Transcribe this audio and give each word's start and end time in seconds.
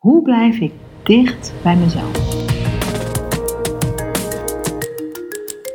Hoe 0.00 0.22
blijf 0.22 0.58
ik 0.58 0.72
dicht 1.02 1.52
bij 1.62 1.76
mezelf? 1.76 2.16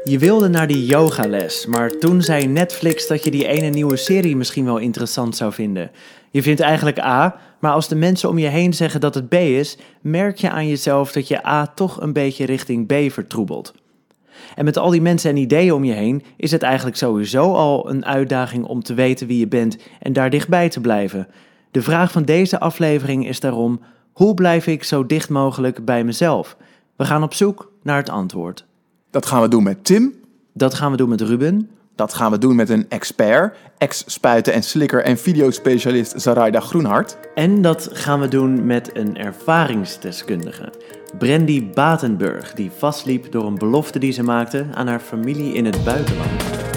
Je 0.03 0.17
wilde 0.19 0.47
naar 0.47 0.67
die 0.67 0.85
yogales, 0.85 1.65
maar 1.65 1.89
toen 1.89 2.21
zei 2.21 2.47
Netflix 2.47 3.07
dat 3.07 3.23
je 3.23 3.31
die 3.31 3.47
ene 3.47 3.69
nieuwe 3.69 3.95
serie 3.95 4.35
misschien 4.35 4.65
wel 4.65 4.77
interessant 4.77 5.35
zou 5.35 5.53
vinden. 5.53 5.91
Je 6.31 6.41
vindt 6.41 6.61
eigenlijk 6.61 6.99
A, 6.99 7.39
maar 7.59 7.71
als 7.71 7.87
de 7.87 7.95
mensen 7.95 8.29
om 8.29 8.37
je 8.37 8.47
heen 8.47 8.73
zeggen 8.73 8.99
dat 8.99 9.15
het 9.15 9.29
B 9.29 9.33
is, 9.33 9.77
merk 10.01 10.37
je 10.37 10.49
aan 10.49 10.67
jezelf 10.67 11.11
dat 11.11 11.27
je 11.27 11.47
A 11.47 11.67
toch 11.67 12.01
een 12.01 12.13
beetje 12.13 12.45
richting 12.45 12.87
B 12.87 13.11
vertroebelt. 13.11 13.73
En 14.55 14.65
met 14.65 14.77
al 14.77 14.89
die 14.89 15.01
mensen 15.01 15.29
en 15.29 15.37
ideeën 15.37 15.73
om 15.73 15.83
je 15.83 15.93
heen 15.93 16.23
is 16.37 16.51
het 16.51 16.63
eigenlijk 16.63 16.97
sowieso 16.97 17.53
al 17.53 17.89
een 17.89 18.05
uitdaging 18.05 18.65
om 18.65 18.83
te 18.83 18.93
weten 18.93 19.27
wie 19.27 19.39
je 19.39 19.47
bent 19.47 19.77
en 19.99 20.13
daar 20.13 20.29
dichtbij 20.29 20.69
te 20.69 20.81
blijven. 20.81 21.27
De 21.71 21.81
vraag 21.81 22.11
van 22.11 22.23
deze 22.23 22.59
aflevering 22.59 23.27
is 23.27 23.39
daarom: 23.39 23.79
hoe 24.15 24.33
blijf 24.33 24.67
ik 24.67 24.83
zo 24.83 25.05
dicht 25.05 25.29
mogelijk 25.29 25.85
bij 25.85 26.03
mezelf? 26.03 26.57
We 26.95 27.05
gaan 27.05 27.23
op 27.23 27.33
zoek 27.33 27.71
naar 27.83 27.97
het 27.97 28.09
antwoord. 28.09 28.65
Dat 29.09 29.25
gaan 29.25 29.41
we 29.41 29.47
doen 29.47 29.63
met 29.63 29.85
Tim. 29.85 30.13
Dat 30.53 30.73
gaan 30.73 30.91
we 30.91 30.97
doen 30.97 31.09
met 31.09 31.21
Ruben. 31.21 31.69
Dat 31.95 32.13
gaan 32.13 32.31
we 32.31 32.37
doen 32.37 32.55
met 32.55 32.69
een 32.69 32.85
expert, 32.89 33.57
ex-spuiten 33.77 34.53
en 34.53 34.63
slikker 34.63 35.03
en 35.03 35.17
videospecialist 35.17 36.13
Zaraida 36.15 36.59
Groenhart. 36.59 37.17
En 37.35 37.61
dat 37.61 37.89
gaan 37.91 38.19
we 38.19 38.27
doen 38.27 38.65
met 38.65 38.89
een 38.93 39.17
ervaringsdeskundige, 39.17 40.73
Brandy 41.17 41.69
Batenburg, 41.73 42.53
die 42.53 42.71
vastliep 42.77 43.31
door 43.31 43.45
een 43.45 43.57
belofte 43.57 43.99
die 43.99 44.11
ze 44.11 44.23
maakte 44.23 44.65
aan 44.73 44.87
haar 44.87 44.99
familie 44.99 45.53
in 45.53 45.65
het 45.65 45.83
buitenland. 45.83 46.29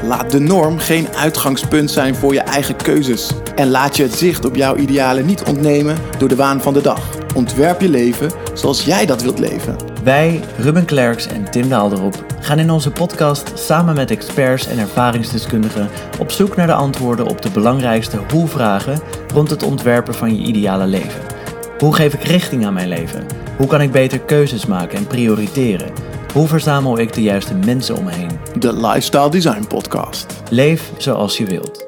Laat 0.03 0.31
de 0.31 0.41
norm 0.41 0.79
geen 0.79 1.09
uitgangspunt 1.09 1.91
zijn 1.91 2.15
voor 2.15 2.35
je 2.35 2.41
eigen 2.41 2.77
keuzes. 2.77 3.31
En 3.55 3.71
laat 3.71 3.97
je 3.97 4.03
het 4.03 4.15
zicht 4.15 4.45
op 4.45 4.55
jouw 4.55 4.77
idealen 4.77 5.27
niet 5.27 5.43
ontnemen 5.43 5.97
door 6.19 6.29
de 6.29 6.37
waan 6.37 6.61
van 6.61 6.75
de 6.75 6.83
dag. 6.83 7.01
Ontwerp 7.35 7.81
je 7.81 7.89
leven 7.89 8.31
zoals 8.55 8.85
jij 8.85 9.07
dat 9.07 9.23
wilt 9.23 9.39
leven. 9.39 9.77
Wij, 10.09 10.41
Ruben 10.57 10.85
Klerks 10.85 11.27
en 11.27 11.51
Tim 11.51 11.69
Daalderop, 11.69 12.25
gaan 12.41 12.59
in 12.59 12.71
onze 12.71 12.91
podcast 12.91 13.59
samen 13.59 13.95
met 13.95 14.11
experts 14.11 14.67
en 14.67 14.79
ervaringsdeskundigen 14.79 15.89
op 16.19 16.31
zoek 16.31 16.57
naar 16.57 16.67
de 16.67 16.73
antwoorden 16.73 17.27
op 17.27 17.43
de 17.43 17.51
belangrijkste 17.51 18.19
hoe-vragen 18.33 19.01
rond 19.35 19.51
het 19.51 19.63
ontwerpen 19.63 20.15
van 20.15 20.37
je 20.37 20.47
ideale 20.47 20.87
leven. 20.87 21.21
Hoe 21.79 21.95
geef 21.95 22.15
ik 22.15 22.23
richting 22.23 22.67
aan 22.67 22.73
mijn 22.73 22.89
leven? 22.89 23.27
Hoe 23.57 23.67
kan 23.67 23.81
ik 23.81 23.93
beter 23.93 24.21
keuzes 24.21 24.67
maken 24.67 24.99
en 24.99 25.07
prioriteren? 25.07 25.91
Hoe 26.33 26.49
verzamel 26.49 26.99
ik 26.99 27.13
de 27.13 27.23
juiste 27.23 27.55
mensen 27.55 27.97
om 27.97 28.05
me 28.05 28.13
heen? 28.13 28.39
De 28.59 28.73
Lifestyle 28.73 29.31
Design 29.31 29.67
Podcast. 29.67 30.43
Leef 30.51 30.93
zoals 30.97 31.37
je 31.37 31.45
wilt. 31.45 31.88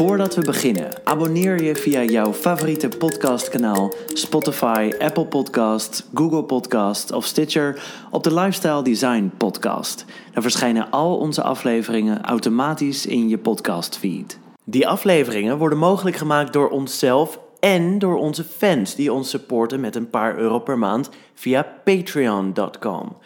Voordat 0.00 0.34
we 0.34 0.40
beginnen, 0.40 0.90
abonneer 1.04 1.62
je 1.62 1.76
via 1.76 2.02
jouw 2.02 2.32
favoriete 2.32 2.88
podcastkanaal, 2.88 3.92
Spotify, 4.06 4.92
Apple 4.98 5.26
Podcasts, 5.26 6.04
Google 6.14 6.44
Podcasts 6.44 7.12
of 7.12 7.24
Stitcher 7.24 7.82
op 8.10 8.24
de 8.24 8.34
Lifestyle 8.34 8.82
Design 8.82 9.30
Podcast. 9.36 10.04
Dan 10.32 10.42
verschijnen 10.42 10.90
al 10.90 11.16
onze 11.16 11.42
afleveringen 11.42 12.22
automatisch 12.22 13.06
in 13.06 13.28
je 13.28 13.38
podcastfeed. 13.38 14.38
Die 14.64 14.88
afleveringen 14.88 15.58
worden 15.58 15.78
mogelijk 15.78 16.16
gemaakt 16.16 16.52
door 16.52 16.68
onszelf 16.68 17.40
en 17.58 17.98
door 17.98 18.16
onze 18.16 18.44
fans 18.44 18.94
die 18.94 19.12
ons 19.12 19.30
supporten 19.30 19.80
met 19.80 19.96
een 19.96 20.10
paar 20.10 20.38
euro 20.38 20.58
per 20.58 20.78
maand 20.78 21.10
via 21.34 21.66
patreon.com. 21.84 23.16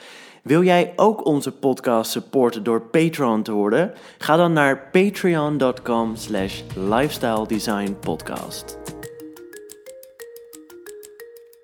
Wil 0.45 0.63
jij 0.63 0.93
ook 0.97 1.27
onze 1.27 1.53
podcast 1.53 2.11
supporten 2.11 2.63
door 2.63 2.81
Patreon 2.81 3.43
te 3.43 3.53
worden? 3.53 3.93
Ga 4.19 4.37
dan 4.37 4.53
naar 4.53 4.91
patreon.com 4.91 6.17
slash 6.17 6.63
lifestyle 6.77 7.47
design 7.47 7.97
podcast. 8.01 8.79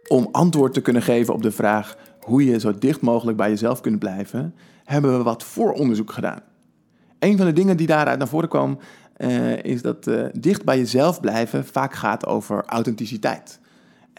Om 0.09 0.29
antwoord 0.33 0.73
te 0.73 0.81
kunnen 0.81 1.03
geven 1.03 1.35
op 1.35 1.43
de 1.43 1.51
vraag 1.51 1.97
hoe 2.21 2.45
je 2.45 2.61
zo 2.61 2.75
dicht 2.79 3.01
mogelijk 3.01 3.37
bij 3.37 3.49
jezelf 3.49 3.81
kunt 3.81 3.99
blijven, 3.99 4.55
hebben 4.85 5.17
we 5.17 5.23
wat 5.23 5.45
vooronderzoek 5.45 6.13
gedaan. 6.13 6.43
Een 7.19 7.37
van 7.37 7.47
de 7.47 7.53
dingen 7.53 7.77
die 7.77 7.87
daaruit 7.87 8.19
naar 8.19 8.29
voren 8.29 8.49
kwam, 8.49 8.79
uh, 9.17 9.63
is 9.63 9.83
dat 9.83 10.07
uh, 10.07 10.25
dicht 10.33 10.65
bij 10.65 10.79
jezelf 10.79 11.21
blijven 11.21 11.65
vaak 11.67 11.95
gaat 11.95 12.27
over 12.27 12.65
authenticiteit. 12.67 13.60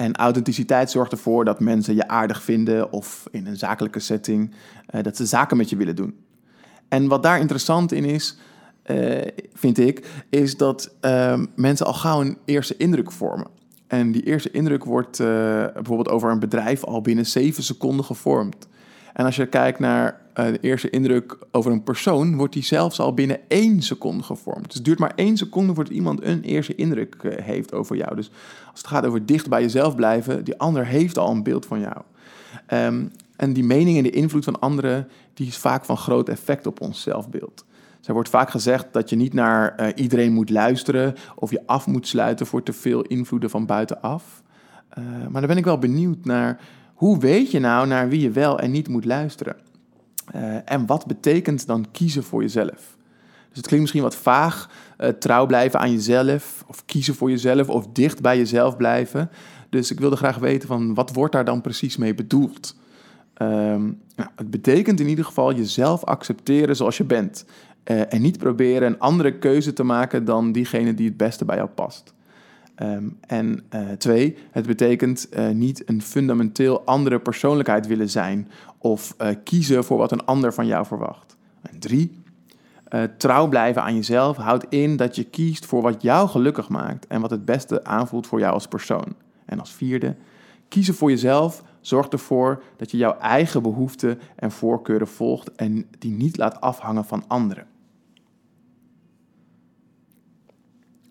En 0.02 0.16
authenticiteit 0.16 0.92
zorgt 0.92 1.12
ervoor 1.12 1.46
dat 1.46 1.60
mensen 1.60 1.96
je 1.96 2.08
aardig 2.08 2.44
vinden 2.44 2.92
of 2.92 3.28
in 3.32 3.48
een 3.48 3.58
zakelijke 3.58 4.00
setting 4.00 4.52
uh, 4.96 5.04
dat 5.04 5.18
ze 5.18 5.26
zaken 5.26 5.58
met 5.58 5.70
je 5.70 5.76
willen 5.76 5.96
doen. 5.96 6.16
En 6.88 7.08
wat 7.08 7.24
daar 7.24 7.40
interessant 7.40 7.92
in 7.92 8.06
is, 8.06 8.38
vind 9.54 9.78
ik, 9.78 10.24
is 10.30 10.58
dat 10.58 10.96
ehm, 11.00 11.46
mensen 11.56 11.86
al 11.86 11.94
gauw 11.94 12.22
een 12.22 12.38
eerste 12.46 12.78
indruk 12.78 13.12
vormen. 13.12 13.48
En 13.88 14.12
die 14.12 14.24
eerste 14.24 14.52
indruk 14.52 14.84
wordt 14.84 15.18
bijvoorbeeld 15.74 16.10
over 16.10 16.32
een 16.32 16.40
bedrijf 16.40 16.84
al 16.84 17.02
binnen 17.02 17.26
zeven 17.26 17.64
seconden 17.64 18.06
gevormd. 18.06 18.68
En 19.14 19.26
als 19.26 19.36
je 19.36 19.46
kijkt 19.46 19.80
naar 19.80 20.22
uh, 20.40 20.46
de 20.46 20.60
eerste 20.60 20.90
indruk 20.90 21.38
over 21.52 21.72
een 21.72 21.84
persoon, 21.84 22.36
wordt 22.36 22.54
die 22.54 22.64
zelfs 22.64 23.00
al 23.00 23.14
binnen 23.14 23.40
één 23.48 23.82
seconde 23.82 24.24
gevormd. 24.24 24.66
Dus 24.66 24.76
het 24.76 24.86
duurt 24.86 25.00
maar 25.00 25.14
één 25.16 25.38
seconde 25.38 25.74
voordat 25.74 25.94
iemand 25.94 26.24
een 26.24 26.42
eerste 26.42 26.76
indruk 26.76 27.16
uh, 27.22 27.34
heeft 27.38 27.74
over 27.74 27.96
jou. 27.96 28.16
Dus 28.16 28.32
als 28.72 28.80
het 28.80 28.88
gaat 28.88 29.06
over 29.06 29.26
dicht 29.26 29.50
bij 29.50 29.62
jezelf 29.62 29.96
blijven, 29.96 30.44
die 30.44 30.58
ander 30.58 30.86
heeft 30.86 31.18
al 31.18 31.32
een 31.32 31.44
beeld 31.44 31.66
van 31.66 31.80
jou. 31.80 31.98
Um, 32.68 33.12
en 33.36 33.54
die 33.54 33.64
mening 33.64 33.98
en 33.98 34.04
de 34.04 34.10
invloed 34.10 34.44
van 34.44 34.60
anderen, 34.60 35.08
die 35.34 35.48
is 35.48 35.58
vaak 35.58 35.86
van 35.86 35.98
groot 35.98 36.30
effect 36.30 36.68
op 36.68 36.82
ons 36.82 37.02
zelfbeeld. 37.02 37.66
Er 38.04 38.14
wordt 38.14 38.30
vaak 38.30 38.50
gezegd 38.50 38.88
dat 38.92 39.10
je 39.10 39.16
niet 39.16 39.34
naar 39.34 39.76
uh, 39.80 39.88
iedereen 39.96 40.34
moet 40.34 40.50
luisteren 40.50 41.16
of 41.36 41.52
je 41.52 41.62
af 41.66 41.88
moet 41.88 42.08
sluiten 42.08 42.46
voor 42.46 42.64
te 42.64 42.74
veel 42.74 43.02
invloeden 43.02 43.50
van 43.50 43.66
buitenaf. 43.66 44.42
maar 45.30 45.42
dan 45.42 45.48
ben 45.48 45.58
ik 45.58 45.66
wel 45.66 45.78
benieuwd 45.78 46.26
naar 46.26 46.60
hoe 47.02 47.20
weet 47.20 47.52
je 47.52 47.60
nou 47.60 47.88
naar 47.88 48.10
wie 48.10 48.22
je 48.22 48.32
wel 48.32 48.60
en 48.60 48.72
niet 48.72 48.88
moet 48.88 49.06
luisteren? 49.06 49.56
Uh, 50.36 50.72
en 50.72 50.86
wat 50.86 51.06
betekent 51.06 51.68
dan 51.68 51.86
kiezen 51.92 52.24
voor 52.24 52.42
jezelf? 52.42 52.98
Dus 53.48 53.58
het 53.58 53.66
klinkt 53.68 53.80
misschien 53.80 54.02
wat 54.02 54.16
vaag, 54.16 54.70
uh, 55.00 55.10
trouw 55.10 55.46
blijven 55.46 55.80
aan 55.80 55.92
jezelf, 55.92 56.64
of 56.68 56.86
kiezen 56.86 57.16
voor 57.16 57.30
jezelf, 57.30 57.70
of 57.70 57.88
dicht 57.88 58.22
bij 58.22 58.38
jezelf 58.38 58.78
blijven. 58.78 59.30
Dus 59.70 59.92
ik 59.92 60.00
wilde 60.00 60.16
graag 60.16 60.38
weten 60.38 60.68
van 60.68 60.94
wat 60.94 61.14
wordt 61.14 61.34
daar 61.34 61.46
dan 61.46 61.62
precies 61.62 61.98
mee 61.98 62.16
bedoeld? 62.16 62.76
Um, 63.42 64.00
nou, 64.16 64.30
het 64.36 64.52
betekent 64.52 65.00
in 65.00 65.08
ieder 65.08 65.26
geval 65.26 65.54
jezelf 65.56 66.04
accepteren 66.04 66.76
zoals 66.76 66.98
je 66.98 67.04
bent. 67.04 67.46
Uh, 67.86 68.14
en 68.14 68.22
niet 68.22 68.38
proberen 68.38 68.88
een 68.88 69.00
andere 69.00 69.38
keuze 69.38 69.74
te 69.74 69.84
maken 69.84 70.26
dan 70.26 70.52
diegene 70.52 70.94
die 70.94 71.08
het 71.08 71.18
beste 71.18 71.46
bij 71.46 71.56
jou 71.56 71.70
past. 71.70 72.14
Um, 72.80 73.18
en 73.28 73.64
uh, 73.74 73.92
twee, 73.92 74.38
het 74.52 74.66
betekent 74.66 75.28
uh, 75.34 75.50
niet 75.50 75.90
een 75.90 76.02
fundamenteel 76.02 76.86
andere 76.86 77.20
persoonlijkheid 77.20 77.88
willen 77.88 78.10
zijn 78.10 78.52
of 78.78 79.16
uh, 79.22 79.28
kiezen 79.44 79.84
voor 79.84 79.98
wat 79.98 80.12
een 80.12 80.26
ander 80.26 80.54
van 80.54 80.66
jou 80.66 80.86
verwacht. 80.86 81.38
En 81.62 81.80
drie, 81.80 82.20
trouw 83.18 83.48
blijven 83.48 83.84
aan 83.84 83.96
jezelf 83.96 84.38
houdt 84.38 84.66
in 84.70 84.96
dat 84.96 85.16
je 85.16 85.24
kiest 85.24 85.66
voor 85.66 85.82
wat 85.82 86.02
jou 86.02 86.30
gelukkig 86.30 86.70
maakt 86.70 87.08
en 87.08 87.22
wat 87.22 87.30
het 87.30 87.46
beste 87.46 87.84
aanvoelt 87.84 88.28
voor 88.28 88.40
jou 88.40 88.54
als 88.54 88.68
persoon. 88.68 89.16
En 89.46 89.60
als 89.60 89.74
vierde, 89.74 90.16
kiezen 90.68 90.94
voor 90.94 91.10
jezelf 91.10 91.64
zorgt 91.82 92.14
ervoor 92.14 92.64
dat 92.78 92.92
je 92.92 92.98
jouw 92.98 93.18
eigen 93.18 93.62
behoeften 93.62 94.20
en 94.36 94.52
voorkeuren 94.52 95.08
volgt 95.08 95.56
en 95.56 95.88
die 96.00 96.12
niet 96.12 96.38
laat 96.38 96.62
afhangen 96.62 97.06
van 97.06 97.24
anderen. 97.28 97.68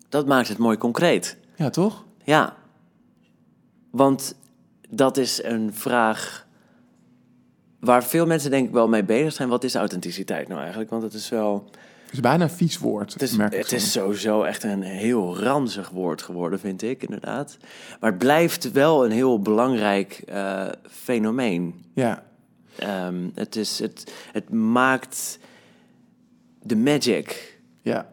Dat 0.09 0.27
maakt 0.27 0.47
het 0.47 0.57
mooi 0.57 0.77
concreet. 0.77 1.37
Ja, 1.61 1.69
toch? 1.69 2.05
Ja. 2.23 2.55
Want 3.91 4.35
dat 4.89 5.17
is 5.17 5.43
een 5.43 5.73
vraag 5.73 6.47
waar 7.79 8.03
veel 8.03 8.25
mensen 8.25 8.51
denk 8.51 8.67
ik 8.67 8.73
wel 8.73 8.87
mee 8.87 9.03
bezig 9.03 9.33
zijn. 9.33 9.49
Wat 9.49 9.63
is 9.63 9.75
authenticiteit 9.75 10.47
nou 10.47 10.59
eigenlijk? 10.59 10.89
Want 10.89 11.03
het 11.03 11.13
is 11.13 11.29
wel... 11.29 11.69
Het 12.03 12.13
is 12.13 12.19
bijna 12.19 12.43
een 12.43 12.49
vies 12.49 12.77
woord. 12.77 13.13
Het 13.13 13.21
is, 13.21 13.35
merk 13.35 13.55
het 13.55 13.67
zo. 13.67 13.75
is 13.75 13.91
sowieso 13.91 14.43
echt 14.43 14.63
een 14.63 14.81
heel 14.81 15.37
ranzig 15.39 15.89
woord 15.89 16.21
geworden, 16.21 16.59
vind 16.59 16.81
ik 16.81 17.03
inderdaad. 17.03 17.57
Maar 17.99 18.09
het 18.09 18.19
blijft 18.19 18.71
wel 18.71 19.05
een 19.05 19.11
heel 19.11 19.39
belangrijk 19.39 20.23
uh, 20.29 20.67
fenomeen. 20.89 21.85
Ja. 21.93 22.23
Um, 23.07 23.31
het, 23.35 23.55
is, 23.55 23.79
het, 23.79 24.13
het 24.31 24.49
maakt 24.49 25.39
de 26.61 26.75
magic. 26.75 27.59
Ja. 27.81 28.11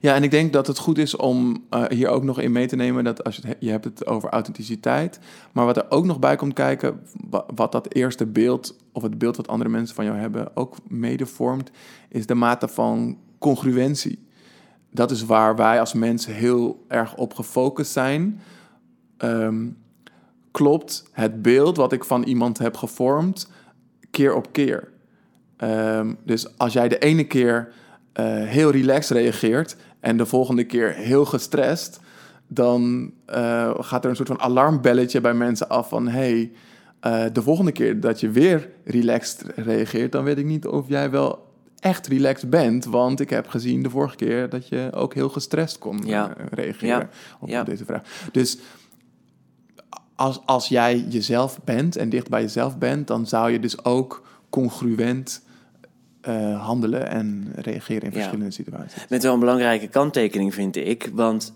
Ja, 0.00 0.14
en 0.14 0.22
ik 0.22 0.30
denk 0.30 0.52
dat 0.52 0.66
het 0.66 0.78
goed 0.78 0.98
is 0.98 1.16
om 1.16 1.64
uh, 1.70 1.84
hier 1.88 2.08
ook 2.08 2.22
nog 2.22 2.40
in 2.40 2.52
mee 2.52 2.66
te 2.66 2.76
nemen 2.76 3.04
dat 3.04 3.24
als 3.24 3.36
je, 3.36 3.56
je 3.58 3.70
hebt 3.70 3.84
het 3.84 4.06
over 4.06 4.28
authenticiteit, 4.28 5.18
maar 5.52 5.64
wat 5.64 5.76
er 5.76 5.86
ook 5.88 6.04
nog 6.04 6.18
bij 6.18 6.36
komt 6.36 6.52
kijken, 6.52 7.00
wat, 7.54 7.72
dat 7.72 7.94
eerste 7.94 8.26
beeld 8.26 8.76
of 8.92 9.02
het 9.02 9.18
beeld 9.18 9.36
wat 9.36 9.48
andere 9.48 9.70
mensen 9.70 9.94
van 9.94 10.04
jou 10.04 10.16
hebben 10.16 10.56
ook 10.56 10.76
mede 10.88 11.26
vormt, 11.26 11.70
is 12.08 12.26
de 12.26 12.34
mate 12.34 12.68
van 12.68 13.18
congruentie. 13.38 14.26
Dat 14.90 15.10
is 15.10 15.24
waar 15.24 15.56
wij 15.56 15.80
als 15.80 15.92
mensen 15.92 16.34
heel 16.34 16.84
erg 16.88 17.16
op 17.16 17.34
gefocust 17.34 17.92
zijn. 17.92 18.40
Um, 19.18 19.76
klopt 20.50 21.04
het 21.12 21.42
beeld 21.42 21.76
wat 21.76 21.92
ik 21.92 22.04
van 22.04 22.22
iemand 22.22 22.58
heb 22.58 22.76
gevormd 22.76 23.50
keer 24.10 24.34
op 24.34 24.52
keer? 24.52 24.92
Um, 25.58 26.18
dus 26.24 26.58
als 26.58 26.72
jij 26.72 26.88
de 26.88 26.98
ene 26.98 27.24
keer 27.24 27.72
uh, 28.20 28.26
heel 28.44 28.70
relaxed 28.70 29.16
reageert 29.18 29.76
en 30.00 30.16
de 30.16 30.26
volgende 30.26 30.64
keer 30.64 30.92
heel 30.94 31.24
gestrest, 31.24 32.00
dan 32.48 33.12
eh, 33.26 33.74
gaat 33.78 34.04
er 34.04 34.10
een 34.10 34.16
soort 34.16 34.28
van 34.28 34.40
alarmbelletje 34.40 35.20
bij 35.20 35.34
mensen 35.34 35.68
af 35.68 35.88
van 35.88 36.08
hey, 36.08 36.52
eh, 37.00 37.24
de 37.32 37.42
volgende 37.42 37.72
keer 37.72 38.00
dat 38.00 38.20
je 38.20 38.30
weer 38.30 38.68
relaxed 38.84 39.44
reageert, 39.56 40.12
dan 40.12 40.24
weet 40.24 40.38
ik 40.38 40.44
niet 40.44 40.66
of 40.66 40.88
jij 40.88 41.10
wel 41.10 41.50
echt 41.78 42.06
relaxed 42.06 42.50
bent, 42.50 42.84
want 42.84 43.20
ik 43.20 43.30
heb 43.30 43.48
gezien 43.48 43.82
de 43.82 43.90
vorige 43.90 44.16
keer 44.16 44.48
dat 44.48 44.68
je 44.68 44.90
ook 44.94 45.14
heel 45.14 45.28
gestrest 45.28 45.78
kon 45.78 46.00
Ja. 46.04 46.36
eh, 46.36 46.44
reageren 46.50 46.88
Ja. 46.98 47.08
op 47.40 47.48
Ja. 47.48 47.62
deze 47.64 47.84
vraag. 47.84 48.02
Dus 48.32 48.58
als, 50.14 50.40
als 50.44 50.68
jij 50.68 50.98
jezelf 51.08 51.60
bent 51.64 51.96
en 51.96 52.08
dicht 52.08 52.28
bij 52.28 52.40
jezelf 52.42 52.78
bent, 52.78 53.06
dan 53.06 53.26
zou 53.26 53.50
je 53.50 53.60
dus 53.60 53.84
ook 53.84 54.26
congruent 54.50 55.42
eh, 56.22 56.64
handelen 56.66 57.08
en 57.08 57.52
reageren 57.56 58.02
in 58.02 58.08
Ja. 58.10 58.14
verschillende 58.16 58.50
situaties. 58.50 59.04
Met 59.08 59.22
wel 59.22 59.34
een 59.34 59.40
belangrijke 59.40 59.88
kanttekening, 59.88 60.54
vind 60.54 60.76
ik. 60.76 61.10
Want 61.12 61.52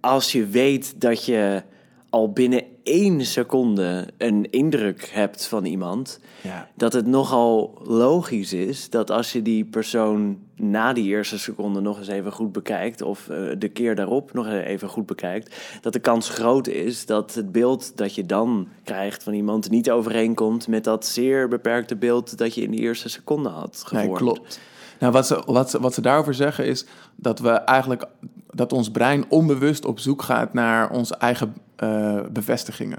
als 0.00 0.32
je 0.32 0.46
weet 0.46 1.00
dat 1.00 1.24
je 1.24 1.62
al 2.10 2.32
binnen 2.32 2.62
één 2.88 3.24
seconde 3.26 4.08
een 4.16 4.50
indruk 4.50 5.10
hebt 5.12 5.46
van 5.46 5.64
iemand, 5.64 6.20
Ja. 6.42 6.68
dat 6.74 6.92
het 6.92 7.06
nogal 7.06 7.78
logisch 7.84 8.52
is 8.52 8.90
dat 8.90 9.10
als 9.10 9.32
je 9.32 9.42
die 9.42 9.64
persoon 9.64 10.38
na 10.56 10.92
die 10.92 11.06
eerste 11.06 11.38
seconde 11.38 11.80
nog 11.80 11.98
eens 11.98 12.08
even 12.08 12.32
goed 12.32 12.52
bekijkt, 12.52 13.02
of 13.02 13.28
eh, 13.28 13.36
de 13.58 13.68
keer 13.68 13.94
daarop 13.94 14.32
nog 14.32 14.46
even 14.46 14.88
goed 14.88 15.06
bekijkt, 15.06 15.56
dat 15.80 15.92
de 15.92 15.98
kans 15.98 16.28
groot 16.28 16.66
is 16.66 17.06
dat 17.06 17.34
het 17.34 17.52
beeld 17.52 17.96
dat 17.96 18.14
je 18.14 18.26
dan 18.26 18.68
krijgt 18.84 19.22
van 19.22 19.32
iemand 19.32 19.70
niet 19.70 19.90
overeenkomt 19.90 20.68
met 20.68 20.84
dat 20.84 21.06
zeer 21.06 21.48
beperkte 21.48 21.96
beeld 21.96 22.38
dat 22.38 22.54
je 22.54 22.62
in 22.62 22.70
die 22.70 22.80
eerste 22.80 23.08
seconde 23.08 23.48
had 23.48 23.82
gevormd. 23.86 24.08
Nee, 24.08 24.16
klopt. 24.18 24.60
Nou, 24.98 25.12
wat 25.12 25.26
ze, 25.26 25.42
wat, 25.46 25.70
ze, 25.70 25.80
wat 25.80 25.94
ze 25.94 26.00
daarover 26.00 26.34
zeggen 26.34 26.66
is 26.66 26.86
dat 27.16 27.38
we 27.38 27.50
eigenlijk 27.50 28.04
dat 28.50 28.72
ons 28.72 28.90
brein 28.90 29.24
onbewust 29.28 29.84
op 29.84 29.98
zoek 29.98 30.22
gaat 30.22 30.52
naar 30.52 30.90
onze 30.90 31.14
eigen 31.16 31.54
eh, 31.78 32.20
bevestigingen. 32.32 32.98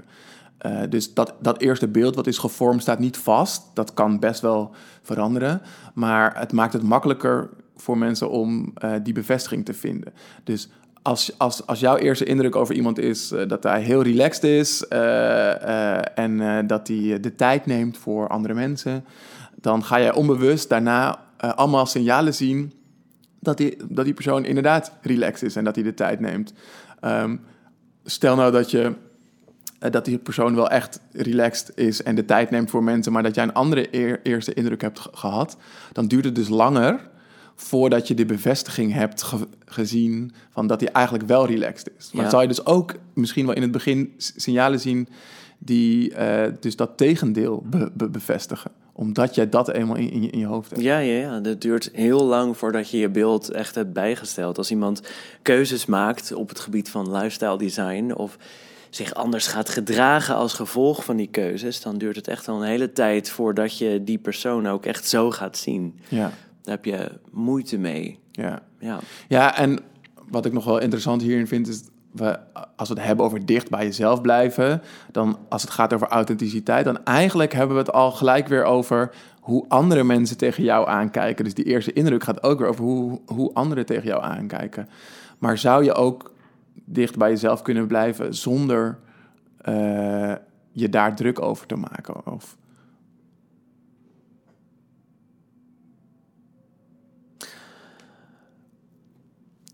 Eh, 0.58 0.80
dus 0.88 1.14
dat, 1.14 1.34
dat 1.40 1.60
eerste 1.60 1.88
beeld 1.88 2.14
wat 2.14 2.26
is 2.26 2.38
gevormd 2.38 2.82
staat 2.82 2.98
niet 2.98 3.16
vast. 3.16 3.62
Dat 3.74 3.94
kan 3.94 4.18
best 4.18 4.40
wel 4.40 4.70
veranderen. 5.02 5.62
Maar 5.94 6.38
het 6.38 6.52
maakt 6.52 6.72
het 6.72 6.82
makkelijker 6.82 7.50
voor 7.76 7.98
mensen 7.98 8.30
om 8.30 8.72
eh, 8.74 8.92
die 9.02 9.12
bevestiging 9.12 9.64
te 9.64 9.74
vinden. 9.74 10.12
Dus 10.44 10.68
als, 11.02 11.38
als, 11.38 11.66
als 11.66 11.80
jouw 11.80 11.96
eerste 11.96 12.24
indruk 12.24 12.56
over 12.56 12.74
iemand 12.74 12.98
is 12.98 13.34
dat 13.48 13.62
hij 13.62 13.82
heel 13.82 14.02
relaxed 14.02 14.44
is 14.44 14.88
en 16.14 16.66
dat 16.66 16.88
hij 16.88 17.20
de 17.20 17.34
tijd 17.36 17.66
neemt 17.66 17.98
voor 17.98 18.28
andere 18.28 18.54
mensen, 18.54 19.04
dan 19.54 19.84
ga 19.84 20.00
jij 20.00 20.12
onbewust 20.12 20.68
daarna 20.68 21.18
allemaal 21.36 21.86
signalen 21.86 22.34
zien 22.34 22.72
dat 23.40 23.56
die, 23.56 23.76
dat 23.88 24.04
die 24.04 24.14
persoon 24.14 24.44
inderdaad 24.44 24.92
relaxed 25.02 25.48
is 25.48 25.56
en 25.56 25.64
dat 25.64 25.74
hij 25.74 25.84
de 25.84 25.94
tijd 25.94 26.20
neemt. 26.20 26.52
Ehm, 27.00 27.36
stel 28.10 28.36
nou 28.36 28.52
dat 28.52 28.70
je 28.70 28.92
eh, 29.78 29.90
dat 29.90 30.04
die 30.04 30.18
persoon 30.18 30.54
wel 30.54 30.68
echt 30.70 31.00
relaxed 31.12 31.72
is 31.74 32.02
en 32.02 32.14
de 32.14 32.24
tijd 32.24 32.50
neemt 32.50 32.70
voor 32.70 32.82
mensen, 32.84 33.12
maar 33.12 33.22
dat 33.22 33.34
jij 33.34 33.44
een 33.44 33.52
andere 33.54 33.88
eer- 33.90 34.20
eerste 34.22 34.54
indruk 34.54 34.80
hebt 34.80 34.98
ge- 35.00 35.08
gehad, 35.12 35.56
dan 35.92 36.06
duurt 36.06 36.24
het 36.24 36.34
dus 36.34 36.48
langer 36.48 37.08
voordat 37.54 38.08
je 38.08 38.14
de 38.14 38.26
bevestiging 38.26 38.92
hebt 38.92 39.22
ge- 39.22 39.48
gezien 39.64 40.32
van 40.50 40.66
dat 40.66 40.80
hij 40.80 40.90
eigenlijk 40.92 41.26
wel 41.26 41.46
relaxed 41.46 41.90
is. 41.98 42.10
Maar 42.12 42.24
Ja. 42.24 42.30
zou 42.30 42.42
je 42.42 42.48
dus 42.48 42.66
ook 42.66 42.94
misschien 43.14 43.46
wel 43.46 43.54
in 43.54 43.62
het 43.62 43.70
begin 43.70 44.12
signalen 44.16 44.80
zien 44.80 45.08
die 45.58 46.14
eh, 46.14 46.52
dus 46.60 46.76
dat 46.76 46.96
tegendeel 46.96 47.62
be- 47.66 47.90
be- 47.94 48.08
bevestigen, 48.08 48.70
omdat 48.92 49.34
jij 49.34 49.48
dat 49.48 49.68
eenmaal 49.70 49.96
in, 49.96 50.10
in, 50.10 50.22
je, 50.22 50.30
in 50.30 50.38
je 50.38 50.46
hoofd 50.46 50.70
hebt. 50.70 50.82
Ja, 50.82 50.98
ja, 50.98 51.18
ja, 51.20 51.40
dat 51.40 51.60
duurt 51.60 51.90
heel 51.92 52.24
lang 52.24 52.56
voordat 52.56 52.90
je 52.90 52.98
je 52.98 53.08
beeld 53.08 53.50
echt 53.50 53.74
hebt 53.74 53.92
bijgesteld. 53.92 54.58
Als 54.58 54.70
iemand 54.70 55.02
keuzes 55.42 55.86
maakt 55.86 56.32
op 56.32 56.48
het 56.48 56.60
gebied 56.60 56.88
van 56.90 57.12
lifestyle 57.12 57.58
design 57.58 58.12
of 58.12 58.36
zich 58.90 59.14
anders 59.14 59.46
gaat 59.46 59.68
gedragen 59.68 60.34
als 60.34 60.52
gevolg 60.54 61.04
van 61.04 61.16
die 61.16 61.26
keuzes, 61.28 61.80
dan 61.80 61.98
duurt 61.98 62.16
het 62.16 62.28
echt 62.28 62.48
al 62.48 62.56
een 62.62 62.68
hele 62.68 62.92
tijd 62.92 63.30
voordat 63.30 63.78
je 63.78 64.04
die 64.04 64.18
persoon 64.18 64.68
ook 64.68 64.86
echt 64.86 65.08
zo 65.08 65.30
gaat 65.30 65.56
zien. 65.56 65.98
Ja, 66.08 66.32
Daar 66.62 66.74
heb 66.74 66.84
je 66.84 67.10
moeite 67.30 67.78
mee. 67.78 68.18
ja. 68.30 68.62
Ja, 68.78 68.98
Ja, 69.28 69.56
en 69.56 69.78
wat 70.28 70.46
ik 70.46 70.52
nog 70.52 70.64
wel 70.64 70.78
interessant 70.80 71.22
hierin 71.22 71.46
vind, 71.46 71.68
is 71.68 71.82
als 72.76 72.88
we 72.88 72.94
het 72.94 73.04
hebben 73.04 73.24
over 73.24 73.46
dicht 73.46 73.70
bij 73.70 73.84
jezelf 73.84 74.20
blijven, 74.20 74.82
dan 75.12 75.38
als 75.48 75.62
het 75.62 75.70
gaat 75.70 75.92
over 75.92 76.08
authenticiteit, 76.08 76.84
dan 76.84 77.04
eigenlijk 77.04 77.52
hebben 77.52 77.76
we 77.76 77.82
het 77.82 77.92
al 77.92 78.10
gelijk 78.10 78.48
weer 78.48 78.64
over 78.64 79.14
hoe 79.40 79.64
andere 79.68 80.04
mensen 80.04 80.36
tegen 80.36 80.62
jou 80.62 80.88
aankijken. 80.88 81.44
Dus 81.44 81.54
die 81.54 81.64
eerste 81.64 81.92
indruk 81.92 82.24
gaat 82.24 82.42
ook 82.42 82.58
weer 82.58 82.68
over 82.68 82.84
hoe, 82.84 83.20
hoe 83.26 83.54
anderen 83.54 83.86
tegen 83.86 84.04
jou 84.04 84.22
aankijken. 84.22 84.88
Maar 85.38 85.58
zou 85.58 85.84
je 85.84 85.94
ook 85.94 86.32
dicht 86.84 87.16
bij 87.16 87.30
jezelf 87.30 87.62
kunnen 87.62 87.86
blijven 87.86 88.34
zonder 88.34 88.98
eh, 89.58 90.34
je 90.72 90.88
daar 90.88 91.16
druk 91.16 91.40
over 91.40 91.66
te 91.66 91.76
maken? 91.76 92.26
Of, 92.26 92.56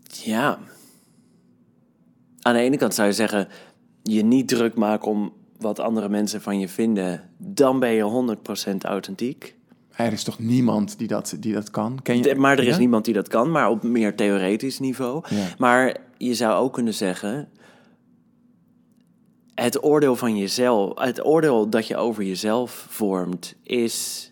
ja. 0.03 0.57
Aan 2.47 2.53
de 2.53 2.59
ene 2.59 2.77
kant 2.77 2.93
zou 2.93 3.07
je 3.07 3.13
zeggen, 3.13 3.47
je 4.03 4.23
niet 4.23 4.47
druk 4.47 4.75
maken 4.75 5.07
om 5.11 5.33
wat 5.59 5.79
andere 5.79 6.09
mensen 6.09 6.41
van 6.41 6.59
je 6.59 6.67
vinden, 6.67 7.29
dan 7.37 7.79
ben 7.79 7.89
je 7.91 8.35
100% 8.73 8.75
authentiek. 8.81 9.55
er 9.95 10.11
is 10.11 10.23
toch 10.23 10.39
niemand 10.39 10.97
die 10.97 11.07
dat, 11.07 11.35
die 11.39 11.53
dat 11.53 11.69
kan? 11.71 11.99
Ken 12.03 12.15
je, 12.17 12.21
De- 12.21 12.35
maar 12.35 12.57
er 12.57 12.63
is 12.63 12.73
Ja? 12.73 12.77
niemand 12.79 13.05
die 13.05 13.13
dat 13.13 13.27
kan, 13.27 13.51
maar 13.51 13.69
op 13.69 13.83
meer 13.83 14.15
theoretisch 14.15 14.79
niveau. 14.79 15.23
Ja. 15.29 15.45
Maar 15.57 15.97
je 16.17 16.33
zou 16.33 16.53
ook 16.63 16.73
kunnen 16.73 16.93
zeggen. 16.93 17.49
Het 19.53 19.83
oordeel 19.83 20.15
van 20.15 20.37
jezelf, 20.37 20.99
het 20.99 21.25
oordeel 21.25 21.69
dat 21.69 21.87
je 21.87 21.97
over 21.97 22.23
jezelf 22.23 22.85
vormt, 22.89 23.55
is 23.63 24.31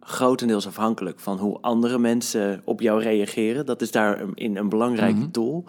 grotendeels 0.00 0.66
afhankelijk 0.66 1.20
van 1.20 1.38
hoe 1.38 1.58
andere 1.60 1.98
mensen 1.98 2.60
op 2.64 2.80
jou 2.80 3.02
reageren. 3.02 3.66
Dat 3.66 3.82
is 3.82 3.90
daarin 3.90 4.56
een 4.56 4.68
belangrijke 4.68 5.18
Mhm. 5.20 5.30
tool. 5.30 5.64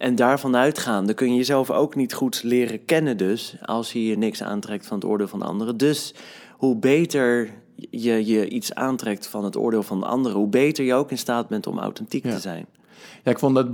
En 0.00 0.14
daarvan 0.14 0.56
uitgaande 0.56 1.14
kun 1.14 1.28
je 1.30 1.36
jezelf 1.36 1.70
ook 1.70 1.94
niet 1.94 2.12
goed 2.14 2.42
leren 2.42 2.84
kennen 2.84 3.16
dus... 3.16 3.54
als 3.62 3.92
je 3.92 4.06
je 4.06 4.18
niks 4.18 4.42
aantrekt 4.42 4.86
van 4.86 4.96
het 4.96 5.06
oordeel 5.06 5.28
van 5.28 5.42
anderen. 5.42 5.76
Dus 5.76 6.14
hoe 6.56 6.76
beter 6.76 7.50
je 7.90 8.26
je 8.26 8.48
iets 8.48 8.74
aantrekt 8.74 9.26
van 9.26 9.44
het 9.44 9.56
oordeel 9.56 9.82
van 9.82 10.02
anderen... 10.02 10.38
hoe 10.38 10.48
beter 10.48 10.84
je 10.84 10.94
ook 10.94 11.10
in 11.10 11.18
staat 11.18 11.48
bent 11.48 11.66
om 11.66 11.78
authentiek 11.78 12.24
Ja. 12.24 12.30
te 12.30 12.40
zijn. 12.40 12.66
Ja, 13.24 13.30
ik 13.30 13.38
vond 13.38 13.54
dat 13.54 13.66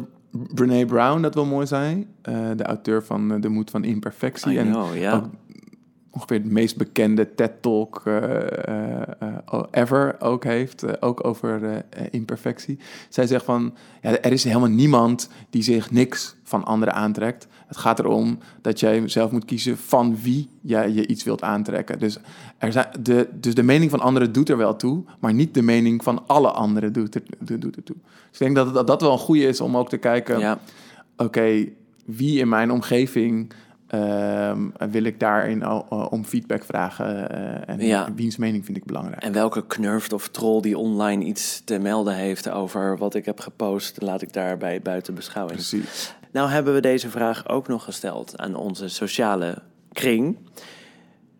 Brene 0.54 0.86
Brown 0.86 1.20
dat 1.20 1.34
wel 1.34 1.44
mooi 1.44 1.66
zei. 1.66 2.06
eh, 2.22 2.50
de 2.56 2.64
auteur 2.64 3.04
van 3.04 3.32
eh, 3.32 3.40
De 3.40 3.48
Moed 3.48 3.70
van 3.70 3.84
Imperfectie. 3.84 4.52
I 4.52 4.58
en 4.58 4.70
know, 4.70 4.96
ja. 4.96 5.14
ook 5.14 5.24
ongeveer 6.16 6.36
het 6.36 6.50
meest 6.52 6.76
bekende 6.76 7.34
TED-talk 7.34 8.02
eh, 8.04 8.24
eh, 8.68 9.02
eh, 9.18 9.62
ever 9.70 10.16
ook 10.20 10.44
heeft. 10.44 11.02
ook 11.02 11.26
over 11.26 11.84
imperfectie. 12.10 12.78
Zij 13.08 13.26
zegt 13.26 13.44
van, 13.44 13.74
ja, 14.02 14.20
er 14.20 14.32
is 14.32 14.44
helemaal 14.44 14.68
niemand 14.68 15.28
die 15.50 15.62
zich 15.62 15.90
niks 15.90 16.36
van 16.42 16.64
anderen 16.64 16.94
aantrekt. 16.94 17.46
Het 17.66 17.76
gaat 17.76 17.98
erom 17.98 18.38
dat 18.62 18.80
jij 18.80 19.08
zelf 19.08 19.30
moet 19.30 19.44
kiezen 19.44 19.78
van 19.78 20.16
wie 20.22 20.48
jij 20.60 20.90
je 20.90 21.06
iets 21.06 21.24
wilt 21.24 21.42
aantrekken. 21.42 21.98
Dus, 21.98 22.18
er 22.58 22.72
zijn 22.72 22.86
de, 23.00 23.28
dus 23.32 23.54
de 23.54 23.62
mening 23.62 23.90
van 23.90 24.00
anderen 24.00 24.32
doet 24.32 24.48
er 24.48 24.56
wel 24.56 24.76
toe, 24.76 25.04
maar 25.20 25.34
niet 25.34 25.54
de 25.54 25.62
mening 25.62 26.02
van 26.02 26.26
alle 26.26 26.50
anderen 26.50 26.92
doet 26.92 27.14
er, 27.14 27.22
doet, 27.38 27.60
doet 27.60 27.76
er 27.76 27.82
toe. 27.82 27.96
Dus 28.30 28.40
ik 28.40 28.54
denk 28.54 28.56
dat, 28.56 28.74
dat 28.74 28.86
dat 28.86 29.00
wel 29.00 29.12
een 29.12 29.18
goede 29.18 29.46
is 29.46 29.60
om 29.60 29.76
ook 29.76 29.88
te 29.88 29.96
kijken 29.96 30.38
Ja, 30.38 30.58
oké, 31.16 31.66
wie 32.04 32.38
in 32.38 32.48
mijn 32.48 32.70
omgeving 32.70 33.52
ehm, 33.86 34.68
wil 34.90 35.02
ik 35.04 35.20
daarin 35.20 35.62
al- 35.62 35.84
al 35.88 36.06
om 36.06 36.24
feedback 36.24 36.64
vragen 36.64 37.30
eh, 37.30 37.74
en 37.74 37.80
Ja. 37.80 38.14
wiens 38.14 38.36
mening 38.36 38.64
vind 38.64 38.76
ik 38.76 38.84
belangrijk. 38.84 39.22
en 39.22 39.32
welke 39.32 39.66
knurft 39.66 40.12
of 40.12 40.28
troll 40.28 40.60
die 40.60 40.78
online 40.78 41.24
iets 41.24 41.62
te 41.64 41.78
melden 41.78 42.14
heeft 42.14 42.48
over 42.50 42.98
wat 42.98 43.14
ik 43.14 43.24
heb 43.24 43.40
gepost... 43.40 44.02
laat 44.02 44.22
ik 44.22 44.32
daarbij 44.32 44.80
buiten 44.82 45.14
beschouwing. 45.14 45.56
Precies. 45.56 46.14
Nou 46.32 46.50
hebben 46.50 46.74
we 46.74 46.80
deze 46.80 47.10
vraag 47.10 47.48
ook 47.48 47.68
nog 47.68 47.84
gesteld 47.84 48.38
aan 48.38 48.54
onze 48.54 48.88
sociale 48.88 49.58
kring. 49.92 50.36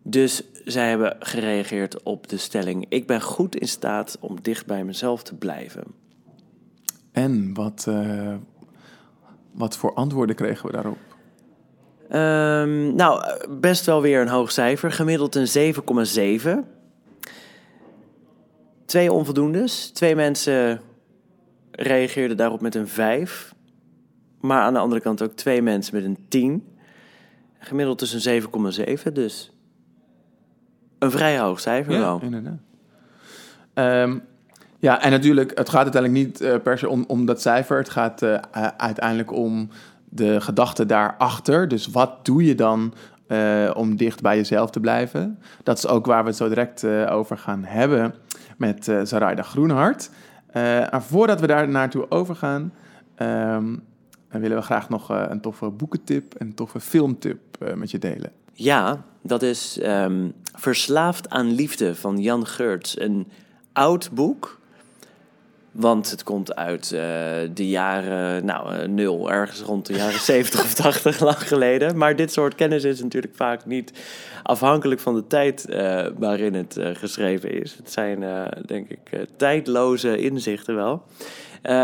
Dus 0.03 0.43
zij 0.65 0.89
hebben 0.89 1.15
gereageerd 1.19 2.03
op 2.03 2.27
de 2.29 2.37
stelling: 2.37 2.85
Ik 2.89 3.07
ben 3.07 3.21
goed 3.21 3.55
in 3.55 3.67
staat 3.67 4.17
om 4.19 4.41
dicht 4.41 4.65
bij 4.65 4.83
mezelf 4.83 5.23
te 5.23 5.35
blijven. 5.35 5.83
En 7.11 7.53
wat, 7.53 7.85
eh, 7.89 8.33
wat 9.51 9.77
voor 9.77 9.93
antwoorden 9.93 10.35
kregen 10.35 10.65
we 10.65 10.71
daarop? 10.71 10.97
Ehm, 12.09 12.95
nou, 12.95 13.23
best 13.49 13.85
wel 13.85 14.01
weer 14.01 14.21
een 14.21 14.27
hoog 14.27 14.51
cijfer. 14.51 14.91
Gemiddeld 14.91 15.35
een 15.35 15.47
7,7. 15.47 16.65
Twee 18.85 19.11
onvoldoendes. 19.11 19.89
Twee 19.89 20.15
mensen 20.15 20.81
reageerden 21.71 22.37
daarop 22.37 22.61
met 22.61 22.75
een 22.75 22.87
5. 22.87 23.55
Maar 24.41 24.61
aan 24.61 24.73
de 24.73 24.79
andere 24.79 25.01
kant 25.01 25.21
ook 25.21 25.33
twee 25.33 25.61
mensen 25.61 25.95
met 25.95 26.03
een 26.03 26.17
10. 26.27 26.77
Gemiddeld 27.59 27.99
dus 27.99 28.25
een 28.25 28.41
7,7. 28.97 29.11
Dus 29.13 29.51
een 30.99 31.11
vrij 31.11 31.39
hoog 31.39 31.59
cijfer 31.59 31.99
wel. 31.99 32.19
inderdaad. 32.21 32.59
Ehm, 33.73 34.17
Ja, 34.79 35.01
en 35.01 35.11
natuurlijk, 35.11 35.57
het 35.57 35.69
gaat 35.69 35.83
uiteindelijk 35.83 36.25
niet 36.25 36.41
uh, 36.41 36.55
per 36.63 36.77
se 36.77 36.89
om, 36.89 37.03
om 37.07 37.25
dat 37.25 37.41
cijfer. 37.41 37.77
Het 37.77 37.89
gaat 37.89 38.21
uh, 38.21 38.37
uiteindelijk 38.77 39.31
om 39.31 39.69
de 40.09 40.41
gedachte 40.41 40.85
daarachter. 40.85 41.67
Dus 41.67 41.87
wat 41.87 42.25
doe 42.25 42.45
je 42.45 42.55
dan 42.55 42.93
uh, 43.27 43.71
om 43.73 43.95
dicht 43.95 44.21
bij 44.21 44.35
jezelf 44.35 44.69
te 44.69 44.79
blijven? 44.79 45.39
Dat 45.63 45.77
is 45.77 45.87
ook 45.87 46.05
waar 46.05 46.21
we 46.21 46.27
het 46.29 46.37
zo 46.37 46.47
direct 46.47 46.85
over 47.09 47.37
gaan 47.37 47.63
hebben 47.63 48.13
met 48.57 48.87
uh, 48.87 49.01
Zaraida 49.03 49.41
Groenhart. 49.41 50.09
maar 50.91 51.03
voordat 51.03 51.39
we 51.39 51.47
daar 51.47 51.69
naartoe 51.69 52.11
overgaan, 52.11 52.73
um, 53.21 53.83
willen 54.29 54.57
we 54.57 54.63
graag 54.63 54.89
nog 54.89 55.09
een 55.09 55.41
toffe 55.41 55.69
boekentip 55.69 56.33
en 56.33 56.47
een 56.47 56.55
toffe 56.55 56.79
filmtip 56.79 57.39
met 57.75 57.91
je 57.91 57.97
delen. 57.97 58.31
Ja, 58.53 59.03
dat 59.21 59.41
is 59.41 59.79
um, 59.83 60.33
Verslaafd 60.55 61.29
aan 61.29 61.51
Liefde 61.51 61.95
van 61.95 62.17
Jan 62.21 62.47
Geurts. 62.47 62.99
Een 62.99 63.27
oud 63.73 64.09
boek 64.13 64.59
want 65.77 66.11
het 66.11 66.23
komt 66.23 66.55
uit 66.55 66.91
uh, 66.93 66.99
de 67.53 67.69
jaren, 67.69 68.45
nou, 68.45 68.75
uh, 68.75 68.87
nul, 68.87 69.31
ergens 69.31 69.61
rond 69.61 69.85
de 69.85 69.93
jaren 69.93 70.19
70 70.33 70.59
of 70.59 70.73
80 70.73 71.19
lang 71.19 71.47
geleden. 71.47 71.97
Maar 71.97 72.15
dit 72.15 72.31
soort 72.31 72.55
kennis 72.55 72.83
is 72.83 73.01
natuurlijk 73.01 73.35
vaak 73.35 73.65
niet 73.65 73.91
afhankelijk 74.43 75.01
van 75.01 75.15
de 75.15 75.27
tijd 75.27 75.65
uh, 75.69 76.05
waarin 76.17 76.53
het 76.53 76.79
geschreven 76.93 77.61
is. 77.61 77.75
Het 77.75 77.91
zijn, 77.91 78.25
denk 78.65 78.89
ik, 78.89 79.27
tijdloze 79.35 80.17
inzichten 80.17 80.75
wel. 80.75 81.03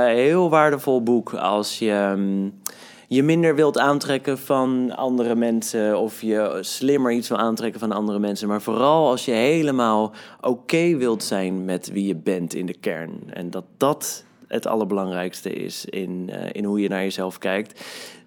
heel 0.08 0.50
waardevol 0.50 1.04
boek 1.04 1.34
als 1.34 1.80
je. 1.80 1.92
Um, 1.92 2.62
je 3.08 3.24
minder 3.24 3.56
wilt 3.56 3.78
aantrekken 3.78 4.38
van 4.38 4.96
andere 4.96 5.36
mensen 5.36 6.00
of 6.00 6.22
je 6.22 6.58
slimmer 6.62 7.12
iets 7.12 7.30
wil 7.30 7.38
aantrekken 7.38 7.80
van 7.80 7.92
andere 7.92 8.20
mensen. 8.20 8.48
Maar 8.48 8.62
vooral 8.62 9.10
als 9.10 9.26
je 9.26 9.32
helemaal 9.32 10.14
oké 10.42 10.98
wilt 10.98 11.24
zijn 11.24 11.66
met 11.66 11.92
wie 11.92 12.06
je 12.06 12.16
bent 12.16 12.54
in 12.54 12.66
de 12.66 12.78
kern. 12.80 13.20
En 13.34 13.50
dat 13.50 13.66
dat 13.78 14.26
het 14.48 14.68
allerbelangrijkste 14.68 15.54
is 15.54 15.86
in, 15.86 16.30
uh, 16.30 16.36
in 16.52 16.66
hoe 16.66 16.80
je 16.80 16.90
naar 16.90 17.02
jezelf 17.02 17.38
kijkt. 17.38 17.84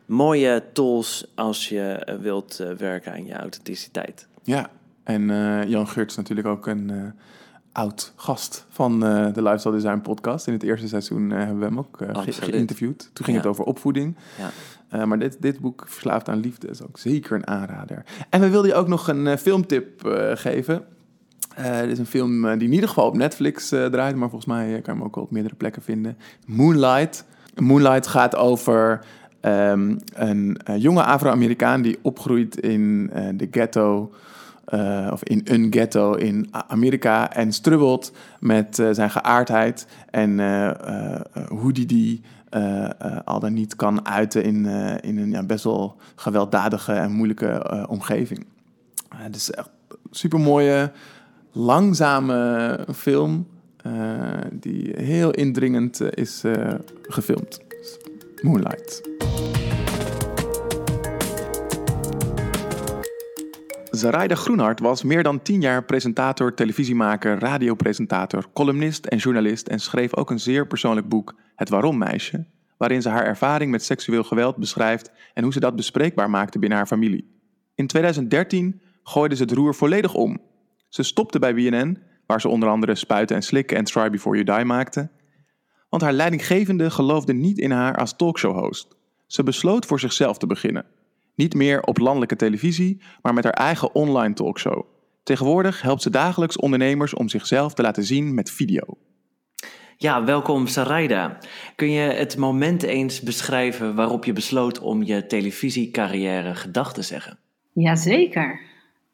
Mooie 0.06 0.62
tools 0.72 1.32
als 1.34 1.68
je 1.68 2.16
wilt 2.20 2.60
uh, 2.60 2.70
werken 2.70 3.12
aan 3.12 3.26
je 3.26 3.32
authenticiteit. 3.32 4.28
Ja, 4.42 4.70
en 5.02 5.28
uh, 5.28 5.64
Jan 5.64 5.88
Geurts 5.88 6.16
natuurlijk 6.16 6.46
ook 6.46 6.66
een 6.66 7.14
oud 7.76 8.12
gast 8.16 8.66
van 8.68 9.04
uh, 9.04 9.26
de 9.32 9.42
Lifestyle 9.42 9.74
Design 9.74 9.98
podcast. 9.98 10.46
In 10.46 10.52
het 10.52 10.62
eerste 10.62 10.88
seizoen 10.88 11.30
uh, 11.30 11.36
hebben 11.36 11.58
we 11.58 11.64
hem 11.64 11.78
ook 11.78 12.00
uh, 12.00 12.08
ge 12.22 12.32
geïnterviewd. 12.32 12.98
Toen 13.12 13.24
ging 13.24 13.36
ja. 13.36 13.42
het 13.42 13.46
over 13.46 13.64
opvoeding. 13.64 14.16
Ja. 14.90 15.06
maar 15.06 15.18
dit, 15.18 15.36
dit 15.40 15.58
boek, 15.58 15.84
Verslaafd 15.86 16.28
aan 16.28 16.40
Liefde, 16.40 16.68
is 16.68 16.82
ook 16.82 16.98
zeker 16.98 17.36
een 17.36 17.46
aanrader. 17.46 18.04
En 18.30 18.40
we 18.40 18.50
wilden 18.50 18.70
je 18.70 18.76
ook 18.76 18.88
nog 18.88 19.08
een 19.08 19.38
filmtip 19.38 20.00
geven. 20.34 20.84
dit 21.56 21.90
is 21.90 21.98
een 21.98 22.06
film 22.06 22.42
die 22.42 22.68
in 22.68 22.74
ieder 22.74 22.88
geval 22.88 23.06
op 23.06 23.16
Netflix 23.16 23.68
draait, 23.68 24.16
maar 24.16 24.30
volgens 24.30 24.44
mij 24.44 24.66
kan 24.66 24.94
je 24.94 25.00
hem 25.00 25.02
ook 25.02 25.16
op 25.16 25.30
meerdere 25.30 25.54
plekken 25.54 25.82
vinden. 25.82 26.18
Moonlight. 26.46 27.24
Moonlight 27.54 28.06
gaat 28.06 28.36
over 28.36 29.04
um, 29.42 29.98
een 30.14 30.58
jonge 30.76 31.02
Afro-Amerikaan 31.02 31.82
die 31.82 31.98
opgroeit 32.02 32.60
in 32.60 33.10
de 33.36 33.48
ghetto 33.50 34.12
uh, 34.74 35.08
of 35.12 35.24
in 35.24 35.40
een 35.44 35.66
ghetto 35.70 36.12
in 36.12 36.48
Amerika 36.50 37.32
en 37.32 37.52
strubbelt 37.52 38.12
met 38.40 38.78
uh, 38.78 38.88
zijn 38.92 39.10
geaardheid 39.10 39.86
en 40.10 40.38
uh, 40.38 40.70
hoe 41.48 41.72
die 41.72 41.86
die 41.86 42.22
al 43.24 43.40
dan 43.40 43.52
niet 43.52 43.76
kan 43.76 44.06
uiten 44.06 44.42
in, 44.42 44.66
in 45.00 45.18
een 45.18 45.30
ja, 45.30 45.42
best 45.42 45.64
wel 45.64 45.96
gewelddadige 46.14 46.92
en 46.92 47.12
moeilijke 47.12 47.86
omgeving. 47.88 48.46
het 49.16 49.36
is 49.36 49.50
echt 49.50 49.70
een 49.88 49.96
super 50.10 50.40
mooie, 50.40 50.92
langzame 51.52 52.78
film 52.94 53.46
die 54.52 54.92
heel 54.96 55.30
indringend 55.30 56.00
is 56.16 56.42
gefilmd. 57.02 57.60
Moonlight. 58.42 59.02
Zaraida 63.96 64.34
Groenhart 64.34 64.80
was 64.80 65.02
meer 65.02 65.22
dan 65.22 65.42
tien 65.42 65.60
jaar 65.60 65.84
presentator, 65.84 66.54
televisiemaker, 66.54 67.38
radiopresentator, 67.38 68.44
columnist 68.52 69.06
en 69.06 69.18
journalist 69.18 69.66
en 69.66 69.78
schreef 69.78 70.16
ook 70.16 70.30
een 70.30 70.40
zeer 70.40 70.66
persoonlijk 70.66 71.08
boek, 71.08 71.34
Het 71.54 71.68
Waarom 71.68 71.98
Meisje, 71.98 72.46
waarin 72.76 73.02
ze 73.02 73.08
haar 73.08 73.24
ervaring 73.24 73.70
met 73.70 73.84
seksueel 73.84 74.24
geweld 74.24 74.56
beschrijft 74.56 75.10
en 75.34 75.42
hoe 75.42 75.52
ze 75.52 75.60
dat 75.60 75.76
bespreekbaar 75.76 76.30
maakte 76.30 76.58
binnen 76.58 76.78
haar 76.78 76.86
familie. 76.86 77.40
In 77.74 77.86
2013 77.86 78.80
gooide 79.02 79.36
ze 79.36 79.42
het 79.42 79.52
roer 79.52 79.74
volledig 79.74 80.14
om. 80.14 80.38
Ze 80.88 81.02
stopte 81.02 81.38
bij 81.38 81.54
BNN, 81.54 81.98
waar 82.26 82.40
ze 82.40 82.48
onder 82.48 82.68
andere 82.68 82.94
Spuiten 82.94 83.36
en 83.36 83.42
Slikken 83.42 83.76
en 83.76 83.84
Try 83.84 84.10
Before 84.10 84.42
You 84.42 84.58
Die 84.58 84.66
maakte, 84.66 85.10
want 85.88 86.02
haar 86.02 86.12
leidinggevende 86.12 86.90
geloofde 86.90 87.32
niet 87.32 87.58
in 87.58 87.70
haar 87.70 87.96
als 87.96 88.16
talkshow-host. 88.16 88.96
Ze 89.26 89.42
besloot 89.42 89.86
voor 89.86 90.00
zichzelf 90.00 90.38
te 90.38 90.46
beginnen. 90.46 90.95
Niet 91.36 91.54
meer 91.54 91.82
op 91.82 91.98
landelijke 91.98 92.36
televisie, 92.36 93.00
maar 93.22 93.34
met 93.34 93.44
haar 93.44 93.52
eigen 93.52 93.94
online 93.94 94.34
talkshow. 94.34 94.84
Tegenwoordig 95.22 95.82
helpt 95.82 96.02
ze 96.02 96.10
dagelijks 96.10 96.56
ondernemers 96.56 97.14
om 97.14 97.28
zichzelf 97.28 97.74
te 97.74 97.82
laten 97.82 98.04
zien 98.04 98.34
met 98.34 98.50
video. 98.50 98.82
Ja, 99.96 100.24
welkom 100.24 100.66
Sarayda. 100.66 101.38
Kun 101.74 101.90
je 101.90 102.00
het 102.00 102.36
moment 102.36 102.82
eens 102.82 103.20
beschrijven 103.20 103.94
waarop 103.94 104.24
je 104.24 104.32
besloot 104.32 104.78
om 104.78 105.02
je 105.02 105.26
televisiecarrière 105.26 106.54
gedag 106.54 106.92
te 106.92 107.02
zeggen? 107.02 107.38
Jazeker. 107.72 108.60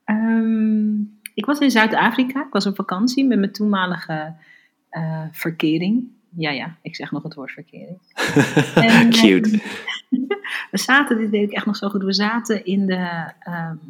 Um, 0.07 1.21
ik 1.35 1.45
was 1.45 1.59
in 1.59 1.71
Zuid-Afrika. 1.71 2.41
Ik 2.41 2.53
was 2.53 2.67
op 2.67 2.75
vakantie 2.75 3.25
met 3.25 3.39
mijn 3.39 3.53
toenmalige 3.53 4.35
uh, 4.91 5.25
verkering. 5.31 6.09
Ja, 6.37 6.51
ja, 6.51 6.77
ik 6.83 6.97
zeg 6.97 7.11
nog 7.11 7.23
het 7.23 7.35
woord 7.35 7.51
verkering. 7.51 7.99
en, 8.75 9.11
Cute. 9.11 9.51
we 10.71 10.79
zaten, 10.79 11.19
dit 11.19 11.31
weet 11.31 11.49
ik 11.49 11.53
echt 11.53 11.67
nog 11.67 11.77
zo 11.77 11.89
goed, 11.89 12.03
we 12.03 12.13
zaten 12.13 12.65
in 12.65 12.87
de, 12.87 13.33
um, 13.49 13.81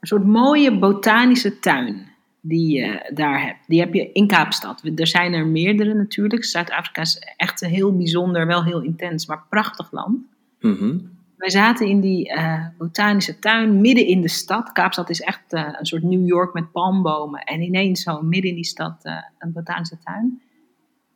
een 0.00 0.10
soort 0.10 0.24
mooie 0.24 0.78
botanische 0.78 1.58
tuin 1.58 2.12
die 2.46 2.76
je 2.76 3.10
daar 3.14 3.42
hebt. 3.42 3.58
Die 3.66 3.80
heb 3.80 3.94
je 3.94 4.12
in 4.12 4.26
Kaapstad. 4.26 4.82
Er 4.96 5.06
zijn 5.06 5.32
er 5.32 5.46
meerdere 5.46 5.94
natuurlijk. 5.94 6.44
Zuid-Afrika 6.44 7.00
is 7.00 7.18
echt 7.36 7.62
een 7.62 7.70
heel 7.70 7.96
bijzonder, 7.96 8.46
wel 8.46 8.64
heel 8.64 8.80
intens, 8.80 9.26
maar 9.26 9.44
prachtig 9.50 9.92
land. 9.92 10.18
Mm 10.60 11.12
Wij 11.36 11.50
zaten 11.50 11.86
in 11.86 12.00
die 12.00 12.34
uh, 12.34 12.66
botanische 12.78 13.38
tuin 13.38 13.80
midden 13.80 14.06
in 14.06 14.20
de 14.20 14.28
stad. 14.28 14.72
Kaapstad 14.72 15.10
is 15.10 15.20
echt 15.20 15.52
uh, 15.52 15.68
een 15.78 15.86
soort 15.86 16.02
New 16.02 16.26
York 16.26 16.54
met 16.54 16.72
palmbomen. 16.72 17.40
En 17.40 17.62
ineens 17.62 18.02
zo 18.02 18.22
midden 18.22 18.50
in 18.50 18.56
die 18.56 18.64
stad 18.64 19.04
uh, 19.04 19.16
een 19.38 19.52
botanische 19.52 19.98
tuin. 19.98 20.42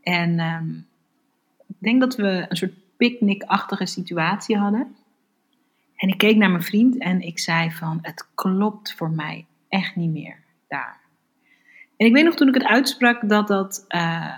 En 0.09 0.41
um, 0.41 0.87
ik 1.67 1.77
denk 1.79 2.01
dat 2.01 2.17
we 2.17 2.47
een 2.49 2.57
soort 2.57 2.97
picknickachtige 2.97 3.87
situatie 3.87 4.57
hadden. 4.57 4.97
En 5.97 6.09
ik 6.09 6.19
keek 6.19 6.37
naar 6.37 6.51
mijn 6.51 6.63
vriend 6.63 6.99
en 6.99 7.21
ik 7.21 7.39
zei 7.39 7.71
van, 7.71 7.99
het 8.03 8.29
klopt 8.35 8.95
voor 8.95 9.11
mij 9.11 9.47
echt 9.69 9.97
niet 9.97 10.11
meer 10.11 10.37
daar. 10.69 11.01
En 11.97 12.07
ik 12.07 12.13
weet 12.13 12.25
nog 12.25 12.35
toen 12.35 12.49
ik 12.49 12.55
het 12.55 12.65
uitsprak 12.65 13.29
dat 13.29 13.49
dat 13.49 13.85
uh, 13.89 14.37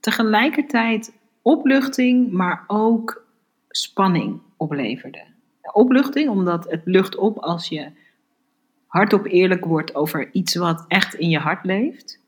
tegelijkertijd 0.00 1.12
opluchting, 1.42 2.32
maar 2.32 2.64
ook 2.66 3.26
spanning 3.68 4.40
opleverde. 4.56 5.24
Opluchting, 5.72 6.28
omdat 6.28 6.70
het 6.70 6.82
lucht 6.84 7.16
op 7.16 7.38
als 7.38 7.68
je 7.68 7.90
hardop 8.86 9.26
eerlijk 9.26 9.64
wordt 9.64 9.94
over 9.94 10.32
iets 10.32 10.54
wat 10.54 10.84
echt 10.88 11.14
in 11.14 11.28
je 11.28 11.38
hart 11.38 11.64
leeft. 11.64 12.24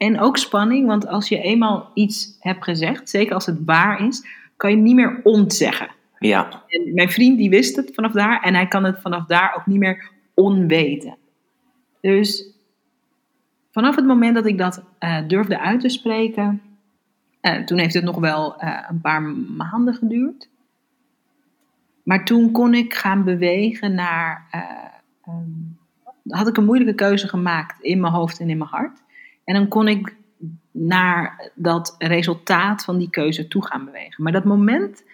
En 0.00 0.20
ook 0.20 0.36
spanning, 0.36 0.86
want 0.86 1.06
als 1.06 1.28
je 1.28 1.40
eenmaal 1.40 1.90
iets 1.94 2.36
hebt 2.38 2.64
gezegd, 2.64 3.10
zeker 3.10 3.34
als 3.34 3.46
het 3.46 3.64
waar 3.64 4.06
is, 4.06 4.26
kan 4.56 4.70
je 4.70 4.76
niet 4.76 4.94
meer 4.94 5.20
ontzeggen. 5.22 5.88
Ja. 6.18 6.62
En 6.66 6.94
mijn 6.94 7.10
vriend 7.10 7.38
die 7.38 7.50
wist 7.50 7.76
het 7.76 7.90
vanaf 7.94 8.12
daar 8.12 8.42
en 8.42 8.54
hij 8.54 8.68
kan 8.68 8.84
het 8.84 9.00
vanaf 9.00 9.26
daar 9.26 9.54
ook 9.56 9.66
niet 9.66 9.78
meer 9.78 10.10
onweten. 10.34 11.16
Dus 12.00 12.50
vanaf 13.70 13.96
het 13.96 14.06
moment 14.06 14.34
dat 14.34 14.46
ik 14.46 14.58
dat 14.58 14.84
uh, 15.00 15.28
durfde 15.28 15.60
uit 15.60 15.80
te 15.80 15.88
spreken, 15.88 16.62
uh, 17.42 17.64
toen 17.64 17.78
heeft 17.78 17.94
het 17.94 18.04
nog 18.04 18.18
wel 18.18 18.62
uh, 18.62 18.84
een 18.88 19.00
paar 19.00 19.22
maanden 19.56 19.94
geduurd. 19.94 20.48
Maar 22.02 22.24
toen 22.24 22.50
kon 22.50 22.74
ik 22.74 22.94
gaan 22.94 23.24
bewegen 23.24 23.94
naar. 23.94 24.46
Um, 25.28 25.78
had 26.28 26.48
ik 26.48 26.56
een 26.56 26.64
moeilijke 26.64 26.94
keuze 26.94 27.28
gemaakt 27.28 27.80
in 27.80 28.00
mijn 28.00 28.12
hoofd 28.12 28.40
en 28.40 28.50
in 28.50 28.58
mijn 28.58 28.70
hart. 28.70 29.02
En 29.44 29.54
dan 29.54 29.68
kon 29.68 29.88
ik 29.88 30.16
naar 30.72 31.50
dat 31.54 31.94
resultaat 31.98 32.84
van 32.84 32.98
die 32.98 33.10
keuze 33.10 33.48
toe 33.48 33.66
gaan 33.66 33.84
bewegen. 33.84 34.22
Maar 34.22 34.32
dat 34.32 34.44
moment, 34.44 35.04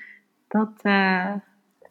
dat, 0.48 0.70
uh, 0.82 1.32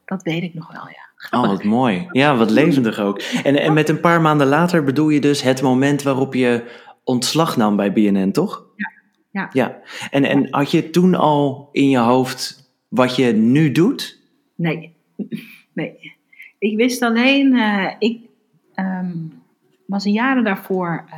dat 0.05 0.23
weet 0.23 0.43
ik 0.43 0.53
nog 0.53 0.71
wel, 0.71 0.87
ja. 0.87 1.03
Oh, 1.39 1.47
wat 1.47 1.63
mooi. 1.63 2.07
Ja, 2.11 2.35
wat 2.35 2.49
levendig 2.49 2.99
ook. 2.99 3.19
En, 3.19 3.55
en 3.55 3.73
met 3.73 3.89
een 3.89 3.99
paar 3.99 4.21
maanden 4.21 4.47
later 4.47 4.83
bedoel 4.83 5.09
je 5.09 5.19
dus 5.19 5.41
het 5.41 5.61
moment 5.61 6.03
waarop 6.03 6.33
je 6.33 6.71
ontslag 7.03 7.57
nam 7.57 7.75
bij 7.75 7.93
BNN, 7.93 8.31
toch? 8.31 8.65
Ja. 8.75 8.91
Ja. 9.31 9.49
ja. 9.51 9.81
En, 10.09 10.23
en 10.23 10.47
had 10.49 10.71
je 10.71 10.89
toen 10.89 11.15
al 11.15 11.69
in 11.71 11.89
je 11.89 11.97
hoofd 11.97 12.71
wat 12.87 13.15
je 13.15 13.33
nu 13.33 13.71
doet? 13.71 14.21
Nee. 14.55 14.95
Nee. 15.73 16.13
Ik 16.59 16.77
wist 16.77 17.01
alleen, 17.01 17.53
uh, 17.53 17.91
ik 17.99 18.19
um, 18.75 19.43
was 19.85 20.03
jaren 20.03 20.43
daarvoor 20.43 21.05
uh, 21.07 21.13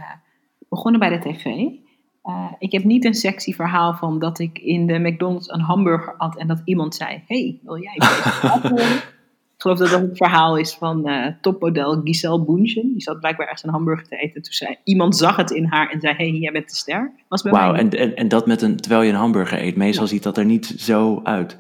begonnen 0.78 1.00
bij 1.00 1.10
de 1.10 1.30
tv. 1.30 1.46
Uh, 1.46 2.52
ik 2.60 2.72
heb 2.72 2.84
niet 2.84 3.06
een 3.06 3.14
sexy 3.14 3.54
verhaal 3.54 3.94
van 3.94 4.20
dat 4.20 4.40
ik 4.40 4.60
in 4.60 4.88
de 4.88 5.00
McDonald's 5.00 5.50
een 5.50 5.62
hamburger 5.62 6.16
at 6.18 6.38
en 6.38 6.48
dat 6.48 6.62
iemand 6.66 6.96
zei: 6.96 7.24
Hey, 7.28 7.60
wil 7.64 7.82
jij 7.82 7.94
deze 7.98 9.06
Ik 9.58 9.64
geloof 9.64 9.78
dat 9.78 9.90
dat 9.90 10.02
het 10.02 10.18
verhaal 10.18 10.58
is 10.58 10.74
van 10.74 11.10
uh, 11.10 11.28
topmodel 11.42 12.02
Giselle 12.04 12.46
Bundchen. 12.46 12.92
Die 12.92 13.02
zat 13.02 13.20
blijkbaar 13.20 13.46
ergens 13.46 13.64
een 13.64 13.70
hamburger 13.70 14.08
te 14.08 14.16
eten. 14.16 14.42
Toen 14.42 14.54
zei 14.54 14.76
iemand 14.84 15.18
zag 15.18 15.36
het 15.36 15.52
in 15.52 15.66
haar 15.66 15.90
en 15.90 16.00
zei: 16.00 16.14
Hey, 16.16 16.32
jij 16.32 16.52
bent 16.52 16.70
de 16.70 16.76
ster. 16.76 17.12
Wauw, 17.28 17.74
en, 17.74 17.90
en, 17.90 18.16
en 18.16 18.28
dat 18.28 18.48
met 18.48 18.62
een, 18.62 18.78
terwijl 18.78 19.02
je 19.02 19.10
een 19.10 19.18
hamburger 19.18 19.62
eet. 19.62 19.76
Meestal 19.76 20.08
ziet 20.08 20.24
dat 20.24 20.38
er 20.38 20.46
niet 20.46 20.66
zo 20.66 21.22
uit. 21.24 21.58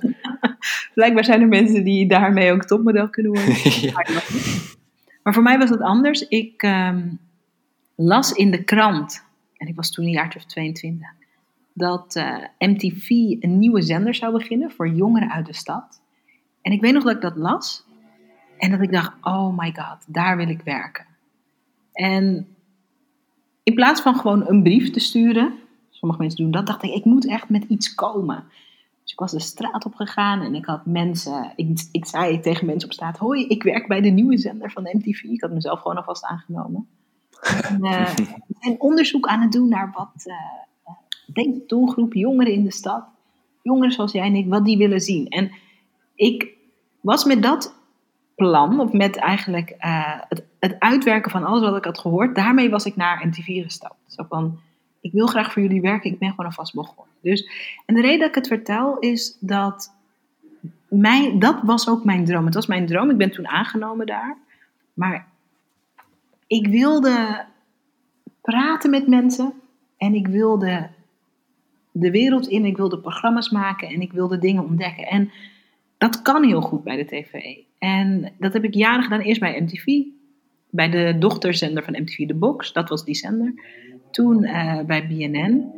blijkbaar 0.93 1.23
zijn 1.23 1.41
er 1.41 1.47
mensen 1.47 1.83
die 1.83 2.07
daarmee 2.07 2.51
ook 2.51 2.65
topmodel 2.65 3.09
kunnen 3.09 3.31
worden. 3.31 3.55
Maar 5.23 5.35
voor 5.35 5.45
mij 5.45 5.57
was 5.57 5.69
het 5.69 5.81
anders. 5.81 6.27
Ik 6.27 6.63
um, 6.63 7.19
las 7.97 8.31
in 8.31 8.51
de 8.51 8.63
krant, 8.63 9.25
en 9.57 9.67
ik 9.67 9.75
was 9.75 9.91
toen 9.91 10.05
een 10.05 10.11
jaar 10.11 10.33
of 10.37 10.45
22, 10.45 11.07
dat 11.73 12.15
eh, 12.15 12.37
MTV 12.57 13.09
een 13.09 13.59
nieuwe 13.59 13.81
zender 13.81 14.15
zou 14.15 14.33
beginnen 14.33 14.71
voor 14.71 14.89
jongeren 14.89 15.31
uit 15.31 15.45
de 15.45 15.53
stad. 15.53 16.01
En 16.61 16.71
ik 16.71 16.81
weet 16.81 16.93
nog 16.93 17.03
dat 17.03 17.15
ik 17.15 17.21
dat 17.21 17.35
las. 17.35 17.85
En 18.57 18.71
dat 18.71 18.81
ik 18.81 18.91
dacht, 18.91 19.13
oh 19.21 19.57
my 19.57 19.73
god, 19.75 20.13
daar 20.13 20.37
wil 20.37 20.49
ik 20.49 20.61
werken. 20.61 21.05
En 21.93 22.47
in 23.63 23.73
plaats 23.73 24.01
van 24.01 24.15
gewoon 24.15 24.47
een 24.47 24.63
brief 24.63 24.89
te 24.89 24.99
sturen, 24.99 25.53
sommige 25.89 26.21
mensen 26.21 26.43
doen 26.43 26.51
dat, 26.51 26.67
dacht 26.67 26.83
ik, 26.83 26.93
ik 26.93 27.05
moet 27.05 27.27
echt 27.27 27.49
met 27.49 27.63
iets 27.63 27.95
komen. 27.95 28.43
Dus 29.03 29.11
ik 29.11 29.19
was 29.19 29.31
de 29.31 29.39
straat 29.39 29.85
op 29.85 29.95
gegaan 29.95 30.41
en 30.41 30.55
ik 30.55 30.65
had 30.65 30.85
mensen, 30.85 31.53
ik, 31.55 31.87
ik 31.91 32.05
zei 32.05 32.39
tegen 32.39 32.65
mensen 32.65 32.89
op 32.89 32.93
straat, 32.93 33.17
hoi, 33.17 33.47
ik 33.47 33.63
werk 33.63 33.87
bij 33.87 34.01
de 34.01 34.09
nieuwe 34.09 34.37
zender 34.37 34.71
van 34.71 34.89
MTV. 34.91 35.23
Ik 35.23 35.41
had 35.41 35.51
mezelf 35.51 35.81
gewoon 35.81 35.97
alvast 35.97 36.23
aangenomen. 36.23 36.87
En 37.41 37.85
uh, 37.85 38.15
zijn 38.59 38.75
onderzoek 38.79 39.27
aan 39.27 39.41
het 39.41 39.51
doen 39.51 39.69
naar 39.69 39.91
wat 39.95 40.25
uh, 40.25 40.33
denkt 41.33 41.59
de 41.59 41.63
doelgroep 41.67 42.13
jongeren 42.13 42.53
in 42.53 42.63
de 42.63 42.71
stad, 42.71 43.03
jongeren 43.61 43.91
zoals 43.91 44.11
jij 44.11 44.25
en 44.25 44.35
ik, 44.35 44.47
wat 44.47 44.65
die 44.65 44.77
willen 44.77 45.01
zien. 45.01 45.27
En 45.27 45.51
ik 46.15 46.47
was 47.01 47.25
met 47.25 47.43
dat 47.43 47.75
plan, 48.35 48.79
of 48.79 48.91
met 48.91 49.15
eigenlijk 49.15 49.75
uh, 49.79 50.19
het, 50.27 50.43
het, 50.59 50.75
uitwerken 50.79 51.31
van 51.31 51.43
alles 51.43 51.61
wat 51.61 51.77
ik 51.77 51.85
had 51.85 51.99
gehoord, 51.99 52.35
daarmee 52.35 52.69
was 52.69 52.85
ik 52.85 52.95
naar 52.95 53.27
MTV 53.27 53.63
gestapt. 53.63 53.95
Zo 54.07 54.25
van, 54.29 54.59
ik 55.01 55.11
wil 55.11 55.27
graag 55.27 55.51
voor 55.51 55.61
jullie 55.61 55.81
werken, 55.81 56.11
ik 56.11 56.19
ben 56.19 56.29
gewoon 56.29 56.45
alvast 56.45 56.73
begonnen. 56.73 57.13
Dus, 57.21 57.49
en 57.85 57.95
de 57.95 58.01
reden 58.01 58.19
dat 58.19 58.29
ik 58.29 58.35
het 58.35 58.47
vertel 58.47 58.99
is 58.99 59.37
dat 59.39 59.95
mij, 60.89 61.35
dat 61.39 61.59
was 61.63 61.89
ook 61.89 62.03
mijn 62.03 62.25
droom. 62.25 62.45
Het 62.45 62.53
was 62.53 62.67
mijn 62.67 62.85
droom, 62.85 63.09
ik 63.09 63.17
ben 63.17 63.31
toen 63.31 63.47
aangenomen 63.47 64.05
daar. 64.05 64.37
Maar 64.93 65.27
ik 66.47 66.67
wilde 66.67 67.45
praten 68.41 68.89
met 68.89 69.07
mensen 69.07 69.53
en 69.97 70.13
ik 70.13 70.27
wilde 70.27 70.89
de 71.91 72.11
wereld 72.11 72.47
in, 72.47 72.65
ik 72.65 72.77
wilde 72.77 72.99
programma's 72.99 73.49
maken 73.49 73.87
en 73.87 74.01
ik 74.01 74.11
wilde 74.11 74.37
dingen 74.37 74.63
ontdekken. 74.63 75.07
En 75.07 75.31
dat 75.97 76.21
kan 76.21 76.43
heel 76.43 76.61
goed 76.61 76.83
bij 76.83 76.95
de 76.95 77.05
tv. 77.05 77.57
En 77.77 78.33
dat 78.39 78.53
heb 78.53 78.63
ik 78.63 78.73
jaren 78.73 79.03
gedaan. 79.03 79.19
Eerst 79.19 79.39
bij 79.39 79.61
MTV, 79.61 79.85
bij 80.69 80.89
de 80.89 81.15
dochterzender 81.19 81.83
van 81.83 82.01
MTV, 82.01 82.27
The 82.27 82.35
Box. 82.35 82.73
Dat 82.73 82.89
was 82.89 83.05
die 83.05 83.15
zender. 83.15 83.53
Toen 84.11 84.43
uh, 84.43 84.81
bij 84.81 85.07
BNN. 85.07 85.71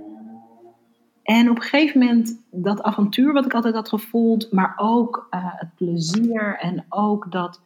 En 1.23 1.49
op 1.49 1.55
een 1.55 1.61
gegeven 1.61 1.99
moment 1.99 2.41
dat 2.51 2.81
avontuur 2.81 3.33
wat 3.33 3.45
ik 3.45 3.53
altijd 3.53 3.75
had 3.75 3.89
gevoeld, 3.89 4.51
maar 4.51 4.73
ook 4.77 5.27
uh, 5.31 5.39
het 5.43 5.75
plezier 5.75 6.57
en 6.61 6.85
ook 6.89 7.31
dat, 7.31 7.61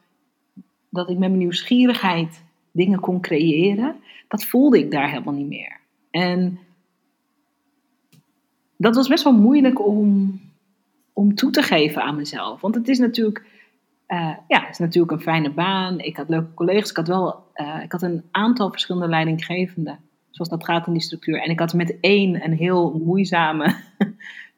dat 0.88 1.10
ik 1.10 1.18
met 1.18 1.28
mijn 1.28 1.38
nieuwsgierigheid 1.38 2.42
dingen 2.74 3.00
kon 3.00 3.20
creëren, 3.20 3.96
dat 4.28 4.44
voelde 4.44 4.78
ik 4.78 4.90
daar 4.90 5.10
helemaal 5.10 5.34
niet 5.34 5.48
meer. 5.48 5.80
En 6.10 6.58
dat 8.76 8.94
was 8.94 9.08
best 9.08 9.24
wel 9.24 9.32
moeilijk 9.32 9.86
om, 9.86 10.40
om 11.12 11.34
toe 11.34 11.50
te 11.50 11.62
geven 11.62 12.02
aan 12.02 12.16
mezelf. 12.16 12.60
Want 12.60 12.74
het 12.74 12.88
is 12.88 12.98
natuurlijk, 12.98 13.44
uh, 14.08 14.36
ja, 14.48 14.60
het 14.60 14.70
is 14.70 14.78
natuurlijk 14.78 15.12
een 15.12 15.20
fijne 15.20 15.50
baan. 15.50 15.98
Ik 15.98 16.16
had 16.16 16.28
leuke 16.28 16.54
collega's. 16.54 16.90
Ik 16.90 16.96
had 16.96 17.08
wel 17.08 17.44
uh, 17.54 17.82
ik 17.82 17.92
had 17.92 18.02
een 18.02 18.22
aantal 18.30 18.70
verschillende 18.70 19.08
leidinggevenden. 19.08 19.98
Zoals 20.30 20.50
dat 20.50 20.64
gaat 20.64 20.86
in 20.86 20.92
die 20.92 21.02
structuur. 21.02 21.42
En 21.42 21.50
ik 21.50 21.58
had 21.58 21.74
met 21.74 21.96
één 22.00 22.44
een 22.44 22.52
heel 22.52 23.00
moeizame, 23.04 23.74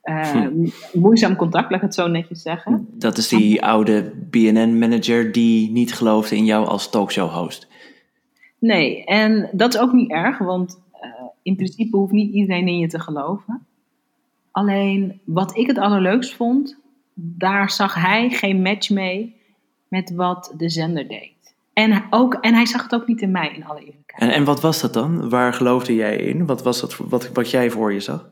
uh, 0.04 0.30
hm. 0.32 0.68
moeizaam 0.92 1.36
contact, 1.36 1.70
laat 1.70 1.80
ik 1.80 1.86
het 1.86 1.94
zo 1.94 2.06
netjes 2.06 2.42
zeggen. 2.42 2.86
Dat 2.90 3.16
is 3.16 3.28
die 3.28 3.62
oude 3.62 4.12
BNN-manager 4.30 5.32
die 5.32 5.70
niet 5.70 5.94
geloofde 5.94 6.36
in 6.36 6.44
jou 6.44 6.66
als 6.66 6.90
talkshow-host. 6.90 7.65
Nee, 8.58 9.04
en 9.04 9.50
dat 9.52 9.74
is 9.74 9.80
ook 9.80 9.92
niet 9.92 10.10
erg, 10.10 10.38
want 10.38 10.80
in 11.42 11.56
principe 11.56 11.96
hoeft 11.96 12.12
niet 12.12 12.34
iedereen 12.34 12.68
in 12.68 12.78
je 12.78 12.86
te 12.86 13.00
geloven. 13.00 13.66
Alleen 14.50 15.20
wat 15.24 15.56
ik 15.56 15.66
het 15.66 15.78
allerleukst 15.78 16.34
vond, 16.34 16.78
daar 17.14 17.70
zag 17.70 17.94
hij 17.94 18.30
geen 18.30 18.62
match 18.62 18.90
mee 18.90 19.36
met 19.88 20.14
wat 20.14 20.54
de 20.56 20.70
zender 20.70 21.08
deed. 21.08 21.54
En, 21.72 22.04
ook, 22.10 22.34
en 22.34 22.54
hij 22.54 22.66
zag 22.66 22.82
het 22.82 22.94
ook 22.94 23.06
niet 23.06 23.20
in 23.20 23.30
mij, 23.30 23.52
in 23.54 23.64
alle 23.64 23.78
eerlijkheid. 23.78 24.22
En, 24.22 24.30
en 24.30 24.44
wat 24.44 24.60
was 24.60 24.80
dat 24.80 24.94
dan? 24.94 25.28
Waar 25.28 25.52
geloofde 25.52 25.94
jij 25.94 26.16
in? 26.16 26.46
Wat 26.46 26.62
was 26.62 26.80
dat 26.80 26.96
wat, 26.96 27.32
wat 27.32 27.50
jij 27.50 27.70
voor 27.70 27.92
je 27.92 28.00
zag? 28.00 28.30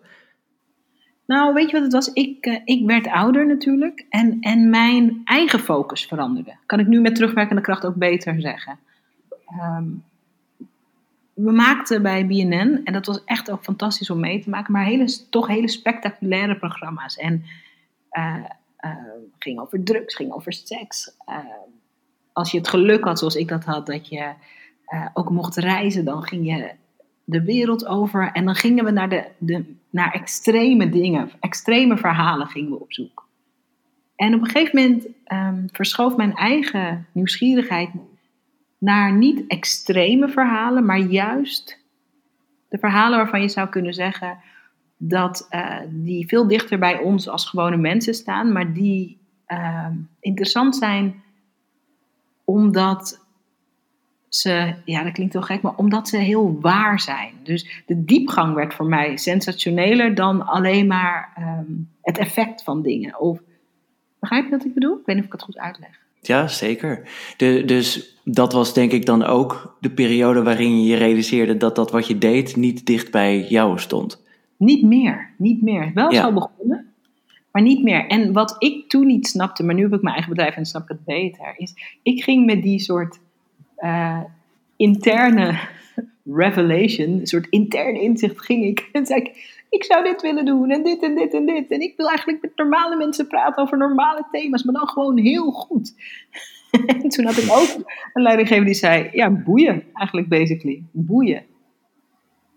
Nou, 1.27 1.55
weet 1.55 1.67
je 1.67 1.73
wat 1.73 1.83
het 1.83 1.93
was? 1.93 2.13
Ik, 2.13 2.47
uh, 2.47 2.59
ik 2.65 2.87
werd 2.87 3.07
ouder 3.07 3.47
natuurlijk. 3.47 4.07
En, 4.09 4.41
en 4.41 4.71
mijn 4.71 5.21
eigen 5.25 5.59
focus 5.59 6.07
veranderde. 6.07 6.57
Kan 6.67 6.81
ik 6.81 6.87
nu 6.87 7.01
met 7.01 7.15
terugwerkende 7.15 7.63
kracht 7.63 7.87
ook 7.87 7.95
beter 7.95 8.41
zeggen. 8.41 8.79
Um, 9.61 10.05
we 11.35 11.53
maakten 11.53 12.03
bij 12.03 12.27
BNN, 12.27 12.81
en 12.85 12.93
dat 12.93 13.07
was 13.07 13.25
echt 13.25 13.51
ook 13.51 13.63
fantastisch 13.63 14.11
om 14.11 14.21
mee 14.21 14.41
te 14.41 14.51
maken, 14.51 14.73
maar 14.73 14.85
hele, 14.85 15.29
toch 15.31 15.47
hele 15.47 15.69
spectaculaire 15.69 16.57
programma's. 16.57 17.17
En 17.17 17.45
uh, 18.13 18.45
ging 19.39 19.61
over 19.61 19.85
drugs, 19.85 20.15
ging 20.15 20.33
over 20.33 20.53
seks. 20.53 21.11
Uh, 21.29 21.37
als 22.33 22.51
je 22.51 22.59
het 22.59 22.69
geluk 22.69 23.05
had, 23.05 23.19
zoals 23.19 23.37
ik 23.37 23.49
dat 23.49 23.65
had, 23.65 23.87
dat 23.87 24.09
je 24.09 24.33
ook 25.15 25.31
mocht 25.31 25.57
reizen, 25.57 26.05
dan 26.05 26.23
ging 26.23 26.47
je 26.47 26.71
de 27.25 27.43
wereld 27.43 27.87
over. 27.87 28.31
En 28.33 28.45
dan 28.45 28.55
gingen 28.55 28.85
we 28.85 28.91
naar, 28.91 29.09
de, 29.09 29.25
de, 29.39 29.75
naar 29.91 30.13
extreme 30.13 30.89
dingen, 30.89 31.31
extreme 31.41 31.97
verhalen 31.97 32.47
gingen 32.47 32.71
we 32.71 32.81
op 32.81 32.93
zoek. 32.93 33.27
En 34.17 34.35
op 34.35 34.41
een 34.41 34.51
gegeven 34.51 34.83
moment 34.83 35.07
um, 35.33 35.69
verschoof 35.73 36.17
mijn 36.17 36.35
eigen 36.35 37.07
nieuwsgierigheid 37.13 37.91
naar 38.85 39.13
niet 39.13 39.47
extreme 39.47 40.29
verhalen, 40.29 40.85
maar 40.85 40.99
juist 40.99 41.79
de 42.69 42.79
verhalen 42.79 43.19
waarvan 43.19 43.41
je 43.41 43.49
zou 43.49 43.69
kunnen 43.69 43.95
zeggen 43.95 44.39
dat 44.97 45.47
uh, 45.51 45.81
die 45.89 46.29
veel 46.29 46.49
dichter 46.49 46.79
bij 46.79 46.99
ons 46.99 47.29
als 47.29 47.49
gewone 47.49 47.77
mensen 47.77 48.15
staan, 48.15 48.53
maar 48.53 48.73
die 48.73 49.19
uh, 49.49 49.87
interessant 50.21 50.77
zijn 50.77 51.23
omdat 52.45 53.27
ze, 54.29 54.75
ja 54.85 55.03
dat 55.03 55.13
klinkt 55.13 55.33
heel 55.33 55.43
gek, 55.43 55.63
maar 55.63 55.77
omdat 55.77 56.09
ze 56.09 56.17
heel 56.17 56.61
waar 56.61 57.01
zijn. 57.01 57.33
Dus 57.43 57.83
de 57.87 58.05
diepgang 58.05 58.55
werd 58.55 58.75
voor 58.75 58.87
mij 58.87 59.17
sensationeler 59.17 60.15
dan 60.15 60.47
alleen 60.47 60.87
maar 60.87 61.33
um, 61.39 61.91
het 62.03 62.19
effect 62.19 62.63
van 62.63 62.83
dingen. 62.83 63.21
Of, 63.21 63.41
begrijp 64.19 64.45
je 64.45 64.51
wat 64.51 64.65
ik 64.65 64.75
bedoel? 64.75 64.99
Ik 64.99 65.07
weet 65.07 65.17
niet 65.17 65.25
of 65.25 65.33
ik 65.33 65.33
het 65.33 65.43
goed 65.43 65.59
uitleg. 65.59 66.04
Ja, 66.27 66.49
zeker. 66.49 67.09
De, 67.37 67.63
dus 67.67 68.19
dat 68.25 68.53
was 68.53 68.75
denk 68.75 68.93
ik 68.93 69.07
dan 69.07 69.25
ook 69.25 69.77
de 69.81 69.91
periode 69.91 70.43
waarin 70.43 70.83
je 70.83 70.89
je 70.89 70.97
realiseerde 70.97 71.57
dat 71.57 71.77
dat 71.77 71.91
wat 71.91 72.07
je 72.07 72.19
deed 72.19 72.57
niet 72.57 72.87
dicht 72.87 73.11
bij 73.11 73.41
jou 73.49 73.79
stond. 73.79 74.23
Niet 74.57 74.83
meer, 74.83 75.31
niet 75.39 75.63
meer. 75.63 75.91
Wel 75.95 76.13
ja. 76.13 76.23
zo 76.23 76.33
begonnen, 76.33 76.93
maar 77.51 77.63
niet 77.63 77.83
meer. 77.83 78.07
En 78.07 78.33
wat 78.33 78.57
ik 78.59 78.89
toen 78.89 79.07
niet 79.07 79.27
snapte, 79.27 79.65
maar 79.65 79.75
nu 79.75 79.83
heb 79.83 79.95
ik 79.95 80.03
mijn 80.03 80.15
eigen 80.15 80.35
bedrijf 80.35 80.57
en 80.57 80.67
snap 80.67 80.83
ik 80.83 80.89
het 80.89 81.05
beter, 81.05 81.55
is 81.57 81.99
ik 82.03 82.23
ging 82.23 82.47
met 82.47 82.63
die 82.63 82.79
soort 82.79 83.19
uh, 83.79 84.21
interne 84.77 85.59
revelation, 86.43 87.09
een 87.09 87.27
soort 87.27 87.47
interne 87.51 88.01
inzicht, 88.01 88.45
ging 88.45 88.65
ik 88.65 88.89
en 88.93 89.07
zei 89.07 89.21
ik, 89.21 89.63
ik 89.69 89.85
zou 89.85 90.05
dit 90.05 90.23
willen 90.23 90.45
doen 90.45 90.71
en 90.71 90.83
dit 90.83 91.03
en 91.03 91.15
dit 91.15 91.35
en 91.35 91.47
dit. 91.47 91.71
En 91.71 91.81
ik 91.81 91.97
wil 91.97 92.09
eigenlijk 92.09 92.43
met 92.43 92.57
normale 92.57 92.97
mensen 92.97 93.27
praten 93.27 93.63
over 93.63 93.79
normale 93.79 94.27
thema's, 94.31 94.63
maar 94.63 94.75
dan 94.75 94.89
gewoon 94.89 95.19
heel 95.19 95.51
goed. 95.51 95.95
en 97.03 97.09
toen 97.09 97.25
had 97.25 97.37
ik 97.37 97.51
ook 97.51 97.85
een 98.13 98.23
leidinggever 98.23 98.65
die 98.65 98.75
zei, 98.75 99.09
ja, 99.13 99.31
boeien 99.31 99.83
eigenlijk 99.93 100.29
basically. 100.29 100.83
Boeien. 100.91 101.45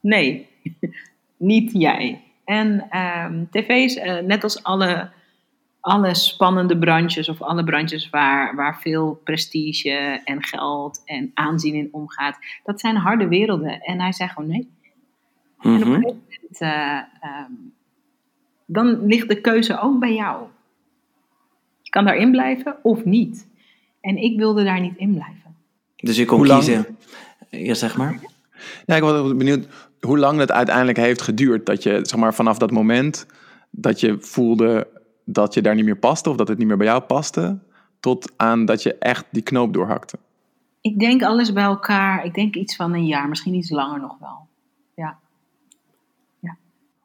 Nee, 0.01 0.47
niet 1.37 1.71
jij. 1.73 2.21
En 2.45 2.97
um, 2.97 3.47
tv 3.51 3.69
is 3.69 3.95
uh, 3.95 4.19
net 4.19 4.43
als 4.43 4.63
alle, 4.63 5.09
alle 5.79 6.15
spannende 6.15 6.77
branches 6.77 7.29
of 7.29 7.41
alle 7.41 7.63
branches 7.63 8.09
waar, 8.09 8.55
waar 8.55 8.79
veel 8.81 9.21
prestige 9.23 10.21
en 10.23 10.43
geld 10.43 11.01
en 11.05 11.31
aanzien 11.33 11.73
in 11.73 11.89
omgaat, 11.91 12.37
dat 12.63 12.79
zijn 12.79 12.95
harde 12.95 13.27
werelden. 13.27 13.81
En 13.81 14.01
hij 14.01 14.13
zei 14.13 14.29
gewoon 14.29 14.49
nee. 14.49 14.76
En 15.59 15.73
op 15.73 15.81
een 15.81 15.87
mhm. 15.87 15.93
gegeven 15.93 16.01
moment, 16.01 16.61
uh, 16.61 17.01
um, 17.49 17.73
dan 18.65 19.05
ligt 19.05 19.29
de 19.29 19.41
keuze 19.41 19.79
ook 19.79 19.99
bij 19.99 20.13
jou. 20.13 20.45
Je 21.81 21.89
kan 21.89 22.05
daarin 22.05 22.31
blijven 22.31 22.75
of 22.83 23.05
niet. 23.05 23.47
En 24.01 24.17
ik 24.17 24.37
wilde 24.37 24.63
daar 24.63 24.79
niet 24.79 24.97
in 24.97 25.13
blijven. 25.13 25.55
Dus 25.95 26.17
je 26.17 26.25
kon 26.25 26.41
kiezen. 26.41 26.85
Ja, 27.49 27.73
zeg 27.73 27.97
maar. 27.97 28.19
Ja, 28.85 28.95
ik 28.95 29.01
was 29.01 29.35
benieuwd 29.35 29.67
hoe 30.01 30.17
lang 30.17 30.39
het 30.39 30.51
uiteindelijk 30.51 30.97
heeft 30.97 31.21
geduurd. 31.21 31.65
Dat 31.65 31.83
je, 31.83 31.99
zeg 32.01 32.19
maar, 32.19 32.33
vanaf 32.33 32.57
dat 32.57 32.71
moment 32.71 33.25
dat 33.69 33.99
je 33.99 34.17
voelde 34.19 34.87
dat 35.25 35.53
je 35.53 35.61
daar 35.61 35.75
niet 35.75 35.85
meer 35.85 35.97
paste 35.97 36.29
of 36.29 36.35
dat 36.35 36.47
het 36.47 36.57
niet 36.57 36.67
meer 36.67 36.77
bij 36.77 36.87
jou 36.87 37.01
paste, 37.01 37.59
tot 37.99 38.31
aan 38.37 38.65
dat 38.65 38.83
je 38.83 38.95
echt 38.95 39.25
die 39.31 39.41
knoop 39.41 39.73
doorhakte. 39.73 40.17
Ik 40.81 40.99
denk 40.99 41.23
alles 41.23 41.53
bij 41.53 41.63
elkaar, 41.63 42.25
ik 42.25 42.33
denk 42.33 42.55
iets 42.55 42.75
van 42.75 42.93
een 42.93 43.05
jaar, 43.05 43.29
misschien 43.29 43.53
iets 43.53 43.69
langer 43.69 43.99
nog 43.99 44.17
wel. 44.19 44.46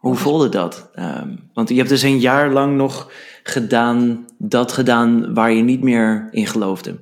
Hoe 0.02 0.14
voelde 0.14 0.48
dat? 0.48 0.90
Um, 0.94 1.50
want 1.54 1.68
je 1.68 1.74
hebt 1.74 1.88
dus 1.88 2.02
een 2.02 2.18
jaar 2.18 2.50
lang 2.50 2.76
nog 2.76 3.10
gedaan, 3.42 4.24
dat 4.38 4.72
gedaan 4.72 5.34
waar 5.34 5.52
je 5.52 5.62
niet 5.62 5.82
meer 5.82 6.28
in 6.30 6.46
geloofde. 6.46 7.00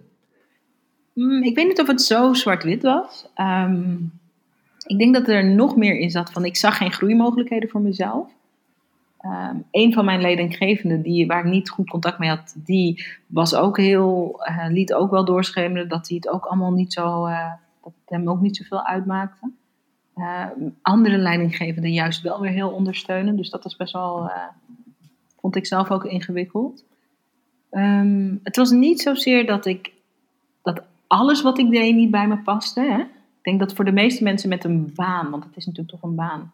Mm, 1.13 1.43
ik 1.43 1.55
weet 1.55 1.67
niet 1.67 1.81
of 1.81 1.87
het 1.87 2.03
zo 2.03 2.33
zwart-wit 2.35 2.83
was. 2.83 3.27
Um, 3.37 4.13
ik 4.87 4.99
denk 4.99 5.15
dat 5.15 5.29
er 5.29 5.45
nog 5.45 5.77
meer 5.77 5.99
in 5.99 6.11
zat 6.11 6.33
van 6.33 6.45
ik 6.45 6.57
zag 6.57 6.77
geen 6.77 6.93
groeimogelijkheden 6.93 7.69
voor 7.69 7.81
mezelf. 7.81 8.29
Um, 9.25 9.65
een 9.71 9.93
van 9.93 10.05
mijn 10.05 10.21
leidinggevenden, 10.21 11.03
die, 11.03 11.27
waar 11.27 11.45
ik 11.45 11.51
niet 11.51 11.71
goed 11.71 11.91
contact 11.91 12.19
mee 12.19 12.29
had, 12.29 12.55
die 12.57 13.07
was 13.27 13.55
ook 13.55 13.77
heel, 13.77 14.41
uh, 14.49 14.67
liet 14.69 14.93
ook 14.93 15.11
wel 15.11 15.25
doorschemeren 15.25 15.89
dat 15.89 16.09
hij 16.09 16.17
het 16.17 16.29
ook 16.29 16.45
allemaal 16.45 16.73
niet 16.73 16.93
zo, 16.93 17.27
uh, 17.27 17.53
dat 17.83 17.93
het 18.01 18.11
hem 18.11 18.29
ook 18.29 18.41
niet 18.41 18.57
zoveel 18.57 18.87
uitmaakte. 18.87 19.51
Uh, 20.21 20.47
andere 20.83 21.19
leidinggevenden 21.19 21.93
juist 21.93 22.23
wel 22.23 22.41
weer 22.41 22.51
heel 22.51 22.71
ondersteunen, 22.71 23.37
dus 23.37 23.51
dat 23.51 23.63
was 23.63 23.77
best 23.77 23.93
wel, 23.93 24.31
vond 25.41 25.57
ik 25.57 25.67
zelf 25.67 25.91
ook 25.91 26.05
ingewikkeld. 26.05 26.85
Um, 27.71 28.41
het 28.43 28.57
was 28.57 28.71
niet 28.71 29.01
zozeer 29.01 29.47
dat 29.47 29.67
ik, 29.67 29.93
dat 30.63 30.83
alles 31.07 31.43
wat 31.43 31.59
ik 31.59 31.71
deed 31.71 31.95
niet 31.95 32.11
bij 32.11 32.29
me 32.29 32.39
paste. 32.39 32.81
Hè? 32.81 32.99
Ik 32.99 33.43
denk 33.43 33.59
dat 33.59 33.73
voor 33.73 33.85
de 33.85 33.93
meeste 33.93 34.23
mensen 34.23 34.49
met 34.49 34.65
een 34.65 34.93
baan, 34.95 35.31
want 35.31 35.45
het 35.45 35.57
is 35.57 35.67
natuurlijk 35.67 36.01
toch 36.01 36.11
een 36.11 36.17
baan, 36.17 36.53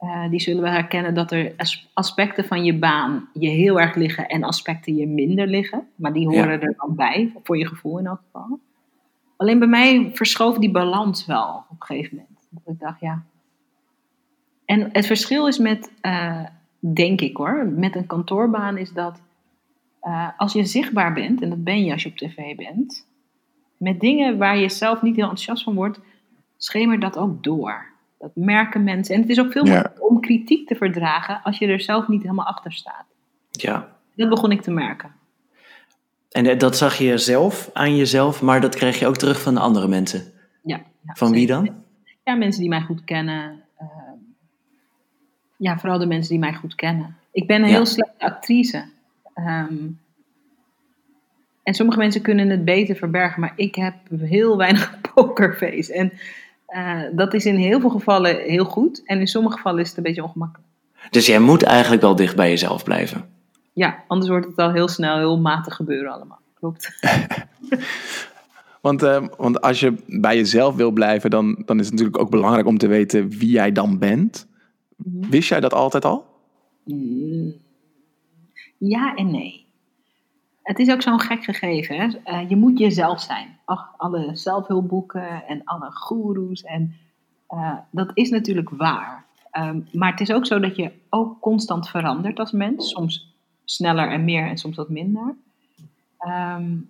uh, 0.00 0.30
die 0.30 0.40
zullen 0.40 0.62
we 0.62 0.68
herkennen 0.68 1.14
dat 1.14 1.32
er 1.32 1.54
aspecten 1.92 2.44
van 2.44 2.64
je 2.64 2.74
baan 2.74 3.28
je 3.32 3.48
heel 3.48 3.80
erg 3.80 3.94
liggen 3.94 4.28
en 4.28 4.42
aspecten 4.42 4.96
je 4.96 5.06
minder 5.06 5.46
liggen. 5.46 5.88
Maar 5.94 6.12
die 6.12 6.26
horen 6.26 6.60
er 6.60 6.74
dan 6.76 6.94
bij, 6.94 7.32
voor 7.42 7.58
je 7.58 7.66
gevoel 7.66 7.98
in 7.98 8.06
elk 8.06 8.20
geval. 8.24 8.58
Alleen 9.36 9.58
bij 9.58 9.68
mij 9.68 10.10
verschoof 10.14 10.58
die 10.58 10.70
balans 10.70 11.26
wel 11.26 11.64
op 11.70 11.80
een 11.80 11.86
gegeven 11.86 12.16
moment. 12.16 12.37
Dat 12.64 12.74
ik 12.74 12.80
dacht, 12.80 13.00
ja. 13.00 13.22
En 14.64 14.88
het 14.92 15.06
verschil 15.06 15.48
is 15.48 15.58
met, 15.58 15.92
uh, 16.02 16.44
denk 16.78 17.20
ik 17.20 17.36
hoor, 17.36 17.66
met 17.66 17.96
een 17.96 18.06
kantoorbaan 18.06 18.76
is 18.76 18.92
dat 18.92 19.20
uh, 20.02 20.28
als 20.36 20.52
je 20.52 20.64
zichtbaar 20.64 21.12
bent, 21.12 21.42
en 21.42 21.48
dat 21.48 21.64
ben 21.64 21.84
je 21.84 21.92
als 21.92 22.02
je 22.02 22.08
op 22.08 22.16
tv 22.16 22.56
bent, 22.56 23.06
met 23.76 24.00
dingen 24.00 24.38
waar 24.38 24.58
je 24.58 24.68
zelf 24.68 25.02
niet 25.02 25.14
heel 25.16 25.28
enthousiast 25.28 25.62
van 25.62 25.74
wordt, 25.74 26.00
schemer 26.56 27.00
dat 27.00 27.16
ook 27.16 27.42
door. 27.42 27.86
Dat 28.18 28.30
merken 28.34 28.84
mensen. 28.84 29.14
En 29.14 29.20
het 29.20 29.30
is 29.30 29.40
ook 29.40 29.52
veel 29.52 29.64
moeilijker 29.64 30.02
om 30.02 30.20
kritiek 30.20 30.66
te 30.66 30.74
verdragen 30.74 31.42
als 31.42 31.58
je 31.58 31.66
er 31.66 31.80
zelf 31.80 32.08
niet 32.08 32.22
helemaal 32.22 32.46
achter 32.46 32.72
staat. 32.72 33.04
Ja. 33.50 33.96
Dat 34.14 34.28
begon 34.28 34.50
ik 34.50 34.62
te 34.62 34.70
merken. 34.70 35.12
En 36.30 36.46
eh, 36.46 36.58
dat 36.58 36.76
zag 36.76 36.98
je 36.98 37.18
zelf 37.18 37.70
aan 37.72 37.96
jezelf, 37.96 38.42
maar 38.42 38.60
dat 38.60 38.74
kreeg 38.74 38.98
je 38.98 39.06
ook 39.06 39.16
terug 39.16 39.42
van 39.42 39.54
de 39.54 39.60
andere 39.60 39.88
mensen? 39.88 40.32
Ja. 40.62 40.76
ja 40.76 41.12
van 41.14 41.30
wie 41.30 41.46
dan? 41.46 41.86
Ja, 42.28 42.34
mensen 42.34 42.60
die 42.60 42.70
mij 42.70 42.80
goed 42.80 43.04
kennen. 43.04 43.62
Uh, 43.80 43.88
ja, 45.56 45.78
vooral 45.78 45.98
de 45.98 46.06
mensen 46.06 46.30
die 46.30 46.38
mij 46.38 46.54
goed 46.54 46.74
kennen. 46.74 47.16
Ik 47.32 47.46
ben 47.46 47.62
een 47.62 47.68
ja. 47.68 47.74
heel 47.74 47.86
slechte 47.86 48.24
actrice. 48.24 48.84
Um, 49.34 50.00
en 51.62 51.74
sommige 51.74 51.98
mensen 51.98 52.22
kunnen 52.22 52.48
het 52.48 52.64
beter 52.64 52.96
verbergen, 52.96 53.40
maar 53.40 53.52
ik 53.56 53.74
heb 53.74 53.94
heel 54.18 54.56
weinig 54.56 55.00
pokerface. 55.14 55.92
En 55.92 56.12
uh, 56.68 57.02
dat 57.12 57.34
is 57.34 57.46
in 57.46 57.56
heel 57.56 57.80
veel 57.80 57.90
gevallen 57.90 58.36
heel 58.36 58.64
goed. 58.64 59.02
En 59.04 59.20
in 59.20 59.26
sommige 59.26 59.56
gevallen 59.56 59.80
is 59.80 59.88
het 59.88 59.96
een 59.96 60.02
beetje 60.02 60.24
ongemakkelijk. 60.24 60.68
Dus 61.10 61.26
jij 61.26 61.40
moet 61.40 61.62
eigenlijk 61.62 62.02
wel 62.02 62.16
dicht 62.16 62.36
bij 62.36 62.48
jezelf 62.48 62.84
blijven. 62.84 63.28
Ja, 63.72 64.04
anders 64.06 64.30
wordt 64.30 64.46
het 64.46 64.56
al 64.56 64.72
heel 64.72 64.88
snel 64.88 65.16
heel 65.16 65.38
matig 65.38 65.74
gebeuren 65.74 66.12
allemaal. 66.12 66.40
Klopt. 66.54 66.90
want, 68.80 69.02
uh, 69.02 69.26
want 69.36 69.60
als 69.60 69.80
je 69.80 69.94
bij 70.06 70.36
jezelf 70.36 70.74
wil 70.74 70.90
blijven, 70.90 71.30
dan, 71.30 71.62
dan 71.64 71.78
is 71.78 71.84
het 71.84 71.94
natuurlijk 71.94 72.22
ook 72.22 72.30
belangrijk 72.30 72.66
om 72.66 72.78
te 72.78 72.86
weten 72.86 73.28
wie 73.28 73.50
jij 73.50 73.72
dan 73.72 73.98
bent. 73.98 74.46
Mm-hmm. 74.96 75.30
Wist 75.30 75.48
jij 75.48 75.60
dat 75.60 75.74
altijd 75.74 76.04
al? 76.04 76.26
Mm. 76.84 77.54
Ja 78.78 79.14
en 79.14 79.30
nee 79.30 79.68
het 80.68 80.78
is 80.78 80.90
ook 80.90 81.02
zo'n 81.02 81.20
gek 81.20 81.44
gegeven. 81.44 81.96
Hè? 81.96 82.06
Uh, 82.24 82.48
je 82.48 82.56
moet 82.56 82.78
jezelf 82.78 83.20
zijn. 83.20 83.58
Ach, 83.64 83.94
alle 83.96 84.30
zelfhulpboeken 84.36 85.46
en 85.46 85.64
alle 85.64 85.90
goeroes. 85.90 86.62
En 86.62 86.94
uh, 87.50 87.76
dat 87.90 88.10
is 88.14 88.30
natuurlijk 88.30 88.70
waar. 88.70 89.26
Um, 89.52 89.88
maar 89.92 90.10
het 90.10 90.20
is 90.20 90.32
ook 90.32 90.46
zo 90.46 90.60
dat 90.60 90.76
je 90.76 90.92
ook 91.08 91.40
constant 91.40 91.88
verandert 91.88 92.38
als 92.38 92.52
mens. 92.52 92.90
Soms 92.90 93.34
sneller 93.64 94.10
en 94.10 94.24
meer 94.24 94.46
en 94.46 94.58
soms 94.58 94.76
wat 94.76 94.88
minder. 94.88 95.36
Um, 96.26 96.88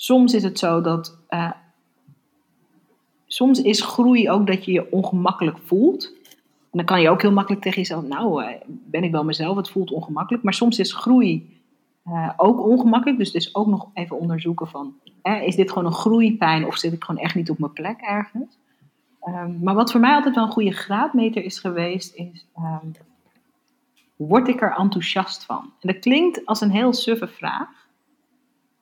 soms 0.00 0.34
is 0.34 0.42
het 0.42 0.58
zo 0.58 0.80
dat. 0.80 1.18
Uh, 1.30 1.50
soms 3.26 3.62
is 3.62 3.82
groei 3.82 4.30
ook 4.30 4.46
dat 4.46 4.64
je 4.64 4.72
je 4.72 4.92
ongemakkelijk 4.92 5.58
voelt. 5.58 6.12
En 6.70 6.78
dan 6.78 6.84
kan 6.84 7.00
je 7.00 7.10
ook 7.10 7.22
heel 7.22 7.32
makkelijk 7.32 7.62
tegen 7.62 7.78
jezelf. 7.78 8.04
Nou, 8.04 8.44
ben 8.66 9.04
ik 9.04 9.10
wel 9.10 9.24
mezelf, 9.24 9.56
het 9.56 9.70
voelt 9.70 9.90
ongemakkelijk. 9.90 10.44
Maar 10.44 10.54
soms 10.54 10.78
is 10.78 10.92
groei 10.92 11.60
uh, 12.06 12.30
ook 12.36 12.60
ongemakkelijk. 12.60 13.18
Dus 13.18 13.32
is 13.32 13.54
ook 13.54 13.66
nog 13.66 13.88
even 13.94 14.18
onderzoeken 14.18 14.68
van, 14.68 14.94
is 15.44 15.56
dit 15.56 15.68
gewoon 15.68 15.86
een 15.86 15.92
groeipijn 15.92 16.66
of 16.66 16.76
zit 16.76 16.92
ik 16.92 17.04
gewoon 17.04 17.22
echt 17.22 17.34
niet 17.34 17.50
op 17.50 17.58
mijn 17.58 17.72
plek 17.72 18.00
ergens? 18.00 18.58
Um, 19.28 19.58
maar 19.62 19.74
wat 19.74 19.90
voor 19.90 20.00
mij 20.00 20.14
altijd 20.14 20.34
wel 20.34 20.44
een 20.44 20.50
goede 20.50 20.72
graadmeter 20.72 21.44
is 21.44 21.58
geweest, 21.58 22.14
is, 22.14 22.46
um, 22.56 22.92
word 24.16 24.48
ik 24.48 24.62
er 24.62 24.74
enthousiast 24.76 25.44
van? 25.44 25.72
En 25.80 25.92
dat 25.92 25.98
klinkt 25.98 26.46
als 26.46 26.60
een 26.60 26.70
heel 26.70 26.92
suffe 26.92 27.28
vraag, 27.28 27.79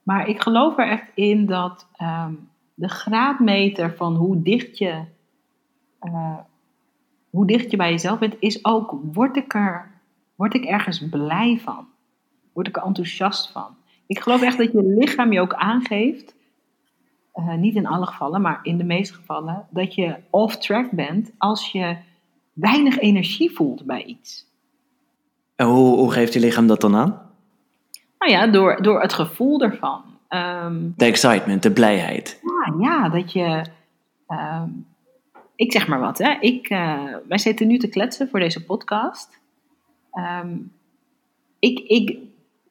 maar 0.09 0.29
ik 0.29 0.43
geloof 0.43 0.79
er 0.79 0.89
echt 0.89 1.11
in 1.15 1.47
dat 1.47 1.87
um, 2.03 2.49
de 2.75 2.89
graadmeter 2.89 3.95
van 3.97 4.15
hoe 4.15 4.43
dicht 4.43 4.79
je, 4.79 5.05
uh, 6.03 6.39
hoe 7.31 7.47
dicht 7.47 7.71
je 7.71 7.77
bij 7.77 7.91
jezelf 7.91 8.19
bent, 8.19 8.37
is 8.39 8.65
ook, 8.65 8.95
word 9.13 9.37
ik 9.37 9.55
er, 9.55 9.91
ik 10.39 10.65
ergens 10.65 11.09
blij 11.09 11.59
van? 11.63 11.87
word 12.53 12.69
ik 12.69 12.77
er 12.77 12.83
enthousiast 12.83 13.51
van. 13.51 13.77
Ik 14.07 14.19
geloof 14.19 14.43
echt 14.43 14.59
dat 14.59 14.73
je 14.73 14.83
lichaam 14.83 15.33
je 15.33 15.41
ook 15.41 15.55
aangeeft, 15.55 16.35
uh, 17.35 17.55
niet 17.55 17.75
in 17.75 17.87
alle 17.87 18.07
gevallen, 18.07 18.41
maar 18.41 18.61
in 18.63 18.79
de 18.79 18.85
meeste 18.85 19.15
gevallen, 19.15 19.67
dat 19.71 19.95
je 19.95 20.17
off-track 20.31 20.91
bent 20.91 21.31
als 21.39 21.73
je 21.73 21.97
weinig 22.53 22.99
energie 22.99 23.51
voelt 23.51 23.85
bij 23.85 24.05
iets. 24.05 24.47
En 25.55 25.67
hoe, 25.67 25.97
hoe 25.97 26.13
geeft 26.13 26.33
je 26.33 26.41
lichaam 26.41 26.67
dat 26.67 26.81
dan 26.81 26.97
aan? 26.97 27.28
Nou 28.19 28.33
ja, 28.33 28.47
door, 28.47 28.83
door 28.83 29.01
het 29.01 29.13
gevoel 29.13 29.61
ervan. 29.61 30.03
Um, 30.29 30.95
de 30.97 31.05
excitement, 31.05 31.63
de 31.63 31.73
blijheid. 31.73 32.41
Ja, 32.43 32.75
ja 32.81 33.09
dat 33.09 33.33
je. 33.33 33.65
Um, 34.29 34.87
ik 35.57 35.73
zeg 35.73 35.89
maar 35.89 36.01
wat, 36.01 36.19
hè. 36.19 36.37
Ik, 36.41 36.71
uh, 36.71 37.15
wij 37.29 37.39
zitten 37.39 37.67
nu 37.67 37.79
te 37.79 37.89
kletsen 37.89 38.29
voor 38.29 38.41
deze 38.41 38.65
podcast. 38.65 39.41
Um, 40.43 40.73
ik, 41.59 41.79
ik, 41.79 42.19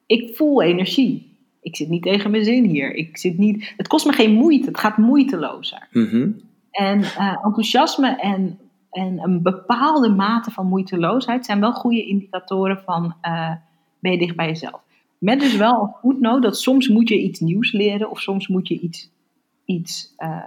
ik 0.06 0.36
voel 0.36 0.62
energie. 0.62 1.36
Ik 1.60 1.76
zit 1.76 1.88
niet 1.88 2.02
tegen 2.02 2.30
mijn 2.30 2.44
zin 2.44 2.64
hier. 2.64 2.94
Ik 2.94 3.18
zit 3.18 3.38
niet, 3.38 3.74
het 3.76 3.88
kost 3.88 4.06
me 4.06 4.12
geen 4.12 4.32
moeite. 4.32 4.66
Het 4.66 4.78
gaat 4.78 4.96
moeitelozer. 4.96 5.88
Mm 5.92 6.40
En 6.70 6.98
uh, 6.98 7.44
enthousiasme 7.44 8.16
en, 8.20 8.58
en 8.90 9.22
een 9.22 9.42
bepaalde 9.42 10.08
mate 10.08 10.50
van 10.50 10.66
moeiteloosheid 10.66 11.44
zijn 11.44 11.60
wel 11.60 11.72
goede 11.72 12.04
indicatoren 12.04 12.82
van 12.84 13.14
uh, 13.22 13.52
ben 13.98 14.12
je 14.12 14.18
dicht 14.18 14.36
bij 14.36 14.46
jezelf. 14.46 14.80
Met 15.18 15.40
dus 15.40 15.56
wel 15.56 15.82
een 15.82 15.94
voetnoot 16.00 16.42
dat 16.42 16.58
soms 16.58 16.88
moet 16.88 17.08
je 17.08 17.18
iets 17.18 17.40
nieuws 17.40 17.72
leren 17.72 18.10
of 18.10 18.20
soms 18.20 18.48
moet 18.48 18.68
je 18.68 18.80
iets, 18.80 19.10
iets 19.64 20.14
uh, 20.18 20.44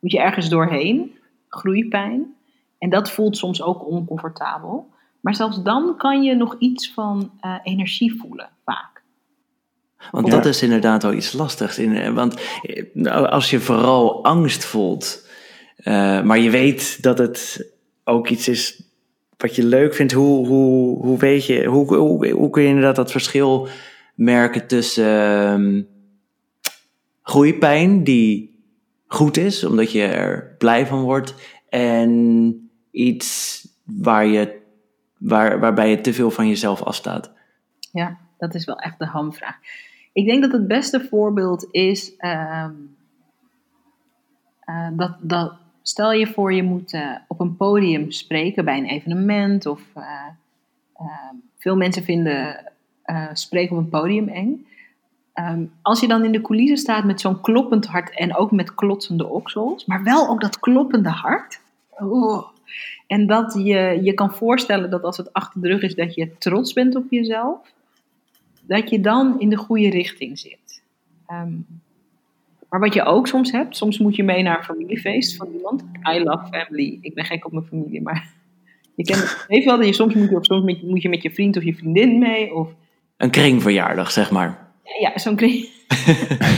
moet 0.00 0.12
je 0.12 0.20
ergens 0.20 0.48
doorheen. 0.48 1.14
Groeipijn. 1.48 2.34
En 2.78 2.90
dat 2.90 3.10
voelt 3.10 3.36
soms 3.36 3.62
ook 3.62 3.86
oncomfortabel. 3.86 4.88
Maar 5.20 5.34
zelfs 5.34 5.62
dan 5.62 5.94
kan 5.96 6.22
je 6.22 6.34
nog 6.34 6.56
iets 6.58 6.92
van 6.92 7.30
uh, 7.40 7.54
energie 7.62 8.20
voelen, 8.20 8.50
vaak. 8.64 9.02
Want 10.10 10.30
dat 10.30 10.46
is 10.46 10.62
inderdaad 10.62 11.02
wel 11.02 11.12
iets 11.12 11.32
lastigs. 11.32 11.78
In, 11.78 11.96
eh, 11.96 12.12
want 12.12 12.40
nou, 12.92 13.28
als 13.28 13.50
je 13.50 13.60
vooral 13.60 14.24
angst 14.24 14.64
voelt, 14.64 15.28
uh, 15.78 16.22
maar 16.22 16.38
je 16.38 16.50
weet 16.50 17.02
dat 17.02 17.18
het 17.18 17.70
ook 18.04 18.28
iets 18.28 18.48
is 18.48 18.82
wat 19.36 19.54
je 19.54 19.64
leuk 19.64 19.94
vindt, 19.94 20.12
hoe, 20.12 20.46
hoe, 20.46 21.04
hoe 21.04 21.18
weet 21.18 21.46
je, 21.46 21.64
hoe, 21.64 21.96
hoe, 21.96 22.30
hoe 22.30 22.50
kun 22.50 22.62
je 22.62 22.68
inderdaad 22.68 22.96
dat 22.96 23.10
verschil 23.10 23.68
merken 24.16 24.66
tussen 24.66 25.74
uh, 25.74 25.82
groeipijn, 27.22 28.04
die 28.04 28.60
goed 29.06 29.36
is, 29.36 29.64
omdat 29.64 29.92
je 29.92 30.02
er 30.02 30.54
blij 30.58 30.86
van 30.86 31.02
wordt, 31.02 31.34
en 31.68 32.70
iets 32.90 33.60
waar 33.84 34.26
je 34.26 34.64
waar, 35.18 35.60
waarbij 35.60 35.90
je 35.90 36.00
te 36.00 36.12
veel 36.12 36.30
van 36.30 36.48
jezelf 36.48 36.82
afstaat? 36.82 37.32
Ja, 37.92 38.18
dat 38.38 38.54
is 38.54 38.64
wel 38.64 38.78
echt 38.78 38.98
de 38.98 39.06
hamvraag. 39.06 39.56
Ik 40.12 40.26
denk 40.26 40.42
dat 40.42 40.52
het 40.52 40.66
beste 40.66 41.06
voorbeeld 41.10 41.68
is 41.70 42.12
uh, 42.18 42.66
uh, 44.68 44.88
dat, 44.92 45.16
dat 45.20 45.52
stel 45.88 46.12
je 46.12 46.26
voor 46.26 46.52
je 46.52 46.62
moet 46.62 46.92
eh, 46.92 47.10
op 47.28 47.40
een 47.40 47.56
podium 47.56 48.10
spreken 48.10 48.64
bij 48.64 48.78
een 48.78 48.86
evenement 48.86 49.66
of 49.66 49.80
eh, 49.94 50.02
eh, 50.96 51.06
veel 51.56 51.76
mensen 51.76 52.02
vinden 52.02 52.72
eh, 53.06 53.26
spreken 53.32 53.76
op 53.76 53.82
een 53.82 53.88
podium 53.88 54.28
eng. 54.28 54.66
Ehm, 55.32 55.64
als 55.82 56.00
je 56.00 56.08
dan 56.08 56.24
in 56.24 56.32
de 56.32 56.40
coulissen 56.40 56.78
staat 56.78 57.04
met 57.04 57.20
zo'n 57.20 57.40
kloppend 57.40 57.86
hart 57.86 58.18
en 58.18 58.36
ook 58.36 58.50
met 58.50 58.74
klotsende 58.74 59.26
oksels, 59.26 59.84
maar 59.84 60.02
wel 60.02 60.28
ook 60.28 60.40
dat 60.40 60.58
kloppende 60.58 61.08
hart. 61.08 61.60
En 63.06 63.26
dat 63.26 63.54
je 63.54 64.00
je 64.02 64.12
kan 64.14 64.34
voorstellen 64.34 64.90
dat 64.90 65.02
als 65.02 65.16
het 65.16 65.32
achter 65.32 65.60
de 65.60 65.68
rug 65.68 65.82
is, 65.82 65.94
dat 65.94 66.14
je 66.14 66.36
trots 66.38 66.72
bent 66.72 66.96
op 66.96 67.04
jezelf, 67.10 67.58
dat 68.62 68.90
je 68.90 69.00
dan 69.00 69.40
in 69.40 69.48
de 69.48 69.56
goede 69.56 69.90
richting 69.90 70.38
zit. 70.38 70.82
Ehm, 71.26 71.52
maar 72.68 72.80
wat 72.80 72.94
je 72.94 73.04
ook 73.04 73.26
soms 73.26 73.52
hebt, 73.52 73.76
soms 73.76 73.98
moet 73.98 74.16
je 74.16 74.24
mee 74.24 74.42
naar 74.42 74.58
een 74.58 74.64
familiefeest 74.64 75.36
van 75.36 75.48
iemand. 75.56 75.84
I 76.14 76.22
love 76.22 76.46
family. 76.50 76.98
Ik 77.00 77.14
ben 77.14 77.24
gek 77.24 77.46
op 77.46 77.52
mijn 77.52 77.64
familie, 77.64 78.02
maar 78.02 78.32
je 78.96 79.04
kent 79.04 79.44
het 79.48 79.64
wel 79.64 79.76
dat 79.76 79.86
je 79.86 79.92
soms 79.92 80.14
moet 80.14 80.28
je, 80.30 80.36
of 80.36 80.44
soms 80.44 80.82
moet 80.82 81.02
je 81.02 81.08
met 81.08 81.22
je 81.22 81.30
vriend 81.30 81.56
of 81.56 81.62
je 81.62 81.74
vriendin 81.74 82.18
mee. 82.18 82.54
Of 82.54 82.68
Een 83.16 83.30
kringverjaardag, 83.30 84.10
zeg 84.10 84.30
maar. 84.30 84.68
ja, 85.00 85.18
zo'n 85.18 85.36
kring. 85.36 85.68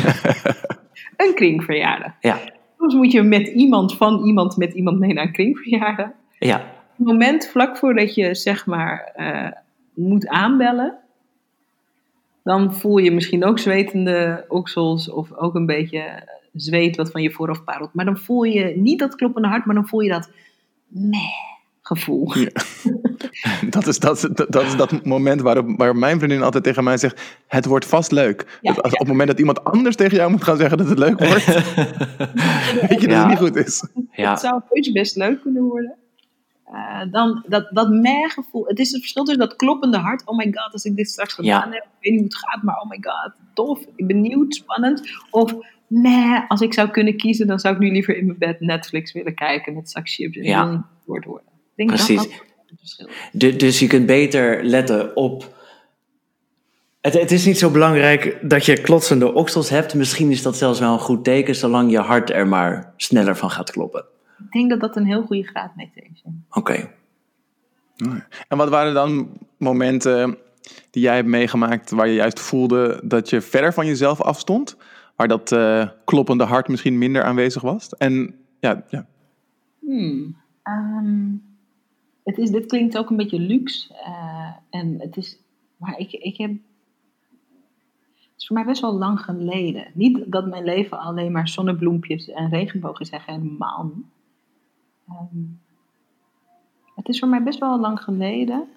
een 1.17 1.35
kringverjaardag. 1.35 2.13
Ja, 2.21 2.39
Soms 2.79 2.95
moet 2.95 3.13
je 3.13 3.23
met 3.23 3.49
iemand 3.49 3.97
van 3.97 4.27
iemand 4.27 4.57
met 4.57 4.73
iemand 4.73 4.99
mee 4.99 5.13
naar 5.13 5.25
een 5.25 5.33
kringverjaardag. 5.33 6.11
ja, 6.39 6.57
het 6.97 7.07
moment 7.07 7.49
vlak 7.49 7.77
voordat 7.77 8.15
je 8.15 8.35
zeg 8.35 8.67
maar 8.67 9.13
eh, 9.15 9.51
moet 9.95 10.29
aanbellen, 10.29 10.99
dan 12.45 12.75
voel 12.75 12.99
je 12.99 13.11
misschien 13.11 13.45
ook 13.45 13.59
zwetende 13.59 14.45
oksels 14.49 15.11
of 15.11 15.33
ook 15.33 15.55
een 15.55 15.67
beetje 15.67 16.29
zweet 16.53 16.97
wat 16.97 17.11
van 17.11 17.23
je 17.23 17.31
voorhoofd 17.31 17.65
parelt. 17.65 17.95
Maar 17.95 18.05
dan 18.05 18.19
voel 18.19 18.43
je 18.43 18.77
niet 18.77 18.99
dat 18.99 19.15
kloppende 19.15 19.49
hart, 19.49 19.65
maar 19.65 19.75
dan 19.75 19.89
voel 19.89 20.01
je 20.01 20.11
dat 20.11 20.31
meh 20.87 21.58
gevoel. 21.97 22.33
Dat 23.71 23.87
is 23.87 23.99
dat, 23.99 24.17
is- 24.17 24.47
dat 24.49 24.63
is 24.63 24.77
dat 24.77 25.05
moment 25.05 25.41
waarop, 25.41 25.75
waarop 25.77 25.97
mijn 25.97 26.19
vriendin 26.19 26.43
altijd 26.43 26.65
tegen 26.65 26.85
mij 26.85 26.97
zegt: 26.97 27.37
Het 27.47 27.65
wordt 27.65 27.87
vast 27.87 28.13
leuk. 28.13 28.59
Ja, 28.61 28.73
Dus 28.73 28.83
als, 28.83 28.93
ja. 28.93 28.99
Op 28.99 28.99
het 28.99 29.09
moment 29.09 29.29
dat 29.29 29.39
iemand 29.39 29.65
anders 29.65 29.97
tegen 29.97 30.17
jou 30.17 30.31
moet 30.31 30.45
gaan 30.45 30.57
zeggen 30.57 30.79
dat 30.79 30.89
het 30.89 30.99
leuk 30.99 31.19
wordt, 31.19 31.45
weet 32.89 33.01
je 33.01 33.07
dat 33.07 33.11
Ja. 33.11 33.19
het 33.21 33.29
niet 33.29 33.39
goed 33.39 33.57
is. 33.57 33.87
ja. 34.13 34.31
Het 34.31 34.41
zou 34.41 34.61
heus 34.69 34.93
best 34.93 35.17
leuk 35.17 35.41
kunnen 35.43 35.63
worden. 35.63 35.95
Eh, 36.65 37.03
dan 37.13 37.45
dat, 37.49 37.69
dat 37.73 37.89
gevoel. 38.29 38.67
Het 38.67 38.79
is 38.79 38.91
het 38.91 39.01
verschil 39.01 39.25
tussen 39.25 39.47
dat 39.49 39.57
kloppende 39.57 39.97
hart. 39.99 40.27
Oh 40.27 40.37
my 40.37 40.45
god, 40.45 40.73
als 40.73 40.85
ik 40.85 40.97
dit 40.97 41.09
straks 41.11 41.33
gedaan 41.35 41.69
Ja. 41.69 41.75
heb. 41.75 41.83
Ik 41.83 41.89
weet 42.01 42.11
niet 42.13 42.21
hoe 42.21 42.29
het 42.29 42.37
gaat, 42.37 42.63
maar 42.63 42.81
oh 42.81 42.89
my 42.89 42.99
god, 43.01 43.33
tof. 43.55 43.81
Ik 43.81 44.07
ben 44.07 44.07
benieuwd, 44.07 44.55
spannend. 44.55 45.03
Of 45.31 45.55
meh, 45.87 46.41
als 46.49 46.61
ik 46.61 46.75
zou 46.75 46.89
kunnen 46.89 47.17
kiezen, 47.17 47.47
dan 47.47 47.59
zou 47.59 47.75
ik 47.75 47.81
nu 47.81 47.91
liever 47.93 48.17
in 48.17 48.27
mijn 48.27 48.39
bed 48.39 48.61
Netflix 48.61 49.13
willen 49.13 49.35
kijken 49.35 49.75
met 49.75 49.91
zak 49.91 50.09
chips 50.09 50.37
en 50.37 50.45
Ja. 50.45 50.87
worden. 51.05 51.43
Denk 51.79 51.91
Precies. 51.91 52.17
dat 52.17 52.29
dat 52.29 52.41
het 52.67 52.79
verschil 52.79 53.07
is. 53.07 53.15
Du- 53.33 53.57
dus 53.57 53.79
je 53.79 53.87
kunt 53.87 54.07
beter 54.07 54.65
letten 54.65 55.17
op. 55.17 55.57
Het, 57.01 57.15
het 57.15 57.31
is 57.31 57.45
niet 57.47 57.59
zo 57.59 57.71
belangrijk 57.71 58.39
dat 58.43 58.65
je 58.67 58.81
klotsende 58.81 59.33
oksels 59.33 59.69
hebt. 59.69 59.95
Misschien 59.95 60.31
is 60.31 60.43
dat 60.43 60.57
zelfs 60.57 60.79
wel 60.81 60.93
een 60.93 60.99
goed 60.99 61.25
teken, 61.25 61.55
zolang 61.55 61.91
je 61.91 61.99
hart 61.99 62.31
er 62.31 62.49
maar 62.49 62.93
sneller 62.97 63.37
van 63.37 63.51
gaat 63.51 63.71
kloppen. 63.71 64.05
Ik 64.39 64.53
denk 64.53 64.71
dat 64.71 64.81
dat 64.81 64.97
een 64.97 65.07
heel 65.07 65.23
goede 65.23 65.43
graadmeter 65.43 66.03
is. 66.13 66.23
Oké. 66.51 66.91
En 68.49 68.57
wat 68.57 68.69
waren 68.69 68.95
dan 68.95 69.39
momenten 69.59 70.39
die 70.91 71.03
jij 71.03 71.15
hebt 71.15 71.29
meegemaakt 71.29 71.91
waar 71.91 72.09
je 72.09 72.15
juist 72.15 72.41
voelde 72.41 73.01
dat 73.05 73.31
je 73.31 73.41
verder 73.41 73.73
van 73.73 73.87
jezelf 73.87 74.23
afstond? 74.23 74.77
Waar 75.17 75.29
dat 75.29 75.53
eh, 75.53 75.89
kloppende 76.05 76.45
hart 76.45 76.69
misschien 76.69 76.99
minder 76.99 77.23
aanwezig 77.23 77.63
was? 77.63 77.89
En 77.97 78.35
ja, 78.61 78.85
ja. 78.89 79.07
Hmm. 79.81 80.37
Ehm, 80.63 81.48
het 82.29 82.39
is, 82.39 82.51
dit 82.51 82.67
klinkt 82.67 82.99
ook 82.99 83.11
een 83.11 83.17
beetje 83.17 83.41
luxe. 83.41 83.95
eh, 83.95 84.53
en 84.71 85.01
het 85.01 85.17
is, 85.17 85.39
maar 85.77 85.99
ik, 85.99 86.13
ik 86.13 86.37
heb. 86.37 86.51
Het 88.11 88.37
is 88.37 88.47
voor 88.47 88.57
mij 88.57 88.65
best 88.65 88.81
wel 88.81 88.93
lang 88.93 89.21
geleden. 89.21 89.91
Niet 89.95 90.33
dat 90.33 90.47
mijn 90.47 90.65
leven 90.65 90.99
alleen 90.99 91.33
maar 91.33 91.49
zonnebloempjes 91.49 92.29
en 92.29 92.49
regenbogen 92.49 93.11
echt 93.11 93.27
helemaal 93.27 93.93
niet. 93.95 94.07
Ehm, 95.09 95.45
het 96.95 97.09
is 97.09 97.19
voor 97.19 97.29
mij 97.29 97.43
best 97.43 97.59
wel 97.59 97.81
lang 97.81 98.01
geleden 98.01 98.69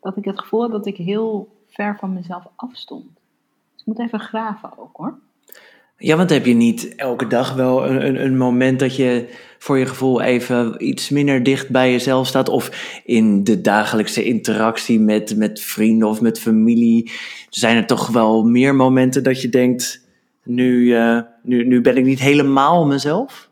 dat 0.00 0.16
ik 0.16 0.24
het 0.24 0.38
gevoel 0.38 0.60
had 0.60 0.70
dat 0.70 0.86
ik 0.86 0.96
heel 0.96 1.62
ver 1.66 1.96
van 1.98 2.12
mezelf 2.12 2.46
afstond. 2.56 3.10
Dus 3.72 3.80
ik 3.80 3.86
moet 3.86 3.98
even 3.98 4.20
graven 4.20 4.78
ook 4.78 4.96
hoor. 4.96 5.18
Ja, 5.96 6.16
want 6.16 6.30
heb 6.30 6.46
je 6.46 6.54
niet 6.54 6.94
elke 6.94 7.26
dag 7.26 7.54
wel 7.54 7.86
een, 7.86 8.06
een, 8.06 8.24
een 8.24 8.36
moment 8.36 8.78
dat 8.78 8.96
je 8.96 9.28
voor 9.58 9.78
je 9.78 9.86
gevoel 9.86 10.20
even 10.20 10.88
iets 10.88 11.08
minder 11.08 11.42
dicht 11.42 11.70
bij 11.70 11.90
jezelf 11.90 12.26
staat? 12.26 12.48
Of 12.48 13.00
in 13.04 13.44
de 13.44 13.60
dagelijkse 13.60 14.24
interactie 14.24 15.00
met, 15.00 15.36
met 15.36 15.60
vrienden 15.60 16.08
of 16.08 16.20
met 16.20 16.40
familie? 16.40 17.10
Zijn 17.50 17.76
er 17.76 17.86
toch 17.86 18.08
wel 18.08 18.44
meer 18.44 18.74
momenten 18.74 19.22
dat 19.22 19.42
je 19.42 19.48
denkt, 19.48 20.08
nu, 20.44 20.94
eh, 20.94 21.20
nu, 21.42 21.66
nu 21.66 21.80
ben 21.80 21.96
ik 21.96 22.04
niet 22.04 22.20
helemaal 22.20 22.86
mezelf? 22.86 23.50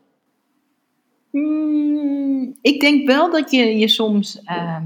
Hmm, 1.31 2.57
ik 2.61 2.81
denk 2.81 3.07
wel 3.07 3.31
dat 3.31 3.51
je 3.51 3.77
je 3.77 3.87
soms, 3.87 4.41
ehm, 4.43 4.83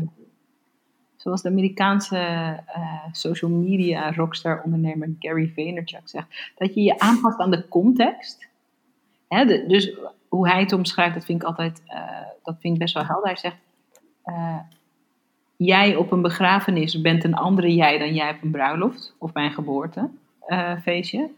zoals 1.27 1.41
de 1.41 1.49
Amerikaanse 1.49 2.17
eh, 2.65 3.03
social 3.11 3.51
media 3.51 4.11
rockstar 4.11 4.61
ondernemer 4.63 5.15
Gary 5.19 5.51
Vaynerchuk 5.55 6.01
zegt, 6.09 6.53
dat 6.55 6.73
je 6.73 6.81
je 6.81 6.99
aanpast 6.99 7.39
aan 7.39 7.51
de 7.51 7.67
context. 7.67 8.47
Hè, 9.27 9.45
dus 9.67 9.97
hoe 10.27 10.49
hij 10.49 10.59
het 10.59 10.73
omschrijft, 10.73 11.13
dat 11.13 11.25
vind 11.25 11.41
ik 11.41 11.47
altijd, 11.47 11.83
eh, 11.85 12.01
dat 12.43 12.55
vind 12.59 12.73
ik 12.73 12.79
best 12.79 12.93
wel 12.93 13.05
helder. 13.05 13.25
Hij 13.25 13.37
zegt, 13.37 13.55
eh, 14.23 14.59
jij 15.55 15.95
op 15.95 16.11
een 16.11 16.21
begrafenis 16.21 17.01
bent 17.01 17.23
een 17.23 17.35
andere 17.35 17.75
jij 17.75 17.97
dan 17.97 18.13
jij 18.13 18.29
op 18.29 18.43
een 18.43 18.51
bruiloft 18.51 19.15
of 19.17 19.31
bij 19.31 19.45
een 19.45 19.51
geboortefeestje. 19.51 21.29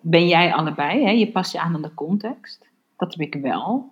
ben 0.00 0.28
jij 0.28 0.54
allebei, 0.54 1.04
hè? 1.04 1.10
je 1.10 1.30
past 1.30 1.52
je 1.52 1.60
aan 1.60 1.74
aan 1.74 1.82
de 1.82 1.94
context. 1.94 2.68
Dat 2.96 3.12
heb 3.12 3.20
ik 3.20 3.42
wel 3.42 3.90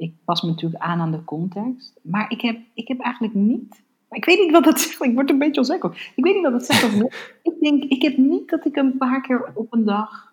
ik 0.00 0.14
pas 0.24 0.42
me 0.42 0.48
natuurlijk 0.48 0.82
aan 0.82 1.00
aan 1.00 1.10
de 1.10 1.24
context. 1.24 1.98
Maar 2.02 2.30
ik 2.30 2.40
heb, 2.40 2.58
ik 2.74 2.88
heb 2.88 3.00
eigenlijk 3.00 3.34
niet. 3.34 3.82
Maar 4.10 4.18
ik 4.18 4.24
weet 4.24 4.38
niet 4.38 4.50
wat 4.50 4.64
dat 4.64 4.80
zegt. 4.80 5.02
Ik 5.02 5.14
word 5.14 5.30
een 5.30 5.38
beetje 5.38 5.60
onzeker. 5.60 6.12
Ik 6.16 6.24
weet 6.24 6.34
niet 6.34 6.42
wat 6.42 6.52
dat 6.52 6.64
zegt 6.66 7.02
of. 7.02 7.32
Ik 7.42 7.60
denk, 7.60 7.82
ik 7.84 8.02
heb 8.02 8.16
niet 8.16 8.48
dat 8.50 8.64
ik 8.64 8.76
een 8.76 8.96
paar 8.96 9.20
keer 9.20 9.50
op 9.54 9.72
een 9.72 9.84
dag 9.84 10.32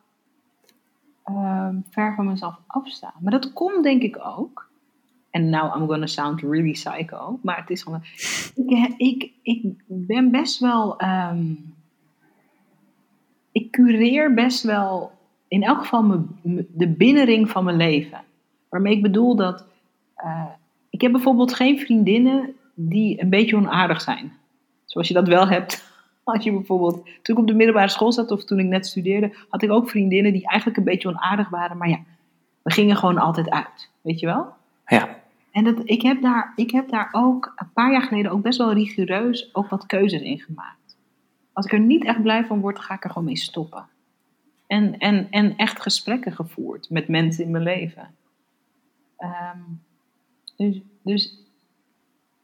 ehm, 1.24 1.76
ver 1.90 2.14
van 2.16 2.26
mezelf 2.28 2.56
afsta. 2.68 3.14
Maar 3.20 3.32
dat 3.32 3.54
komt 3.54 3.84
denk 3.84 4.02
ik 4.02 4.18
ook. 4.26 4.70
En 5.30 5.50
now 5.50 5.76
I'm 5.76 5.88
gonna 5.88 6.06
sound 6.06 6.42
really 6.42 6.72
psycho. 6.72 7.40
Maar 7.42 7.58
het 7.58 7.70
is 7.70 7.84
gewoon. 7.84 8.02
Ik, 8.56 8.94
ik, 8.98 9.32
ik 9.42 9.62
ben 9.88 10.32
best 10.32 10.60
wel. 10.60 10.98
ehm, 11.00 11.54
ik 13.52 13.72
cureer 13.72 14.34
best 14.34 14.64
wel. 14.64 15.12
In 15.48 15.64
elk 15.64 15.80
geval 15.80 16.04
mijn- 16.04 16.68
de 16.74 16.88
binnenring 16.88 17.50
van 17.50 17.64
mijn 17.64 17.78
leven. 17.78 18.20
Waarmee 18.70 18.96
ik 18.96 19.02
bedoel 19.02 19.36
dat. 19.36 19.66
eh, 20.16 20.46
ik 20.90 21.02
heb 21.02 21.12
bijvoorbeeld 21.12 21.54
geen 21.54 21.80
vriendinnen 21.80 22.56
die 22.80 23.22
een 23.22 23.30
beetje 23.30 23.56
onaardig 23.56 24.02
zijn. 24.02 24.34
Zoals 24.86 25.08
je 25.08 25.14
dat 25.14 25.28
wel 25.28 25.48
hebt. 25.48 25.86
Als 26.24 26.44
je 26.44 26.52
bijvoorbeeld. 26.52 26.96
Toen 27.22 27.36
ik 27.36 27.42
op 27.42 27.48
de 27.48 27.54
middelbare 27.54 27.90
school 27.90 28.12
zat 28.12 28.32
of 28.32 28.44
toen 28.44 28.60
ik 28.60 28.66
net 28.66 28.88
studeerde. 28.88 29.36
had 29.50 29.62
ik 29.62 29.72
ook 29.72 29.90
vriendinnen 29.90 30.34
die 30.34 30.48
eigenlijk 30.48 30.80
een 30.80 30.84
beetje 30.94 31.08
onaardig 31.08 31.50
waren. 31.50 31.78
Maar 31.78 31.90
ja, 31.90 32.00
we 32.62 32.72
gingen 32.72 32.96
gewoon 32.96 33.18
altijd 33.18 33.50
uit. 33.50 33.90
Weet 34.02 34.20
je 34.20 34.26
wel? 34.26 34.54
Ja, 34.86 35.20
En 35.52 35.64
dat, 35.64 35.82
ik, 35.84 36.02
heb 36.02 36.22
daar, 36.22 36.54
ik 36.56 36.72
heb 36.72 36.90
daar 36.90 37.10
ook 37.12 37.54
een 37.56 37.72
paar 37.74 37.92
jaar 37.92 38.02
geleden 38.02 38.32
ook 38.32 38.42
best 38.42 38.58
wel 38.58 38.74
rigoureus 38.74 39.56
ook 39.56 39.70
wat 39.70 39.86
keuzes 39.86 40.22
in 40.22 40.40
gemaakt. 40.40 40.98
Als 41.54 41.66
ik 41.66 41.72
er 41.72 41.80
niet 41.80 42.06
echt 42.06 42.22
blij 42.22 42.46
van 42.46 42.60
word, 42.60 42.80
ga 42.80 42.94
ik 42.94 43.04
er 43.04 43.10
gewoon 43.10 43.28
mee 43.28 43.38
stoppen. 43.38 43.86
En, 44.68 44.98
en, 44.98 45.28
en 45.30 45.58
echt 45.58 45.82
gesprekken 45.82 46.32
gevoerd 46.32 46.90
met 46.90 47.08
mensen 47.08 47.44
in 47.44 47.52
mijn 47.52 47.64
leven. 47.64 48.16
Ehm, 49.18 49.60
dus, 50.56 50.82
dus 51.04 51.47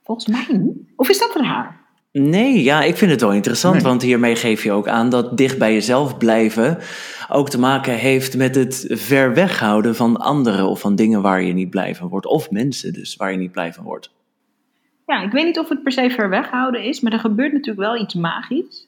volgens 0.03 0.27
mij 0.27 0.57
niet. 0.57 0.77
Of 0.95 1.09
is 1.09 1.19
dat 1.19 1.35
raar? 1.35 1.81
Nee, 2.11 2.63
ja, 2.63 2.81
ik 2.83 2.97
vind 2.97 3.11
het 3.11 3.21
wel 3.21 3.33
interessant, 3.33 3.73
Nee. 3.73 3.83
want 3.83 4.01
hiermee 4.01 4.35
geef 4.35 4.63
je 4.63 4.71
ook 4.71 4.87
aan 4.87 5.09
dat 5.09 5.37
dicht 5.37 5.57
bij 5.57 5.73
jezelf 5.73 6.17
blijven 6.17 6.77
ook 7.29 7.49
te 7.49 7.59
maken 7.59 7.93
heeft 7.93 8.37
met 8.37 8.55
het 8.55 8.85
ver 8.89 9.33
weghouden 9.33 9.95
van 9.95 10.17
anderen 10.17 10.67
of 10.67 10.79
van 10.79 10.95
dingen 10.95 11.21
waar 11.21 11.41
je 11.41 11.53
niet 11.53 11.69
blij 11.69 11.95
van 11.95 12.07
wordt. 12.07 12.25
Of 12.25 12.51
mensen 12.51 12.93
dus, 12.93 13.15
waar 13.15 13.31
je 13.31 13.37
niet 13.37 13.51
blij 13.51 13.73
van 13.73 13.83
wordt. 13.83 14.11
Ja, 15.07 15.21
ik 15.21 15.31
weet 15.31 15.45
niet 15.45 15.59
of 15.59 15.69
het 15.69 15.83
per 15.83 15.91
se 15.91 16.09
ver 16.09 16.29
weghouden 16.29 16.83
is, 16.83 17.01
maar 17.01 17.11
er 17.11 17.19
gebeurt 17.19 17.51
natuurlijk 17.51 17.79
wel 17.87 18.01
iets 18.01 18.13
magisch. 18.13 18.87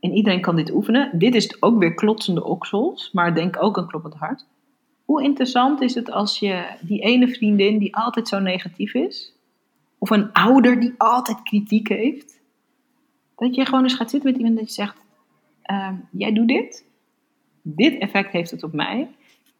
En 0.00 0.12
iedereen 0.12 0.40
kan 0.40 0.56
dit 0.56 0.72
oefenen. 0.72 1.18
Dit 1.18 1.34
is 1.34 1.62
ook 1.62 1.78
weer 1.78 1.94
klotsende 1.94 2.44
oksels, 2.44 3.10
maar 3.12 3.34
denk 3.34 3.62
ook 3.62 3.76
een 3.76 3.86
kloppend 3.86 4.14
hart. 4.14 4.46
Hoe 5.04 5.22
interessant 5.22 5.80
is 5.80 5.94
het 5.94 6.10
als 6.10 6.38
je 6.38 6.64
die 6.80 7.00
ene 7.00 7.28
vriendin 7.28 7.78
die 7.78 7.96
altijd 7.96 8.28
zo 8.28 8.38
negatief 8.38 8.94
is, 8.94 9.32
of 9.98 10.10
een 10.10 10.32
ouder 10.32 10.80
die 10.80 10.94
altijd 10.96 11.42
kritiek 11.42 11.88
heeft, 11.88 12.40
dat 13.36 13.54
je 13.54 13.64
gewoon 13.66 13.82
eens 13.82 13.94
gaat 13.94 14.10
zitten 14.10 14.30
met 14.30 14.38
iemand 14.38 14.58
dat 14.58 14.68
je 14.68 14.74
zegt: 14.74 14.96
ehm, 15.62 15.94
Jij 16.10 16.32
doet 16.32 16.48
dit, 16.48 16.84
dit 17.62 18.00
effect 18.00 18.32
heeft 18.32 18.50
het 18.50 18.62
op 18.62 18.72
mij. 18.72 19.08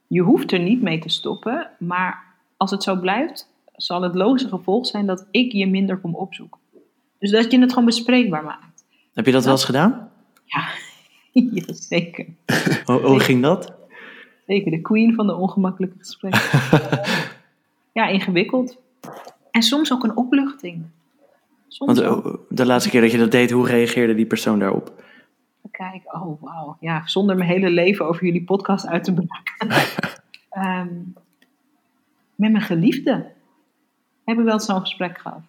Je 0.07 0.21
hoeft 0.21 0.53
er 0.53 0.61
niet 0.61 0.83
mee 0.83 0.99
te 0.99 1.09
stoppen, 1.09 1.71
maar 1.79 2.25
als 2.57 2.71
het 2.71 2.83
zo 2.83 2.97
blijft, 2.97 3.49
zal 3.77 4.03
het 4.03 4.15
logische 4.15 4.49
gevolg 4.49 4.87
zijn 4.87 5.07
dat 5.07 5.27
ik 5.31 5.53
je 5.53 5.67
minder 5.67 5.99
kom 5.99 6.15
opzoeken. 6.15 6.61
Dus 7.19 7.31
dat 7.31 7.51
je 7.51 7.61
het 7.61 7.71
gewoon 7.71 7.85
bespreekbaar 7.85 8.45
maakt. 8.45 8.85
Heb 9.15 9.27
je 9.27 9.33
dat 9.33 9.45
wel 9.45 9.53
eens 9.53 9.65
gedaan? 9.65 10.11
Ja, 10.45 10.69
zeker. 11.75 12.27
Hoe, 12.85 13.01
hoe 13.01 13.21
ging 13.21 13.43
dat? 13.43 13.73
Zeker, 14.47 14.71
de 14.71 14.81
queen 14.81 15.15
van 15.15 15.27
de 15.27 15.35
ongemakkelijke 15.35 15.99
gesprekken. 15.99 16.41
ja, 17.99 18.07
ingewikkeld. 18.07 18.79
En 19.55 19.63
soms 19.63 19.93
ook 19.93 20.05
een 20.05 20.17
opluchting. 20.17 20.85
Soms 21.69 21.99
Want 21.99 22.09
ook. 22.09 22.25
oh, 22.25 22.35
de 22.49 22.67
laatste 22.67 22.91
keer 22.91 23.01
dat 23.01 23.11
je 23.11 23.19
dat 23.19 23.31
deed, 23.31 23.51
hoe 23.51 23.67
reageerde 23.67 24.15
die 24.15 24.27
persoon 24.27 24.59
daarop? 24.59 25.03
Kijk, 25.71 26.15
oh 26.15 26.43
wauw. 26.43 26.77
Ja, 26.81 27.07
zonder 27.07 27.37
mijn 27.37 27.49
hele 27.49 27.71
leven 27.71 28.07
over 28.07 28.25
jullie 28.25 28.45
podcast 28.45 28.87
uit 28.87 29.05
te 29.05 29.13
braken. 29.15 29.69
Ehm, 30.51 30.95
met 32.35 32.53
mijn 32.53 32.61
geliefde 32.61 33.33
heb 34.25 34.39
ik 34.39 34.45
wel 34.45 34.61
zo'n 34.61 34.81
gesprek 34.81 35.19
gehad. 35.19 35.43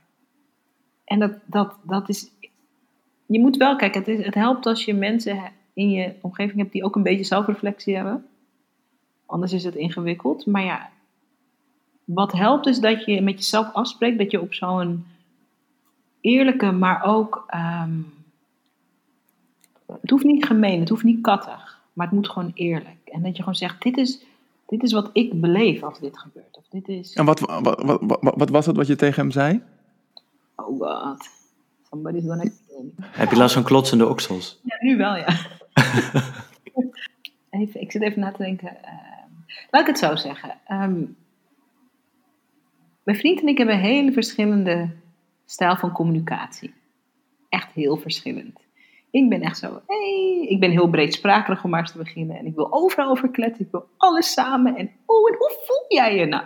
En 1.06 1.20
dat, 1.20 1.32
dat, 1.46 1.76
dat 1.84 2.10
is... 2.10 2.32
Je 3.26 3.40
moet 3.40 3.58
wel, 3.58 3.76
kijk, 3.76 3.94
het, 3.94 4.08
is, 4.08 4.26
het 4.26 4.36
helpt 4.36 4.66
als 4.66 4.86
je 4.86 4.94
mensen 4.94 5.52
in 5.74 5.90
je 5.90 6.16
omgeving 6.22 6.58
hebt 6.58 6.72
die 6.72 6.84
ook 6.84 6.96
een 6.96 7.04
beetje 7.04 7.24
zelfreflectie 7.24 7.96
hebben. 7.96 8.26
Anders 9.26 9.54
is 9.54 9.64
het 9.64 9.76
ingewikkeld. 9.76 10.46
Maar 10.46 10.64
ja, 10.64 10.90
wat 12.06 12.32
helpt 12.32 12.68
is 12.68 12.80
dat 12.80 13.06
je 13.06 13.22
met 13.22 13.34
jezelf 13.38 13.74
afspreekt 13.74 14.18
dat 14.18 14.32
je 14.32 14.42
op 14.42 14.54
zo'n 14.54 15.06
eerlijke, 16.22 16.72
maar 16.72 17.04
ook... 17.04 17.44
ehm, 17.48 18.00
het 20.02 20.10
hoeft 20.10 20.24
niet 20.24 20.46
gemeen, 20.46 20.80
het 20.80 20.90
hoeft 20.90 21.04
niet 21.04 21.22
kattig, 21.22 21.80
maar 21.94 22.06
het 22.06 22.16
moet 22.16 22.30
gewoon 22.30 22.52
eerlijk. 22.54 22.98
En 23.06 23.22
dat 23.22 23.32
je 23.36 23.40
gewoon 23.40 23.56
zegt, 23.56 23.82
dit 23.82 23.98
is, 23.98 24.26
dit 24.66 24.84
is 24.84 24.92
wat 24.92 25.10
ik 25.14 25.42
beleef 25.42 25.84
als 25.84 26.00
dit 26.00 26.20
gebeurt. 26.20 26.58
Of 26.58 26.64
dit 26.70 26.88
is, 26.88 27.14
En 27.14 27.26
wat, 27.26 27.40
wat, 27.40 27.82
wat, 27.84 28.00
wat, 28.02 28.34
wat 28.38 28.50
was 28.50 28.66
het 28.66 28.76
wat 28.76 28.88
je 28.88 28.96
tegen 28.96 29.22
hem 29.22 29.32
zei? 29.32 29.62
oh 30.56 30.80
god, 30.80 31.30
somebody's 31.90 32.26
gonna 32.26 32.44
kill 32.44 32.82
me. 32.82 32.92
Heb 33.02 33.30
je 33.32 33.38
last 33.38 33.54
van 33.54 33.64
klotsende 33.64 34.08
oksels? 34.08 34.60
Ja, 34.64 34.78
nu 34.80 34.98
wel, 34.98 35.16
ja. 35.16 35.28
even, 37.50 37.82
ik 37.82 37.92
zit 37.92 38.02
even 38.02 38.20
na 38.20 38.32
te 38.32 38.44
denken. 38.44 38.84
ehm, 38.84 39.30
laat 39.72 39.82
ik 39.82 39.88
het 39.88 39.98
zo 39.98 40.16
zeggen. 40.16 40.54
Ehm, 40.68 41.04
mijn 43.06 43.18
vriend 43.18 43.42
en 43.42 43.48
ik 43.48 43.58
hebben 43.58 43.76
een 43.76 43.82
hele 43.82 44.12
verschillende 44.12 44.90
stijl 45.46 45.76
van 45.76 45.92
communicatie. 45.92 46.74
Echt 47.50 47.72
heel 47.72 47.98
verschillend. 47.98 48.60
Ik 49.12 49.30
ben 49.30 49.42
echt 49.42 49.58
zo, 49.58 49.82
hey, 49.88 50.46
ik 50.50 50.60
ben 50.60 50.72
heel 50.72 50.90
breedsprakig 50.90 51.64
om 51.64 51.70
maar 51.70 51.80
eens 51.80 51.92
te 51.92 51.98
beginnen. 51.98 52.38
En 52.38 52.46
ik 52.46 52.56
wil 52.56 52.74
overal 52.74 53.10
over 53.10 53.30
kletsen, 53.30 53.66
ik 53.66 53.72
wil 53.72 53.88
alles 53.98 54.34
samen. 54.34 54.76
En 54.76 54.90
oh, 55.06 55.30
en 55.30 55.36
hoe 55.38 55.52
voel 55.66 55.86
jij 55.88 56.16
je 56.16 56.26
nou? 56.26 56.44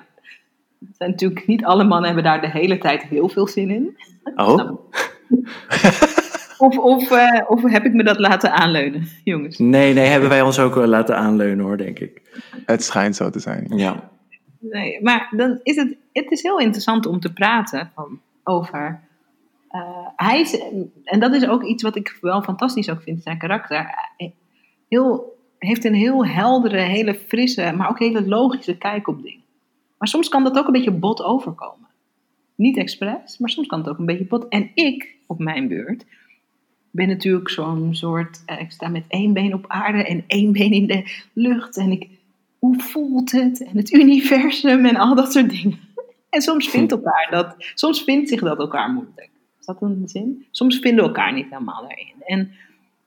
Zijn 0.91 1.09
natuurlijk 1.09 1.47
niet 1.47 1.65
alle 1.65 1.83
mannen 1.83 2.05
hebben 2.05 2.23
daar 2.23 2.41
de 2.41 2.49
hele 2.49 2.77
tijd 2.77 3.03
heel 3.03 3.29
veel 3.29 3.47
zin 3.47 3.69
in. 3.69 3.97
Oh? 4.35 4.79
Of, 6.57 6.77
of, 6.77 7.11
eh, 7.11 7.41
of 7.47 7.61
heb 7.71 7.85
ik 7.85 7.93
me 7.93 8.03
dat 8.03 8.19
laten 8.19 8.53
aanleunen, 8.53 9.07
jongens? 9.23 9.57
Nee, 9.57 9.93
nee, 9.93 10.07
hebben 10.07 10.29
wij 10.29 10.41
ons 10.41 10.59
ook 10.59 10.75
wel 10.75 10.87
laten 10.87 11.17
aanleunen 11.17 11.65
hoor, 11.65 11.77
denk 11.77 11.99
ik. 11.99 12.21
Het 12.65 12.83
schijnt 12.83 13.15
zo 13.15 13.29
te 13.29 13.39
zijn. 13.39 13.67
Ja. 13.75 14.09
Nee, 14.59 15.01
maar 15.01 15.33
dan 15.35 15.59
is 15.63 15.75
het, 15.75 15.95
het 16.13 16.31
is 16.31 16.41
heel 16.41 16.59
interessant 16.59 17.05
om 17.05 17.19
te 17.19 17.33
praten 17.33 17.91
van, 17.95 18.19
over. 18.43 19.01
eh, 19.69 20.07
hij 20.15 20.39
is, 20.39 20.59
en 21.03 21.19
dat 21.19 21.33
is 21.33 21.47
ook 21.47 21.63
iets 21.63 21.83
wat 21.83 21.95
ik 21.95 22.17
wel 22.21 22.41
fantastisch 22.41 22.89
ook 22.89 23.01
vind, 23.01 23.23
zijn 23.23 23.37
karakter. 23.37 23.95
Hij 24.17 24.33
Heel, 24.89 25.37
heeft 25.57 25.85
een 25.85 25.93
heel 25.93 26.25
heldere, 26.25 26.77
hele 26.79 27.15
frisse, 27.15 27.73
maar 27.77 27.89
ook 27.89 27.99
hele 27.99 28.27
logische 28.27 28.77
kijk 28.77 29.07
op 29.07 29.21
dingen. 29.23 29.43
Maar 29.97 30.07
soms 30.07 30.29
kan 30.29 30.43
dat 30.43 30.57
ook 30.57 30.65
een 30.65 30.71
beetje 30.73 30.91
bot 30.91 31.23
overkomen. 31.23 31.87
Niet 32.55 32.77
expres, 32.77 33.37
maar 33.37 33.49
soms 33.49 33.67
kan 33.67 33.79
het 33.79 33.89
ook 33.89 33.97
een 33.97 34.05
beetje 34.05 34.25
bot. 34.25 34.47
En 34.47 34.71
ik, 34.73 35.15
op 35.27 35.39
mijn 35.39 35.67
beurt, 35.67 36.05
ben 36.91 37.07
natuurlijk 37.07 37.49
zo'n 37.49 37.95
soort. 37.95 38.43
eh, 38.45 38.59
ik 38.61 38.71
sta 38.71 38.87
met 38.87 39.03
één 39.07 39.33
been 39.33 39.53
op 39.53 39.65
aarde 39.67 40.03
en 40.03 40.23
één 40.27 40.51
been 40.51 40.71
in 40.71 40.87
de 40.87 41.21
lucht. 41.33 41.77
En 41.77 41.91
ik, 41.91 42.07
hoe 42.59 42.79
voelt 42.79 43.31
het? 43.31 43.63
En 43.63 43.77
het 43.77 43.91
universum 43.93 44.85
en 44.85 44.95
al 44.95 45.15
dat 45.15 45.31
soort 45.31 45.49
dingen. 45.49 45.79
En 46.29 46.41
soms 46.41 46.69
vindt, 46.69 46.91
elkaar 46.91 47.27
dat, 47.31 47.55
soms 47.73 48.03
vindt 48.03 48.29
zich 48.29 48.41
dat 48.41 48.59
elkaar 48.59 48.91
moeilijk. 48.91 49.29
Is 49.59 49.65
dat 49.65 49.81
een 49.81 50.07
zin? 50.07 50.45
Soms 50.51 50.79
vinden 50.79 51.03
we 51.03 51.09
elkaar 51.09 51.33
niet 51.33 51.49
helemaal 51.49 51.81
daarin. 51.81 52.13
En 52.25 52.51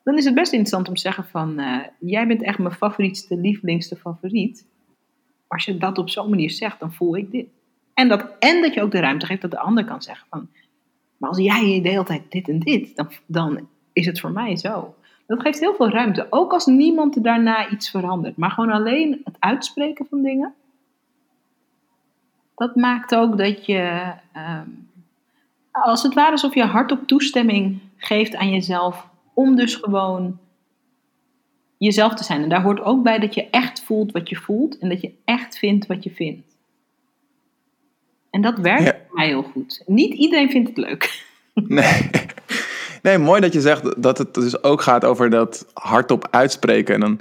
dan 0.04 0.16
is 0.16 0.24
het 0.24 0.34
best 0.34 0.52
interessant 0.52 0.88
om 0.88 0.94
te 0.94 1.00
zeggen 1.00 1.24
van... 1.24 1.58
eh, 1.58 1.78
jij 1.98 2.26
bent 2.26 2.42
echt 2.42 2.58
mijn 2.58 2.74
favorietste, 2.74 3.36
lievelingste 3.36 3.96
favoriet. 3.96 4.66
Als 5.46 5.64
je 5.64 5.78
dat 5.78 5.98
op 5.98 6.10
zo'n 6.10 6.30
manier 6.30 6.50
zegt, 6.50 6.80
dan 6.80 6.92
voel 6.92 7.16
ik 7.16 7.30
dit. 7.30 7.46
En 7.94 8.08
dat, 8.08 8.36
en 8.38 8.62
dat 8.62 8.74
je 8.74 8.82
ook 8.82 8.90
de 8.90 9.00
ruimte 9.00 9.26
geeft 9.26 9.42
dat 9.42 9.50
de 9.50 9.58
ander 9.58 9.84
kan 9.84 10.02
zeggen 10.02 10.26
van... 10.30 10.48
Maar 11.16 11.30
als 11.30 11.40
jij 11.40 11.80
de 11.82 11.88
hele 11.88 12.04
tijd 12.04 12.22
dit 12.28 12.48
en 12.48 12.58
dit, 12.58 12.96
dan, 12.96 13.08
dan 13.26 13.68
is 13.92 14.06
het 14.06 14.20
voor 14.20 14.32
mij 14.32 14.56
zo. 14.56 14.94
Dat 15.32 15.40
geeft 15.42 15.60
heel 15.60 15.74
veel 15.74 15.88
ruimte. 15.88 16.26
Ook 16.30 16.52
als 16.52 16.66
niemand 16.66 17.24
daarna 17.24 17.70
iets 17.70 17.90
verandert. 17.90 18.36
Maar 18.36 18.50
gewoon 18.50 18.70
alleen 18.70 19.20
het 19.24 19.36
uitspreken 19.38 20.06
van 20.10 20.22
dingen. 20.22 20.54
Dat 22.54 22.76
maakt 22.76 23.14
ook 23.14 23.38
dat 23.38 23.66
je, 23.66 24.12
ehm, 24.32 24.68
als 25.70 26.02
het 26.02 26.14
ware 26.14 26.30
alsof 26.30 26.54
je 26.54 26.64
hardop 26.64 27.06
toestemming 27.06 27.78
geeft 27.96 28.36
aan 28.36 28.50
jezelf. 28.50 29.08
Om 29.34 29.56
dus 29.56 29.74
gewoon 29.74 30.38
jezelf 31.76 32.14
te 32.14 32.24
zijn. 32.24 32.42
En 32.42 32.48
daar 32.48 32.62
hoort 32.62 32.80
ook 32.80 33.02
bij 33.02 33.18
dat 33.18 33.34
je 33.34 33.50
echt 33.50 33.82
voelt 33.82 34.12
wat 34.12 34.28
je 34.28 34.36
voelt. 34.36 34.78
En 34.78 34.88
dat 34.88 35.00
je 35.00 35.12
echt 35.24 35.58
vindt 35.58 35.86
wat 35.86 36.04
je 36.04 36.10
vindt. 36.10 36.56
En 38.30 38.40
dat 38.42 38.58
werkt 38.58 38.82
Ja. 38.84 38.96
voor 39.06 39.16
mij 39.16 39.26
heel 39.26 39.42
goed. 39.42 39.82
Niet 39.86 40.14
iedereen 40.14 40.50
vindt 40.50 40.68
het 40.68 40.76
leuk. 40.78 41.26
Nee. 41.54 42.10
nee, 43.02 43.18
mooi 43.18 43.40
dat 43.40 43.52
je 43.52 43.60
zegt 43.60 44.02
dat 44.02 44.18
het 44.18 44.34
dus 44.34 44.62
ook 44.62 44.82
gaat 44.82 45.04
over 45.04 45.30
dat 45.30 45.66
hardop 45.72 46.28
uitspreken. 46.30 46.94
En 46.94 47.00
dan 47.00 47.20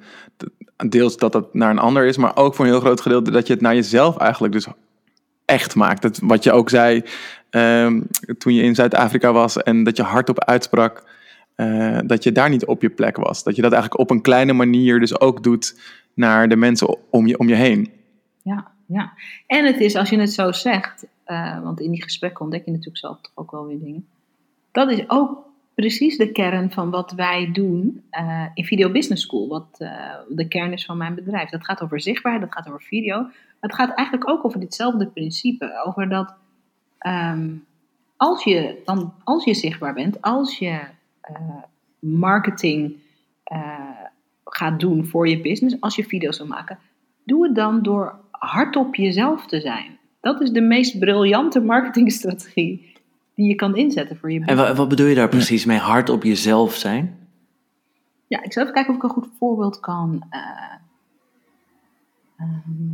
deels 0.90 1.18
dat 1.18 1.34
het 1.34 1.54
naar 1.54 1.70
een 1.70 1.80
ander 1.80 2.06
is, 2.06 2.18
maar 2.18 2.36
ook 2.36 2.56
voor 2.56 2.66
een 2.66 2.72
heel 2.72 2.80
groot 2.80 3.02
gedeelte 3.02 3.32
dat 3.32 3.48
je 3.48 3.54
het 3.54 3.62
naar 3.62 3.76
jezelf 3.76 4.18
eigenlijk 4.18 4.54
dus 4.54 4.68
echt 5.46 5.76
maakt. 5.76 6.02
Dat, 6.02 6.20
wat 6.24 6.44
je 6.44 6.52
ook 6.52 6.70
zei 6.70 7.04
ehm, 7.50 8.02
toen 8.38 8.54
je 8.54 8.64
in 8.64 8.76
Zuid-Afrika 8.76 9.32
was 9.32 9.64
en 9.64 9.84
dat 9.84 9.98
je 9.98 10.04
hardop 10.04 10.44
uitsprak 10.44 11.04
eh, 11.56 12.00
dat 12.06 12.24
je 12.24 12.32
daar 12.32 12.50
niet 12.50 12.66
op 12.66 12.82
je 12.82 12.90
plek 12.90 13.18
was. 13.18 13.44
Dat 13.44 13.56
je 13.56 13.62
dat 13.62 13.72
eigenlijk 13.72 14.02
op 14.02 14.10
een 14.10 14.22
kleine 14.22 14.54
manier 14.54 15.00
dus 15.00 15.20
ook 15.20 15.44
doet 15.44 15.80
naar 16.14 16.50
de 16.50 16.56
mensen 16.56 16.98
om 17.10 17.28
je, 17.28 17.38
om 17.38 17.48
je 17.48 17.56
heen. 17.56 17.92
Ja, 18.44 18.72
ja. 18.86 19.14
En 19.48 19.66
het 19.66 19.80
is, 19.80 19.96
als 19.96 20.10
je 20.10 20.20
het 20.20 20.34
zo 20.34 20.52
zegt, 20.52 21.06
eh, 21.24 21.64
want 21.64 21.80
in 21.80 21.92
die 21.92 22.04
gesprekken 22.04 22.42
ontdek 22.42 22.66
je 22.66 22.72
natuurlijk 22.72 22.98
zelf 22.98 23.18
ook 23.36 23.52
wel 23.52 23.66
weer 23.66 23.80
dingen. 23.80 24.08
Dat 24.72 24.92
is 24.92 25.04
ook 25.08 25.51
precies 25.82 26.18
de 26.18 26.32
kern 26.32 26.72
van 26.72 26.90
wat 26.90 27.12
wij 27.12 27.52
doen 27.52 28.04
eh, 28.10 28.46
in 28.54 28.66
Video 28.66 28.92
Business 28.92 29.24
School. 29.24 29.48
Wat 29.48 29.76
eh, 29.78 30.14
de 30.30 30.48
kern 30.48 30.74
is 30.74 30.86
van 30.86 30.98
mijn 30.98 31.16
bedrijf. 31.16 31.50
Dat 31.50 31.66
gaat 31.66 31.82
over 31.82 32.02
zichtbaarheid, 32.02 32.46
dat 32.46 32.54
gaat 32.54 32.68
over 32.68 32.82
video. 32.82 33.22
Maar 33.22 33.32
het 33.60 33.76
gaat 33.76 33.96
eigenlijk 33.96 34.30
ook 34.30 34.46
over 34.46 34.60
ditzelfde 34.60 35.08
principe. 35.08 35.84
Over 35.86 36.10
dat 36.10 36.34
ehm, 36.98 37.50
als, 38.18 38.44
je 38.44 38.82
dan, 38.86 39.14
als 39.24 39.44
je 39.44 39.54
zichtbaar 39.54 39.94
bent, 39.94 40.22
als 40.22 40.58
je 40.58 40.80
eh, 41.22 41.64
marketing 42.00 42.96
gaat 44.46 44.80
doen 44.80 45.06
voor 45.06 45.28
je 45.28 45.42
business, 45.42 45.78
als 45.80 45.96
je 45.96 46.04
video's 46.04 46.38
wil 46.38 46.48
maken, 46.48 46.80
doe 47.24 47.44
het 47.44 47.56
dan 47.56 47.84
door 47.84 48.20
hardop 48.32 48.96
jezelf 48.96 49.46
te 49.46 49.60
zijn. 49.60 49.98
Dat 50.20 50.42
is 50.42 50.52
de 50.52 50.62
meest 50.62 51.00
briljante 51.00 51.62
marketingstrategie 51.74 52.91
die 53.36 53.48
je 53.48 53.56
kan 53.56 53.76
inzetten 53.76 54.18
voor 54.18 54.32
je 54.32 54.40
En 54.40 54.46
business. 54.46 54.70
wa- 54.70 54.76
wat 54.76 54.90
bedoel 54.90 55.06
je 55.08 55.16
daar 55.16 55.30
precies 55.30 55.66
mee? 55.66 55.78
Hard 55.78 56.10
op 56.10 56.24
jezelf 56.24 56.74
zijn? 56.74 57.28
Ja, 58.28 58.44
ik 58.44 58.54
zal 58.54 58.62
even 58.64 58.74
kijken 58.76 58.92
of 58.92 58.98
ik 58.98 59.04
een 59.04 59.10
goed 59.24 59.30
voorbeeld 59.38 59.80
kan. 59.80 60.24
eh, 60.30 60.74
ehm, 62.38 62.92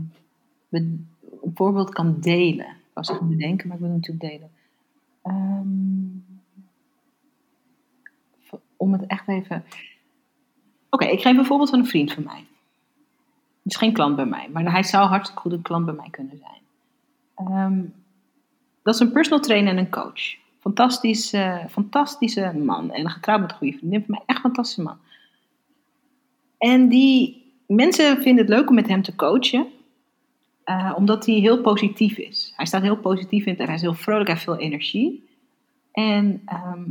een 0.70 1.10
voorbeeld 1.54 1.90
kan 1.94 2.20
delen. 2.20 2.66
Ik 2.68 2.94
was 2.94 3.08
het 3.08 3.28
bedenken, 3.30 3.68
maar 3.68 3.78
ik 3.78 3.84
wil 3.84 3.92
natuurlijk 3.94 4.30
delen. 4.32 4.50
Ehm, 5.22 6.06
om 8.78 8.92
het 8.94 9.06
echt 9.08 9.28
even. 9.28 9.64
Oké, 10.90 11.06
ik 11.06 11.22
geef 11.22 11.38
een 11.38 11.46
voorbeeld 11.46 11.70
van 11.70 11.80
een 11.80 11.86
vriend 11.86 12.14
van 12.14 12.24
mij. 12.24 12.46
Het 13.64 13.72
is 13.74 13.76
geen 13.76 13.94
klant 13.94 14.16
bij 14.16 14.26
mij, 14.26 14.50
maar 14.54 14.72
hij 14.72 14.84
zou 14.84 15.08
hartstikke 15.08 15.42
goed 15.42 15.52
een 15.52 15.62
klant 15.62 15.86
bij 15.86 15.94
mij 15.94 16.10
kunnen 16.10 16.38
zijn. 16.38 16.62
Ehm, 17.36 17.82
dat 18.88 18.96
is 18.96 19.02
een 19.02 19.12
personal 19.12 19.40
trainer 19.40 19.72
en 19.72 19.78
een 19.78 19.90
coach. 19.90 20.36
Fantastische, 20.60 21.66
fantastische 21.70 22.52
man. 22.56 22.92
En 22.92 23.10
getrouwd 23.10 23.40
met 23.42 23.52
een 23.52 23.58
goede 23.58 23.78
vriendin 23.78 24.04
mij. 24.08 24.22
Echt 24.26 24.40
fantastische 24.40 24.82
man. 24.82 24.98
En 26.58 26.90
die 26.90 27.44
mensen 27.68 28.22
vinden 28.22 28.46
het 28.46 28.54
leuk 28.54 28.70
om 28.70 28.76
met 28.76 28.88
hem 28.88 29.02
te 29.02 29.16
coachen. 29.16 29.68
eh, 30.64 30.94
omdat 30.96 31.26
hij 31.26 31.36
heel 31.36 31.62
positief 31.62 32.18
is. 32.18 32.54
Hij 32.56 32.66
staat 32.66 32.82
heel 32.82 32.98
positief 32.98 33.46
in 33.46 33.52
het 33.52 33.60
en 33.60 33.66
hij 33.66 33.76
is 33.76 33.82
heel 33.82 33.94
vrolijk, 33.94 34.28
hij 34.28 34.34
heeft 34.34 34.46
veel 34.46 34.58
energie. 34.58 35.30
En 35.92 36.42
ehm, 36.46 36.90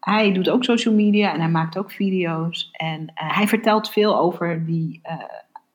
hij 0.00 0.32
doet 0.32 0.50
ook 0.50 0.64
social 0.64 0.94
media 0.94 1.32
en 1.32 1.40
hij 1.40 1.50
maakt 1.50 1.78
ook 1.78 1.90
video's. 1.90 2.68
En 2.72 3.12
eh, 3.14 3.36
hij 3.36 3.48
vertelt 3.48 3.90
veel 3.90 4.18
over 4.18 4.66
die, 4.66 5.00
eh, 5.02 5.16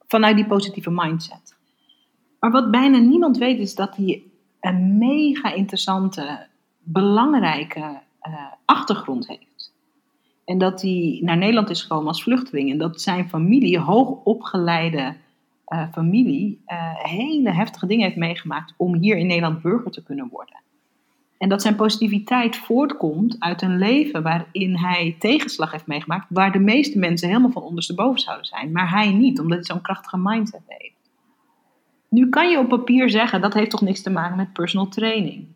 vanuit 0.08 0.36
die 0.36 0.46
positieve 0.46 0.92
mindset. 0.92 1.56
Maar 2.40 2.52
wat 2.52 2.72
bijna 2.72 2.98
niemand 2.98 3.38
weet 3.38 3.60
is 3.60 3.76
dat 3.76 3.96
hij 3.96 4.24
een 4.60 4.98
mega 4.98 5.54
interessante, 5.54 6.48
belangrijke 6.84 7.80
uh, 8.28 8.34
achtergrond 8.66 9.28
heeft. 9.28 9.74
En 10.46 10.58
dat 10.58 10.82
hij 10.82 11.20
naar 11.24 11.38
Nederland 11.38 11.70
is 11.70 11.82
gekomen 11.82 12.08
als 12.08 12.24
vluchteling. 12.24 12.72
En 12.72 12.78
dat 12.78 13.02
zijn 13.02 13.30
familie, 13.30 13.80
hoogopgeleide 13.80 15.16
uh, 15.68 15.84
familie, 15.92 16.62
uh, 16.68 16.96
hele 16.96 17.52
heftige 17.52 17.88
dingen 17.88 18.06
heeft 18.06 18.18
meegemaakt 18.18 18.74
om 18.78 18.96
hier 18.96 19.18
in 19.18 19.28
Nederland 19.28 19.62
burger 19.62 19.92
te 19.92 20.04
kunnen 20.04 20.28
worden. 20.32 20.56
En 21.38 21.50
dat 21.50 21.62
zijn 21.62 21.76
positiviteit 21.76 22.56
voortkomt 22.56 23.36
uit 23.40 23.62
een 23.62 23.78
leven 23.78 24.24
waarin 24.24 24.78
hij 24.78 25.16
tegenslag 25.20 25.72
heeft 25.72 25.88
meegemaakt, 25.88 26.26
waar 26.30 26.52
de 26.52 26.60
meeste 26.60 27.00
mensen 27.00 27.28
helemaal 27.28 27.52
van 27.52 27.64
ondersteboven 27.64 28.20
zouden 28.20 28.46
zijn, 28.46 28.72
maar 28.72 28.90
hij 28.90 29.12
niet, 29.12 29.40
omdat 29.40 29.58
hij 29.58 29.66
zo'n 29.66 29.82
krachtige 29.82 30.18
mindset 30.18 30.62
heeft. 30.68 30.97
Nu 32.10 32.30
kan 32.30 32.50
je 32.50 32.60
op 32.60 32.68
papier 32.68 33.10
zeggen 33.10 33.42
dat 33.42 33.54
heeft 33.54 33.70
toch 33.70 33.82
niks 33.82 34.02
te 34.02 34.10
maken 34.10 34.38
met 34.38 34.54
personal 34.54 34.88
training. 34.88 35.48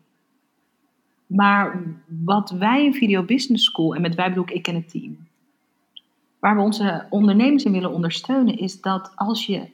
Maar 1.26 1.82
wat 2.24 2.50
wij 2.50 2.84
in 2.84 2.94
Video 2.94 3.22
Business 3.22 3.64
School, 3.64 3.94
en 3.94 4.00
met 4.00 4.14
wij 4.14 4.28
bedoel 4.28 4.44
ik 4.44 4.50
ik 4.50 4.68
en 4.68 4.74
het 4.74 4.90
team, 4.90 5.26
waar 6.38 6.56
we 6.56 6.62
onze 6.62 7.06
ondernemers 7.10 7.64
in 7.64 7.72
willen 7.72 7.92
ondersteunen, 7.92 8.58
is 8.58 8.80
dat 8.80 9.12
als 9.14 9.46
je 9.46 9.68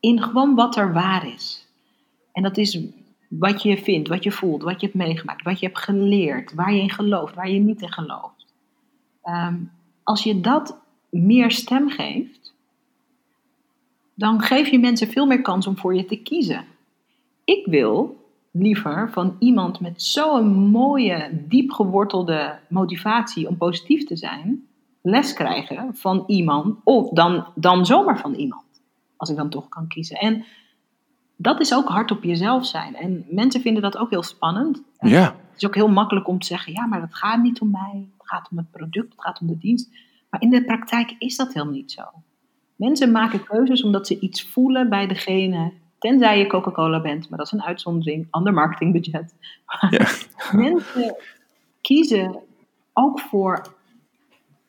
in 0.00 0.22
gewoon 0.22 0.54
wat 0.54 0.76
er 0.76 0.92
waar 0.92 1.26
is, 1.26 1.68
en 2.32 2.42
dat 2.42 2.56
is 2.56 2.80
wat 3.28 3.62
je 3.62 3.78
vindt, 3.78 4.08
wat 4.08 4.24
je 4.24 4.32
voelt, 4.32 4.62
wat 4.62 4.80
je 4.80 4.86
hebt 4.86 4.98
meegemaakt, 4.98 5.42
wat 5.42 5.60
je 5.60 5.66
hebt 5.66 5.78
geleerd, 5.78 6.54
waar 6.54 6.74
je 6.74 6.80
in 6.80 6.90
gelooft, 6.90 7.34
waar 7.34 7.50
je 7.50 7.58
niet 7.58 7.82
in 7.82 7.92
gelooft. 7.92 8.46
Ehm, 9.22 9.56
als 10.02 10.22
je 10.22 10.40
dat 10.40 10.78
meer 11.10 11.50
stem 11.50 11.88
geeft, 11.88 12.39
dan 14.20 14.40
geef 14.40 14.68
je 14.68 14.78
mensen 14.78 15.08
veel 15.08 15.26
meer 15.26 15.42
kans 15.42 15.66
om 15.66 15.76
voor 15.76 15.94
je 15.94 16.04
te 16.04 16.16
kiezen. 16.16 16.64
Ik 17.44 17.66
wil 17.66 18.16
liever 18.50 19.10
van 19.12 19.36
iemand 19.38 19.80
met 19.80 20.02
zo'n 20.02 20.48
mooie, 20.54 21.44
diep 21.48 21.70
gewortelde 21.70 22.58
motivatie 22.68 23.48
om 23.48 23.56
positief 23.56 24.04
te 24.04 24.16
zijn, 24.16 24.66
les 25.02 25.32
krijgen 25.32 25.94
van 25.94 26.24
iemand, 26.26 26.76
of 26.84 27.08
dan, 27.08 27.46
dan 27.54 27.86
zomaar 27.86 28.18
van 28.18 28.34
iemand, 28.34 28.64
als 29.16 29.30
ik 29.30 29.36
dan 29.36 29.50
toch 29.50 29.68
kan 29.68 29.88
kiezen. 29.88 30.16
En 30.16 30.44
dat 31.36 31.60
is 31.60 31.74
ook 31.74 31.88
hard 31.88 32.10
op 32.10 32.22
jezelf 32.22 32.66
zijn. 32.66 32.94
En 32.94 33.26
mensen 33.28 33.60
vinden 33.60 33.82
dat 33.82 33.96
ook 33.96 34.10
heel 34.10 34.22
spannend. 34.22 34.82
Ja. 34.98 35.22
Het 35.50 35.62
is 35.62 35.66
ook 35.66 35.74
heel 35.74 35.88
makkelijk 35.88 36.28
om 36.28 36.38
te 36.38 36.46
zeggen, 36.46 36.72
ja, 36.72 36.86
maar 36.86 37.00
dat 37.00 37.14
gaat 37.14 37.42
niet 37.42 37.60
om 37.60 37.70
mij. 37.70 38.08
Het 38.18 38.28
gaat 38.28 38.48
om 38.50 38.56
het 38.56 38.70
product, 38.70 39.12
het 39.12 39.22
gaat 39.22 39.40
om 39.40 39.46
de 39.46 39.58
dienst. 39.58 39.90
Maar 40.30 40.42
in 40.42 40.50
de 40.50 40.64
praktijk 40.64 41.14
is 41.18 41.36
dat 41.36 41.52
helemaal 41.52 41.74
niet 41.74 41.92
zo. 41.92 42.02
Mensen 42.80 43.10
maken 43.10 43.44
keuzes 43.44 43.82
omdat 43.82 44.06
ze 44.06 44.18
iets 44.18 44.42
voelen 44.42 44.88
bij 44.88 45.06
degene, 45.06 45.72
tenzij 45.98 46.38
je 46.38 46.46
Coca-Cola 46.46 47.00
bent, 47.00 47.28
maar 47.28 47.38
dat 47.38 47.46
is 47.46 47.52
een 47.52 47.62
uitzondering, 47.62 48.26
ander 48.30 48.52
marketingbudget. 48.52 49.34
Ja. 49.90 50.08
Mensen 50.62 51.16
kiezen 51.80 52.40
ook 52.92 53.20
voor 53.20 53.74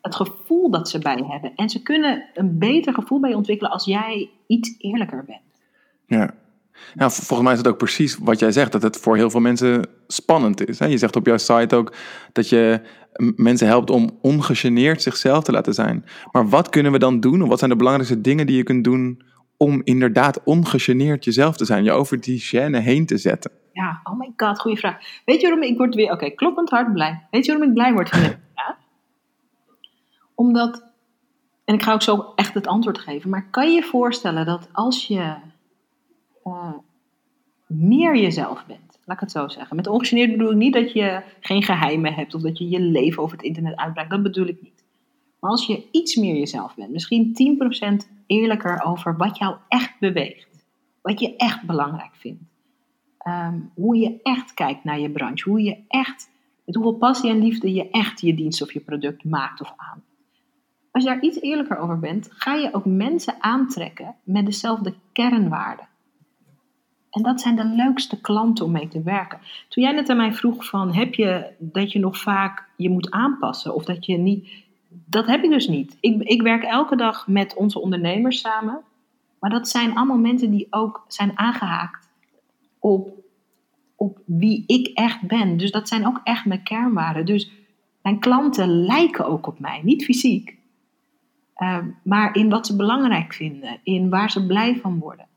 het 0.01 0.15
gevoel 0.15 0.69
dat 0.71 0.89
ze 0.89 0.99
bij 0.99 1.23
hebben. 1.27 1.55
En 1.55 1.69
ze 1.69 1.81
kunnen 1.81 2.23
een 2.33 2.57
beter 2.57 2.93
gevoel 2.93 3.19
bij 3.19 3.29
je 3.29 3.35
ontwikkelen 3.35 3.71
als 3.71 3.85
jij 3.85 4.29
iets 4.47 4.75
eerlijker 4.77 5.25
bent. 5.25 5.61
Ja. 6.05 6.33
Nou, 6.93 7.11
volgens 7.11 7.41
mij 7.41 7.51
is 7.51 7.57
het 7.57 7.67
ook 7.67 7.77
precies 7.77 8.17
wat 8.17 8.39
jij 8.39 8.51
zegt, 8.51 8.71
dat 8.71 8.81
het 8.81 8.97
voor 8.97 9.15
heel 9.15 9.29
veel 9.29 9.39
mensen 9.39 9.87
spannend 10.07 10.67
is. 10.67 10.77
Je 10.77 10.97
zegt 10.97 11.15
op 11.15 11.25
jouw 11.25 11.37
site 11.37 11.75
ook 11.75 11.93
dat 12.31 12.49
je 12.49 12.81
mensen 13.35 13.67
helpt 13.67 13.89
om 13.89 14.17
ongegeneerd 14.21 15.01
zichzelf 15.01 15.43
te 15.43 15.51
laten 15.51 15.73
zijn. 15.73 16.05
Maar 16.31 16.49
wat 16.49 16.69
kunnen 16.69 16.91
we 16.91 16.99
dan 16.99 17.19
doen? 17.19 17.41
Of 17.41 17.49
wat 17.49 17.57
zijn 17.59 17.71
de 17.71 17.77
belangrijkste 17.77 18.21
dingen 18.21 18.45
die 18.45 18.57
je 18.57 18.63
kunt 18.63 18.83
doen 18.83 19.21
om 19.57 19.81
inderdaad 19.83 20.43
ongegeneerd 20.43 21.25
jezelf 21.25 21.57
te 21.57 21.65
zijn? 21.65 21.83
Je 21.83 21.91
over 21.91 22.21
die 22.21 22.41
gêne 22.41 22.77
heen 22.77 23.05
te 23.05 23.17
zetten. 23.17 23.51
Ja, 23.73 23.99
oh 24.03 24.19
my 24.19 24.33
god, 24.35 24.59
goede 24.59 24.77
vraag. 24.77 24.97
Weet 25.25 25.41
je 25.41 25.47
waarom 25.47 25.63
ik 25.63 25.77
word 25.77 25.95
weer, 25.95 26.11
oké, 26.11 26.29
kloppend 26.29 26.69
hard 26.69 26.93
blij. 26.93 27.27
Weet 27.31 27.45
je 27.45 27.51
waarom 27.51 27.69
ik 27.69 27.75
blij 27.75 27.93
word 27.93 28.09
van? 28.09 28.21
Ja? 28.55 28.77
Omdat, 30.35 30.83
en 31.65 31.73
ik 31.73 31.83
ga 31.83 31.93
ook 31.93 32.01
zo 32.01 32.31
echt 32.35 32.53
het 32.53 32.67
antwoord 32.67 32.99
geven, 32.99 33.29
maar 33.29 33.49
kan 33.49 33.67
je 33.67 33.73
je 33.73 33.83
voorstellen 33.83 34.45
dat 34.45 34.69
als 34.71 35.07
je 35.07 35.35
uh, 36.43 36.73
meer 37.67 38.17
jezelf 38.17 38.65
bent. 38.65 38.99
Laat 39.05 39.15
ik 39.15 39.21
het 39.21 39.31
zo 39.31 39.47
zeggen. 39.47 39.75
Met 39.75 39.87
ongegeneerd 39.87 40.31
bedoel 40.31 40.51
ik 40.51 40.57
niet 40.57 40.73
dat 40.73 40.91
je 40.91 41.23
geen 41.39 41.63
geheimen 41.63 42.13
hebt 42.13 42.33
of 42.33 42.41
dat 42.41 42.57
je 42.57 42.69
je 42.69 42.79
leven 42.79 43.23
over 43.23 43.37
het 43.37 43.45
internet 43.45 43.75
uitbreidt. 43.75 44.11
Dat 44.11 44.23
bedoel 44.23 44.47
ik 44.47 44.61
niet. 44.61 44.83
Maar 45.39 45.51
als 45.51 45.65
je 45.65 45.83
iets 45.91 46.15
meer 46.15 46.35
jezelf 46.35 46.75
bent, 46.75 46.91
misschien 46.91 47.35
10% 48.03 48.07
eerlijker 48.25 48.83
over 48.83 49.17
wat 49.17 49.37
jou 49.37 49.55
echt 49.67 49.99
beweegt, 49.99 50.65
wat 51.01 51.19
je 51.19 51.35
echt 51.35 51.63
belangrijk 51.63 52.15
vindt, 52.15 52.43
um, 53.27 53.71
hoe 53.75 53.97
je 53.97 54.19
echt 54.23 54.53
kijkt 54.53 54.83
naar 54.83 54.99
je 54.99 55.09
branche, 55.09 55.49
hoe 55.49 55.61
je 55.61 55.77
echt, 55.87 56.29
met 56.65 56.75
hoeveel 56.75 56.93
passie 56.97 57.29
en 57.29 57.43
liefde 57.43 57.73
je 57.73 57.89
echt 57.89 58.21
je 58.21 58.33
dienst 58.33 58.61
of 58.61 58.73
je 58.73 58.79
product 58.79 59.23
maakt 59.23 59.61
of 59.61 59.73
aan. 59.77 60.03
Als 60.91 61.03
je 61.03 61.09
daar 61.09 61.21
iets 61.21 61.41
eerlijker 61.41 61.77
over 61.77 61.99
bent, 61.99 62.27
ga 62.31 62.53
je 62.53 62.73
ook 62.73 62.85
mensen 62.85 63.35
aantrekken 63.39 64.15
met 64.23 64.45
dezelfde 64.45 64.93
kernwaarden. 65.13 65.87
En 67.11 67.21
dat 67.23 67.41
zijn 67.41 67.55
de 67.55 67.65
leukste 67.65 68.21
klanten 68.21 68.65
om 68.65 68.71
mee 68.71 68.87
te 68.87 69.01
werken. 69.01 69.39
Toen 69.67 69.83
jij 69.83 69.93
net 69.93 70.09
aan 70.09 70.17
mij 70.17 70.33
vroeg 70.33 70.65
van, 70.65 70.93
heb 70.93 71.13
je 71.13 71.53
dat 71.59 71.91
je 71.91 71.99
nog 71.99 72.17
vaak 72.17 72.69
je 72.77 72.89
moet 72.89 73.11
aanpassen 73.11 73.75
of 73.75 73.85
dat 73.85 74.05
je 74.05 74.17
niet... 74.17 74.49
Dat 74.89 75.27
heb 75.27 75.43
ik 75.43 75.49
dus 75.49 75.67
niet. 75.67 75.97
Ik, 75.99 76.21
ik 76.21 76.41
werk 76.41 76.63
elke 76.63 76.95
dag 76.95 77.27
met 77.27 77.55
onze 77.55 77.79
ondernemers 77.79 78.39
samen. 78.39 78.81
Maar 79.39 79.49
dat 79.49 79.67
zijn 79.67 79.95
allemaal 79.95 80.17
mensen 80.17 80.51
die 80.51 80.67
ook 80.69 81.05
zijn 81.07 81.37
aangehaakt 81.37 82.09
op, 82.79 83.09
op 83.95 84.19
wie 84.25 84.63
ik 84.67 84.87
echt 84.87 85.21
ben. 85.21 85.57
Dus 85.57 85.71
dat 85.71 85.87
zijn 85.87 86.07
ook 86.07 86.21
echt 86.23 86.45
mijn 86.45 86.63
kernwaarden. 86.63 87.25
Dus 87.25 87.51
mijn 88.01 88.19
klanten 88.19 88.83
lijken 88.83 89.25
ook 89.25 89.47
op 89.47 89.59
mij. 89.59 89.81
Niet 89.83 90.03
fysiek. 90.03 90.57
Uh, 91.57 91.77
maar 92.03 92.35
in 92.35 92.49
wat 92.49 92.67
ze 92.67 92.75
belangrijk 92.75 93.33
vinden. 93.33 93.79
In 93.83 94.09
waar 94.09 94.31
ze 94.31 94.45
blij 94.45 94.75
van 94.75 94.99
worden. 94.99 95.27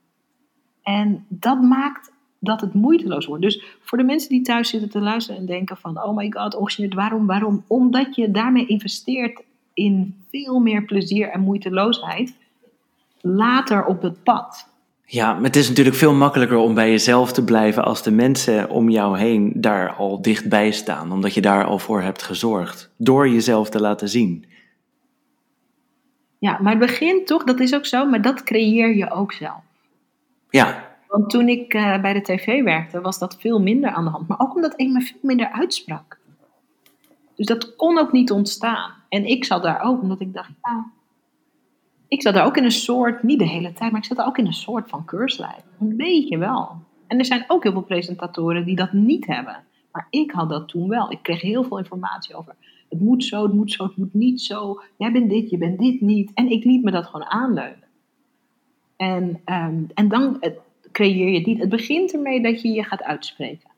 En 0.85 1.25
dat 1.29 1.63
maakt 1.63 2.13
dat 2.45 2.61
het 2.61 2.75
moeiteloos 2.75 3.27
wordt. 3.27 3.43
Dus 3.43 3.65
voor 3.81 3.99
de 3.99 4.05
mensen 4.05 4.29
die 4.29 4.43
thuis 4.43 4.69
zitten 4.69 4.91
te 4.91 5.01
luisteren 5.01 5.41
en 5.41 5.47
denken 5.47 5.77
van... 5.77 6.03
oh 6.03 6.17
my 6.17 6.31
god, 6.31 6.79
waarom, 6.95 7.27
waarom? 7.27 7.65
Omdat 7.67 8.15
je 8.15 8.31
daarmee 8.31 8.67
investeert 8.67 9.43
in 9.75 10.23
veel 10.31 10.59
meer 10.59 10.85
plezier 10.85 11.31
en 11.31 11.41
moeiteloosheid... 11.41 12.35
later 13.21 13.85
op 13.85 14.03
het 14.03 14.23
pad. 14.23 14.69
Ja, 15.07 15.33
maar 15.33 15.43
het 15.43 15.57
is 15.57 15.69
natuurlijk 15.69 15.97
veel 15.97 16.15
makkelijker 16.15 16.57
om 16.57 16.75
bij 16.75 16.91
jezelf 16.91 17.33
te 17.33 17.45
blijven... 17.45 17.85
als 17.85 18.03
de 18.03 18.11
mensen 18.11 18.71
om 18.71 18.91
jou 18.91 19.19
heen 19.19 19.53
daar 19.55 19.93
al 19.93 20.23
dichtbij 20.23 20.71
staan. 20.71 21.13
Omdat 21.13 21.35
je 21.35 21.41
daar 21.41 21.65
al 21.65 21.79
voor 21.79 22.03
hebt 22.03 22.23
gezorgd. 22.23 22.91
Door 22.97 23.29
jezelf 23.29 23.71
te 23.71 23.81
laten 23.81 24.09
zien. 24.09 24.45
Ja, 26.39 26.59
maar 26.61 26.71
het 26.71 26.87
begint 26.87 27.27
toch, 27.27 27.45
dat 27.45 27.61
is 27.61 27.75
ook 27.75 27.87
zo... 27.87 28.07
maar 28.07 28.23
dat 28.23 28.43
creëer 28.43 28.97
je 28.97 29.11
ook 29.11 29.33
zelf. 29.33 29.64
Ja. 30.55 30.97
Want 31.09 31.31
toen 31.31 31.49
ik 31.49 31.75
uh, 31.75 32.01
bij 32.01 32.13
de 32.13 32.21
tv 32.21 32.63
werkte, 32.63 33.01
was 33.01 33.19
dat 33.19 33.37
veel 33.41 33.61
minder 33.61 33.91
aan 33.91 34.05
de 34.05 34.11
hand. 34.11 34.29
Maar 34.29 34.41
ook 34.41 34.55
omdat 34.55 34.81
ik 34.81 34.89
me 34.89 35.01
veel 35.01 35.19
minder 35.23 35.51
uitsprak. 35.51 36.19
Dus 37.35 37.47
dat 37.47 37.77
kon 37.77 37.99
ook 37.99 38.13
niet 38.13 38.31
ontstaan. 38.31 38.93
En 39.09 39.25
ik 39.25 39.45
zat 39.45 39.63
daar 39.63 39.83
ook, 39.83 40.03
omdat 40.03 40.21
ik 40.21 40.35
dacht, 40.35 40.51
ja. 40.63 40.91
Ik 42.09 42.23
zat 42.23 42.35
daar 42.35 42.47
ook 42.47 42.57
in 42.57 42.65
een 42.65 42.71
soort, 42.71 43.23
niet 43.23 43.39
de 43.39 43.49
hele 43.49 43.73
tijd, 43.73 43.91
maar 43.91 44.01
ik 44.01 44.07
zat 44.07 44.17
daar 44.17 44.27
ook 44.27 44.39
in 44.39 44.47
een 44.47 44.53
soort 44.53 44.89
van 44.89 45.05
keurslijf. 45.05 45.63
Een 45.81 45.97
beetje 45.97 46.39
wel. 46.39 46.77
En 47.07 47.19
er 47.19 47.25
zijn 47.25 47.45
ook 47.49 47.63
heel 47.63 47.73
veel 47.73 47.83
presentatoren 47.83 48.65
die 48.65 48.77
dat 48.77 48.93
niet 48.93 49.27
hebben. 49.27 49.65
Maar 49.93 50.07
ik 50.11 50.31
had 50.31 50.49
dat 50.49 50.69
toen 50.69 50.89
wel. 50.89 51.13
Ik 51.13 51.23
kreeg 51.23 51.41
heel 51.41 51.65
veel 51.65 51.79
informatie 51.79 52.35
over. 52.35 52.55
Het 52.89 53.01
moet 53.01 53.25
zo, 53.25 53.43
het 53.43 53.53
moet 53.53 53.73
zo, 53.73 53.85
het 53.85 53.97
moet 53.97 54.15
niet 54.15 54.41
zo. 54.41 54.83
Jij 54.97 55.13
bent 55.13 55.31
dit, 55.31 55.51
je 55.51 55.59
bent 55.59 55.79
dit 55.79 56.01
niet. 56.01 56.31
En 56.35 56.51
ik 56.51 56.65
liet 56.65 56.85
me 56.85 56.91
dat 56.91 57.07
gewoon 57.07 57.27
aanleunen. 57.27 57.84
En, 58.97 59.41
um, 59.45 59.87
en 59.95 60.09
dan 60.09 60.43
creëer 60.93 61.31
je 61.31 61.43
die. 61.43 61.59
Het 61.59 61.69
begint 61.69 62.13
ermee 62.13 62.43
dat 62.43 62.63
je 62.63 62.69
je 62.69 62.85
gaat 62.85 63.03
uitspreken. 63.03 63.71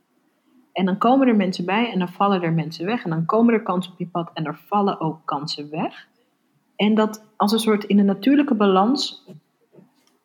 En 0.72 0.84
dan 0.84 0.98
komen 0.98 1.28
er 1.28 1.36
mensen 1.36 1.64
bij 1.64 1.92
en 1.92 1.98
dan 1.98 2.08
vallen 2.08 2.42
er 2.42 2.52
mensen 2.52 2.86
weg. 2.86 3.04
En 3.04 3.10
dan 3.10 3.26
komen 3.26 3.54
er 3.54 3.62
kansen 3.62 3.92
op 3.92 3.98
je 3.98 4.06
pad 4.06 4.30
en 4.34 4.44
er 4.44 4.60
vallen 4.66 5.00
ook 5.00 5.18
kansen 5.24 5.70
weg. 5.70 6.08
En 6.76 6.94
dat 6.94 7.24
als 7.36 7.52
een 7.52 7.58
soort 7.58 7.84
in 7.84 7.98
een 7.98 8.06
natuurlijke 8.06 8.54
balans 8.54 9.24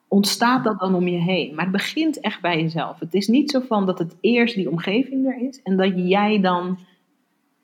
ontstaat 0.08 0.64
dat 0.64 0.80
dan 0.80 0.96
om 0.96 1.08
je 1.08 1.18
heen. 1.18 1.56
Maar 1.56 1.64
het 1.64 1.74
begint 1.74 2.20
echt 2.20 2.42
bij 2.42 2.62
jezelf. 2.62 3.00
Het 3.00 3.14
is 3.14 3.28
niet 3.28 3.52
zo 3.52 3.60
van 3.60 3.86
dat 3.86 4.00
het 4.00 4.16
eerst 4.22 4.56
die 4.56 4.70
omgeving 4.70 5.26
er 5.26 5.48
is 5.48 5.62
en 5.64 5.78
dat 5.78 5.92
jij 5.96 6.42
dan 6.42 6.80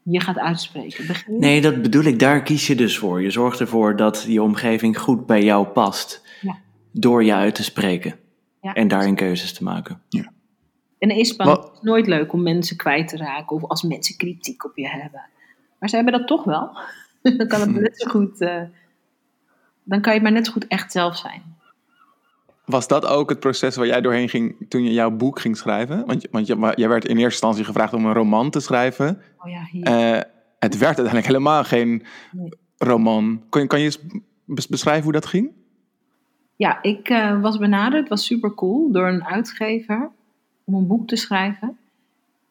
je 0.03 0.19
gaat 0.19 0.37
uitspreken. 0.37 1.07
Begin... 1.07 1.39
Nee, 1.39 1.61
dat 1.61 1.81
bedoel 1.81 2.03
ik. 2.03 2.19
Daar 2.19 2.43
kies 2.43 2.67
je 2.67 2.75
dus 2.75 2.97
voor. 2.97 3.21
Je 3.21 3.31
zorgt 3.31 3.59
ervoor 3.59 3.95
dat 3.95 4.23
die 4.25 4.41
omgeving 4.41 4.99
goed 4.99 5.25
bij 5.25 5.43
jou 5.43 5.67
past 5.67 6.25
door 6.99 7.23
je 7.23 7.33
uit 7.33 7.55
te 7.55 7.63
spreken. 7.63 8.15
Ja. 8.61 8.73
En 8.73 8.87
daarin 8.87 9.15
keuzes 9.15 9.53
te 9.53 9.63
maken. 9.63 10.01
Ja. 10.09 10.31
En 10.99 11.09
is 11.09 11.29
het 11.37 11.47
is 11.73 11.79
nooit 11.81 12.07
leuk 12.07 12.33
om 12.33 12.43
mensen 12.43 12.77
kwijt 12.77 13.07
te 13.07 13.17
raken 13.17 13.55
of 13.55 13.63
als 13.63 13.81
mensen 13.83 14.17
kritiek 14.17 14.65
op 14.65 14.77
je 14.77 14.87
hebben. 14.87 15.21
Maar 15.79 15.89
ze 15.89 15.95
hebben 15.95 16.13
dat 16.13 16.27
toch 16.27 16.43
wel. 16.43 16.77
dan 17.37 17.47
kan 17.47 17.61
het 17.61 17.71
net 17.81 17.99
zo 18.01 18.09
goed. 18.09 18.41
Uh, 18.41 18.61
dan 19.83 20.01
kan 20.01 20.13
je 20.13 20.21
maar 20.21 20.31
net 20.31 20.45
zo 20.45 20.51
goed 20.51 20.67
echt 20.67 20.91
zelf 20.91 21.17
zijn. 21.17 21.41
was 22.65 22.87
dat 22.87 23.05
ook 23.05 23.29
het 23.29 23.39
proces 23.39 23.75
waar 23.75 23.85
jij 23.87 24.01
doorheen 24.01 24.29
ging 24.29 24.65
toen 24.69 24.83
je 24.83 24.93
jouw 24.93 25.11
boek 25.11 25.39
ging 25.39 25.57
schrijven? 25.57 26.05
Want, 26.05 26.21
je- 26.21 26.27
want 26.31 26.47
je, 26.47 26.73
jij 26.75 26.87
werd 26.89 27.03
in 27.05 27.11
eerste 27.17 27.23
instantie 27.31 27.63
gevraagd 27.63 27.93
om 27.93 28.05
een 28.05 28.13
roman 28.13 28.49
te 28.49 28.59
schrijven. 28.59 29.21
Oh 29.37 29.49
ja, 29.51 29.67
hier. 29.71 29.83
Eh, 29.83 30.21
het 30.59 30.73
werd 30.77 30.85
uiteindelijk 30.97 31.25
helemaal 31.25 31.63
geen 31.63 32.05
Nee. 32.31 32.49
roman. 32.77 33.43
Kan 33.49 33.61
je, 33.61 33.67
kan 33.67 33.79
je 33.79 33.85
eens 33.85 33.99
bes- 34.45 34.67
beschrijven 34.67 35.03
hoe 35.03 35.11
dat 35.13 35.25
ging? 35.25 35.51
Ja, 36.57 36.81
ik 36.81 37.09
eh, 37.09 37.41
was 37.41 37.57
benaderd, 37.57 38.09
was 38.09 38.25
super 38.25 38.53
cool, 38.53 38.91
door 38.91 39.07
een 39.07 39.25
uitgever 39.25 40.11
om 40.63 40.73
een 40.73 40.87
boek 40.87 41.07
te 41.07 41.15
schrijven. 41.15 41.77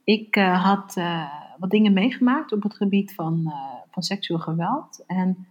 Ik 0.05 0.37
eh, 0.37 0.65
had 0.65 0.97
eh, 0.97 1.33
wat 1.59 1.71
dingen 1.71 1.93
meegemaakt 1.93 2.53
op 2.53 2.63
het 2.63 2.75
gebied 2.75 3.15
van, 3.15 3.53
van 3.91 4.03
seksueel 4.03 4.41
geweld. 4.41 5.05
En 5.07 5.47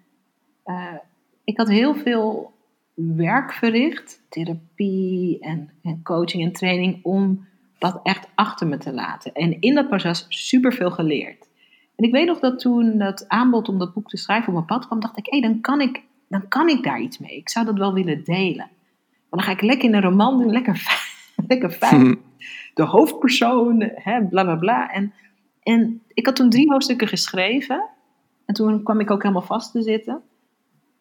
ik 1.43 1.58
had 1.58 1.68
heel 1.68 1.95
veel 1.95 2.53
werk 2.93 3.53
verricht, 3.53 4.22
therapie 4.30 5.39
en, 5.39 5.70
en 5.82 6.03
coaching 6.03 6.43
en 6.43 6.51
training, 6.51 6.99
om 7.03 7.47
dat 7.80 7.99
echt 8.03 8.28
achter 8.36 8.68
me 8.68 8.78
te 8.78 8.93
laten. 8.93 9.34
En 9.34 9.62
in 9.62 9.76
dat 9.76 9.88
proces 9.88 10.26
superveel 10.30 10.91
geleerd. 10.91 11.49
En 11.95 12.06
ik 12.06 12.12
weet 12.12 12.28
nog 12.28 12.39
dat 12.39 12.60
toen 12.60 12.97
dat 12.97 13.28
aanbod 13.28 13.70
om 13.70 13.80
dat 13.80 13.93
boek 13.93 14.10
te 14.10 14.18
schrijven 14.18 14.47
op 14.47 14.53
mijn 14.53 14.66
pad 14.66 14.86
kwam, 14.86 14.99
dacht 14.99 15.18
ik, 15.18 15.26
hé, 15.30 15.39
dan 15.39 15.62
kan 15.62 15.82
ik 15.82 16.03
dan 16.28 16.47
kan 16.47 16.69
ik 16.69 16.84
daar 16.84 17.01
iets 17.01 17.17
mee. 17.17 17.38
Ik 17.38 17.49
zou 17.49 17.65
dat 17.65 17.78
wel 17.78 17.93
willen 17.93 18.23
delen. 18.23 18.69
Maar 19.30 19.30
dan 19.30 19.41
ga 19.41 19.51
ik 19.51 19.61
lekker 19.61 19.89
in 19.89 19.95
een 19.95 20.01
roman 20.01 20.39
doen, 20.39 20.51
lekker 20.51 20.76
fijn. 20.76 21.13
Lekker 21.47 21.71
fijn. 21.71 22.17
De 22.73 22.84
hoofdpersoon, 22.84 23.82
hè, 23.95 24.26
bla 24.26 24.43
bla 24.43 24.55
bla. 24.55 24.91
En, 24.91 25.13
en 25.63 26.01
ik 26.13 26.26
had 26.26 26.36
toen 26.36 26.49
drie 26.49 26.71
hoofdstukken 26.71 27.07
geschreven. 27.07 27.89
En 28.45 28.53
toen 28.53 28.84
kwam 28.84 28.99
ik 28.99 29.11
ook 29.11 29.21
helemaal 29.21 29.43
vast 29.43 29.71
te 29.71 29.82
zitten. 29.82 30.21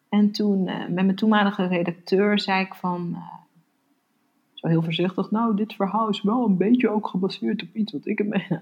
En 0.09 0.31
toen 0.31 0.67
eh, 0.67 0.79
met 0.79 1.05
mijn 1.05 1.15
toenmalige 1.15 1.67
redacteur 1.67 2.39
zei 2.39 2.65
ik 2.65 2.73
van... 2.75 3.11
eh, 3.13 3.33
zo 4.53 4.67
heel 4.67 4.83
voorzichtig, 4.83 5.31
nou, 5.31 5.55
dit 5.55 5.73
verhaal 5.73 6.09
is 6.09 6.21
wel 6.21 6.45
een 6.45 6.57
beetje 6.57 6.89
ook 6.89 7.07
gebaseerd 7.07 7.63
op 7.63 7.75
iets 7.75 7.91
wat 7.93 8.05
ik 8.05 8.17
heb. 8.17 8.61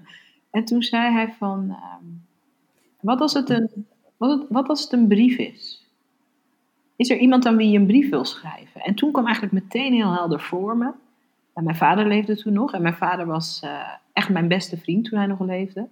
En 0.50 0.64
toen 0.64 0.82
zei 0.82 1.12
hij 1.12 1.32
van... 1.32 1.70
ehm, 1.70 2.04
wat, 3.00 3.20
als 3.20 3.32
het 3.32 3.50
een, 3.50 3.86
wat, 4.16 4.46
wat 4.48 4.68
als 4.68 4.82
het 4.82 4.92
een 4.92 5.08
brief 5.08 5.38
is? 5.38 5.83
Is 6.96 7.10
er 7.10 7.18
iemand 7.18 7.46
aan 7.46 7.56
wie 7.56 7.70
je 7.70 7.78
een 7.78 7.86
brief 7.86 8.10
wil 8.10 8.24
schrijven? 8.24 8.80
En 8.80 8.94
toen 8.94 9.12
kwam 9.12 9.24
eigenlijk 9.24 9.54
meteen 9.54 9.92
heel 9.92 10.12
helder 10.12 10.40
voor 10.40 10.76
me. 10.76 10.92
En 11.54 11.64
mijn 11.64 11.76
vader 11.76 12.06
leefde 12.06 12.36
toen 12.36 12.52
nog. 12.52 12.72
En 12.72 12.82
mijn 12.82 12.94
vader 12.94 13.26
was 13.26 13.60
eh, 13.64 13.88
echt 14.12 14.28
mijn 14.28 14.48
beste 14.48 14.76
vriend 14.76 15.04
toen 15.04 15.18
hij 15.18 15.26
nog 15.26 15.40
leefde. 15.40 15.88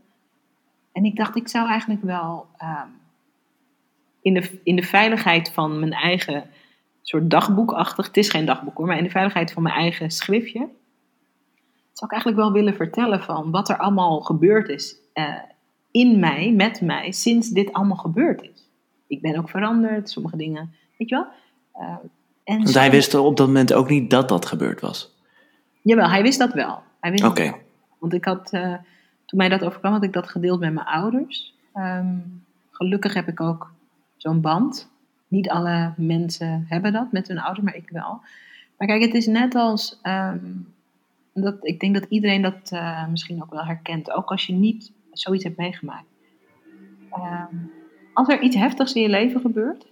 En 0.92 1.05
ik 1.05 1.16
dacht, 1.16 1.36
ik 1.36 1.48
zou 1.48 1.68
eigenlijk 1.68 2.03
wel 2.03 2.46
ehm, 2.57 2.88
in, 4.22 4.34
de, 4.34 4.61
in 4.64 4.76
de 4.76 4.82
veiligheid 4.82 5.53
van 5.53 5.78
mijn 5.78 5.92
eigen 5.92 6.44
soort 7.03 7.30
dagboekachtig... 7.30 8.07
Het 8.07 8.16
is 8.16 8.28
geen 8.28 8.44
dagboek 8.44 8.76
hoor, 8.76 8.86
maar 8.86 8.98
in 8.98 9.05
de 9.05 9.11
veiligheid 9.11 9.53
van 9.53 9.62
mijn 9.62 9.74
eigen 9.74 10.11
schriftje... 10.11 10.59
zou 11.92 12.05
ik 12.05 12.12
eigenlijk 12.12 12.40
wel 12.40 12.53
willen 12.53 12.74
vertellen 12.74 13.22
van 13.22 13.50
wat 13.50 13.68
er 13.68 13.76
allemaal 13.76 14.20
gebeurd 14.20 14.68
is 14.68 14.96
eh, 15.12 15.34
in 15.90 16.18
mij, 16.18 16.53
met 16.53 16.80
mij, 16.80 17.12
sinds 17.12 17.48
dit 17.48 17.72
allemaal 17.72 17.96
gebeurd 17.96 18.42
is. 18.42 18.70
Ik 19.07 19.20
ben 19.20 19.36
ook 19.36 19.48
veranderd, 19.48 20.11
sommige 20.11 20.36
dingen 20.36 20.74
Weet 21.03 21.11
je 21.11 21.14
wel? 21.16 21.26
Eh, 21.72 21.96
en 22.44 22.57
Want 22.62 22.74
hij 22.74 22.90
wist 22.90 23.14
op 23.14 23.36
dat 23.36 23.46
moment 23.46 23.72
ook 23.72 23.88
niet 23.88 24.11
dat 24.11 24.28
dat 24.28 24.46
gebeurd 24.46 24.80
was. 24.80 25.14
Jawel, 25.82 26.09
hij 26.09 26.22
wist 26.22 26.38
dat 26.38 26.53
wel. 26.53 26.82
Hij 27.00 27.11
wist 27.11 27.24
Oké. 27.24 27.42
dat 27.42 27.50
wel. 27.53 27.61
Want 27.98 28.12
ik 28.12 28.24
had, 28.24 28.53
eh, 28.53 28.74
toen 29.26 29.38
mij 29.38 29.48
dat 29.48 29.64
overkwam, 29.64 29.92
had 29.92 30.03
ik 30.03 30.12
dat 30.12 30.28
gedeeld 30.28 30.61
met 30.61 30.72
mijn 30.72 30.86
ouders. 30.86 31.55
Ehm, 31.72 32.16
gelukkig 32.70 33.14
heb 33.14 33.28
ik 33.28 33.40
ook 33.40 33.72
zo'n 34.16 34.40
band. 34.40 34.90
Niet 35.28 35.48
alle 35.50 35.92
mensen 35.96 36.64
hebben 36.68 36.92
dat 36.92 37.12
met 37.12 37.28
hun 37.28 37.38
ouders, 37.38 37.64
maar 37.64 37.76
ik 37.76 37.90
wel. 37.90 38.20
Maar 38.78 38.88
kijk, 38.88 39.03
het 39.03 39.14
is 39.14 39.26
net 39.26 39.55
als. 39.55 39.98
ehm, 40.03 40.46
dat, 41.34 41.57
ik 41.61 41.80
denk 41.80 41.94
dat 41.94 42.07
iedereen 42.09 42.42
dat 42.42 42.70
eh, 42.70 43.07
misschien 43.09 43.42
ook 43.42 43.50
wel 43.50 43.64
herkent. 43.64 44.11
Ook 44.11 44.30
als 44.30 44.46
je 44.46 44.53
niet 44.53 44.92
zoiets 45.12 45.44
hebt 45.44 45.57
meegemaakt. 45.57 46.07
Ehm, 47.11 47.57
als 48.12 48.28
er 48.28 48.40
iets 48.40 48.57
heftigs 48.57 48.92
in 48.92 49.03
je 49.03 49.09
leven 49.09 49.40
gebeurt, 49.40 49.86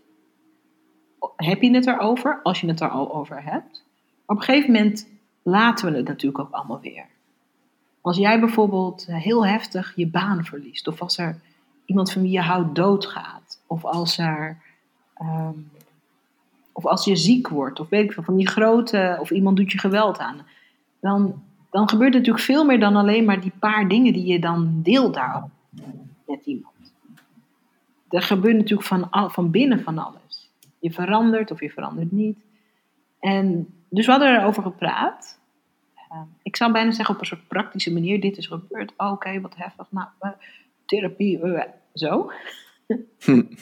heb 1.37 1.63
je 1.63 1.75
het 1.75 1.87
erover, 1.87 2.41
als 2.43 2.61
je 2.61 2.67
het 2.67 2.81
er 2.81 2.89
al 2.89 3.15
over 3.15 3.43
hebt. 3.43 3.85
Maar 4.27 4.37
op 4.37 4.37
een 4.37 4.43
gegeven 4.43 4.73
moment 4.73 5.09
laten 5.43 5.91
we 5.91 5.97
het 5.97 6.09
natuurlijk 6.09 6.41
ook 6.41 6.53
allemaal 6.53 6.81
weer. 6.81 7.07
Als 8.01 8.17
jij 8.17 8.41
bijvoorbeeld 8.41 9.07
heel 9.07 9.47
heftig 9.47 9.93
je 9.97 10.07
baan 10.07 10.45
verliest, 10.45 10.89
of 10.89 11.01
als 11.01 11.19
er 11.19 11.41
iemand 11.85 12.13
van 12.13 12.23
wie 12.23 12.31
je 12.31 12.41
houdt 12.41 12.75
doodgaat, 12.75 13.63
of 13.67 13.85
als 13.85 14.19
er. 14.19 14.59
ehm, 15.15 15.59
of 16.73 16.87
als 16.87 17.05
je 17.05 17.17
ziek 17.17 17.49
wordt, 17.49 17.81
of 17.81 17.89
weet 17.89 18.05
ik 18.05 18.13
veel, 18.13 18.23
van 18.23 18.37
die 18.37 18.49
grote, 18.49 19.17
of 19.21 19.31
iemand 19.31 19.57
doet 19.57 19.73
je 19.73 19.79
geweld 19.79 20.19
aan, 20.19 20.47
dan, 21.01 21.43
dan 21.71 21.89
gebeurt 21.89 22.13
er 22.13 22.19
natuurlijk 22.19 22.45
veel 22.45 22.65
meer 22.65 22.81
dan 22.81 22.97
alleen 22.97 23.25
maar 23.25 23.41
die 23.41 23.53
paar 23.59 23.89
dingen 23.89 24.13
die 24.13 24.27
je 24.27 24.39
dan 24.39 24.81
deelt 24.83 25.15
daarop 25.15 25.51
met 26.27 26.47
iemand. 26.47 26.75
Er 28.09 28.23
gebeurt 28.23 28.57
natuurlijk 28.57 28.89
van, 28.89 29.09
van 29.31 29.51
binnen 29.51 29.83
van 29.83 29.99
alles. 29.99 30.50
Je 30.81 30.91
verandert 30.91 31.51
of 31.51 31.61
je 31.61 31.71
verandert 31.71 32.13
niet. 32.13 32.39
En 33.21 33.75
dus 33.89 34.07
we 34.07 34.13
hadden 34.13 34.41
erover 34.41 34.63
gepraat. 34.63 35.39
Eh, 35.95 36.21
ik 36.43 36.57
zou 36.57 36.73
bijna 36.73 36.91
zeggen 36.91 37.15
op 37.15 37.21
een 37.21 37.27
soort 37.27 37.49
praktische 37.49 37.93
manier: 37.93 38.21
dit 38.21 38.37
is 38.37 38.47
gebeurd. 38.47 38.93
Oh, 38.97 39.13
Oké, 39.13 39.41
wat 39.41 39.57
heftig. 39.57 39.87
Nou, 39.91 40.09
eh, 40.19 40.31
therapie, 40.87 41.41
eh, 41.41 41.69
zo. 41.95 42.33
Hm. 43.19 43.43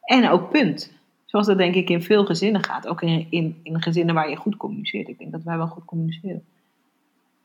En 0.00 0.28
ook 0.28 0.50
punt. 0.50 0.92
Zoals 1.24 1.46
dat 1.46 1.58
denk 1.58 1.74
ik 1.74 1.90
in 1.90 2.02
veel 2.02 2.24
gezinnen 2.24 2.64
gaat. 2.64 2.86
Ook 2.86 3.02
in, 3.02 3.26
in, 3.30 3.60
in 3.62 3.82
gezinnen 3.82 4.14
waar 4.14 4.30
je 4.30 4.36
goed 4.36 4.56
communiceert. 4.56 5.08
Ik 5.08 5.18
denk 5.18 5.32
dat 5.32 5.42
wij 5.42 5.56
wel 5.56 5.66
goed 5.66 5.84
communiceren. 5.84 6.44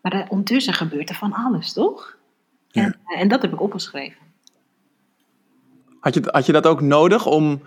Maar 0.01 0.13
er- 0.13 0.29
ondertussen 0.29 0.73
gebeurt 0.73 1.09
er 1.09 1.15
van 1.15 1.33
alles, 1.33 1.73
toch? 1.73 2.17
Ja. 2.67 2.83
En, 2.83 2.99
en 3.17 3.27
dat 3.27 3.41
heb 3.41 3.53
ik 3.53 3.61
opgeschreven. 3.61 4.17
Had 5.99 6.13
je, 6.13 6.21
had 6.25 6.45
je 6.45 6.51
dat 6.51 6.67
ook 6.67 6.81
nodig 6.81 7.25
om, 7.25 7.61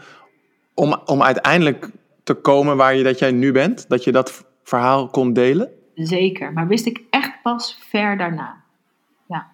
om, 0.77 0.97
om 1.05 1.22
uiteindelijk 1.22 1.91
te 2.22 2.35
komen 2.35 2.77
waar 2.77 2.95
je 2.95 3.03
dat 3.03 3.18
jij 3.18 3.33
nu 3.33 3.53
bent? 3.53 3.89
Dat 3.89 4.05
je 4.05 4.12
dat 4.12 4.47
verhaal 4.62 5.09
kon 5.09 5.33
delen? 5.33 5.70
Zeker, 5.95 6.53
maar 6.53 6.66
wist 6.66 6.87
ik 6.87 7.03
echt 7.11 7.43
pas 7.43 7.79
ver 7.81 8.16
daarna. 8.16 8.62
Ja. 9.27 9.47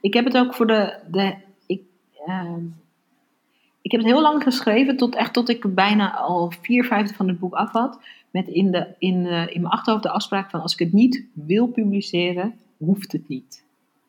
Ik 0.00 0.14
heb 0.14 0.24
het 0.24 0.36
ook 0.36 0.54
voor 0.54 0.66
de. 0.66 0.98
de 1.10 1.36
ik, 1.66 1.82
ehm, 2.26 2.64
ik 3.82 3.90
heb 3.90 4.00
het 4.00 4.10
heel 4.10 4.20
lang 4.20 4.42
geschreven, 4.42 4.96
tot, 4.96 5.14
echt 5.14 5.32
tot 5.32 5.48
ik 5.48 5.74
bijna 5.74 6.16
al 6.16 6.52
vier 6.60 6.84
vijfde 6.84 7.14
van 7.14 7.28
het 7.28 7.38
boek 7.38 7.54
af 7.54 7.72
had. 7.72 8.00
Met 8.30 8.48
in, 8.48 8.70
de, 8.70 8.94
in, 8.98 9.26
eh, 9.26 9.54
in 9.54 9.60
mijn 9.60 9.72
achterhoofd 9.72 10.02
de 10.02 10.10
afspraak 10.10 10.50
van: 10.50 10.60
als 10.60 10.72
ik 10.72 10.78
het 10.78 10.92
niet 10.92 11.26
wil 11.32 11.66
publiceren, 11.66 12.58
hoeft 12.76 13.12
het 13.12 13.28
niet. 13.28 13.64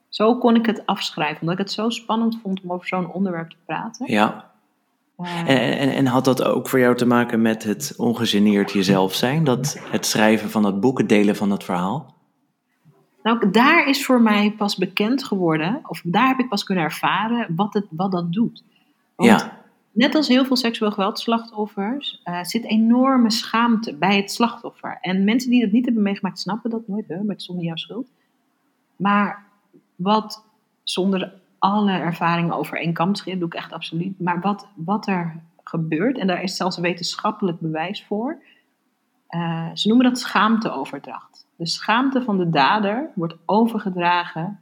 Zo 0.10 0.38
kon 0.38 0.56
ik 0.56 0.66
het 0.66 0.86
afschrijven, 0.86 1.42
omdat 1.42 1.54
ik 1.60 1.66
het 1.66 1.72
zo 1.72 1.90
spannend 1.90 2.40
vond 2.42 2.62
om 2.62 2.72
over 2.72 2.88
zo'n 2.88 3.12
onderwerp 3.12 3.50
te 3.50 3.58
praten. 3.66 4.12
Ja. 4.12 4.49
En, 5.28 5.78
en, 5.78 5.90
en 5.90 6.06
had 6.06 6.26
dat 6.26 6.44
ook 6.44 6.70
voor 6.70 6.80
jou 6.80 6.96
te 6.96 7.06
maken 7.06 7.42
met 7.42 7.64
het 7.64 7.94
ongegeneerd 7.98 8.72
jezelf 8.72 9.14
zijn? 9.14 9.44
Dat 9.44 9.80
het 9.92 10.06
schrijven 10.06 10.50
van 10.50 10.62
dat 10.62 10.80
boek, 10.80 10.98
het 10.98 11.10
delen 11.10 11.36
van 11.36 11.50
dat 11.50 11.64
verhaal? 11.64 12.14
Nou, 13.24 13.52
daar 13.52 13.88
is 13.88 14.06
voor 14.06 14.22
mij 14.22 14.52
pas 14.58 14.76
bekend 14.76 15.24
geworden, 15.24 15.80
of 15.84 16.02
daar 16.04 16.28
heb 16.28 16.40
ik 16.40 16.50
pas 16.50 16.64
kunnen 16.64 16.84
ervaren 16.84 17.56
wat, 17.56 17.74
het, 17.74 17.86
wat 17.90 18.12
dat 18.12 18.34
doet. 18.34 18.64
Want 19.16 19.30
Ja. 19.30 19.58
net 19.92 20.16
als 20.16 20.28
heel 20.28 20.46
veel 20.46 20.56
seksueel 20.56 20.92
geweldslachtoffers 20.92 22.22
eh 22.24 22.44
zit 22.44 22.64
enorme 22.64 23.32
schaamte 23.32 23.96
bij 23.96 24.16
het 24.16 24.32
slachtoffer. 24.32 24.98
En 25.02 25.24
mensen 25.24 25.50
die 25.50 25.62
dat 25.62 25.72
niet 25.72 25.86
hebben 25.86 26.04
meegemaakt 26.04 26.40
snappen 26.40 26.70
dat 26.70 26.88
nooit, 26.88 27.08
hè, 27.08 27.34
is 27.36 27.48
niet 27.48 27.64
jouw 27.64 27.76
schuld. 27.76 28.08
Maar 28.96 29.44
wat 29.96 30.44
zonder 30.84 31.39
alle 31.60 31.92
ervaringen 31.92 32.56
over 32.56 32.78
één 32.78 32.94
kam 32.94 33.14
doe 33.14 33.46
ik 33.46 33.54
echt 33.54 33.74
absoluut. 33.74 34.20
Maar 34.20 34.42
wat, 34.42 34.68
wat 34.76 35.08
er 35.08 35.42
gebeurt, 35.64 36.18
en 36.18 36.28
daar 36.28 36.44
is 36.44 36.56
zelfs 36.56 36.78
wetenschappelijk 36.78 37.60
bewijs 37.60 38.06
voor, 38.06 38.42
eh, 39.28 39.70
ze 39.74 39.88
noemen 39.88 40.06
dat 40.06 40.20
schaamteoverdracht. 40.20 41.48
De 41.56 41.68
schaamte 41.68 42.22
van 42.22 42.38
de 42.38 42.50
dader 42.50 43.10
wordt 43.16 43.36
overgedragen 43.46 44.60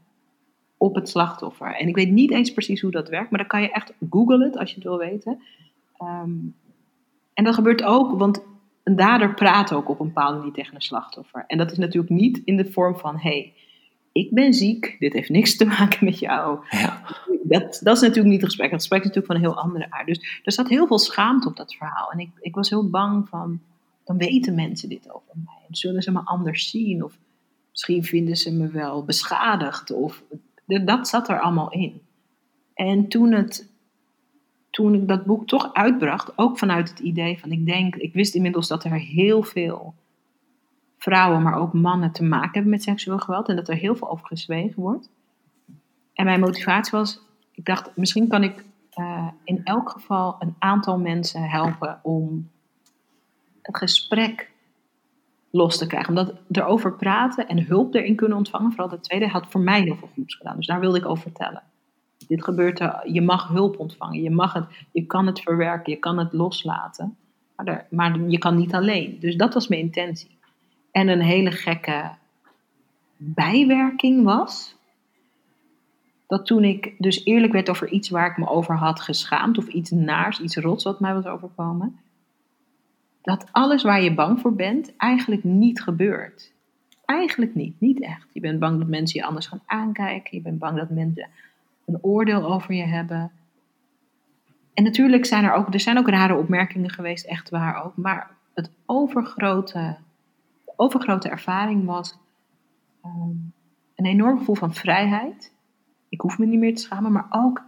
op 0.78 0.96
het 0.96 1.10
slachtoffer. 1.10 1.76
En 1.76 1.88
ik 1.88 1.96
weet 1.96 2.12
niet 2.12 2.32
eens 2.32 2.54
precies 2.54 2.82
hoe 2.82 2.92
dat 2.92 3.10
werkt, 3.10 3.30
maar 3.30 3.40
dan 3.40 3.48
kan 3.48 3.62
je 3.62 3.72
echt 3.72 3.94
googlen 4.10 4.42
het 4.42 4.58
als 4.58 4.70
je 4.70 4.76
het 4.76 4.84
wil 4.84 4.98
weten. 4.98 5.42
Ehm, 5.98 6.36
en 7.34 7.44
dat 7.44 7.56
gebeurt 7.56 7.84
ook, 7.84 8.20
want 8.20 8.44
een 8.84 8.96
dader 8.96 9.34
praat 9.34 9.74
ook 9.74 9.90
op 9.90 10.00
een 10.00 10.08
bepaalde 10.08 10.38
manier 10.38 10.54
tegen 10.54 10.76
een 10.76 10.82
slachtoffer. 10.82 11.44
En 11.48 11.58
dat 11.58 11.72
is 11.72 11.78
natuurlijk 11.78 12.14
niet 12.14 12.42
in 12.46 12.58
de 12.58 12.72
vorm 12.72 12.98
van: 12.98 13.18
hey, 13.18 13.54
ik 14.18 14.34
ben 14.34 14.54
ziek, 14.54 14.96
dit 15.00 15.14
heeft 15.14 15.30
niks 15.30 15.56
te 15.56 15.66
maken 15.66 16.06
met 16.06 16.20
jou. 16.20 16.66
Ja. 16.70 17.04
Dat, 17.44 17.80
dat 17.84 17.96
is 17.96 18.02
natuurlijk 18.02 18.30
niet 18.30 18.42
het 18.42 18.46
gesprek. 18.46 18.72
Het 18.72 18.80
gesprek 18.80 19.00
is 19.00 19.08
natuurlijk 19.08 19.34
van 19.34 19.36
een 19.36 19.52
heel 19.52 19.62
andere 19.62 19.92
aard. 19.92 20.06
Dus 20.06 20.42
er 20.44 20.52
zat 20.52 20.70
heel 20.70 20.88
veel 20.88 21.00
schaamte 21.00 21.48
op 21.48 21.56
dat 21.56 21.74
verhaal. 21.76 22.12
En 22.12 22.20
ik, 22.20 22.30
ik 22.40 22.56
was 22.56 22.70
heel 22.70 22.90
bang 22.90 23.30
van, 23.30 23.60
dan 24.04 24.18
weten 24.18 24.56
mensen 24.56 24.90
dit 24.90 25.14
over 25.14 25.34
mij. 25.46 25.64
En 25.68 25.76
zullen 25.76 26.02
ze 26.02 26.12
me 26.12 26.22
anders 26.24 26.70
zien? 26.70 27.04
Of 27.04 27.18
misschien 27.72 28.04
vinden 28.04 28.36
ze 28.36 28.54
me 28.54 28.68
wel 28.68 29.04
beschadigd. 29.04 29.92
Of, 29.92 30.24
dat 30.66 31.08
zat 31.08 31.30
er 31.30 31.40
allemaal 31.40 31.72
in. 31.72 32.02
En 32.74 33.08
toen, 33.08 33.32
het, 33.32 33.70
toen 34.70 34.94
ik 34.94 35.08
dat 35.08 35.26
boek 35.26 35.48
toch 35.48 35.74
uitbracht, 35.74 36.38
ook 36.38 36.58
vanuit 36.58 36.90
het 36.90 37.00
idee 37.00 37.40
van, 37.40 37.52
ik 37.52 37.66
denk, 37.66 37.96
ik 37.96 38.14
wist 38.14 38.36
inmiddels 38.36 38.68
dat 38.68 38.84
er 38.84 38.94
heel 38.94 39.44
veel 39.44 39.94
vrouwen, 40.98 41.42
maar 41.42 41.56
ook 41.56 41.74
mannen 41.74 42.12
te 42.12 42.24
maken 42.24 42.54
hebben 42.54 42.72
met 42.72 42.84
seksueel 42.84 43.20
geweld 43.20 43.50
en 43.50 43.56
dat 43.56 43.70
er 43.70 43.76
heel 43.76 43.96
veel 43.96 44.10
over 44.10 44.28
gezwegen 44.28 44.82
wordt. 44.82 45.10
En 46.14 46.26
mijn 46.26 46.40
motivatie 46.40 46.98
was, 46.98 47.22
ik 47.52 47.66
dacht, 47.66 47.92
misschien 47.96 48.28
kan 48.28 48.44
ik 48.44 48.66
uh, 49.00 49.28
in 49.44 49.62
elk 49.64 49.90
geval 49.90 50.36
een 50.40 50.56
aantal 50.60 51.00
mensen 51.00 51.42
helpen 51.42 52.00
om 52.04 52.50
het 53.62 53.78
gesprek 53.78 54.52
los 55.52 55.78
te 55.78 55.88
krijgen. 55.88 56.10
Omdat 56.10 56.34
erover 56.52 56.94
praten 56.94 57.48
en 57.48 57.66
hulp 57.66 57.94
erin 57.94 58.16
kunnen 58.16 58.38
ontvangen, 58.38 58.70
vooral 58.70 58.90
dat 58.90 59.04
tweede, 59.04 59.28
had 59.28 59.48
voor 59.48 59.62
mij 59.62 59.82
heel 59.82 59.96
veel 59.96 60.10
goeds 60.14 60.36
gedaan. 60.36 60.56
Dus 60.56 60.68
daar 60.68 60.80
wilde 60.80 60.98
ik 60.98 61.06
over 61.06 61.24
vertellen. 61.24 61.64
Dit 62.28 62.44
gebeurt 62.44 62.80
er, 62.80 63.12
je 63.12 63.22
mag 63.22 63.48
hulp 63.48 63.80
ontvangen, 63.80 64.22
je, 64.22 64.32
mag 64.32 64.54
het, 64.54 64.66
je 64.92 65.06
kan 65.06 65.26
het 65.26 65.40
verwerken, 65.40 65.94
je 65.94 66.00
kan 66.00 66.18
het 66.18 66.34
loslaten. 66.34 67.18
Maar, 67.56 67.88
maar 67.90 68.20
je 68.20 68.38
kan 68.38 68.56
niet 68.56 68.74
alleen. 68.74 69.18
Dus 69.20 69.36
dat 69.36 69.54
was 69.54 69.68
mijn 69.68 69.82
intentie. 69.82 70.37
En 70.98 71.08
een 71.08 71.22
hele 71.22 71.52
gekke 71.52 72.10
bijwerking 73.18 74.24
was 74.24 74.76
dat 76.28 76.46
toen 76.46 76.64
ik 76.64 76.94
dus 76.98 77.26
eerlijk 77.26 77.54
werd 77.54 77.70
over 77.70 77.90
iets 77.90 78.10
waar 78.10 78.30
ik 78.30 78.38
me 78.38 78.48
over 78.48 78.76
had 78.76 79.00
geschaamd, 79.00 79.58
of 79.58 79.68
iets 79.68 79.92
naars, 79.92 80.40
iets 80.40 80.56
rots 80.56 80.84
wat 80.84 81.00
mij 81.00 81.14
was 81.14 81.26
overkomen, 81.26 82.00
dat 83.22 83.46
alles 83.52 83.84
waar 83.84 84.02
je 84.02 84.14
bang 84.14 84.40
voor 84.40 84.56
bent 84.56 84.96
eigenlijk 84.96 85.44
niet 85.44 85.82
gebeurt. 85.82 86.54
Eigenlijk 87.06 87.56
niet, 87.56 87.80
niet 87.80 88.02
echt. 88.02 88.28
Je 88.34 88.40
bent 88.40 88.60
bang 88.60 88.80
dat 88.80 88.88
mensen 88.88 89.20
je 89.20 89.26
anders 89.26 89.48
gaan 89.48 89.62
aankijken, 89.66 90.38
je 90.38 90.44
bent 90.44 90.60
bang 90.60 90.78
dat 90.78 90.90
mensen 90.90 91.30
een 91.86 92.04
oordeel 92.04 92.46
over 92.46 92.74
je 92.74 92.86
hebben. 92.86 93.32
En 94.74 94.84
natuurlijk 94.84 95.26
zijn 95.26 95.44
er 95.44 95.54
ook, 95.54 95.74
er 95.74 95.80
zijn 95.80 95.98
ook 95.98 96.10
rare 96.10 96.36
opmerkingen 96.36 96.90
geweest, 96.90 97.26
echt 97.26 97.50
waar 97.50 97.84
ook, 97.84 97.96
maar 97.96 98.30
het 98.54 98.70
overgrote, 98.86 99.98
overgrote 100.78 101.30
ervaring 101.30 101.86
was 101.86 102.18
ehm, 103.02 103.30
een 103.96 104.06
enorm 104.06 104.38
gevoel 104.38 104.56
van 104.56 104.74
vrijheid 104.74 105.56
ik 106.10 106.22
hoef 106.22 106.38
me 106.38 106.46
niet 106.46 106.60
meer 106.60 106.76
te 106.76 106.82
schamen, 106.82 107.12
maar 107.12 107.28
ook 107.30 107.64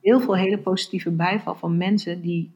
heel 0.00 0.20
veel 0.20 0.36
hele 0.36 0.58
positieve 0.58 1.10
bijval 1.10 1.54
van 1.54 1.76
mensen 1.76 2.20
die 2.20 2.52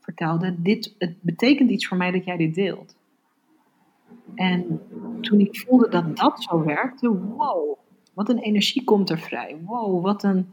vertelden: 0.00 0.62
dit, 0.62 0.94
het 0.98 1.22
betekent 1.22 1.70
iets 1.70 1.86
voor 1.86 1.96
mij 1.96 2.10
dat 2.10 2.24
jij 2.24 2.36
dit 2.36 2.54
deelt. 2.54 2.96
En 4.34 4.80
toen 5.20 5.40
ik 5.40 5.60
voelde 5.66 5.88
dat 5.88 6.16
dat 6.16 6.42
zo 6.42 6.64
werkte, 6.64 7.18
wow, 7.18 7.78
wat 8.14 8.28
een 8.28 8.38
energie 8.38 8.84
komt 8.84 9.10
er 9.10 9.18
vrij. 9.18 9.56
Wow, 9.64 10.02
wat 10.02 10.22
een, 10.22 10.50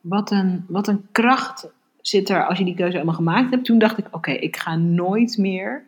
wat 0.00 0.30
een, 0.30 0.64
wat 0.68 0.88
een 0.88 1.06
kracht 1.12 1.72
zit 2.00 2.28
er 2.28 2.46
als 2.46 2.58
je 2.58 2.64
die 2.64 2.74
keuze 2.74 2.92
helemaal 2.92 3.14
gemaakt 3.14 3.50
hebt. 3.50 3.64
Toen 3.64 3.78
dacht 3.78 3.98
ik, 3.98 4.06
oké, 4.10 4.30
ik 4.30 4.56
ga 4.56 4.76
nooit 4.76 5.38
meer 5.38 5.84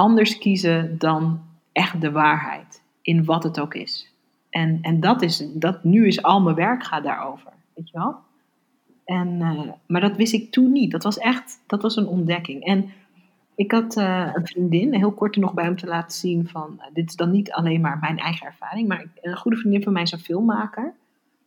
anders 0.00 0.38
kiezen 0.38 0.98
dan 0.98 1.40
echt 1.72 2.00
de 2.00 2.10
waarheid. 2.10 2.82
In 3.02 3.24
wat 3.24 3.42
het 3.42 3.60
ook 3.60 3.74
is. 3.74 4.14
En, 4.50 4.78
en 4.82 5.00
dat 5.00 5.22
is, 5.22 5.46
dat, 5.54 5.84
nu 5.84 6.06
is 6.06 6.22
al 6.22 6.40
mijn 6.40 6.56
werk 6.56 6.84
gaat 6.84 7.02
daarover, 7.02 7.52
weet 7.74 7.90
je 7.90 7.98
wel. 7.98 8.16
En, 9.04 9.28
uh, 9.28 9.60
maar 9.86 10.00
dat 10.00 10.16
wist 10.16 10.32
ik 10.32 10.50
toen 10.50 10.72
niet. 10.72 10.90
Dat 10.90 11.02
was 11.02 11.18
echt, 11.18 11.62
dat 11.66 11.82
was 11.82 11.96
een 11.96 12.06
ontdekking. 12.06 12.64
En 12.64 12.90
ik 13.54 13.72
had 13.72 13.96
uh, 13.96 14.30
een 14.32 14.46
vriendin, 14.46 14.94
heel 14.94 15.12
kort 15.12 15.36
nog 15.36 15.54
bij 15.54 15.64
hem 15.64 15.76
te 15.76 15.86
laten 15.86 16.18
zien 16.18 16.48
van, 16.48 16.74
uh, 16.78 16.84
dit 16.92 17.08
is 17.08 17.16
dan 17.16 17.30
niet 17.30 17.52
alleen 17.52 17.80
maar 17.80 17.98
mijn 17.98 18.18
eigen 18.18 18.46
ervaring, 18.46 18.88
maar 18.88 19.04
een 19.20 19.36
goede 19.36 19.56
vriendin 19.56 19.82
van 19.82 19.92
mij 19.92 20.02
is 20.02 20.12
een 20.12 20.18
filmmaker, 20.18 20.94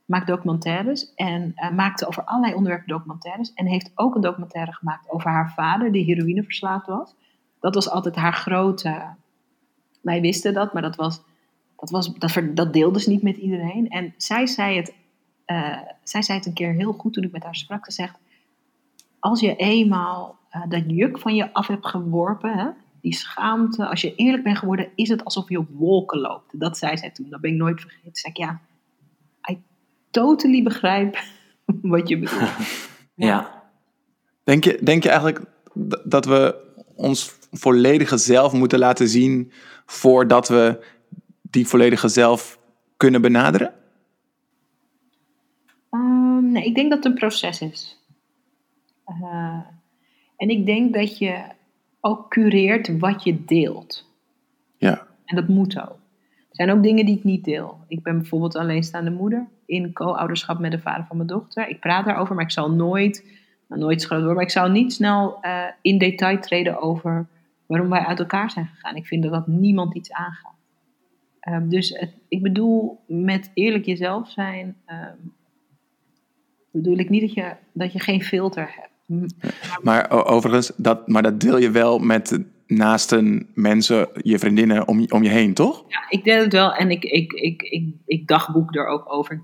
maakt 0.06 0.28
documentaires 0.28 1.14
en 1.16 1.54
maakte 1.76 2.08
over 2.08 2.24
allerlei 2.24 2.54
onderwerpen 2.54 2.88
documentaires 2.88 3.54
en 3.54 3.66
heeft 3.66 3.92
ook 3.96 4.16
een 4.16 4.22
documentaire 4.22 4.74
gemaakt 4.74 5.10
over 5.10 5.30
haar 5.30 5.54
vader 5.54 5.92
die 5.92 6.06
heroïneverslaafd 6.06 6.88
was. 6.88 7.16
Dat 7.64 7.76
was 7.76 7.90
altijd 7.90 8.16
haar 8.16 8.34
grote, 8.34 9.16
wij 10.02 10.22
wisten 10.22 10.54
dat, 10.54 10.74
maar 10.74 10.82
dat 10.82 10.96
was 10.96 11.22
dat, 11.76 11.90
was, 11.90 12.14
dat, 12.14 12.56
dat 12.56 12.74
deelde 12.74 13.00
ze 13.00 13.10
niet 13.10 13.22
met 13.22 13.38
iedereen. 13.38 13.90
En 13.90 14.14
zij 14.18 14.48
zei, 14.48 14.78
het, 14.78 14.94
uh, 15.48 15.78
zij 16.04 16.22
zei 16.22 16.38
het 16.38 16.48
een 16.48 16.54
keer 16.54 16.74
heel 16.74 16.94
goed 16.94 17.14
toen 17.14 17.24
ik 17.24 17.32
met 17.32 17.44
haar 17.44 17.56
sprak. 17.56 17.86
Ze 17.86 17.92
zegt, 17.92 18.20
als 19.20 19.40
je 19.40 19.56
eenmaal 19.56 20.40
uh, 20.56 20.62
dat 20.70 20.84
juk 20.88 21.20
van 21.20 21.36
je 21.36 21.54
af 21.54 21.68
hebt 21.68 21.88
geworpen, 21.88 22.58
hè, 22.58 22.70
die 23.02 23.14
schaamte, 23.14 23.88
als 23.88 24.02
je 24.02 24.16
eerlijk 24.16 24.44
bent 24.44 24.58
geworden, 24.58 24.90
is 24.96 25.10
het 25.10 25.26
alsof 25.26 25.50
je 25.50 25.58
op 25.58 25.68
wolken 25.72 26.20
loopt. 26.20 26.60
Dat 26.60 26.78
zei 26.78 26.98
zij 26.98 27.12
toen, 27.12 27.30
dat 27.30 27.42
ben 27.42 27.52
ik 27.52 27.58
nooit 27.58 27.82
vergeten. 27.82 28.16
Zeg 28.16 28.32
ik, 28.32 28.38
ja, 28.38 28.62
I 29.50 29.62
totally 30.12 30.64
begrijp 30.64 31.18
wat 31.82 32.08
je 32.10 32.20
bedoelt. 32.20 32.52
ja. 33.16 33.64
Denk 34.44 34.64
je, 34.64 34.80
denk 34.84 35.04
je 35.04 35.10
eigenlijk 35.10 35.46
dat 36.04 36.26
we 36.26 36.56
ons 36.96 37.43
volledige 37.54 38.18
zelf 38.18 38.54
moeten 38.54 38.80
laten 38.80 39.08
zien 39.08 39.52
voordat 39.86 40.48
we 40.48 40.86
die 41.42 41.68
volledige 41.68 42.08
zelf 42.08 42.60
kunnen 42.98 43.22
benaderen? 43.22 43.74
Um, 45.92 46.52
nee, 46.52 46.66
ik 46.66 46.76
denk 46.76 46.90
dat 46.90 47.04
het 47.04 47.08
een 47.08 47.20
proces 47.20 47.62
is. 47.62 48.02
Uh, 49.22 49.60
en 50.38 50.50
ik 50.50 50.66
denk 50.66 50.94
dat 50.94 51.18
je 51.18 51.44
ook 52.00 52.30
cureert 52.30 53.00
wat 53.00 53.24
je 53.24 53.46
deelt. 53.46 54.12
Ja. 54.78 55.08
En 55.26 55.36
dat 55.36 55.48
moet 55.48 55.82
ook. 55.82 56.02
Er 56.50 56.60
zijn 56.66 56.72
ook 56.72 56.84
dingen 56.84 57.06
die 57.06 57.18
ik 57.18 57.24
niet 57.24 57.44
deel. 57.44 57.78
Ik 57.88 58.04
ben 58.04 58.18
bijvoorbeeld 58.18 58.56
alleenstaande 58.56 59.12
moeder 59.12 59.48
in 59.66 59.94
co-ouderschap 59.94 60.60
met 60.60 60.72
de 60.72 60.80
vader 60.80 61.06
van 61.06 61.18
mijn 61.18 61.30
dochter. 61.30 61.68
Ik 61.68 61.80
praat 61.80 62.06
daarover, 62.06 62.36
maar 62.36 62.44
ik 62.44 62.52
zal 62.52 62.72
nooit, 62.72 63.26
nou, 63.68 63.82
nooit 63.82 64.04
groot 64.04 64.20
worden, 64.20 64.36
maar 64.36 64.46
ik 64.46 64.52
zal 64.52 64.70
niet 64.70 64.94
snel 64.94 65.38
uh, 65.42 65.64
in 65.82 65.98
detail 65.98 66.40
treden 66.40 66.82
over 66.82 67.28
waarom 67.74 67.92
wij 67.92 68.06
uit 68.06 68.20
elkaar 68.20 68.52
zijn 68.52 68.66
gegaan. 68.66 68.96
Ik 68.96 69.08
vind 69.08 69.24
dat 69.24 69.48
niemand 69.48 69.96
iets 69.96 70.12
aangaat. 70.12 70.56
Um, 71.50 71.70
dus 71.70 71.90
het, 71.90 72.14
ik 72.28 72.42
bedoel, 72.42 73.00
met 73.08 73.52
eerlijk 73.54 73.86
jezelf 73.86 74.30
zijn, 74.30 74.76
um, 74.88 75.34
bedoel 76.72 76.98
ik 76.98 77.10
niet 77.10 77.22
dat 77.22 77.34
je, 77.34 77.56
dat 77.72 77.94
je 77.94 78.00
geen 78.00 78.24
filter 78.24 78.74
hebt. 78.76 78.92
Maar 79.82 80.26
overigens, 80.26 80.72
dat, 80.78 81.08
maar 81.08 81.22
dat 81.24 81.40
deel 81.40 81.58
je 81.58 81.72
wel 81.72 82.00
met 82.00 82.40
naasten 82.68 83.48
mensen, 83.54 84.10
je 84.22 84.40
vriendinnen 84.40 84.88
om, 84.88 85.06
om 85.10 85.24
je 85.24 85.30
heen, 85.30 85.54
toch? 85.54 85.84
Ja, 85.88 86.06
ik 86.10 86.24
deel 86.24 86.42
het 86.42 86.54
wel 86.54 86.74
en 86.74 86.92
ik, 86.92 87.04
ik, 87.04 87.34
ik, 87.34 87.62
ik, 87.62 87.94
ik 88.06 88.28
dagboek 88.28 88.76
er 88.76 88.88
ook 88.88 89.14
over. 89.14 89.40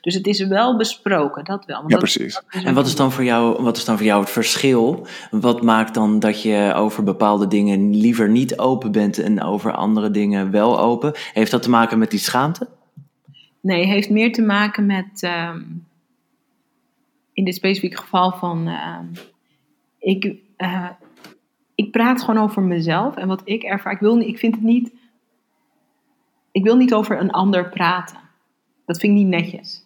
Dus 0.00 0.14
het 0.14 0.26
is 0.26 0.46
wel 0.46 0.76
besproken, 0.76 1.44
dat 1.44 1.64
wel. 1.64 1.82
ja, 1.82 1.86
dat, 1.86 1.98
precies. 1.98 2.42
en 2.48 2.74
wat 2.74 2.86
is, 2.86 2.96
dan 2.96 3.12
voor 3.12 3.24
jou, 3.24 3.62
wat 3.62 3.76
is 3.76 3.84
dan 3.84 3.96
voor 3.96 4.06
jou 4.06 4.20
het 4.20 4.30
verschil? 4.30 5.06
Wat 5.30 5.62
maakt 5.62 5.94
dan 5.94 6.18
dat 6.18 6.42
je 6.42 6.72
over 6.76 7.02
bepaalde 7.02 7.46
dingen 7.46 7.96
liever 7.96 8.28
niet 8.28 8.58
open 8.58 8.92
bent 8.92 9.18
en 9.18 9.42
over 9.42 9.72
andere 9.72 10.10
dingen 10.10 10.50
wel 10.50 10.80
open? 10.80 11.12
Heeft 11.32 11.50
dat 11.50 11.62
te 11.62 11.70
maken 11.70 11.98
met 11.98 12.10
die 12.10 12.20
schaamte? 12.20 12.68
Nee, 13.60 13.86
heeft 13.86 14.10
meer 14.10 14.32
te 14.32 14.42
maken 14.42 14.86
met, 14.86 15.22
um, 15.22 15.86
in 17.32 17.44
dit 17.44 17.54
specifieke 17.54 17.96
geval 17.96 18.32
van, 18.32 18.68
uh, 18.68 18.98
ik, 19.98 20.34
uh, 20.58 20.88
ik 21.74 21.90
praat 21.90 22.22
gewoon 22.22 22.42
over 22.42 22.62
mezelf 22.62 23.16
en 23.16 23.28
wat 23.28 23.42
ik 23.44 23.62
ervaar. 23.62 23.92
Ik, 23.92 23.98
wil, 23.98 24.18
ik 24.18 24.38
vind 24.38 24.54
het 24.54 24.64
niet. 24.64 24.92
Ik 26.52 26.64
wil 26.64 26.76
niet 26.76 26.94
over 26.94 27.20
een 27.20 27.30
ander 27.30 27.68
praten. 27.68 28.18
Dat 28.86 28.98
vind 28.98 29.12
ik 29.12 29.18
niet 29.18 29.28
netjes. 29.28 29.82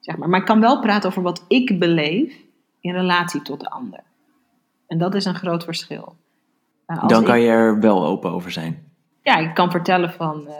Zeg 0.00 0.16
maar. 0.16 0.28
maar 0.28 0.40
ik 0.40 0.46
kan 0.46 0.60
wel 0.60 0.80
praten 0.80 1.08
over 1.08 1.22
wat 1.22 1.44
ik 1.48 1.78
beleef 1.78 2.36
in 2.80 2.92
relatie 2.92 3.42
tot 3.42 3.60
de 3.60 3.70
ander. 3.70 4.00
En 4.86 4.98
dat 4.98 5.14
is 5.14 5.24
een 5.24 5.34
groot 5.34 5.64
verschil. 5.64 6.16
Uh, 6.86 7.08
Dan 7.08 7.24
kan 7.24 7.40
je 7.40 7.48
er 7.48 7.80
wel 7.80 8.06
open 8.06 8.30
over 8.30 8.50
zijn. 8.50 8.90
Ja, 9.22 9.36
ik 9.36 9.54
kan 9.54 9.70
vertellen 9.70 10.12
van. 10.12 10.44
Uh, 10.46 10.52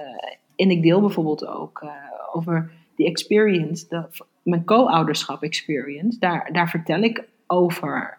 en 0.57 0.71
ik 0.71 0.83
deel 0.83 1.01
bijvoorbeeld 1.01 1.47
ook 1.47 1.81
uh, 1.85 1.91
over 2.33 2.71
die 2.97 3.07
experience, 3.07 3.89
de, 3.89 4.07
mijn 4.43 4.65
co-ouderschap 4.65 5.43
experience. 5.43 6.19
Daar, 6.19 6.49
daar 6.53 6.69
vertel 6.69 7.01
ik 7.01 7.25
over 7.47 8.19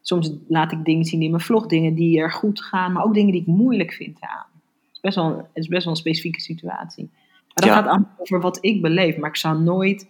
soms 0.00 0.32
laat 0.48 0.72
ik 0.72 0.84
dingen 0.84 1.04
zien 1.04 1.22
in 1.22 1.30
mijn 1.30 1.42
vlog, 1.42 1.66
dingen 1.66 1.94
die 1.94 2.20
er 2.20 2.32
goed 2.32 2.62
gaan, 2.62 2.92
maar 2.92 3.04
ook 3.04 3.14
dingen 3.14 3.32
die 3.32 3.40
ik 3.40 3.46
moeilijk 3.46 3.92
vind 3.92 4.16
aan. 4.20 4.46
Het 4.52 4.92
is 4.92 5.00
best 5.00 5.16
wel, 5.16 5.36
het 5.36 5.46
is 5.52 5.68
best 5.68 5.84
wel 5.84 5.92
een 5.92 5.98
specifieke 5.98 6.40
situatie. 6.40 7.10
Maar 7.54 7.54
dat 7.54 7.64
ja. 7.64 7.82
gaat 7.82 8.02
over 8.18 8.40
wat 8.40 8.58
ik 8.60 8.82
beleef, 8.82 9.16
maar 9.16 9.28
ik 9.28 9.36
zou 9.36 9.62
nooit 9.62 10.08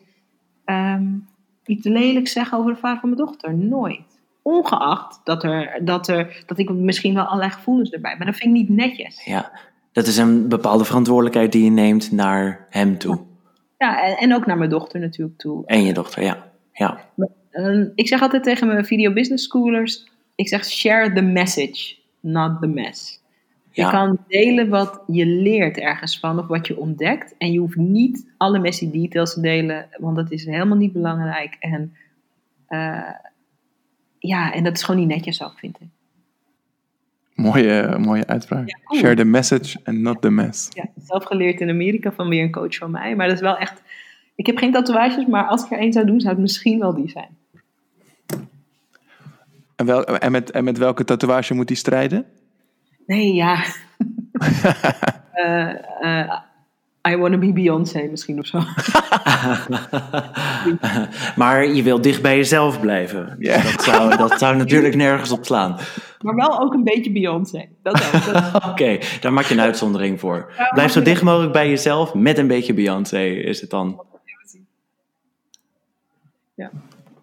um, 0.64 1.28
iets 1.64 1.86
lelijks 1.86 2.32
zeggen 2.32 2.58
over 2.58 2.72
de 2.72 2.78
vader 2.78 3.00
van 3.00 3.08
mijn 3.08 3.22
dochter. 3.22 3.54
Nooit. 3.54 4.20
Ongeacht 4.42 5.20
dat, 5.24 5.44
er, 5.44 5.80
dat, 5.84 6.08
er, 6.08 6.42
dat 6.46 6.58
ik 6.58 6.70
misschien 6.70 7.14
wel 7.14 7.24
allerlei 7.24 7.50
gevoelens 7.50 7.90
erbij 7.90 8.16
maar 8.16 8.26
dat 8.26 8.36
vind 8.36 8.56
ik 8.56 8.60
niet 8.60 8.76
netjes. 8.76 9.24
Ja, 9.24 9.50
dat 9.92 10.06
is 10.06 10.16
een 10.16 10.48
bepaalde 10.48 10.84
verantwoordelijkheid 10.84 11.52
die 11.52 11.64
je 11.64 11.70
neemt 11.70 12.12
naar 12.12 12.66
hem 12.70 12.98
toe. 12.98 13.20
Ja, 13.78 14.02
en, 14.02 14.16
en 14.16 14.34
ook 14.34 14.46
naar 14.46 14.58
mijn 14.58 14.70
dochter 14.70 15.00
natuurlijk 15.00 15.38
toe. 15.38 15.66
En 15.66 15.84
je 15.84 15.92
dochter, 15.92 16.22
ja. 16.22 16.50
ja. 16.72 17.00
Uh, 17.52 17.86
ik 17.94 18.08
zeg 18.08 18.20
altijd 18.22 18.42
tegen 18.42 18.66
mijn 18.66 18.84
video 18.84 19.12
business 19.12 19.44
schoolers, 19.44 20.08
ik 20.34 20.48
zeg 20.48 20.64
share 20.64 21.12
the 21.12 21.20
message, 21.20 21.96
not 22.20 22.60
the 22.60 22.66
mess. 22.66 23.20
Ja. 23.72 23.84
Je 23.84 23.90
kan 23.90 24.18
delen 24.28 24.68
wat 24.68 25.02
je 25.06 25.26
leert 25.26 25.78
ergens 25.78 26.18
van 26.18 26.38
of 26.38 26.46
wat 26.46 26.66
je 26.66 26.78
ontdekt. 26.78 27.34
En 27.38 27.52
je 27.52 27.58
hoeft 27.58 27.76
niet 27.76 28.30
alle 28.36 28.58
messy 28.58 28.90
details 28.90 29.34
te 29.34 29.40
delen, 29.40 29.88
want 29.98 30.16
dat 30.16 30.30
is 30.30 30.44
helemaal 30.44 30.76
niet 30.76 30.92
belangrijk. 30.92 31.56
En 31.58 31.94
uh, 32.68 33.10
ja, 34.18 34.52
en 34.52 34.64
dat 34.64 34.76
is 34.76 34.82
gewoon 34.82 35.00
niet 35.00 35.10
netjes 35.10 35.42
ook, 35.42 35.58
vind 35.58 35.76
ik. 35.80 35.86
Mooie, 37.34 37.98
mooie 37.98 38.26
uitspraak. 38.26 38.68
Ja, 38.68 38.78
cool. 38.84 39.00
Share 39.00 39.14
the 39.14 39.24
message 39.24 39.78
and 39.84 39.98
not 39.98 40.22
the 40.22 40.30
mess. 40.30 40.68
Ja, 40.70 40.84
zelf 40.96 41.24
geleerd 41.24 41.60
in 41.60 41.68
Amerika 41.68 42.12
van 42.12 42.28
weer 42.28 42.42
een 42.42 42.50
coach 42.50 42.74
van 42.74 42.90
mij. 42.90 43.16
Maar 43.16 43.26
dat 43.26 43.36
is 43.36 43.42
wel 43.42 43.56
echt... 43.56 43.82
Ik 44.34 44.46
heb 44.46 44.56
geen 44.56 44.72
tatoeages, 44.72 45.26
maar 45.26 45.44
als 45.44 45.64
ik 45.64 45.70
er 45.70 45.78
één 45.78 45.92
zou 45.92 46.06
doen, 46.06 46.20
zou 46.20 46.32
het 46.32 46.42
misschien 46.42 46.78
wel 46.78 46.94
die 46.94 47.08
zijn. 47.08 47.38
En, 49.80 49.86
wel, 49.86 50.04
en, 50.04 50.32
met, 50.32 50.50
en 50.50 50.64
met 50.64 50.78
welke 50.78 51.04
tatoeage 51.04 51.54
moet 51.54 51.68
hij 51.68 51.76
strijden? 51.78 52.26
Nee, 53.06 53.34
ja. 53.34 53.62
Eh, 55.32 55.68
eh, 56.00 56.38
I 57.08 57.16
wanna 57.16 57.38
be 57.38 57.52
Beyoncé 57.52 58.08
misschien 58.10 58.38
of 58.38 58.46
zo. 58.46 58.58
maar 61.42 61.66
je 61.66 61.82
wil 61.82 62.00
dicht 62.00 62.22
bij 62.22 62.36
jezelf 62.36 62.80
blijven. 62.80 63.36
Dus. 63.38 63.72
Dat, 63.72 63.82
zou, 63.82 64.16
dat 64.16 64.38
zou 64.38 64.56
natuurlijk 64.56 64.94
nergens 64.94 65.30
op 65.30 65.44
slaan. 65.44 65.76
Maar 66.20 66.34
wel 66.34 66.60
ook 66.60 66.74
een 66.74 66.84
beetje 66.84 67.12
Beyoncé. 67.12 67.68
Dat 67.82 67.94
ook. 68.14 68.32
Dat- 68.32 68.64
Oké, 68.70 68.98
daar 69.20 69.32
maak 69.32 69.44
je 69.44 69.54
een 69.54 69.60
uitzondering 69.60 70.20
voor. 70.20 70.52
Blijf 70.74 70.92
zo 70.92 71.02
dicht 71.02 71.22
mogelijk 71.22 71.52
bij 71.52 71.68
jezelf 71.68 72.14
met 72.14 72.38
een 72.38 72.46
beetje 72.48 72.74
Beyoncé 72.74 73.24
is 73.24 73.60
het 73.60 73.70
dan. 73.70 74.02
Ja. 76.54 76.70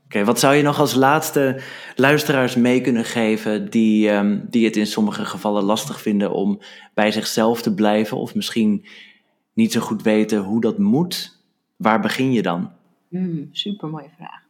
Oké, 0.07 0.23
wat 0.23 0.39
zou 0.39 0.55
je 0.55 0.63
nog 0.63 0.79
als 0.79 0.93
laatste 0.93 1.61
luisteraars 1.95 2.55
mee 2.55 2.81
kunnen 2.81 3.05
geven 3.05 3.69
die, 3.69 4.09
ehm, 4.09 4.39
die 4.49 4.65
het 4.65 4.75
in 4.75 4.87
sommige 4.87 5.25
gevallen 5.25 5.63
lastig 5.63 6.01
vinden 6.01 6.31
om 6.31 6.59
bij 6.93 7.11
zichzelf 7.11 7.61
te 7.61 7.73
blijven 7.73 8.17
of 8.17 8.35
misschien 8.35 8.85
niet 9.53 9.71
zo 9.71 9.81
goed 9.81 10.01
weten 10.01 10.39
hoe 10.43 10.61
dat 10.61 10.77
moet? 10.77 11.41
Waar 11.75 11.99
begin 11.99 12.31
je 12.31 12.41
dan? 12.41 12.71
Hmm, 13.09 13.49
super 13.51 13.89
mooie 13.89 14.09
vraag. 14.15 14.41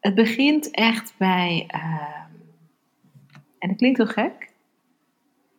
Het 0.00 0.14
begint 0.14 0.70
echt 0.70 1.14
bij, 1.16 1.64
ehm, 1.66 2.32
en 3.58 3.68
dat 3.68 3.76
klinkt 3.76 3.98
heel 3.98 4.06
gek, 4.06 4.48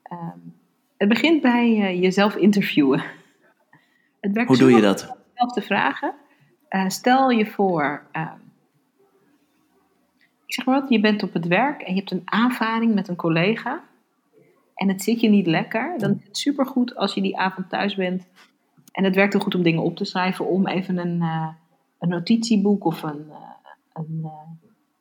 Ehm, 0.09 0.37
het 0.97 1.09
begint 1.09 1.41
bij 1.41 1.81
eh, 1.81 2.01
jezelf 2.01 2.35
interviewen. 2.35 3.03
Het 4.19 4.33
werkt 4.33 4.49
Hoe 4.49 4.57
doe 4.57 4.71
je 4.71 4.81
dat? 4.81 5.01
om 5.01 5.15
jezelf 5.33 5.53
te 5.53 5.61
vragen. 5.61 6.13
Eh, 6.69 6.89
stel 6.89 7.29
je 7.29 7.45
voor, 7.45 8.03
ehm, 8.11 8.37
ik 10.45 10.53
zeg 10.53 10.65
maar 10.65 10.81
wat, 10.81 10.89
je 10.89 10.99
bent 10.99 11.23
op 11.23 11.33
het 11.33 11.47
werk 11.47 11.81
en 11.81 11.93
je 11.93 11.99
hebt 11.99 12.11
een 12.11 12.21
aanvaring 12.25 12.93
met 12.93 13.07
een 13.07 13.15
collega 13.15 13.83
en 14.75 14.87
het 14.87 15.01
zit 15.01 15.19
je 15.19 15.29
niet 15.29 15.47
lekker, 15.47 15.95
dan 15.97 16.11
is 16.11 16.23
het 16.23 16.37
supergoed 16.37 16.95
als 16.95 17.13
je 17.13 17.21
die 17.21 17.37
avond 17.37 17.69
thuis 17.69 17.95
bent 17.95 18.27
en 18.91 19.03
het 19.03 19.15
werkt 19.15 19.33
heel 19.33 19.41
goed 19.41 19.55
om 19.55 19.63
dingen 19.63 19.83
op 19.83 19.95
te 19.95 20.05
schrijven, 20.05 20.47
om 20.47 20.67
even 20.67 20.97
een, 20.97 21.21
eh, 21.21 21.49
een 21.99 22.09
notitieboek 22.09 22.85
of 22.85 23.03
een, 23.03 23.25
eh, 23.29 23.69
een 23.93 24.29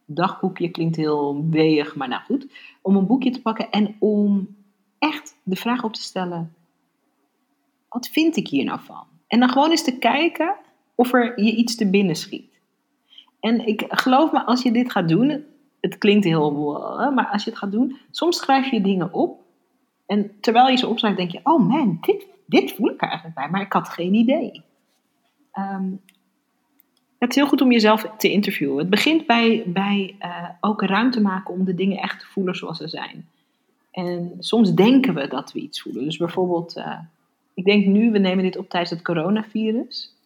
dagboekje, 0.04 0.70
klinkt 0.70 0.96
heel 0.96 1.48
weeg, 1.50 1.96
maar 1.96 2.08
nou 2.08 2.22
goed, 2.22 2.46
om 2.82 2.96
een 2.96 3.06
boekje 3.06 3.30
te 3.30 3.42
pakken 3.42 3.70
en 3.70 3.96
om 3.98 4.56
echt 4.98 5.36
de 5.42 5.56
vraag 5.56 5.84
op 5.84 5.92
te 5.92 6.02
stellen, 6.02 6.54
wat 7.88 8.08
vind 8.08 8.36
ik 8.36 8.48
hier 8.48 8.64
nou 8.64 8.80
van? 8.80 9.06
En 9.26 9.40
dan 9.40 9.48
gewoon 9.48 9.70
eens 9.70 9.84
te 9.84 9.98
kijken 9.98 10.56
of 10.98 11.12
er 11.12 11.42
je 11.42 11.54
iets 11.54 11.76
te 11.76 11.90
binnen 11.90 12.16
schiet. 12.16 12.60
En 13.40 13.66
ik 13.66 13.84
geloof 13.88 14.32
me, 14.32 14.44
als 14.44 14.62
je 14.62 14.72
dit 14.72 14.90
gaat 14.92 15.08
doen, 15.08 15.44
het 15.80 15.98
klinkt 15.98 16.24
heel, 16.24 16.76
eh, 16.76 17.14
maar 17.14 17.26
als 17.26 17.44
je 17.44 17.50
het 17.50 17.58
gaat 17.58 17.72
doen, 17.72 17.96
soms 18.10 18.36
schrijf 18.36 18.70
je 18.70 18.80
dingen 18.80 19.12
op. 19.12 19.40
En 20.06 20.30
terwijl 20.40 20.68
je 20.68 20.76
ze 20.76 20.86
opschrijft, 20.86 21.16
denk 21.16 21.30
je, 21.30 21.40
oh 21.42 21.68
man, 21.68 21.98
dit, 22.00 22.26
dit 22.46 22.72
voel 22.72 22.90
ik 22.90 23.02
er 23.02 23.08
eigenlijk 23.08 23.38
bij, 23.38 23.48
maar 23.48 23.60
ik 23.60 23.72
had 23.72 23.88
geen 23.88 24.14
idee. 24.14 24.62
Ehm, 25.52 25.90
het 27.18 27.30
is 27.30 27.36
heel 27.36 27.46
goed 27.46 27.60
om 27.60 27.72
jezelf 27.72 28.10
te 28.16 28.30
interviewen. 28.30 28.78
Het 28.78 28.90
begint 28.90 29.26
bij, 29.26 29.62
bij 29.66 30.14
eh, 30.18 30.48
ook 30.60 30.82
ruimte 30.82 31.20
maken 31.20 31.54
om 31.54 31.64
de 31.64 31.74
dingen 31.74 31.98
echt 31.98 32.20
te 32.20 32.26
voelen 32.26 32.54
zoals 32.54 32.78
ze 32.78 32.88
zijn. 32.88 33.28
En 33.90 34.36
soms 34.38 34.74
denken 34.74 35.14
we 35.14 35.28
dat 35.28 35.52
we 35.52 35.60
iets 35.60 35.82
voelen. 35.82 36.04
Dus 36.04 36.16
bijvoorbeeld, 36.16 36.76
eh, 36.76 36.98
ik 37.54 37.64
denk 37.64 37.86
nu, 37.86 38.10
we 38.10 38.18
nemen 38.18 38.44
dit 38.44 38.56
op 38.56 38.68
tijdens 38.68 38.92
het 38.92 39.02
coronavirus. 39.02 40.16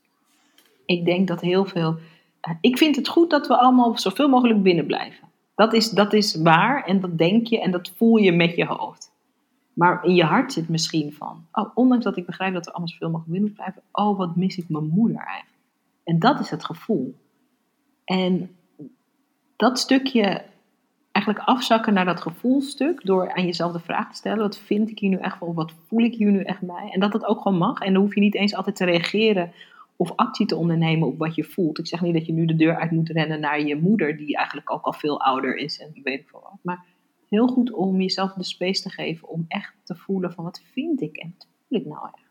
Ik 0.86 1.04
denk 1.04 1.28
dat 1.28 1.40
heel 1.40 1.64
veel. 1.64 1.96
eh, 2.40 2.52
ik 2.60 2.78
vind 2.78 2.96
het 2.96 3.08
goed 3.08 3.30
dat 3.30 3.46
we 3.46 3.56
allemaal 3.56 3.98
zoveel 3.98 4.28
mogelijk 4.28 4.62
binnen 4.62 4.86
blijven. 4.86 5.28
Dat 5.54 5.72
is, 5.72 5.90
dat 5.90 6.12
is 6.12 6.34
waar 6.34 6.84
en 6.84 7.00
dat 7.00 7.18
denk 7.18 7.46
je 7.46 7.60
en 7.60 7.70
dat 7.70 7.92
voel 7.96 8.16
je 8.16 8.32
met 8.32 8.56
je 8.56 8.64
hoofd. 8.64 9.12
Maar 9.72 10.04
in 10.04 10.14
je 10.14 10.24
hart 10.24 10.52
zit 10.52 10.68
misschien 10.68 11.12
van, 11.12 11.46
oh, 11.52 11.70
ondanks 11.74 12.04
dat 12.04 12.16
ik 12.16 12.26
begrijp 12.26 12.54
dat 12.54 12.64
we 12.64 12.70
allemaal 12.70 12.88
zoveel 12.88 13.10
mogelijk 13.10 13.32
binnen 13.32 13.52
blijven, 13.52 13.82
oh, 13.92 14.18
wat 14.18 14.36
mis 14.36 14.56
ik 14.56 14.68
mijn 14.68 14.86
moeder 14.86 15.16
eigenlijk. 15.16 15.60
En 16.04 16.18
dat 16.18 16.40
is 16.40 16.50
het 16.50 16.64
gevoel. 16.64 17.14
En 18.04 18.56
dat 19.56 19.78
stukje 19.78 20.44
eigenlijk 21.12 21.46
afzakken 21.46 21.94
naar 21.94 22.04
dat 22.04 22.20
gevoelstuk 22.20 23.04
door 23.04 23.32
aan 23.32 23.44
jezelf 23.44 23.72
de 23.72 23.80
vraag 23.80 24.10
te 24.10 24.16
stellen: 24.16 24.38
wat 24.38 24.58
vind 24.58 24.90
ik 24.90 24.98
hier 24.98 25.10
nu 25.10 25.16
echt 25.16 25.38
van? 25.38 25.54
Wat 25.54 25.72
voel 25.86 26.00
ik 26.00 26.14
hier 26.14 26.30
nu 26.30 26.42
echt 26.42 26.60
bij? 26.60 26.90
En 26.92 27.00
dat 27.00 27.12
het 27.12 27.24
ook 27.24 27.40
gewoon 27.40 27.58
mag. 27.58 27.80
En 27.80 27.92
dan 27.92 28.02
hoef 28.02 28.14
je 28.14 28.20
niet 28.20 28.34
eens 28.34 28.54
altijd 28.54 28.76
te 28.76 28.84
reageren 28.84 29.52
of 30.02 30.12
actie 30.16 30.46
te 30.46 30.56
ondernemen 30.56 31.08
op 31.08 31.18
wat 31.18 31.34
je 31.34 31.44
voelt. 31.44 31.78
Ik 31.78 31.86
zeg 31.86 32.00
niet 32.00 32.14
dat 32.14 32.26
je 32.26 32.32
nu 32.32 32.44
de 32.44 32.56
deur 32.56 32.76
uit 32.76 32.90
moet 32.90 33.08
rennen 33.08 33.40
naar 33.40 33.66
je 33.66 33.76
moeder, 33.76 34.16
die 34.16 34.36
eigenlijk 34.36 34.70
ook 34.70 34.84
al 34.84 34.92
veel 34.92 35.20
ouder 35.20 35.56
is 35.56 35.80
en 35.80 36.00
weet 36.02 36.20
ik 36.20 36.28
veel 36.28 36.40
wat. 36.42 36.58
Maar 36.62 36.84
heel 37.28 37.46
goed 37.46 37.72
om 37.72 38.00
jezelf 38.00 38.32
de 38.32 38.44
space 38.44 38.82
te 38.82 38.90
geven 38.90 39.28
om 39.28 39.44
echt 39.48 39.74
te 39.84 39.94
voelen 39.94 40.32
van 40.32 40.44
wat 40.44 40.62
vind 40.72 41.00
ik 41.00 41.16
en 41.16 41.34
wat 41.38 41.48
voel 41.68 41.78
ik 41.78 41.86
nou 41.86 42.06
echt. 42.06 42.30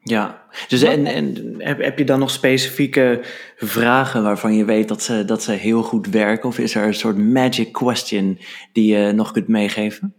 Ja, 0.00 0.42
dus 0.68 0.82
en, 0.82 1.06
en 1.06 1.54
heb, 1.58 1.82
heb 1.82 1.98
je 1.98 2.04
dan 2.04 2.18
nog 2.18 2.30
specifieke 2.30 3.20
vragen 3.56 4.22
waarvan 4.22 4.54
je 4.54 4.64
weet 4.64 4.88
dat 4.88 5.02
ze, 5.02 5.24
dat 5.24 5.42
ze 5.42 5.52
heel 5.52 5.82
goed 5.82 6.06
werken? 6.06 6.48
Of 6.48 6.58
is 6.58 6.74
er 6.74 6.86
een 6.86 6.94
soort 6.94 7.18
magic 7.18 7.72
question 7.72 8.38
die 8.72 8.96
je 8.96 9.12
nog 9.12 9.30
kunt 9.30 9.48
meegeven? 9.48 10.14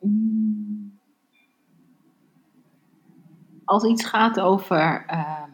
Mm. 0.00 1.00
Als 3.64 3.84
iets 3.84 4.04
gaat 4.04 4.40
over, 4.40 5.04
ehm, 5.06 5.51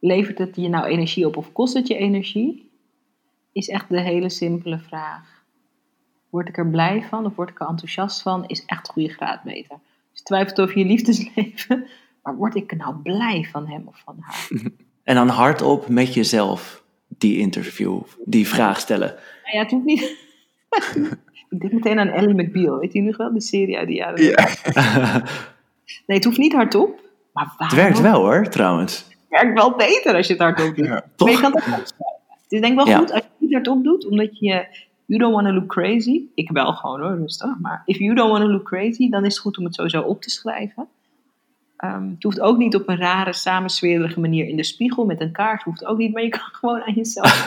levert 0.00 0.38
het 0.38 0.56
je 0.56 0.68
nou 0.68 0.84
energie 0.86 1.26
op 1.26 1.36
of 1.36 1.52
kost 1.52 1.74
het 1.74 1.86
je 1.86 1.96
energie? 1.96 2.70
Is 3.52 3.68
echt 3.68 3.88
de 3.88 4.00
hele 4.00 4.28
simpele 4.28 4.78
vraag. 4.78 5.44
Word 6.30 6.48
ik 6.48 6.58
er 6.58 6.68
blij 6.70 7.02
van 7.08 7.26
of 7.26 7.34
word 7.36 7.50
ik 7.50 7.60
er 7.60 7.66
enthousiast 7.66 8.22
van? 8.22 8.46
Is 8.46 8.64
echt 8.64 8.86
een 8.88 8.92
goede 8.92 9.08
graadmeter. 9.08 9.78
Dus 10.10 10.18
je 10.18 10.22
twijfelt 10.22 10.60
over 10.60 10.78
je 10.78 10.84
liefdesleven, 10.84 11.86
maar 12.22 12.36
word 12.36 12.54
ik 12.54 12.70
er 12.70 12.76
nou 12.76 12.94
blij 12.96 13.48
van 13.52 13.66
hem 13.66 13.82
of 13.86 14.02
van 14.04 14.16
haar? 14.20 14.48
En 15.04 15.14
dan 15.14 15.28
hardop 15.28 15.88
met 15.88 16.14
jezelf 16.14 16.84
die 17.08 17.38
interview, 17.38 18.00
die 18.24 18.48
vraag 18.48 18.80
stellen. 18.80 19.08
Nou 19.44 19.56
ja, 19.56 19.62
het 19.62 19.70
hoeft 19.70 19.84
niet. 19.84 20.00
ik 21.50 21.60
denk 21.60 21.72
meteen 21.72 21.98
aan 21.98 22.08
Ellie 22.08 22.42
McBeal. 22.42 22.78
Weet 22.78 22.92
je 22.92 23.02
nog 23.02 23.16
wel? 23.16 23.32
Die 23.32 23.40
serie 23.40 23.78
uit 23.78 23.88
de 23.88 23.94
jaren. 23.94 24.22
Ja. 24.24 24.48
Nee, 26.06 26.16
het 26.16 26.24
hoeft 26.24 26.38
niet 26.38 26.52
hardop. 26.52 27.00
Maar 27.32 27.44
Het 27.44 27.56
waarom? 27.58 27.76
werkt 27.78 28.00
wel 28.00 28.20
hoor, 28.20 28.48
trouwens. 28.48 29.06
Werkt 29.28 29.54
wel 29.58 29.76
beter 29.76 30.14
als 30.14 30.26
je 30.26 30.32
het 30.32 30.42
hardop 30.42 30.76
doet. 30.76 30.86
Ja. 30.86 30.90
Maar 30.90 31.02
je 31.02 31.10
Toch? 31.16 31.40
kan 31.40 31.52
het 31.54 31.60
ook 31.60 31.78
opschrijven. 31.78 32.16
Het 32.42 32.52
is 32.52 32.60
denk 32.60 32.72
ik 32.72 32.84
wel 32.84 32.88
Ja. 32.88 32.98
goed 32.98 33.10
als 33.12 33.20
je 33.20 33.26
het 33.30 33.40
niet 33.40 33.52
hardop 33.52 33.84
doet, 33.84 34.06
omdat 34.06 34.38
je... 34.38 34.86
You 35.04 35.20
don't 35.20 35.34
want 35.34 35.46
to 35.46 35.52
look 35.52 35.66
crazy. 35.66 36.22
Ik 36.34 36.50
wel 36.50 36.72
gewoon 36.72 37.00
hoor, 37.00 37.16
rustig. 37.16 37.58
Maar 37.60 37.82
if 37.84 37.98
you 37.98 38.14
don't 38.14 38.30
want 38.30 38.44
to 38.44 38.50
look 38.50 38.64
crazy, 38.64 39.08
dan 39.08 39.24
is 39.24 39.32
het 39.32 39.42
goed 39.42 39.58
om 39.58 39.64
het 39.64 39.74
sowieso 39.74 40.02
op 40.02 40.22
te 40.22 40.30
schrijven. 40.30 40.88
Ehm, 41.76 42.08
het 42.08 42.22
hoeft 42.22 42.40
ook 42.40 42.56
niet 42.58 42.74
op 42.74 42.88
een 42.88 42.96
rare, 42.96 43.32
samensweerige 43.32 44.20
manier 44.20 44.46
in 44.48 44.56
de 44.56 44.64
spiegel 44.64 45.04
met 45.04 45.20
een 45.20 45.32
kaart. 45.32 45.62
Hoeft 45.62 45.84
ook 45.84 45.98
niet, 45.98 46.12
maar 46.12 46.22
je 46.22 46.28
kan 46.38 46.40
gewoon 46.52 46.82
aan 46.82 46.94
jezelf. 46.94 47.44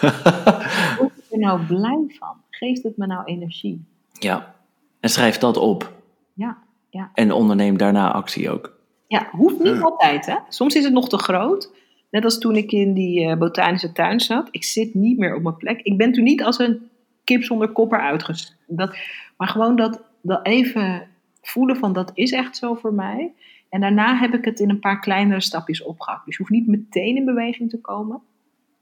Word 0.98 1.12
ik 1.16 1.24
er 1.30 1.38
nou 1.38 1.60
blij 1.66 2.04
van? 2.18 2.36
Geeft 2.50 2.82
het 2.82 2.96
me 2.96 3.06
nou 3.06 3.24
energie? 3.24 3.84
Ja, 4.12 4.54
en 5.00 5.08
schrijf 5.10 5.38
dat 5.38 5.56
op. 5.56 5.92
Ja, 6.34 6.58
ja. 6.90 7.10
En 7.14 7.32
onderneem 7.32 7.76
daarna 7.76 8.12
actie 8.12 8.50
ook. 8.50 8.76
Ja, 9.12 9.28
hoeft 9.30 9.58
niet 9.58 9.80
altijd, 9.82 10.26
hè. 10.26 10.36
Soms 10.48 10.74
is 10.74 10.84
het 10.84 10.92
nog 10.92 11.08
te 11.08 11.18
groot. 11.18 11.72
Net 12.10 12.24
als 12.24 12.38
toen 12.38 12.56
ik 12.56 12.72
in 12.72 12.94
die 12.94 13.26
eh, 13.26 13.36
botanische 13.38 13.92
tuin 13.92 14.20
zat. 14.20 14.48
Ik 14.50 14.64
zit 14.64 14.94
niet 14.94 15.18
meer 15.18 15.34
op 15.34 15.42
mijn 15.42 15.56
plek. 15.56 15.80
Ik 15.80 15.96
ben 15.96 16.12
toen 16.12 16.24
niet 16.24 16.42
als 16.42 16.58
een 16.58 16.90
kip 17.24 17.42
zonder 17.42 17.68
kop 17.68 17.92
eruit 17.92 18.22
ges- 18.24 18.56
dat 18.66 18.96
Maar 19.36 19.48
gewoon 19.48 19.76
dat, 19.76 20.02
dat 20.20 20.46
even 20.46 21.08
voelen 21.42 21.76
van 21.76 21.92
dat 21.92 22.10
is 22.14 22.32
echt 22.32 22.56
zo 22.56 22.74
voor 22.74 22.94
mij. 22.94 23.32
En 23.68 23.80
daarna 23.80 24.16
heb 24.16 24.34
ik 24.34 24.44
het 24.44 24.60
in 24.60 24.70
een 24.70 24.80
paar 24.80 25.00
kleinere 25.00 25.40
stapjes 25.40 25.82
opgehakt. 25.82 26.24
Dus 26.24 26.36
je 26.36 26.42
hoeft 26.42 26.54
niet 26.54 26.66
meteen 26.66 27.16
in 27.16 27.24
beweging 27.24 27.70
te 27.70 27.80
komen. 27.80 28.20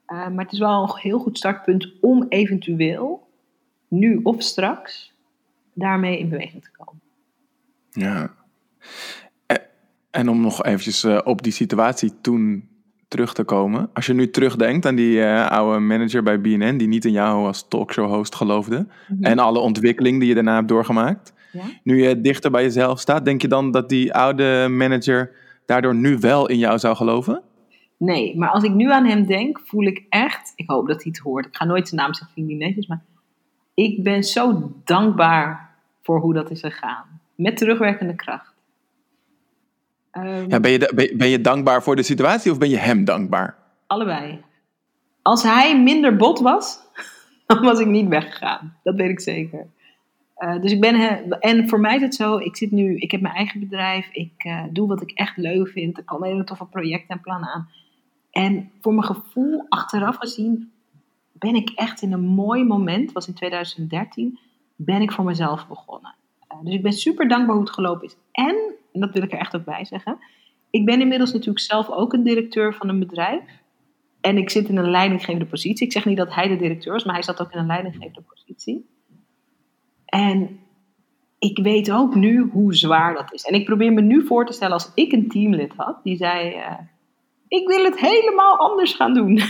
Eh, 0.06 0.28
maar 0.28 0.44
het 0.44 0.52
is 0.52 0.58
wel 0.58 0.82
een 0.82 0.98
heel 1.00 1.18
goed 1.18 1.38
startpunt 1.38 1.92
om 2.00 2.26
eventueel, 2.28 3.28
nu 3.88 4.20
of 4.22 4.42
straks, 4.42 5.12
daarmee 5.72 6.18
in 6.18 6.28
beweging 6.28 6.62
te 6.62 6.70
komen. 6.76 7.00
Ja. 7.90 8.34
En 10.10 10.28
om 10.28 10.40
nog 10.40 10.64
eventjes 10.64 11.04
eh, 11.04 11.18
op 11.24 11.42
die 11.42 11.52
situatie 11.52 12.12
toen 12.20 12.68
terug 13.08 13.34
te 13.34 13.44
komen. 13.44 13.90
Als 13.92 14.06
je 14.06 14.14
nu 14.14 14.30
terugdenkt 14.30 14.86
aan 14.86 14.94
die 14.94 15.22
eh, 15.22 15.50
oude 15.50 15.78
manager 15.78 16.22
bij 16.22 16.40
BNN... 16.40 16.76
die 16.76 16.88
niet 16.88 17.04
in 17.04 17.12
jou 17.12 17.46
als 17.46 17.68
talkshow-host 17.68 18.34
geloofde... 18.34 18.86
en 19.20 19.38
alle 19.38 19.58
ontwikkeling 19.58 20.18
die 20.18 20.28
je 20.28 20.34
daarna 20.34 20.54
hebt 20.54 20.68
doorgemaakt... 20.68 21.32
Ja? 21.52 21.62
nu 21.82 22.02
je 22.02 22.20
dichter 22.20 22.50
bij 22.50 22.62
jezelf 22.62 23.00
staat... 23.00 23.24
denk 23.24 23.42
je 23.42 23.48
dan 23.48 23.70
dat 23.70 23.88
die 23.88 24.14
oude 24.14 24.68
manager 24.68 25.30
daardoor 25.66 25.94
nu 25.94 26.18
wel 26.18 26.48
in 26.48 26.58
jou 26.58 26.78
zou 26.78 26.96
geloven? 26.96 27.42
Nee, 27.96 28.36
maar 28.38 28.50
als 28.50 28.64
ik 28.64 28.72
nu 28.72 28.90
aan 28.90 29.06
hem 29.06 29.26
denk, 29.26 29.60
voel 29.64 29.84
ik 29.84 30.06
echt, 30.08 30.52
ik 30.56 30.70
hoop 30.70 30.86
dat 30.86 31.02
hij 31.02 31.12
het 31.14 31.22
hoort. 31.22 31.46
Ik 31.46 31.56
ga 31.56 31.64
nooit 31.64 31.88
zijn 31.88 32.00
naam 32.00 32.14
zeggen, 32.14 32.34
vind 32.34 32.50
ik 32.50 32.52
niet 32.52 32.66
netjes, 32.66 32.86
maar 32.86 33.02
ik 33.74 34.02
ben 34.02 34.24
zo 34.24 34.72
dankbaar 34.84 35.70
voor 36.02 36.20
hoe 36.20 36.34
dat 36.34 36.50
is 36.50 36.60
gegaan. 36.60 37.04
Met 37.34 37.56
terugwerkende 37.56 38.14
kracht. 38.14 38.54
Um, 40.12 40.48
ja, 40.48 40.60
ben, 40.60 40.70
je, 40.70 41.12
ben 41.16 41.28
je 41.28 41.40
dankbaar 41.40 41.82
voor 41.82 41.96
de 41.96 42.02
situatie 42.02 42.52
of 42.52 42.58
ben 42.58 42.68
je 42.68 42.76
hem 42.76 43.04
dankbaar? 43.04 43.56
Allebei. 43.86 44.40
Als 45.22 45.42
hij 45.42 45.80
minder 45.82 46.16
bot 46.16 46.40
was, 46.40 46.78
dan 47.46 47.62
was 47.62 47.80
ik 47.80 47.86
niet 47.86 48.08
weggegaan. 48.08 48.76
Dat 48.82 48.94
weet 48.94 49.10
ik 49.10 49.20
zeker. 49.20 49.66
Uh, 50.38 50.60
dus 50.60 50.72
ik 50.72 50.80
ben, 50.80 51.28
en 51.40 51.68
voor 51.68 51.80
mij 51.80 51.96
is 51.96 52.02
het 52.02 52.14
zo, 52.14 52.36
ik 52.36 52.56
zit 52.56 52.70
nu, 52.70 52.96
ik 52.96 53.10
heb 53.10 53.20
mijn 53.20 53.34
eigen 53.34 53.60
bedrijf, 53.60 54.08
ik 54.12 54.44
uh, 54.44 54.62
doe 54.70 54.88
wat 54.88 55.02
ik 55.02 55.10
echt 55.10 55.36
leuk 55.36 55.68
vind, 55.68 55.96
er 55.96 56.04
komen 56.04 56.28
hele 56.28 56.44
toffe 56.44 56.64
projecten 56.64 57.16
en 57.16 57.20
plannen 57.20 57.48
aan. 57.48 57.68
En 58.30 58.70
voor 58.80 58.94
mijn 58.94 59.06
gevoel, 59.06 59.66
achteraf 59.68 60.16
gezien, 60.16 60.72
ben 61.32 61.54
ik 61.54 61.70
echt 61.70 62.02
in 62.02 62.12
een 62.12 62.26
mooi 62.26 62.64
moment, 62.64 63.12
was 63.12 63.28
in 63.28 63.34
2013, 63.34 64.38
ben 64.76 65.02
ik 65.02 65.12
voor 65.12 65.24
mezelf 65.24 65.68
begonnen. 65.68 66.14
Uh, 66.52 66.58
dus 66.64 66.74
ik 66.74 66.82
ben 66.82 66.92
super 66.92 67.28
dankbaar 67.28 67.54
hoe 67.54 67.64
het 67.64 67.74
gelopen 67.74 68.06
is. 68.06 68.16
En, 68.32 68.56
en 68.92 69.00
dat 69.00 69.12
wil 69.12 69.22
ik 69.22 69.32
er 69.32 69.38
echt 69.38 69.56
ook 69.56 69.64
bij 69.64 69.84
zeggen, 69.84 70.18
ik 70.70 70.84
ben 70.84 71.00
inmiddels 71.00 71.32
natuurlijk 71.32 71.64
zelf 71.64 71.90
ook 71.90 72.12
een 72.12 72.22
directeur 72.22 72.74
van 72.74 72.88
een 72.88 72.98
bedrijf. 72.98 73.42
En 74.20 74.36
ik 74.36 74.50
zit 74.50 74.68
in 74.68 74.76
een 74.76 74.90
leidinggevende 74.90 75.46
positie. 75.46 75.86
Ik 75.86 75.92
zeg 75.92 76.04
niet 76.04 76.16
dat 76.16 76.34
hij 76.34 76.48
de 76.48 76.56
directeur 76.56 76.94
is, 76.94 77.04
maar 77.04 77.14
hij 77.14 77.22
zat 77.22 77.40
ook 77.40 77.52
in 77.52 77.58
een 77.58 77.66
leidinggevende 77.66 78.22
positie. 78.28 78.88
En 80.04 80.60
ik 81.38 81.58
weet 81.58 81.90
ook 81.90 82.14
nu 82.14 82.48
hoe 82.52 82.74
zwaar 82.74 83.14
dat 83.14 83.32
is. 83.32 83.44
En 83.44 83.54
ik 83.54 83.64
probeer 83.64 83.92
me 83.92 84.00
nu 84.00 84.26
voor 84.26 84.46
te 84.46 84.52
stellen 84.52 84.72
als 84.72 84.92
ik 84.94 85.12
een 85.12 85.28
teamlid 85.28 85.72
had 85.76 86.00
die 86.02 86.16
zei: 86.16 86.56
uh, 86.56 86.78
Ik 87.48 87.66
wil 87.68 87.84
het 87.84 88.00
helemaal 88.00 88.56
anders 88.56 88.94
gaan 88.94 89.14
doen. 89.14 89.40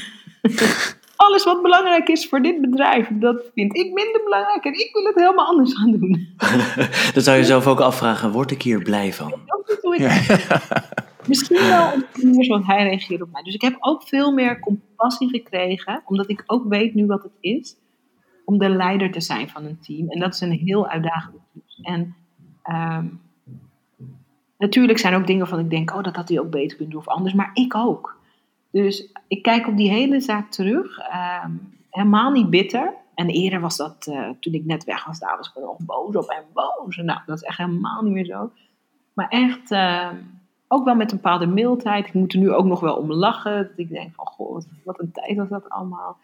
Alles 1.20 1.44
wat 1.44 1.62
belangrijk 1.62 2.08
is 2.08 2.28
voor 2.28 2.42
dit 2.42 2.60
bedrijf, 2.60 3.08
dat 3.12 3.50
vind 3.54 3.76
ik 3.76 3.92
minder 3.92 4.20
belangrijk 4.24 4.64
en 4.64 4.72
ik 4.72 4.88
wil 4.92 5.04
het 5.04 5.14
helemaal 5.14 5.46
anders 5.46 5.74
gaan 5.74 5.90
doen. 5.90 6.28
Dan 7.14 7.22
zou 7.22 7.36
je 7.36 7.44
zelf 7.44 7.66
ook 7.66 7.80
afvragen: 7.80 8.32
Word 8.32 8.50
ik 8.50 8.62
hier 8.62 8.82
blij 8.82 9.12
van? 9.12 9.32
Misschien 11.26 11.68
wel 11.68 11.92
op 11.92 12.06
de 12.14 12.26
manier 12.26 12.44
zoals 12.44 12.66
hij 12.66 12.82
reageert 12.82 13.22
op 13.22 13.32
mij. 13.32 13.42
Dus 13.42 13.54
ik 13.54 13.60
heb 13.60 13.76
ook 13.78 14.02
veel 14.02 14.32
meer 14.32 14.60
compassie 14.60 15.28
gekregen, 15.28 16.02
omdat 16.04 16.30
ik 16.30 16.42
ook 16.46 16.68
weet 16.68 16.94
nu 16.94 17.06
wat 17.06 17.22
het 17.22 17.36
is 17.40 17.76
om 18.44 18.58
de 18.58 18.68
leider 18.68 19.10
te 19.10 19.20
zijn 19.20 19.48
van 19.48 19.64
een 19.64 19.78
team. 19.80 20.10
En 20.10 20.20
dat 20.20 20.34
is 20.34 20.40
een 20.40 20.52
heel 20.52 20.88
uitdagende 20.88 21.38
klus. 21.52 21.78
En 21.82 22.14
ehm, 22.62 23.06
natuurlijk 24.58 24.98
zijn 24.98 25.12
er 25.12 25.18
ook 25.18 25.26
dingen 25.26 25.48
van 25.48 25.58
ik 25.58 25.70
denk, 25.70 25.94
oh, 25.94 26.02
dat 26.02 26.16
had 26.16 26.28
hij 26.28 26.40
ook 26.40 26.50
beter 26.50 26.76
kunnen 26.76 26.94
doen 26.94 27.04
of 27.06 27.08
anders, 27.08 27.34
maar 27.34 27.50
ik 27.52 27.74
ook. 27.74 28.19
Dus 28.70 29.12
ik 29.28 29.42
kijk 29.42 29.66
op 29.66 29.76
die 29.76 29.90
hele 29.90 30.20
zaak 30.20 30.50
terug, 30.50 30.98
ehm, 30.98 31.50
helemaal 31.90 32.30
niet 32.30 32.50
bitter. 32.50 32.94
En 33.14 33.28
eerder 33.28 33.60
was 33.60 33.76
dat, 33.76 34.06
uh, 34.10 34.28
toen 34.40 34.52
ik 34.52 34.64
net 34.64 34.84
weg 34.84 35.04
was, 35.04 35.18
daar 35.18 35.36
was 35.36 35.52
ik 35.54 35.62
nog 35.62 35.76
boos 35.78 36.16
op 36.16 36.28
en 36.28 36.44
boos. 36.52 36.96
Nou, 36.96 37.20
dat 37.26 37.36
is 37.36 37.42
echt 37.42 37.56
helemaal 37.56 38.02
niet 38.02 38.12
meer 38.12 38.24
zo. 38.24 38.50
Maar 39.12 39.28
echt, 39.28 39.70
uh, 39.70 40.08
ook 40.68 40.84
wel 40.84 40.94
met 40.94 41.10
een 41.10 41.16
bepaalde 41.16 41.46
mildheid. 41.46 42.06
Ik 42.06 42.14
moet 42.14 42.32
er 42.32 42.38
nu 42.38 42.52
ook 42.52 42.64
nog 42.64 42.80
wel 42.80 42.96
om 42.96 43.12
lachen. 43.12 43.56
Dat 43.56 43.78
ik 43.78 43.88
denk 43.88 44.14
van, 44.14 44.26
goh, 44.26 44.60
wat 44.84 45.00
een 45.00 45.12
tijd 45.12 45.36
was 45.36 45.48
dat 45.48 45.68
allemaal. 45.68 46.16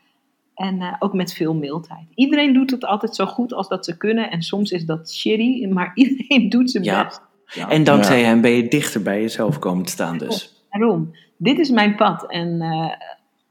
En 0.55 0.77
uh, 0.77 0.95
ook 0.99 1.13
met 1.13 1.33
veel 1.33 1.55
mildheid. 1.55 2.07
Iedereen 2.15 2.53
doet 2.53 2.71
het 2.71 2.85
altijd 2.85 3.15
zo 3.15 3.27
goed 3.27 3.53
als 3.53 3.69
dat 3.69 3.85
ze 3.85 3.97
kunnen. 3.97 4.31
En 4.31 4.43
soms 4.43 4.71
is 4.71 4.85
dat 4.85 5.13
shitty, 5.13 5.67
maar 5.67 5.93
iedereen 5.95 6.49
doet 6.49 6.71
zijn 6.71 6.85
ja. 6.85 7.05
best. 7.05 7.21
Ja. 7.47 7.69
En 7.69 7.85
dankzij 7.85 8.23
hem 8.23 8.41
ben 8.41 8.51
je 8.51 8.69
dichter 8.69 9.03
bij 9.03 9.21
jezelf 9.21 9.59
komen 9.59 9.85
te 9.85 9.91
staan 9.91 10.19
dus. 10.19 10.65
Daarom. 10.71 11.15
Dit 11.37 11.59
is 11.59 11.71
mijn 11.71 11.97
pad. 11.97 12.31
En 12.31 12.63
uh, 12.63 12.93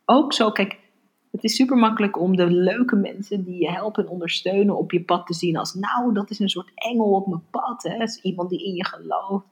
ook 0.05 0.33
zo, 0.33 0.51
kijk, 0.51 0.79
het 1.31 1.43
is 1.43 1.55
super 1.55 1.77
makkelijk 1.77 2.19
om 2.19 2.36
de 2.36 2.51
leuke 2.51 2.95
mensen 2.95 3.43
die 3.43 3.59
je 3.59 3.71
helpen 3.71 4.03
en 4.03 4.09
ondersteunen 4.09 4.77
op 4.77 4.91
je 4.91 5.03
pad 5.03 5.27
te 5.27 5.33
zien 5.33 5.57
als, 5.57 5.73
nou, 5.73 6.13
dat 6.13 6.29
is 6.29 6.39
een 6.39 6.49
soort 6.49 6.71
engel 6.75 7.11
op 7.11 7.27
mijn 7.27 7.43
pad. 7.51 7.83
Hè? 7.83 8.05
Iemand 8.21 8.49
die 8.49 8.65
in 8.65 8.73
je 8.73 8.86
gelooft. 8.86 9.45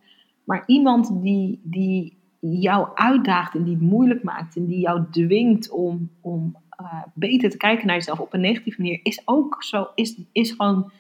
Maar 0.44 0.64
iemand 0.66 1.22
die, 1.22 1.60
die 1.64 2.18
jou 2.40 2.88
uitdaagt 2.94 3.56
en 3.56 3.64
die 3.64 3.74
het 3.74 3.84
moeilijk 3.84 4.24
maakt 4.24 4.56
en 4.56 4.66
die 4.66 4.80
jou 4.80 5.04
dwingt 5.12 5.72
om, 5.72 6.10
om 6.22 6.56
uh, 6.82 7.04
beter 7.14 7.50
te 7.50 7.58
kijken 7.58 7.88
naar 7.88 7.96
jezelf 7.96 8.20
op 8.20 8.34
een 8.34 8.42
negatieve 8.42 8.82
manier, 8.82 9.00
is 9.04 9.22
ook 9.26 9.64
zo, 9.64 9.88
is, 9.96 10.22
is 10.32 10.52
gewoon 10.52 10.92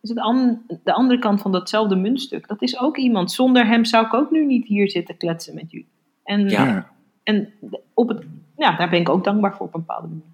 is 0.00 0.08
het 0.08 0.84
de 0.84 0.92
andere 0.92 1.18
kant 1.18 1.40
van 1.40 1.52
datzelfde 1.52 1.96
muntstuk. 1.96 2.48
Dat 2.48 2.62
is 2.62 2.78
ook 2.78 2.96
iemand. 2.96 3.32
Zonder 3.32 3.66
hem 3.66 3.84
zou 3.84 4.06
ik 4.06 4.14
ook 4.14 4.30
nu 4.30 4.46
niet 4.46 4.66
hier 4.66 4.90
zitten 4.90 5.16
kletsen 5.16 5.54
met 5.54 5.70
jullie. 5.70 5.88
En, 6.24 6.48
ja. 6.48 6.90
en 7.22 7.52
op 7.94 8.08
het, 8.08 8.24
ja, 8.56 8.76
daar 8.76 8.90
ben 8.90 9.00
ik 9.00 9.08
ook 9.08 9.24
dankbaar 9.24 9.56
voor 9.56 9.66
op 9.66 9.74
een 9.74 9.80
bepaalde 9.80 10.08
manier. 10.08 10.24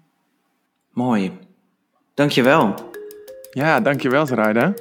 Mooi. 0.91 1.31
Dankjewel. 2.13 2.73
Ja, 3.51 3.79
dankjewel 3.79 4.25
Zaraida. 4.25 4.73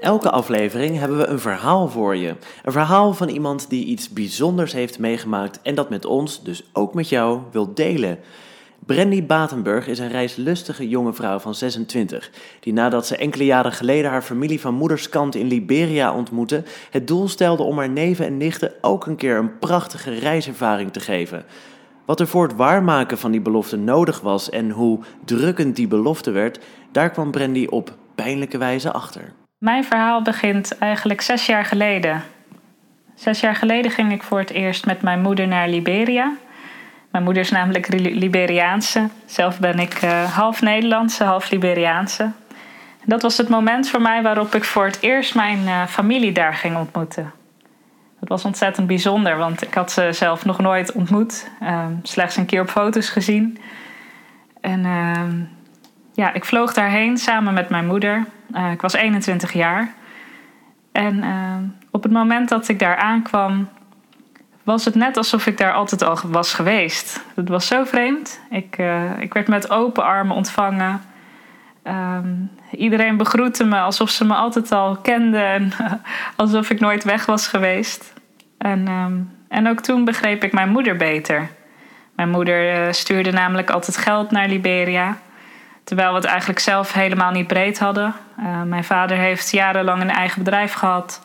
Elke 0.00 0.30
aflevering 0.30 0.98
hebben 0.98 1.18
we 1.18 1.26
een 1.26 1.38
verhaal 1.38 1.88
voor 1.88 2.16
je. 2.16 2.36
Een 2.62 2.72
verhaal 2.72 3.14
van 3.14 3.28
iemand 3.28 3.70
die 3.70 3.84
iets 3.84 4.08
bijzonders 4.08 4.72
heeft 4.72 4.98
meegemaakt 4.98 5.62
en 5.62 5.74
dat 5.74 5.90
met 5.90 6.04
ons, 6.04 6.42
dus 6.42 6.70
ook 6.72 6.94
met 6.94 7.08
jou, 7.08 7.40
wil 7.52 7.74
delen. 7.74 8.18
Brandy 8.86 9.26
Batenburg 9.26 9.86
is 9.86 9.98
een 9.98 10.08
reislustige 10.08 10.88
jonge 10.88 11.12
vrouw 11.12 11.38
van 11.38 11.54
26, 11.54 12.30
die 12.60 12.72
nadat 12.72 13.06
ze 13.06 13.16
enkele 13.16 13.44
jaren 13.44 13.72
geleden 13.72 14.10
haar 14.10 14.22
familie 14.22 14.60
van 14.60 14.74
moederskant 14.74 15.34
in 15.34 15.46
Liberia 15.46 16.14
ontmoette, 16.14 16.62
het 16.90 17.06
doel 17.06 17.28
stelde 17.28 17.62
om 17.62 17.78
haar 17.78 17.88
neven 17.88 18.26
en 18.26 18.36
nichten 18.36 18.72
ook 18.80 19.06
een 19.06 19.16
keer 19.16 19.36
een 19.36 19.58
prachtige 19.58 20.10
reiservaring 20.10 20.92
te 20.92 21.00
geven. 21.00 21.44
Wat 22.06 22.20
er 22.20 22.26
voor 22.26 22.42
het 22.42 22.56
waarmaken 22.56 23.18
van 23.18 23.30
die 23.30 23.40
belofte 23.40 23.76
nodig 23.76 24.20
was 24.20 24.50
en 24.50 24.70
hoe 24.70 25.00
drukkend 25.24 25.76
die 25.76 25.88
belofte 25.88 26.30
werd, 26.30 26.60
daar 26.92 27.10
kwam 27.10 27.30
Brandy 27.30 27.66
op 27.66 27.96
pijnlijke 28.14 28.58
wijze 28.58 28.92
achter. 28.92 29.32
Mijn 29.58 29.84
verhaal 29.84 30.22
begint 30.22 30.78
eigenlijk 30.78 31.20
zes 31.20 31.46
jaar 31.46 31.64
geleden. 31.64 32.22
Zes 33.14 33.40
jaar 33.40 33.56
geleden 33.56 33.90
ging 33.90 34.12
ik 34.12 34.22
voor 34.22 34.38
het 34.38 34.50
eerst 34.50 34.86
met 34.86 35.02
mijn 35.02 35.20
moeder 35.20 35.48
naar 35.48 35.68
Liberia. 35.68 36.36
Mijn 37.12 37.24
moeder 37.24 37.42
is 37.42 37.50
namelijk 37.50 37.88
Liberiaanse. 37.98 39.08
Zelf 39.26 39.58
ben 39.58 39.78
ik 39.78 40.02
uh, 40.02 40.24
half 40.24 40.60
Nederlandse, 40.62 41.24
half 41.24 41.50
Liberiaanse. 41.50 42.30
Dat 43.04 43.22
was 43.22 43.36
het 43.36 43.48
moment 43.48 43.88
voor 43.88 44.00
mij 44.00 44.22
waarop 44.22 44.54
ik 44.54 44.64
voor 44.64 44.84
het 44.84 44.98
eerst 45.00 45.34
mijn 45.34 45.58
uh, 45.58 45.86
familie 45.86 46.32
daar 46.32 46.54
ging 46.54 46.76
ontmoeten. 46.76 47.32
Dat 48.20 48.28
was 48.28 48.44
ontzettend 48.44 48.86
bijzonder, 48.86 49.36
want 49.36 49.62
ik 49.62 49.74
had 49.74 49.92
ze 49.92 50.08
zelf 50.12 50.44
nog 50.44 50.58
nooit 50.58 50.92
ontmoet. 50.92 51.50
Uh, 51.62 51.86
slechts 52.02 52.36
een 52.36 52.46
keer 52.46 52.60
op 52.60 52.68
foto's 52.68 53.08
gezien. 53.08 53.58
En 54.60 54.84
ehm, 54.84 55.40
ja, 56.12 56.32
ik 56.32 56.44
vloog 56.44 56.72
daarheen 56.72 57.16
samen 57.16 57.54
met 57.54 57.68
mijn 57.68 57.86
moeder. 57.86 58.24
Uh, 58.54 58.70
ik 58.70 58.80
was 58.80 58.92
21 58.92 59.52
jaar. 59.52 59.94
En 60.92 61.16
uh, 61.16 61.56
op 61.90 62.02
het 62.02 62.12
moment 62.12 62.48
dat 62.48 62.68
ik 62.68 62.78
daar 62.78 62.96
aankwam, 62.96 63.68
was 64.62 64.84
het 64.84 64.94
net 64.94 65.16
alsof 65.16 65.46
ik 65.46 65.58
daar 65.58 65.72
altijd 65.72 66.02
al 66.02 66.18
was 66.24 66.54
geweest. 66.54 67.24
Het 67.34 67.48
was 67.48 67.66
zo 67.66 67.84
vreemd. 67.84 68.40
Ik, 68.50 68.78
uh, 68.78 69.18
ik 69.18 69.32
werd 69.34 69.48
met 69.48 69.70
open 69.70 70.04
armen 70.04 70.36
ontvangen. 70.36 71.02
Um, 71.84 72.50
iedereen 72.70 73.16
begroette 73.16 73.64
me 73.64 73.78
alsof 73.78 74.10
ze 74.10 74.24
me 74.24 74.34
altijd 74.34 74.72
al 74.72 74.96
kenden 74.96 75.44
en 75.44 75.72
alsof 76.36 76.70
ik 76.70 76.80
nooit 76.80 77.04
weg 77.04 77.26
was 77.26 77.46
geweest. 77.48 78.12
En, 78.58 78.88
um, 78.88 79.30
en 79.48 79.68
ook 79.68 79.80
toen 79.80 80.04
begreep 80.04 80.44
ik 80.44 80.52
mijn 80.52 80.68
moeder 80.68 80.96
beter. 80.96 81.48
Mijn 82.16 82.30
moeder 82.30 82.94
stuurde 82.94 83.30
namelijk 83.30 83.70
altijd 83.70 83.96
geld 83.96 84.30
naar 84.30 84.48
Liberia. 84.48 85.16
Terwijl 85.84 86.08
we 86.10 86.16
het 86.16 86.24
eigenlijk 86.24 86.58
zelf 86.58 86.92
helemaal 86.92 87.30
niet 87.30 87.46
breed 87.46 87.78
hadden. 87.78 88.14
Uh, 88.38 88.62
mijn 88.62 88.84
vader 88.84 89.16
heeft 89.16 89.50
jarenlang 89.50 90.00
een 90.02 90.10
eigen 90.10 90.44
bedrijf 90.44 90.72
gehad, 90.72 91.22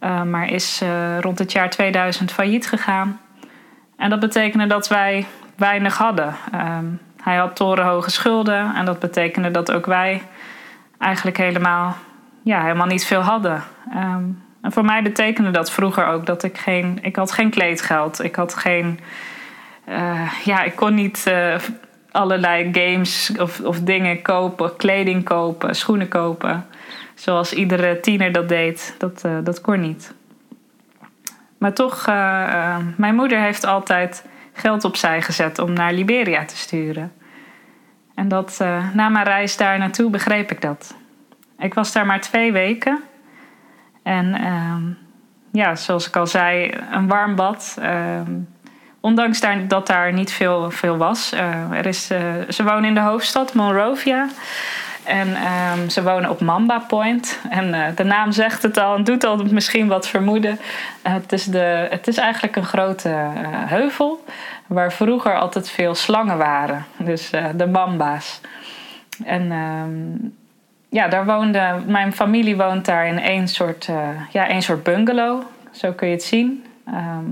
uh, 0.00 0.22
maar 0.22 0.50
is 0.50 0.80
uh, 0.82 1.18
rond 1.18 1.38
het 1.38 1.52
jaar 1.52 1.70
2000 1.70 2.32
failliet 2.32 2.66
gegaan. 2.66 3.20
En 3.96 4.10
dat 4.10 4.20
betekende 4.20 4.66
dat 4.66 4.88
wij 4.88 5.26
weinig 5.56 5.98
hadden. 5.98 6.34
hij 7.22 7.36
had 7.36 7.56
torenhoge 7.56 8.10
schulden 8.10 8.74
en 8.74 8.84
dat 8.84 8.98
betekende 8.98 9.50
dat 9.50 9.72
ook 9.72 9.86
wij 9.86 10.22
eigenlijk 10.98 11.36
helemaal, 11.36 11.96
ja, 12.42 12.62
helemaal 12.62 12.86
niet 12.86 13.06
veel 13.06 13.20
hadden. 13.20 13.62
Um, 13.94 14.42
en 14.62 14.72
voor 14.72 14.84
mij 14.84 15.02
betekende 15.02 15.50
dat 15.50 15.70
vroeger 15.70 16.06
ook 16.06 16.26
dat 16.26 16.42
ik 16.42 16.58
geen, 16.58 16.98
ik 17.02 17.16
had 17.16 17.32
geen 17.32 17.50
kleedgeld, 17.50 18.24
ik 18.24 18.36
had 18.36 18.54
geen, 18.54 19.00
ja, 20.44 20.62
ik 20.62 20.76
kon 20.76 20.94
niet 20.94 21.30
allerlei 22.12 22.70
games 22.72 23.32
of, 23.38 23.60
of 23.60 23.80
dingen 23.80 24.22
kopen, 24.22 24.76
kleding 24.76 25.24
kopen, 25.24 25.74
schoenen 25.74 26.08
kopen. 26.08 26.66
Zoals 27.14 27.52
iedere 27.52 28.00
tiener 28.00 28.32
dat 28.32 28.48
deed. 28.48 28.94
Dat, 28.98 29.22
uh, 29.26 29.38
dat 29.42 29.60
kon 29.60 29.80
niet. 29.80 30.14
Maar 31.58 31.72
toch, 31.72 32.06
uh, 32.08 32.76
mijn 32.96 33.14
moeder 33.14 33.40
heeft 33.40 33.64
altijd 33.64 34.26
geld 34.52 34.84
opzij 34.84 35.22
gezet 35.22 35.58
om 35.58 35.72
naar 35.72 35.92
Liberia 35.92 36.44
te 36.44 36.56
sturen. 36.56 37.12
En 38.14 38.28
dat, 38.28 38.56
na 38.94 39.08
mijn 39.08 39.24
reis 39.24 39.56
daar 39.56 39.78
naartoe 39.78 40.10
begreep 40.10 40.50
ik 40.50 40.60
dat. 40.60 40.94
Ik 41.58 41.74
was 41.74 41.92
daar 41.92 42.06
maar 42.06 42.20
twee 42.20 42.52
weken. 42.52 43.02
En 44.02 44.34
ehm, 44.34 44.82
ja, 45.52 45.74
zoals 45.74 46.06
ik 46.06 46.16
al 46.16 46.26
zei, 46.26 46.74
een 46.90 47.08
warm 47.08 47.34
bad. 47.34 47.78
Ondanks 49.00 49.40
dat 49.68 49.86
daar 49.86 50.12
niet 50.12 50.32
veel, 50.32 50.70
veel 50.70 50.96
was. 50.96 51.32
er 51.72 51.86
is, 51.86 52.06
ze 52.48 52.64
wonen 52.64 52.84
in 52.84 52.94
de 52.94 53.00
hoofdstad, 53.00 53.54
Monrovia. 53.54 54.28
En 55.04 55.34
ehm, 55.34 55.88
ze 55.88 56.02
wonen 56.02 56.30
op 56.30 56.40
Mamba 56.40 56.78
Point. 56.78 57.40
En 57.50 57.94
de 57.94 58.04
naam 58.04 58.32
zegt 58.32 58.62
het 58.62 58.78
al 58.78 58.96
en 58.96 59.04
doet 59.04 59.24
al 59.24 59.44
misschien 59.50 59.88
wat 59.88 60.08
vermoeden. 60.08 60.58
het, 61.02 61.32
is 61.32 61.44
de, 61.44 61.86
het 61.90 62.08
is 62.08 62.16
eigenlijk 62.16 62.56
een 62.56 62.64
grote 62.64 63.08
heuvel 63.66 64.24
waar 64.66 64.92
vroeger 64.92 65.38
altijd 65.38 65.70
veel 65.70 65.94
slangen 65.94 66.38
waren. 66.38 66.84
Dus 66.96 67.30
de 67.54 67.66
mamba's. 67.66 68.40
En 69.24 69.52
ehm, 69.52 70.30
ja, 70.88 71.08
daar 71.08 71.24
woonde, 71.24 71.82
mijn 71.86 72.12
familie 72.12 72.56
woont 72.56 72.84
daar 72.84 73.06
in 73.06 73.18
één 73.18 73.48
soort, 73.48 73.88
ja, 74.32 74.48
één 74.48 74.62
soort 74.62 74.82
bungalow. 74.82 75.42
Zo 75.70 75.92
kun 75.92 76.08
je 76.08 76.14
het 76.14 76.22
zien. 76.22 76.64
Ehm, 76.86 77.30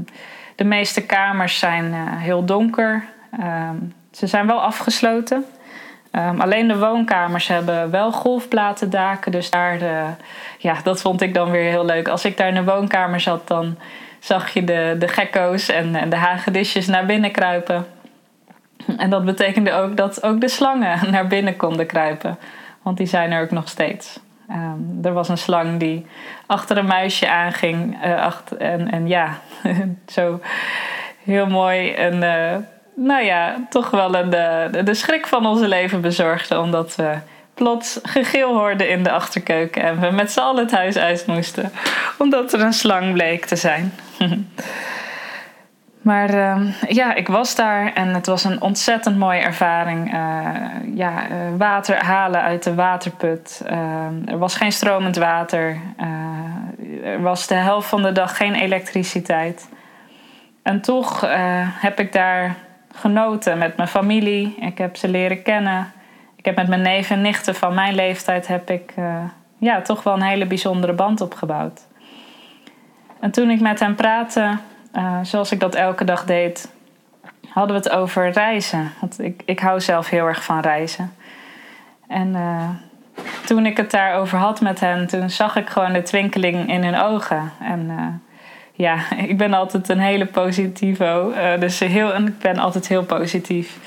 de 0.59 0.65
meeste 0.65 1.07
kamers 1.07 1.59
zijn 1.59 1.85
uh, 1.85 1.99
heel 2.05 2.45
donker. 2.45 3.05
Um, 3.41 3.95
ze 4.11 4.27
zijn 4.27 4.47
wel 4.47 4.63
afgesloten. 4.63 5.45
Um, 6.13 6.41
alleen 6.41 6.69
de 6.69 6.79
woonkamers 6.79 7.49
hebben 7.49 7.91
wel 7.91 8.13
golfplatendaken. 8.13 9.33
Dus 9.33 9.51
daar, 9.51 9.79
de, 9.79 10.03
ja, 10.59 10.77
dat 10.83 11.01
vond 11.01 11.21
ik 11.21 11.35
dan 11.35 11.51
weer 11.51 11.71
heel 11.71 11.85
leuk. 11.85 12.09
Als 12.09 12.25
ik 12.25 12.37
daar 12.37 12.49
in 12.49 12.55
de 12.55 12.65
woonkamer 12.65 13.21
zat, 13.21 13.49
dan 13.49 13.79
zag 14.19 14.51
je 14.51 14.65
de, 14.65 14.97
de 14.99 15.09
gekko's 15.09 15.69
en, 15.69 15.95
en 15.95 16.11
de 16.11 16.17
hagedisjes 16.17 16.87
naar 16.87 17.07
binnen 17.07 17.33
kruipen. 17.33 17.87
En 18.97 19.11
dat 19.11 19.25
betekende 19.25 19.73
ook 19.73 19.97
dat 19.97 20.23
ook 20.23 20.41
de 20.41 20.49
slangen 20.49 20.99
naar 21.11 21.27
binnen 21.27 21.57
konden 21.57 21.87
kruipen. 21.87 22.39
Want 22.83 22.97
die 22.97 23.07
zijn 23.07 23.33
er 23.33 23.43
ook 23.43 23.51
nog 23.51 23.69
steeds. 23.69 24.21
Um, 24.51 24.99
er 25.03 25.13
was 25.13 25.29
een 25.29 25.39
slang 25.39 25.79
die 25.79 26.07
achter 26.47 26.77
een 26.77 26.87
muisje 26.87 27.31
aanging. 27.31 28.05
Uh, 28.05 28.23
achter, 28.23 28.57
en, 28.57 28.91
en 28.91 29.09
ja, 29.09 29.39
zo 30.17 30.41
heel 31.25 31.47
mooi. 31.47 31.91
En 31.93 32.15
uh, 32.15 32.57
nou 32.95 33.25
ja, 33.25 33.67
toch 33.71 33.91
wel 33.91 34.15
een, 34.15 34.31
de, 34.31 34.83
de 34.85 34.95
schrik 34.95 35.27
van 35.27 35.47
onze 35.47 35.69
leven 35.69 36.01
bezorgde. 36.01 36.61
Omdat 36.61 36.97
we 36.97 37.15
plots 37.55 37.99
gegil 38.03 38.57
hoorden 38.57 38.89
in 38.89 39.03
de 39.03 39.11
achterkeuken. 39.11 39.83
En 39.83 40.01
we 40.01 40.11
met 40.11 40.33
z'n 40.33 40.41
allen 40.41 40.63
het 40.63 40.73
huis 40.73 40.97
uit 40.97 41.27
moesten. 41.27 41.73
Omdat 42.19 42.53
er 42.53 42.61
een 42.61 42.73
slang 42.73 43.13
bleek 43.13 43.45
te 43.45 43.57
zijn. 43.57 43.95
Maar 46.03 46.35
uh, 46.35 46.73
ja, 46.89 47.15
ik 47.15 47.29
was 47.29 47.55
daar 47.55 47.93
en 47.93 48.09
het 48.09 48.27
was 48.27 48.45
een 48.45 48.63
ontzettend 48.63 49.19
mooie 49.19 49.41
ervaring. 49.41 50.15
Uh, 50.15 50.51
ja, 50.95 51.31
uh, 51.31 51.37
water 51.57 52.05
halen 52.05 52.43
uit 52.43 52.63
de 52.63 52.75
waterput. 52.75 53.63
Ehm, 53.67 54.15
er 54.27 54.39
was 54.39 54.57
geen 54.57 54.73
stromend 54.73 55.17
water. 55.17 55.77
Eh, 55.97 57.13
er 57.13 57.23
was 57.23 57.47
de 57.47 57.55
helft 57.55 57.89
van 57.89 58.03
de 58.03 58.13
dag 58.13 58.37
geen 58.37 58.55
elektriciteit. 58.55 59.69
En 60.63 60.81
toch 60.81 61.21
heb 61.81 62.01
ik 62.01 62.13
daar 62.13 62.55
genoten 62.95 63.59
met 63.59 63.77
mijn 63.77 63.89
familie. 63.89 64.57
Ik 64.61 64.79
heb 64.79 64.97
ze 64.97 65.09
leren 65.09 65.43
kennen. 65.43 65.93
Ik 66.37 66.45
heb 66.45 66.57
met 66.57 66.69
mijn 66.69 66.83
neven 66.83 67.17
en 67.17 67.23
nichten 67.23 67.55
van 67.55 67.75
mijn 67.75 67.95
leeftijd 67.95 68.47
heb 68.47 68.71
ik 68.71 68.95
ja, 69.59 69.81
toch 69.81 70.03
wel 70.03 70.15
een 70.15 70.23
hele 70.23 70.47
bijzondere 70.47 70.93
band 70.93 71.21
opgebouwd. 71.21 71.87
En 73.21 73.31
toen 73.31 73.51
ik 73.51 73.61
met 73.61 73.81
hen 73.81 73.95
praatte 73.95 74.59
uh, 74.95 75.19
zoals 75.23 75.53
ik 75.53 75.61
dat 75.61 75.75
elke 75.75 76.05
dag 76.05 76.25
deed, 76.25 76.73
hadden 77.49 77.77
we 77.77 77.83
het 77.83 77.99
over 77.99 78.31
reizen. 78.31 78.93
Want 79.01 79.23
ik, 79.23 79.43
ik 79.45 79.59
hou 79.59 79.81
zelf 79.81 80.09
heel 80.09 80.27
erg 80.27 80.45
van 80.45 80.61
reizen. 80.61 81.15
En 82.09 82.29
uh, 82.29 82.69
toen 83.47 83.67
ik 83.67 83.77
het 83.77 83.91
daarover 83.91 84.39
had 84.39 84.61
met 84.61 84.81
hen, 84.81 85.07
toen 85.07 85.31
zag 85.31 85.57
ik 85.57 85.69
gewoon 85.69 85.93
de 85.93 86.03
twinkeling 86.03 86.69
in 86.69 86.85
hun 86.85 87.01
ogen. 87.01 87.53
En 87.61 87.87
uh, 87.91 88.07
ja, 88.73 88.99
ik 89.29 89.37
ben 89.37 89.55
altijd 89.55 89.89
een 89.89 90.01
hele 90.01 90.27
positivo. 90.27 91.33
dus 91.59 91.79
heel, 91.79 92.17
ik 92.17 92.39
ben 92.39 92.59
altijd 92.59 92.89
heel 92.89 93.05
positief. 93.05 93.79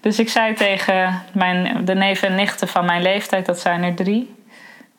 Dus 0.00 0.18
ik 0.18 0.28
zei 0.28 0.54
tegen 0.54 1.22
mijn, 1.32 1.84
de 1.84 1.94
neven 1.94 2.28
en 2.28 2.34
nichten 2.34 2.68
van 2.68 2.84
mijn 2.84 3.02
leeftijd, 3.02 3.46
dat 3.46 3.60
zijn 3.60 3.82
er 3.82 3.94
drie. 3.94 4.36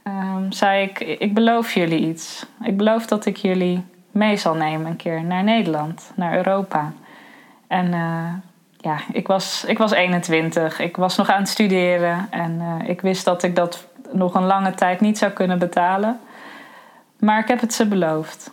Um, 0.04 0.52
zei 0.52 0.84
ik, 0.84 1.00
ik 1.00 1.34
beloof 1.34 1.74
jullie 1.74 2.08
iets. 2.08 2.46
Ik 2.64 2.78
beloof 2.78 3.06
dat 3.06 3.26
ik 3.26 3.38
jullie 3.38 3.84
mee 4.12 4.38
zal 4.38 4.56
nemen 4.56 4.88
een 4.88 4.96
keer 4.96 5.24
naar 5.24 5.44
Nederland, 5.44 6.12
naar 6.16 6.36
Europa. 6.36 6.92
En 7.68 7.86
uh, 7.94 8.34
ja, 8.78 8.98
ik 9.12 9.28
was, 9.28 9.64
ik 9.68 9.78
was 9.78 9.92
21, 9.92 10.80
ik 10.80 10.96
was 10.96 11.18
nog 11.18 11.30
aan 11.30 11.40
het 11.40 11.50
studeren 11.50 12.28
en 12.30 12.60
uh, 12.62 12.90
ik 12.90 13.02
wist 13.02 13.26
dat 13.26 13.44
ik 13.44 13.56
dat 13.56 13.88
nog 14.12 14.34
een 14.34 14.46
lange 14.46 14.74
tijd 14.74 15.00
niet 15.00 15.18
zou 15.18 15.32
kunnen 15.32 15.60
betalen. 15.60 16.20
Maar 17.20 17.40
ik 17.40 17.48
heb 17.48 17.62
het 17.62 17.74
ze 17.74 17.88
beloofd. 17.88 18.52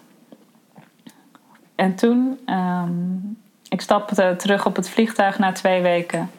En 1.74 1.94
toen, 1.94 2.38
um, 2.46 3.38
ik 3.68 3.80
stapte 3.80 4.34
terug 4.36 4.66
op 4.66 4.76
het 4.76 4.88
vliegtuig 4.88 5.38
na 5.38 5.52
twee 5.52 5.82
weken. 5.82 6.30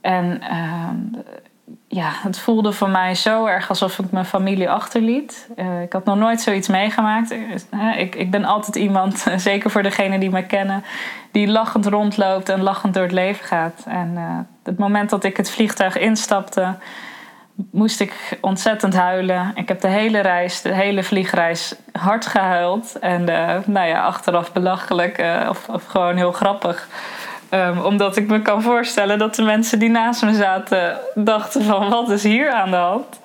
En 0.00 0.42
uh, 0.42 0.88
ja, 1.88 2.10
het 2.12 2.38
voelde 2.38 2.72
voor 2.72 2.88
mij 2.88 3.14
zo 3.14 3.46
erg 3.46 3.68
alsof 3.68 3.98
ik 3.98 4.10
mijn 4.10 4.24
familie 4.24 4.70
achterliet. 4.70 5.48
Uh, 5.56 5.82
ik 5.82 5.92
had 5.92 6.04
nog 6.04 6.16
nooit 6.16 6.40
zoiets 6.40 6.68
meegemaakt. 6.68 7.34
Ik, 7.96 8.14
ik 8.14 8.30
ben 8.30 8.44
altijd 8.44 8.76
iemand, 8.76 9.26
zeker 9.36 9.70
voor 9.70 9.82
degenen 9.82 10.20
die 10.20 10.30
me 10.30 10.46
kennen, 10.46 10.84
die 11.30 11.48
lachend 11.48 11.86
rondloopt 11.86 12.48
en 12.48 12.62
lachend 12.62 12.94
door 12.94 13.02
het 13.02 13.12
leven 13.12 13.44
gaat. 13.44 13.84
En 13.86 14.12
uh, 14.14 14.38
het 14.62 14.78
moment 14.78 15.10
dat 15.10 15.24
ik 15.24 15.36
het 15.36 15.50
vliegtuig 15.50 15.98
instapte, 15.98 16.74
moest 17.70 18.00
ik 18.00 18.38
ontzettend 18.40 18.94
huilen. 18.94 19.52
Ik 19.54 19.68
heb 19.68 19.80
de 19.80 19.88
hele 19.88 20.20
reis, 20.20 20.62
de 20.62 20.74
hele 20.74 21.02
vliegreis 21.02 21.74
hard 21.92 22.26
gehuild. 22.26 22.98
En 22.98 23.24
nou 23.66 23.86
ja, 23.86 24.04
achteraf 24.04 24.52
belachelijk 24.52 25.24
of 25.48 25.68
gewoon 25.86 26.16
heel 26.16 26.32
grappig. 26.32 26.88
Um, 27.54 27.78
omdat 27.78 28.16
ik 28.16 28.28
me 28.28 28.42
kan 28.42 28.62
voorstellen 28.62 29.18
dat 29.18 29.34
de 29.34 29.42
mensen 29.42 29.78
die 29.78 29.90
naast 29.90 30.22
me 30.22 30.34
zaten 30.34 30.98
dachten 31.14 31.62
van 31.62 31.88
wat 31.88 32.10
is 32.10 32.22
hier 32.22 32.50
aan 32.50 32.70
de 32.70 32.76
hand. 32.76 33.20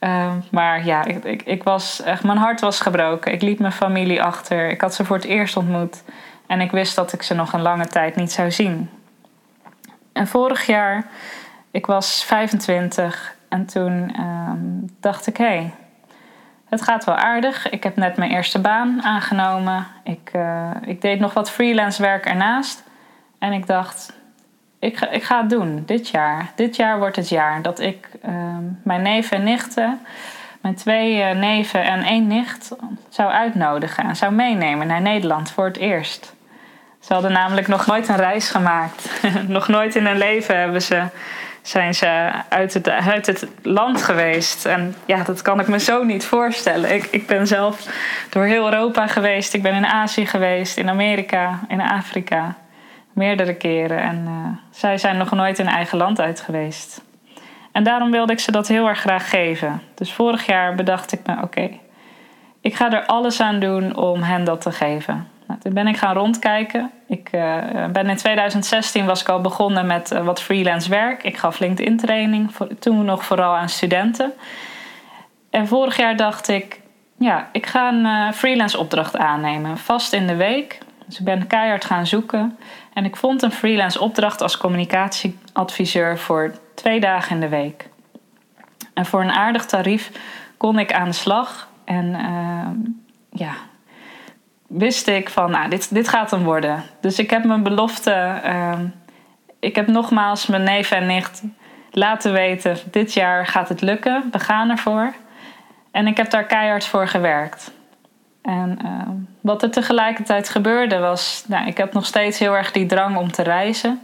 Um, 0.00 0.44
maar 0.50 0.84
ja, 0.84 1.04
ik, 1.04 1.42
ik, 1.42 1.62
was 1.62 2.02
echt, 2.02 2.22
mijn 2.22 2.38
hart 2.38 2.60
was 2.60 2.80
gebroken. 2.80 3.32
Ik 3.32 3.42
liet 3.42 3.58
mijn 3.58 3.72
familie 3.72 4.22
achter. 4.22 4.70
Ik 4.70 4.80
had 4.80 4.94
ze 4.94 5.04
voor 5.04 5.16
het 5.16 5.24
eerst 5.24 5.56
ontmoet. 5.56 6.02
En 6.46 6.60
ik 6.60 6.70
wist 6.70 6.96
dat 6.96 7.12
ik 7.12 7.22
ze 7.22 7.34
nog 7.34 7.52
een 7.52 7.62
lange 7.62 7.86
tijd 7.86 8.16
niet 8.16 8.32
zou 8.32 8.50
zien. 8.50 8.90
En 10.12 10.26
vorig 10.26 10.66
jaar, 10.66 11.06
ik 11.70 11.86
was 11.86 12.24
25 12.24 13.34
en 13.48 13.66
toen 13.66 14.20
um, 14.20 14.96
dacht 15.00 15.26
ik: 15.26 15.36
hé, 15.36 15.44
hey, 15.44 15.74
het 16.68 16.82
gaat 16.82 17.04
wel 17.04 17.16
aardig. 17.16 17.70
Ik 17.70 17.82
heb 17.82 17.96
net 17.96 18.16
mijn 18.16 18.30
eerste 18.30 18.60
baan 18.60 19.02
aangenomen. 19.02 19.86
Ik, 20.04 20.30
uh, 20.36 20.70
ik 20.86 21.00
deed 21.00 21.20
nog 21.20 21.34
wat 21.34 21.50
freelance 21.50 22.02
werk 22.02 22.26
ernaast. 22.26 22.82
En 23.42 23.52
ik 23.52 23.66
dacht, 23.66 24.12
ik 24.78 24.96
ga, 24.96 25.10
ik 25.10 25.22
ga 25.22 25.40
het 25.40 25.50
doen 25.50 25.82
dit 25.86 26.08
jaar. 26.08 26.52
Dit 26.54 26.76
jaar 26.76 26.98
wordt 26.98 27.16
het 27.16 27.28
jaar 27.28 27.62
dat 27.62 27.80
ik 27.80 28.08
ehm, 28.22 28.64
mijn 28.82 29.02
neven 29.02 29.36
en 29.36 29.44
nichten, 29.44 30.00
mijn 30.60 30.74
twee 30.74 31.16
uh, 31.16 31.30
neven 31.30 31.84
en 31.84 32.02
één 32.02 32.26
nicht, 32.26 32.76
zou 33.08 33.30
uitnodigen 33.30 34.04
en 34.04 34.16
zou 34.16 34.32
meenemen 34.32 34.86
naar 34.86 35.00
Nederland 35.00 35.50
voor 35.50 35.64
het 35.64 35.76
eerst. 35.76 36.34
Ze 37.00 37.12
hadden 37.12 37.32
namelijk 37.32 37.68
nog 37.68 37.86
nooit 37.86 38.08
een 38.08 38.16
reis 38.16 38.50
gemaakt. 38.50 39.22
nog 39.46 39.68
nooit 39.68 39.94
in 39.94 40.06
hun 40.06 40.18
leven 40.18 40.58
hebben 40.58 40.82
ze, 40.82 41.04
zijn 41.62 41.94
ze 41.94 42.30
uit 42.48 42.74
het, 42.74 42.88
uit 42.88 43.26
het 43.26 43.46
land 43.62 44.02
geweest. 44.02 44.66
En 44.66 44.94
ja, 45.06 45.22
dat 45.22 45.42
kan 45.42 45.60
ik 45.60 45.68
me 45.68 45.78
zo 45.78 46.04
niet 46.04 46.24
voorstellen. 46.24 46.94
Ik, 46.94 47.08
ik 47.10 47.26
ben 47.26 47.46
zelf 47.46 47.86
door 48.30 48.44
heel 48.44 48.64
Europa 48.64 49.06
geweest. 49.06 49.54
Ik 49.54 49.62
ben 49.62 49.74
in 49.74 49.86
Azië 49.86 50.26
geweest, 50.26 50.76
in 50.76 50.88
Amerika, 50.88 51.60
in 51.68 51.80
Afrika 51.80 52.56
meerdere 53.12 53.54
keren. 53.54 54.02
En 54.02 54.24
uh, 54.28 54.46
zij 54.70 54.98
zijn 54.98 55.16
nog 55.16 55.30
nooit 55.30 55.58
in 55.58 55.66
eigen 55.66 55.98
land 55.98 56.20
uit 56.20 56.40
geweest. 56.40 57.02
En 57.72 57.84
daarom 57.84 58.10
wilde 58.10 58.32
ik 58.32 58.40
ze 58.40 58.52
dat 58.52 58.68
heel 58.68 58.88
erg 58.88 59.00
graag 59.00 59.30
geven. 59.30 59.82
Dus 59.94 60.12
vorig 60.12 60.46
jaar 60.46 60.74
bedacht 60.74 61.12
ik 61.12 61.20
me: 61.26 61.42
oké, 61.42 61.70
ik 62.60 62.74
ga 62.74 62.92
er 62.92 63.06
alles 63.06 63.40
aan 63.40 63.58
doen 63.58 63.96
om 63.96 64.22
hen 64.22 64.44
dat 64.44 64.60
te 64.60 64.72
geven. 64.72 65.28
Nou, 65.46 65.60
toen 65.60 65.72
ben 65.72 65.86
ik 65.86 65.96
gaan 65.96 66.14
rondkijken. 66.14 66.90
Ik 67.08 67.28
uh, 67.32 67.56
ben 67.92 68.08
in 68.08 68.16
2016 68.16 69.06
was 69.06 69.20
ik 69.20 69.28
al 69.28 69.40
begonnen 69.40 69.86
met 69.86 70.12
uh, 70.12 70.24
wat 70.24 70.42
freelance 70.42 70.90
werk. 70.90 71.22
Ik 71.22 71.36
gaf 71.36 71.58
LinkedIn 71.58 71.96
training, 71.96 72.54
voor, 72.54 72.78
toen 72.78 73.04
nog 73.04 73.24
vooral 73.24 73.56
aan 73.56 73.68
studenten. 73.68 74.32
En 75.50 75.66
vorig 75.66 75.96
jaar 75.96 76.16
dacht 76.16 76.48
ik, 76.48 76.80
ja, 77.18 77.48
ik 77.52 77.66
ga 77.66 77.92
een 77.92 78.32
freelance 78.34 78.78
opdracht 78.78 79.16
aannemen, 79.16 79.78
vast 79.78 80.12
in 80.12 80.26
de 80.26 80.36
week. 80.36 80.78
Dus 81.06 81.18
ik 81.18 81.24
ben 81.24 81.46
keihard 81.46 81.84
gaan 81.84 82.06
zoeken. 82.06 82.58
En 82.92 83.04
ik 83.04 83.16
vond 83.16 83.42
een 83.42 83.52
freelance 83.52 84.00
opdracht 84.00 84.40
als 84.40 84.56
communicatieadviseur 84.56 86.18
voor 86.18 86.54
twee 86.74 87.00
dagen 87.00 87.34
in 87.34 87.40
de 87.40 87.48
week. 87.48 87.88
En 88.94 89.06
voor 89.06 89.20
een 89.20 89.32
aardig 89.32 89.66
tarief 89.66 90.10
kon 90.56 90.78
ik 90.78 90.92
aan 90.92 91.08
de 91.08 91.14
slag. 91.14 91.68
En 91.84 92.06
uh, 92.06 92.68
ja, 93.30 93.52
wist 94.66 95.06
ik 95.06 95.28
van, 95.28 95.50
nou, 95.50 95.68
dit, 95.68 95.94
dit 95.94 96.08
gaat 96.08 96.30
hem 96.30 96.42
worden. 96.42 96.82
Dus 97.00 97.18
ik 97.18 97.30
heb 97.30 97.44
mijn 97.44 97.62
belofte. 97.62 98.40
Uh, 98.44 98.78
ik 99.60 99.76
heb 99.76 99.86
nogmaals 99.86 100.46
mijn 100.46 100.62
neef 100.62 100.90
en 100.90 101.06
nicht 101.06 101.42
laten 101.90 102.32
weten: 102.32 102.76
dit 102.90 103.12
jaar 103.14 103.46
gaat 103.46 103.68
het 103.68 103.80
lukken. 103.80 104.28
We 104.30 104.38
gaan 104.38 104.70
ervoor. 104.70 105.14
En 105.90 106.06
ik 106.06 106.16
heb 106.16 106.30
daar 106.30 106.46
keihard 106.46 106.84
voor 106.84 107.08
gewerkt. 107.08 107.72
En 108.42 108.78
uh, 108.84 108.90
wat 109.40 109.62
er 109.62 109.70
tegelijkertijd 109.70 110.48
gebeurde 110.48 110.98
was, 110.98 111.44
nou, 111.46 111.66
ik 111.66 111.76
heb 111.76 111.92
nog 111.92 112.06
steeds 112.06 112.38
heel 112.38 112.56
erg 112.56 112.72
die 112.72 112.86
drang 112.86 113.16
om 113.16 113.32
te 113.32 113.42
reizen. 113.42 114.00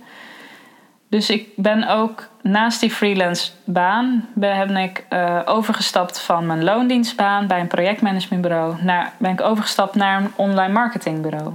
Dus 1.08 1.30
ik 1.30 1.48
ben 1.56 1.88
ook 1.88 2.28
naast 2.42 2.80
die 2.80 2.90
freelance 2.90 3.52
baan 3.64 4.28
ben 4.34 4.76
ik 4.76 5.06
uh, 5.10 5.40
overgestapt 5.44 6.20
van 6.20 6.46
mijn 6.46 6.64
loondienstbaan 6.64 7.46
bij 7.46 7.60
een 7.60 7.66
projectmanagementbureau 7.66 8.82
naar 8.82 9.12
ben 9.18 9.30
ik 9.30 9.40
overgestapt 9.40 9.94
naar 9.94 10.20
een 10.20 10.32
online 10.36 10.72
marketingbureau. 10.72 11.52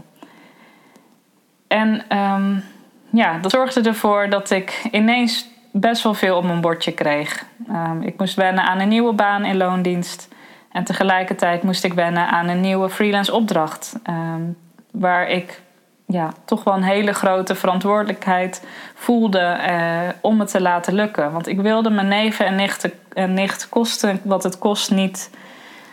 En 1.67 2.17
um, 2.17 2.63
ja, 3.09 3.37
dat 3.39 3.51
zorgde 3.51 3.81
ervoor 3.81 4.29
dat 4.29 4.49
ik 4.49 4.81
ineens 4.91 5.47
best 5.71 6.03
wel 6.03 6.13
veel 6.13 6.37
op 6.37 6.43
mijn 6.43 6.61
bordje 6.61 6.91
kreeg. 6.91 7.45
Um, 7.69 8.01
ik 8.01 8.19
moest 8.19 8.35
wennen 8.35 8.63
aan 8.63 8.79
een 8.79 8.87
nieuwe 8.87 9.13
baan 9.13 9.45
in 9.45 9.57
loondienst. 9.57 10.32
En 10.73 10.83
tegelijkertijd 10.83 11.63
moest 11.63 11.83
ik 11.83 11.93
wennen 11.93 12.27
aan 12.27 12.47
een 12.47 12.61
nieuwe 12.61 12.89
freelance 12.89 13.33
opdracht. 13.33 13.95
Um, 14.09 14.57
waar 14.91 15.29
ik 15.29 15.61
ja, 16.07 16.31
toch 16.45 16.63
wel 16.63 16.73
een 16.73 16.83
hele 16.83 17.13
grote 17.13 17.55
verantwoordelijkheid 17.55 18.67
voelde 18.93 19.57
uh, 19.69 20.09
om 20.21 20.39
het 20.39 20.49
te 20.49 20.61
laten 20.61 20.93
lukken. 20.93 21.31
Want 21.31 21.47
ik 21.47 21.61
wilde 21.61 21.89
mijn 21.89 22.07
neven 22.07 22.45
en 22.45 22.55
nichten, 22.55 22.91
en 23.13 23.33
nicht 23.33 23.69
kosten 23.69 24.19
wat 24.23 24.43
het 24.43 24.59
kost 24.59 24.91
niet 24.91 25.29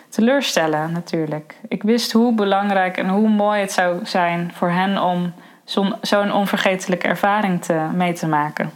teleurstellen 0.09 0.91
natuurlijk. 0.91 1.55
Ik 1.67 1.83
wist 1.83 2.11
hoe 2.11 2.33
belangrijk 2.33 2.97
en 2.97 3.09
hoe 3.09 3.29
mooi 3.29 3.61
het 3.61 3.71
zou 3.71 4.05
zijn 4.05 4.51
voor 4.53 4.69
hen 4.69 5.03
om 5.03 5.33
zo'n 5.63 5.95
zo'n 6.01 6.33
onvergetelijke 6.33 7.07
ervaring 7.07 7.63
te, 7.63 7.87
mee 7.93 8.13
te 8.13 8.27
maken. 8.27 8.71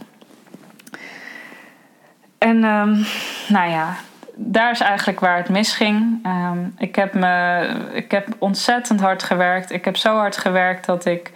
En 2.38 2.64
um, 2.64 3.06
nou 3.48 3.70
ja, 3.70 3.96
daar 4.38 4.70
is 4.70 4.80
eigenlijk 4.80 5.20
waar 5.20 5.36
het 5.36 5.48
misging. 5.48 6.26
Um, 6.26 6.74
ik, 6.78 6.96
heb 6.96 7.14
me, 7.14 7.66
ik 7.92 8.10
heb 8.10 8.28
ontzettend 8.38 9.00
hard 9.00 9.22
gewerkt. 9.22 9.70
Ik 9.70 9.84
heb 9.84 9.96
zo 9.96 10.16
hard 10.16 10.36
gewerkt 10.36 10.86
dat 10.86 11.04
ik 11.04 11.32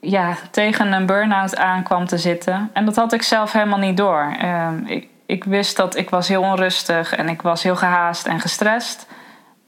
ja, 0.00 0.34
tegen 0.50 0.92
een 0.92 1.06
burn-out 1.06 1.56
aankwam 1.56 2.06
te 2.06 2.18
zitten. 2.18 2.70
En 2.72 2.84
dat 2.84 2.96
had 2.96 3.12
ik 3.12 3.22
zelf 3.22 3.52
helemaal 3.52 3.78
niet 3.78 3.96
door. 3.96 4.36
Um, 4.44 4.86
ik, 4.86 5.08
ik 5.26 5.44
wist 5.44 5.76
dat 5.76 5.96
ik 5.96 6.10
was 6.10 6.28
heel 6.28 6.42
onrustig 6.42 7.14
en 7.14 7.28
ik 7.28 7.42
was 7.42 7.62
heel 7.62 7.76
gehaast 7.76 8.26
en 8.26 8.40
gestrest. 8.40 9.06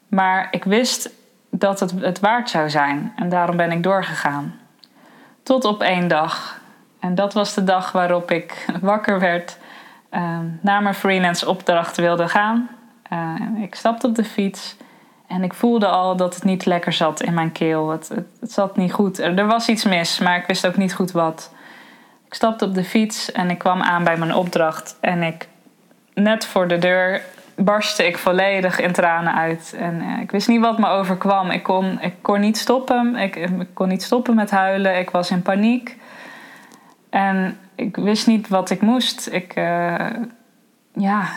Maar 0.08 0.48
ik 0.50 0.64
wist 0.64 1.10
dat 1.50 1.80
het 1.80 1.92
het 2.00 2.20
waard 2.20 2.50
zou 2.50 2.70
zijn. 2.70 3.12
En 3.16 3.28
daarom 3.28 3.56
ben 3.56 3.72
ik 3.72 3.82
doorgegaan. 3.82 4.54
Tot 5.42 5.64
op 5.64 5.82
één 5.82 6.08
dag. 6.08 6.60
En 7.00 7.14
dat 7.14 7.34
was 7.34 7.54
de 7.54 7.64
dag 7.64 7.92
waarop 7.92 8.30
ik 8.30 8.66
wakker 8.80 9.20
werd 9.20 9.58
uh, 10.16 10.38
naar 10.60 10.82
mijn 10.82 10.94
freelance 10.94 11.48
opdracht 11.48 11.96
wilde 11.96 12.28
gaan. 12.28 12.68
Uh, 13.12 13.62
ik 13.62 13.74
stapte 13.74 14.06
op 14.06 14.14
de 14.14 14.24
fiets 14.24 14.76
en 15.26 15.42
ik 15.42 15.54
voelde 15.54 15.86
al 15.86 16.16
dat 16.16 16.34
het 16.34 16.44
niet 16.44 16.66
lekker 16.66 16.92
zat 16.92 17.22
in 17.22 17.34
mijn 17.34 17.52
keel. 17.52 17.90
Het, 17.90 18.08
het, 18.40 18.52
zat 18.52 18.76
niet 18.76 18.92
goed. 18.92 19.18
Er 19.18 19.46
was 19.46 19.68
iets 19.68 19.84
mis, 19.84 20.18
maar 20.18 20.36
ik 20.36 20.46
wist 20.46 20.66
ook 20.66 20.76
niet 20.76 20.94
goed 20.94 21.12
wat. 21.12 21.54
Ik 22.26 22.34
stapte 22.34 22.64
op 22.64 22.74
de 22.74 22.84
fiets 22.84 23.32
en 23.32 23.50
ik 23.50 23.58
kwam 23.58 23.82
aan 23.82 24.04
bij 24.04 24.16
mijn 24.16 24.34
opdracht. 24.34 24.96
En 25.00 25.22
ik, 25.22 25.48
net 26.14 26.46
voor 26.46 26.68
de 26.68 26.78
deur 26.78 27.22
barstte 27.54 28.06
ik 28.06 28.18
volledig 28.18 28.80
in 28.80 28.92
tranen 28.92 29.34
uit. 29.34 29.74
En 29.78 30.02
uh, 30.02 30.20
ik 30.20 30.30
wist 30.30 30.48
niet 30.48 30.60
wat 30.60 30.78
me 30.78 30.88
overkwam. 30.88 31.50
Ik 31.50 31.62
kon, 31.62 32.00
ik 32.00 32.14
kon 32.22 32.40
niet 32.40 32.58
stoppen. 32.58 33.16
Ik 33.16 33.48
kon 33.72 33.88
niet 33.88 34.02
stoppen 34.02 34.34
met 34.34 34.50
huilen. 34.50 34.98
Ik 34.98 35.10
was 35.10 35.30
in 35.30 35.42
paniek. 35.42 35.96
En 37.10 37.58
ik 37.76 37.96
wist 37.96 38.26
niet 38.26 38.48
wat 38.48 38.70
ik 38.70 38.80
moest. 38.80 39.28
Ik, 39.32 39.56
uh, 39.56 40.10
ja, 40.92 41.28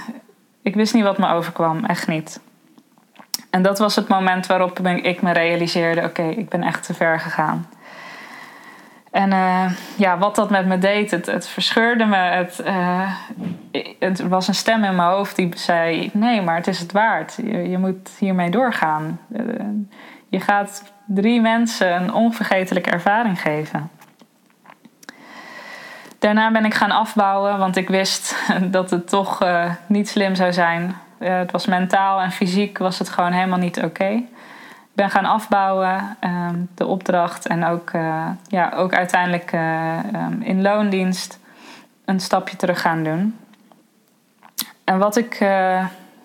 ik 0.61 0.75
wist 0.75 0.93
niet 0.93 1.03
wat 1.03 1.17
me 1.17 1.33
overkwam, 1.33 1.85
echt 1.85 2.07
niet. 2.07 2.39
En 3.49 3.61
dat 3.61 3.79
was 3.79 3.95
het 3.95 4.07
moment 4.07 4.45
waarop 4.45 4.79
ik 4.79 5.21
me 5.21 5.31
realiseerde: 5.31 6.03
oké, 6.03 6.23
ik 6.23 6.49
ben 6.49 6.63
echt 6.63 6.85
te 6.85 6.93
ver 6.93 7.19
gegaan. 7.19 7.69
En 9.11 9.31
uh, 9.31 9.71
ja, 9.97 10.17
wat 10.17 10.35
dat 10.35 10.49
met 10.49 10.65
me 10.65 10.77
deed, 10.77 11.11
het, 11.11 11.47
verscheurde 11.47 12.05
me. 12.05 12.15
Het, 12.15 12.61
uh, 12.65 13.13
het 13.99 14.19
was 14.19 14.47
een 14.47 14.55
stem 14.55 14.83
in 14.83 14.95
mijn 14.95 15.09
hoofd 15.09 15.35
die 15.35 15.57
zei: 15.57 16.09
Nee, 16.13 16.41
maar 16.41 16.55
het 16.55 16.67
is 16.67 16.79
het 16.79 16.91
waard. 16.91 17.39
Je, 17.43 17.69
je 17.69 17.77
moet 17.77 18.09
hiermee 18.19 18.49
doorgaan. 18.49 19.19
je 20.29 20.39
gaat 20.39 20.93
drie 21.05 21.41
mensen 21.41 21.95
een 22.01 22.13
onvergetelijke 22.13 22.89
ervaring 22.89 23.41
geven. 23.41 23.89
Daarna 26.19 26.51
ben 26.51 26.65
ik 26.65 26.73
gaan 26.73 26.91
afbouwen, 26.91 27.57
want 27.57 27.75
ik 27.75 27.89
wist 27.89 28.35
dat 28.77 28.89
het 28.89 29.09
toch 29.09 29.43
uh, 29.43 29.71
niet 29.85 30.09
slim 30.09 30.35
zou 30.35 30.53
zijn. 30.53 30.95
Uh, 31.19 31.37
het 31.37 31.51
was 31.51 31.65
mentaal 31.65 32.21
en 32.21 32.31
fysiek 32.31 32.77
was 32.77 32.99
het 32.99 33.09
gewoon 33.09 33.31
helemaal 33.31 33.59
niet 33.59 33.83
oké. 33.83 34.05
Ik 34.05 35.05
ben 35.05 35.09
gaan 35.09 35.25
afbouwen, 35.25 36.17
um, 36.21 36.69
de 36.75 36.85
opdracht 36.85 37.47
en 37.47 37.65
ook, 37.65 37.91
uh, 37.91 38.27
ja, 38.47 38.71
ook 38.75 38.93
uiteindelijk 38.93 39.51
um, 39.51 40.41
in 40.41 40.61
loondienst 40.61 41.39
een 42.05 42.19
stapje 42.19 42.55
terug 42.55 42.81
gaan 42.81 43.03
doen. 43.03 43.39
En 44.83 44.97
wat 44.97 45.15
ik, 45.15 45.39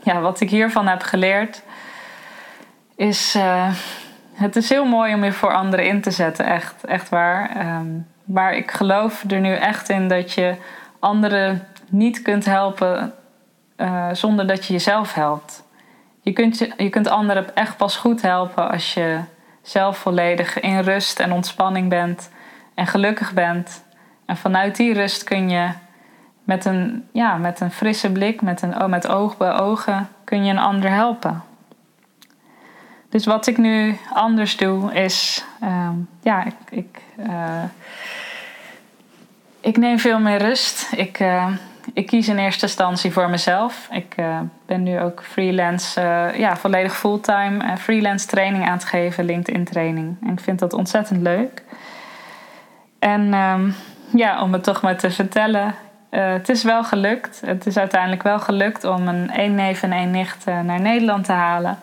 ja, 0.02 0.20
wat 0.20 0.40
ik 0.40 0.50
hiervan 0.50 0.86
heb 0.86 1.02
geleerd 1.02 1.62
is... 2.94 3.36
het 4.34 4.56
is 4.56 4.68
heel 4.68 4.84
mooi 4.84 5.14
om 5.14 5.24
je 5.24 5.32
voor 5.32 5.54
anderen 5.54 5.86
in 5.86 6.00
te 6.00 6.10
zetten, 6.10 6.46
echt, 6.46 6.84
echt 6.84 7.08
waar. 7.08 7.66
Um, 7.78 8.06
maar 8.24 8.54
ik 8.54 8.70
geloof 8.70 9.24
er 9.28 9.40
nu 9.40 9.54
echt 9.54 9.88
in 9.88 10.08
dat 10.08 10.32
je 10.32 10.56
anderen 10.98 11.66
niet 11.88 12.22
kunt 12.22 12.44
helpen 12.44 13.14
uh, 13.76 14.08
zonder 14.12 14.46
dat 14.46 14.66
je 14.66 14.72
jezelf 14.72 15.14
helpt. 15.14 15.64
Je 16.20 16.32
kunt, 16.32 16.58
je, 16.58 16.72
je 16.76 16.88
kunt 16.88 17.08
anderen 17.08 17.56
echt 17.56 17.76
pas 17.76 17.96
goed 17.96 18.22
helpen 18.22 18.70
als 18.70 18.94
je 18.94 19.20
zelf 19.62 19.98
volledig 19.98 20.60
in 20.60 20.80
rust 20.80 21.20
en 21.20 21.32
ontspanning 21.32 21.88
bent 21.88 22.30
en 22.74 22.86
gelukkig 22.86 23.32
bent. 23.32 23.84
En 24.26 24.36
vanuit 24.36 24.76
die 24.76 24.92
rust 24.92 25.24
kun 25.24 25.50
je 25.50 25.68
met 26.44 26.64
een, 26.64 27.08
ja, 27.12 27.36
met 27.36 27.60
een 27.60 27.70
frisse 27.70 28.12
blik, 28.12 28.42
met, 28.42 28.62
een, 28.62 28.82
oh, 28.82 28.88
met 28.88 29.08
oog 29.08 29.36
bij 29.36 29.58
ogen, 29.58 30.08
kun 30.24 30.44
je 30.44 30.50
een 30.50 30.58
ander 30.58 30.90
helpen. 30.90 31.42
Dus 33.14 33.26
wat 33.26 33.46
ik 33.46 33.58
nu 33.58 33.98
anders 34.12 34.56
doe 34.56 34.94
is, 34.94 35.44
uh, 35.62 35.88
ja, 36.22 36.44
ik, 36.44 36.54
ik 36.70 37.00
uh, 37.18 37.62
ik 39.60 39.76
neem 39.76 39.98
veel 39.98 40.18
meer 40.18 40.38
rust. 40.38 40.92
Ik, 40.96 41.20
uh, 41.20 41.46
ik 41.92 42.06
kies 42.06 42.28
in 42.28 42.38
eerste 42.38 42.66
instantie 42.66 43.12
voor 43.12 43.30
mezelf. 43.30 43.88
Ik 43.90 44.14
uh, 44.16 44.38
ben 44.66 44.82
nu 44.82 45.00
ook 45.00 45.22
freelance, 45.24 46.00
ja, 46.36 46.56
volledig 46.56 46.96
fulltime 46.96 47.76
freelance 47.76 48.26
training 48.26 48.66
aan 48.66 48.72
het 48.72 48.84
geven, 48.84 49.24
LinkedIn 49.24 49.64
training. 49.64 50.16
En 50.22 50.32
ik 50.32 50.40
vind 50.40 50.58
dat 50.58 50.72
ontzettend 50.72 51.22
leuk. 51.22 51.62
En 52.98 53.34
um, 53.34 53.74
ja, 54.10 54.42
om 54.42 54.52
het 54.52 54.64
toch 54.64 54.82
maar 54.82 54.96
te 54.96 55.10
vertellen, 55.10 55.74
het 56.10 56.48
is 56.48 56.62
wel 56.62 56.84
gelukt. 56.84 57.42
Het 57.46 57.66
is 57.66 57.76
uiteindelijk 57.76 58.22
wel 58.22 58.38
gelukt 58.38 58.84
om 58.84 59.08
een 59.08 59.30
één 59.30 59.54
neef 59.54 59.82
en 59.82 59.92
één 59.92 60.10
nicht 60.10 60.44
naar 60.44 60.80
Nederland 60.80 61.24
te 61.24 61.32
halen. 61.32 61.78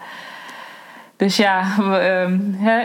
Dus 1.21 1.37
ja, 1.37 1.63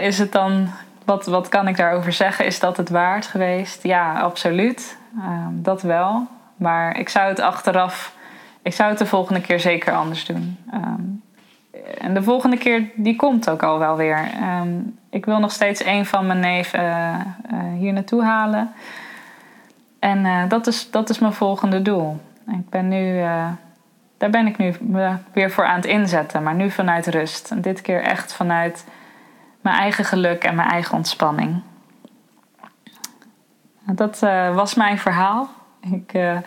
is 0.00 0.18
het 0.18 0.32
dan 0.32 0.68
wat, 1.04 1.26
wat 1.26 1.48
kan 1.48 1.68
ik 1.68 1.76
daarover 1.76 2.12
zeggen? 2.12 2.46
Is 2.46 2.60
dat 2.60 2.76
het 2.76 2.88
waard 2.88 3.26
geweest? 3.26 3.82
Ja, 3.82 4.20
absoluut. 4.20 4.98
Um, 5.18 5.62
dat 5.62 5.82
wel. 5.82 6.26
Maar 6.56 6.98
ik 6.98 7.08
zou 7.08 7.28
het 7.28 7.40
achteraf, 7.40 8.16
ik 8.62 8.72
zou 8.72 8.90
het 8.90 8.98
de 8.98 9.06
volgende 9.06 9.40
keer 9.40 9.60
zeker 9.60 9.92
anders 9.92 10.24
doen. 10.24 10.58
Um, 10.74 11.22
en 11.98 12.14
de 12.14 12.22
volgende 12.22 12.56
keer, 12.56 12.90
die 12.94 13.16
komt 13.16 13.50
ook 13.50 13.62
al 13.62 13.78
wel 13.78 13.96
weer. 13.96 14.30
Ik 15.10 15.24
wil 15.24 15.38
nog 15.38 15.52
steeds 15.52 15.84
een 15.84 16.06
van 16.06 16.26
mijn 16.26 16.40
neven 16.40 16.80
uh, 16.80 17.14
uh, 17.52 17.78
hier 17.78 17.92
naartoe 17.92 18.24
halen. 18.24 18.72
En 19.98 20.24
uh, 20.24 20.48
dat, 20.48 20.66
is, 20.66 20.90
dat 20.90 21.10
is 21.10 21.18
mijn 21.18 21.32
volgende 21.32 21.82
doel. 21.82 22.20
Ik 22.46 22.68
ben 22.70 22.88
nu, 22.88 23.24
daar 24.18 24.30
ben 24.30 24.46
ik 24.46 24.56
nu 24.56 24.74
weer 25.32 25.50
voor 25.50 25.66
aan 25.66 25.76
het 25.76 25.84
inzetten. 25.84 26.42
Maar 26.42 26.54
nu 26.54 26.70
vanuit 26.70 27.06
rust. 27.06 27.50
En 27.50 27.60
dit 27.60 27.80
keer 27.80 28.02
echt 28.02 28.32
vanuit 28.32 28.86
mijn 29.60 29.76
eigen 29.76 30.04
geluk 30.04 30.44
en 30.44 30.54
mijn 30.54 30.68
eigen 30.68 30.96
ontspanning. 30.96 31.62
Dat 33.86 34.20
uh, 34.24 34.54
was 34.54 34.74
mijn 34.74 34.98
verhaal. 34.98 35.48
Ik, 35.80 36.12
uh, 36.14 36.38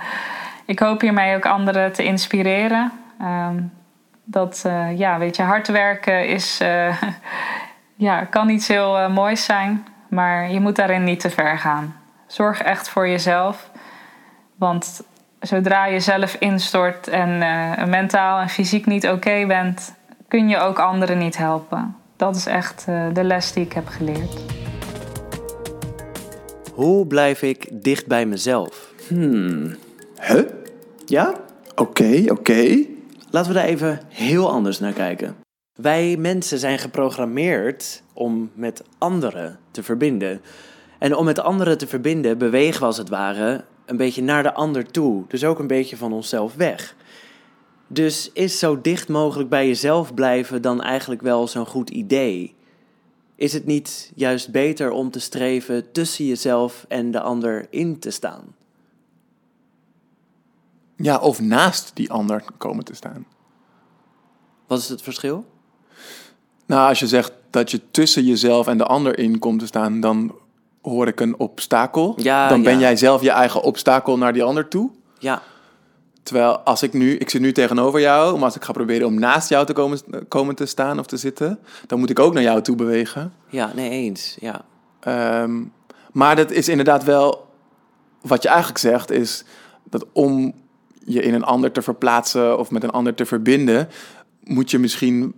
ik 0.66 0.80
hoop 0.80 1.02
hiermee 1.02 1.36
ook 1.36 1.46
anderen 1.46 1.94
te 1.94 2.04
inspireren. 2.04 2.92
Um, 3.22 3.72
dat, 4.24 4.66
ja, 4.96 5.18
weet 5.18 5.36
je, 5.36 5.44
hard 5.44 5.68
werken 5.68 6.28
is, 6.28 6.58
ja, 8.08 8.24
kan 8.24 8.50
iets 8.50 8.68
heel 8.68 9.10
moois 9.10 9.46
zijn, 9.46 9.86
maar 10.08 10.52
je 10.52 10.60
moet 10.60 10.76
daarin 10.76 11.04
niet 11.04 11.20
te 11.20 11.30
ver 11.30 11.58
gaan. 11.58 11.96
Zorg 12.28 12.62
echt 12.62 12.90
voor 12.90 13.08
jezelf, 13.08 13.70
want 14.56 15.04
zodra 15.40 15.86
je 15.86 16.00
zelf 16.00 16.36
instort 16.40 17.08
en 17.08 17.38
mentaal 17.90 18.40
en 18.40 18.50
fysiek 18.50 18.86
niet 18.86 19.06
oké 19.06 19.14
okay 19.14 19.48
bent, 19.48 19.96
kun 20.28 20.50
je 20.50 20.58
ook 20.58 20.80
anderen 20.80 21.18
niet 21.18 21.38
helpen 21.38 21.96
dat 22.20 22.36
is 22.36 22.46
echt 22.46 22.86
uh, 22.90 23.14
de 23.14 23.24
les 23.24 23.54
die 23.54 23.64
ik 23.64 23.74
heb 23.74 23.88
geleerd. 23.88 24.42
Hoe 26.74 27.08
blijf 27.08 27.42
ik 27.42 27.84
dicht 27.84 28.08
bij 28.08 28.26
mezelf? 28.26 28.94
Hmm. 29.08 29.76
Huh? 30.22 30.42
Ja? 31.06 31.34
Oké, 31.72 31.82
okay, 31.82 32.22
oké. 32.22 32.32
Okay. 32.32 32.90
Laten 33.32 33.52
we 33.52 33.58
daar 33.58 33.68
even 33.68 34.00
heel 34.08 34.52
anders 34.52 34.80
naar 34.80 34.94
kijken. 34.94 35.36
wij 35.76 36.18
mensen 36.18 36.60
zijn 36.60 36.80
geprogrammeerd 36.80 38.04
om 38.14 38.52
met 38.54 38.84
anderen 38.98 39.60
te 39.72 39.84
verbinden. 39.84 40.42
En 40.98 41.16
om 41.16 41.26
met 41.26 41.40
anderen 41.40 41.78
te 41.78 41.88
verbinden 41.88 42.38
bewegen 42.38 42.80
we 42.80 42.86
als 42.86 42.98
het 42.98 43.10
ware 43.10 43.64
een 43.90 43.98
beetje 43.98 44.24
naar 44.24 44.44
de 44.44 44.54
ander 44.54 44.92
toe. 44.92 45.24
Dus 45.28 45.44
ook 45.44 45.60
een 45.60 45.68
beetje 45.68 45.98
van 45.98 46.14
onszelf 46.14 46.56
weg. 46.56 46.96
Dus 47.88 48.32
is 48.34 48.60
zo 48.60 48.82
dicht 48.82 49.08
mogelijk 49.08 49.50
bij 49.50 49.68
jezelf 49.68 50.14
blijven 50.14 50.62
dan 50.62 50.82
eigenlijk 50.82 51.22
wel 51.22 51.48
zo'n 51.48 51.66
goed 51.66 51.90
idee? 51.90 52.56
Is 53.36 53.54
het 53.54 53.66
niet 53.66 54.12
juist 54.16 54.52
beter 54.52 54.92
om 54.92 55.12
te 55.12 55.20
streven 55.20 55.92
tussen 55.92 56.26
jezelf 56.26 56.86
en 56.88 57.12
de 57.12 57.22
ander 57.22 57.68
in 57.70 58.00
te 58.00 58.10
staan? 58.10 58.56
Ja, 60.96 61.18
of 61.18 61.42
naast 61.42 61.92
die 61.94 62.12
ander 62.12 62.44
komen 62.58 62.86
te 62.86 62.96
staan. 62.96 63.26
Wat 64.68 64.80
is 64.80 64.90
het 64.90 65.02
verschil? 65.02 65.46
Nou, 66.66 66.90
als 66.90 67.00
je 67.00 67.08
zegt 67.08 67.32
dat 67.50 67.72
je 67.72 67.82
tussen 67.92 68.26
jezelf 68.26 68.68
en 68.68 68.78
de 68.78 68.86
ander 68.86 69.18
in 69.18 69.40
komt 69.40 69.60
te 69.60 69.66
staan, 69.66 70.00
dan 70.00 70.36
hoor 70.82 71.08
ik 71.08 71.20
een 71.20 71.40
obstakel. 71.40 72.14
Ja, 72.18 72.48
dan 72.48 72.64
ben 72.64 72.74
ja. 72.74 72.80
jij 72.80 72.96
zelf 72.96 73.22
je 73.22 73.32
eigen 73.32 73.62
obstakel 73.62 74.18
naar 74.18 74.34
die 74.34 74.44
ander 74.44 74.68
toe. 74.68 74.90
Ja, 75.20 75.42
Terwijl 76.24 76.60
als 76.60 76.84
ik 76.84 76.94
nu, 76.94 77.16
ik 77.16 77.30
zit 77.30 77.42
nu 77.42 77.52
tegenover 77.52 78.00
jou, 78.00 78.36
maar 78.36 78.44
als 78.44 78.56
ik 78.56 78.64
ga 78.64 78.72
proberen 78.72 79.08
om 79.08 79.20
naast 79.20 79.50
jou 79.50 79.66
te 79.66 79.74
komen, 79.74 80.00
komen 80.28 80.56
te 80.56 80.66
staan 80.66 81.00
of 81.00 81.06
te 81.06 81.18
zitten, 81.18 81.60
dan 81.88 82.00
moet 82.00 82.10
ik 82.10 82.20
ook 82.20 82.34
naar 82.34 82.44
jou 82.44 82.62
toe 82.62 82.76
bewegen. 82.76 83.34
ja, 83.50 83.72
nee 83.76 83.90
eens. 83.90 84.38
Ja, 84.40 84.66
Ehm, 85.00 85.64
maar 86.12 86.36
dat 86.36 86.52
is 86.52 86.70
inderdaad 86.70 87.04
wel, 87.04 87.48
wat 88.22 88.44
je 88.44 88.48
eigenlijk 88.48 88.80
zegt, 88.80 89.12
is 89.12 89.44
dat 89.84 90.06
om 90.12 90.54
je 91.06 91.22
in 91.22 91.34
een 91.34 91.44
ander 91.44 91.72
te 91.72 91.82
verplaatsen 91.82 92.60
of 92.60 92.72
met 92.72 92.84
een 92.84 92.90
ander 92.90 93.14
te 93.14 93.26
verbinden, 93.26 93.90
moet 94.44 94.72
je 94.72 94.80
misschien 94.80 95.34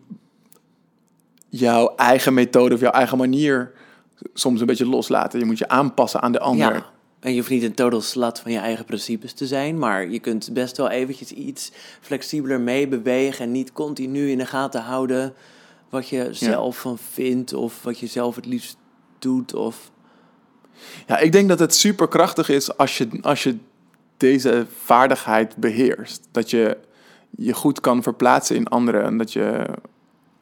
jouw 1.49 1.95
eigen 1.95 2.33
methode 2.33 2.75
of 2.75 2.81
jouw 2.81 2.91
eigen 2.91 3.17
manier 3.17 3.71
soms 4.33 4.59
een 4.59 4.65
beetje 4.65 4.87
loslaten. 4.87 5.39
Je 5.39 5.45
moet 5.45 5.57
je 5.57 5.67
aanpassen 5.67 6.21
aan 6.21 6.31
de 6.31 6.39
ander. 6.39 6.73
Ja. 6.73 6.85
En 7.19 7.31
je 7.31 7.37
hoeft 7.37 7.49
niet 7.49 7.63
een 7.63 7.73
total 7.73 8.01
slat 8.01 8.39
van 8.39 8.51
je 8.51 8.57
eigen 8.57 8.85
principes 8.85 9.33
te 9.33 9.47
zijn, 9.47 9.77
maar 9.77 10.09
je 10.09 10.19
kunt 10.19 10.49
best 10.53 10.77
wel 10.77 10.89
eventjes 10.89 11.31
iets 11.31 11.71
flexibeler 11.99 12.59
meebewegen 12.59 13.45
en 13.45 13.51
niet 13.51 13.73
continu 13.73 14.29
in 14.29 14.37
de 14.37 14.45
gaten 14.45 14.81
houden 14.81 15.33
wat 15.89 16.09
je 16.09 16.27
zelf 16.31 16.77
van 16.77 16.97
vindt 16.97 17.53
of 17.53 17.83
wat 17.83 17.99
je 17.99 18.07
zelf 18.07 18.35
het 18.35 18.45
liefst 18.45 18.77
doet. 19.19 19.53
Of... 19.53 19.91
Ja, 21.07 21.17
ik 21.17 21.31
denk 21.31 21.49
dat 21.49 21.59
het 21.59 21.75
super 21.75 22.07
krachtig 22.07 22.49
is 22.49 22.77
als 22.77 22.97
je, 22.97 23.07
als 23.21 23.43
je 23.43 23.57
deze 24.17 24.65
vaardigheid 24.83 25.55
beheerst. 25.55 26.27
Dat 26.31 26.49
je 26.49 26.77
je 27.29 27.53
goed 27.53 27.79
kan 27.79 28.03
verplaatsen 28.03 28.55
in 28.55 28.67
anderen. 28.67 29.03
En 29.03 29.17
dat 29.17 29.33
je, 29.33 29.65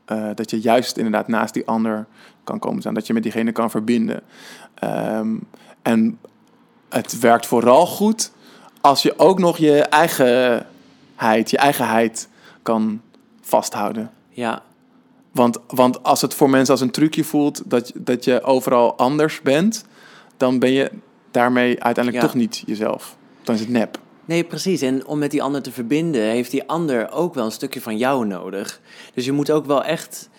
eh, 0.10 0.30
dat 0.36 0.50
je 0.50 0.60
juist 0.60 0.98
inderdaad 0.98 1.28
naast 1.28 1.54
die 1.54 1.68
ander 1.68 2.06
kan 2.44 2.60
komen 2.60 2.82
staan. 2.82 2.94
Dat 2.94 3.08
je 3.08 3.14
met 3.14 3.24
diegene 3.24 3.52
kan 3.52 3.70
verbinden. 3.70 4.22
Ehm, 4.74 5.36
en 5.82 6.20
het 6.90 7.20
werkt 7.20 7.46
vooral 7.46 7.86
goed 7.86 8.32
als 8.82 9.02
je 9.02 9.20
ook 9.20 9.40
nog 9.40 9.58
je 9.58 9.82
eigenheid, 9.84 11.50
je 11.50 11.58
eigenheid 11.58 12.30
kan 12.62 13.02
vasthouden. 13.42 14.12
Ja, 14.30 14.62
Want, 15.32 15.58
want 15.68 16.04
als 16.04 16.22
het 16.22 16.34
voor 16.34 16.50
mensen 16.50 16.74
als 16.74 16.82
een 16.82 16.92
trucje 16.92 17.24
voelt 17.24 17.62
dat, 17.66 17.92
dat 17.96 18.24
je 18.24 18.42
overal 18.44 18.98
anders 18.98 19.42
bent, 19.42 19.86
dan 20.38 20.60
ben 20.60 20.72
je 20.72 20.92
daarmee 21.32 21.84
uiteindelijk 21.84 22.24
Ja. 22.24 22.30
toch 22.30 22.40
niet 22.40 22.64
jezelf. 22.66 23.16
Dan 23.44 23.56
is 23.56 23.62
het 23.62 23.70
nep. 23.70 24.00
Nee, 24.30 24.44
precies. 24.44 24.82
En 24.82 25.06
om 25.08 25.20
met 25.20 25.32
die 25.32 25.44
ander 25.44 25.62
te 25.62 25.72
verbinden, 25.72 26.22
heeft 26.22 26.52
die 26.52 26.68
ander 26.68 27.12
ook 27.12 27.34
wel 27.34 27.46
een 27.46 27.52
stukje 27.52 27.82
van 27.82 27.98
jou 27.98 28.26
nodig. 28.26 28.82
Dus 29.14 29.26
je 29.26 29.32
moet 29.32 29.52
ook 29.52 29.66
wel 29.66 29.84
echt 29.84 30.30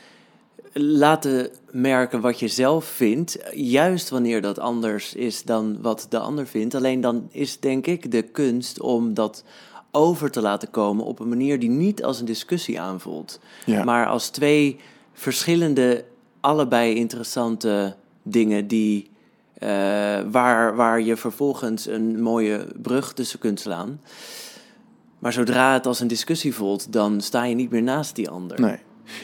laten 0.73 1.49
merken 1.71 2.21
wat 2.21 2.39
je 2.39 2.49
zelf 2.49 2.85
vindt, 2.85 3.39
juist 3.55 4.09
wanneer 4.09 4.41
dat 4.43 4.59
anders 4.59 5.15
is 5.15 5.43
dan 5.43 5.79
wat 5.81 6.07
de 6.09 6.19
ander 6.19 6.47
vindt. 6.47 6.75
Alleen 6.75 7.01
dan 7.01 7.29
is 7.31 7.61
denk 7.61 7.87
ik 7.87 8.11
de 8.11 8.23
kunst 8.23 8.81
om 8.81 9.15
dat 9.15 9.45
over 9.91 10.31
te 10.31 10.41
laten 10.41 10.71
komen 10.71 11.05
op 11.05 11.19
een 11.21 11.29
manier 11.29 11.59
die 11.59 11.71
niet 11.71 12.05
als 12.05 12.21
een 12.21 12.27
discussie 12.27 12.81
aanvoelt, 12.81 13.41
Ja. 13.67 13.85
maar 13.85 14.07
als 14.07 14.29
twee 14.29 14.77
verschillende, 15.13 16.05
allebei 16.41 16.95
interessante 16.95 17.97
dingen 18.23 18.67
die 18.67 19.10
eh, 19.61 19.69
waar, 20.31 20.77
waar 20.77 21.01
je 21.01 21.17
vervolgens 21.17 21.87
een 21.87 22.23
mooie 22.23 22.67
brug 22.83 23.13
tussen 23.13 23.39
kunt 23.39 23.61
slaan. 23.61 24.01
Maar 25.19 25.33
zodra 25.33 25.73
het 25.73 25.87
als 25.87 26.01
een 26.01 26.09
discussie 26.09 26.55
voelt, 26.55 26.93
dan 26.93 27.21
sta 27.21 27.45
je 27.45 27.55
niet 27.55 27.71
meer 27.71 27.83
naast 27.83 28.15
die 28.15 28.31
ander. 28.31 28.61
Nee. 28.61 28.77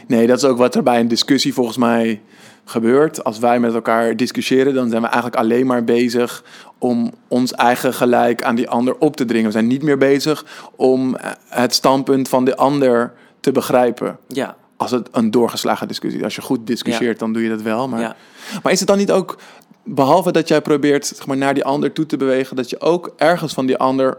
nee, 0.06 0.26
dat 0.26 0.36
is 0.36 0.44
ook 0.44 0.58
wat 0.58 0.74
er 0.74 0.82
bij 0.82 1.00
een 1.00 1.08
discussie 1.08 1.54
volgens 1.54 1.76
mij 1.76 2.20
gebeurt. 2.64 3.24
Als 3.24 3.38
wij 3.38 3.60
met 3.60 3.74
elkaar 3.74 4.16
discussiëren, 4.16 4.74
dan 4.74 4.88
zijn 4.88 5.02
we 5.02 5.08
eigenlijk 5.08 5.36
alleen 5.36 5.66
maar 5.66 5.84
bezig 5.84 6.44
om 6.78 7.12
ons 7.28 7.52
eigen 7.52 7.94
gelijk 7.94 8.42
aan 8.42 8.54
die 8.54 8.68
ander 8.68 8.98
op 8.98 9.16
te 9.16 9.24
dringen. 9.24 9.46
We 9.46 9.52
zijn 9.52 9.66
niet 9.66 9.82
meer 9.82 9.98
bezig 9.98 10.44
om 10.76 11.16
eh, 11.16 11.30
het 11.48 11.74
standpunt 11.74 12.28
van 12.28 12.44
de 12.44 12.56
ander 12.56 13.12
te 13.40 13.52
begrijpen. 13.52 14.18
Ja, 14.28 14.56
Als 14.76 14.90
het 14.90 15.08
een 15.12 15.30
doorgeslagen 15.30 15.88
discussie 15.88 16.18
is. 16.18 16.24
Als 16.24 16.34
je 16.34 16.42
goed 16.42 16.66
discussieert, 16.66 17.18
dan 17.18 17.32
doe 17.32 17.42
je 17.42 17.48
dat 17.48 17.62
wel. 17.62 17.88
Maar, 17.88 18.00
ja. 18.00 18.16
maar 18.62 18.72
is 18.72 18.78
het 18.78 18.88
dan 18.88 18.98
niet 18.98 19.12
ook, 19.12 19.38
behalve 19.86 20.32
dat 20.32 20.48
jij 20.48 20.60
probeert 20.60 21.06
zeg 21.06 21.26
maar, 21.26 21.36
naar 21.36 21.54
die 21.54 21.64
ander 21.64 21.92
toe 21.92 22.06
te 22.06 22.16
bewegen, 22.16 22.56
dat 22.56 22.70
je 22.70 22.80
ook 22.80 23.12
ergens 23.16 23.52
van 23.52 23.66
die 23.66 23.76
ander 23.76 24.18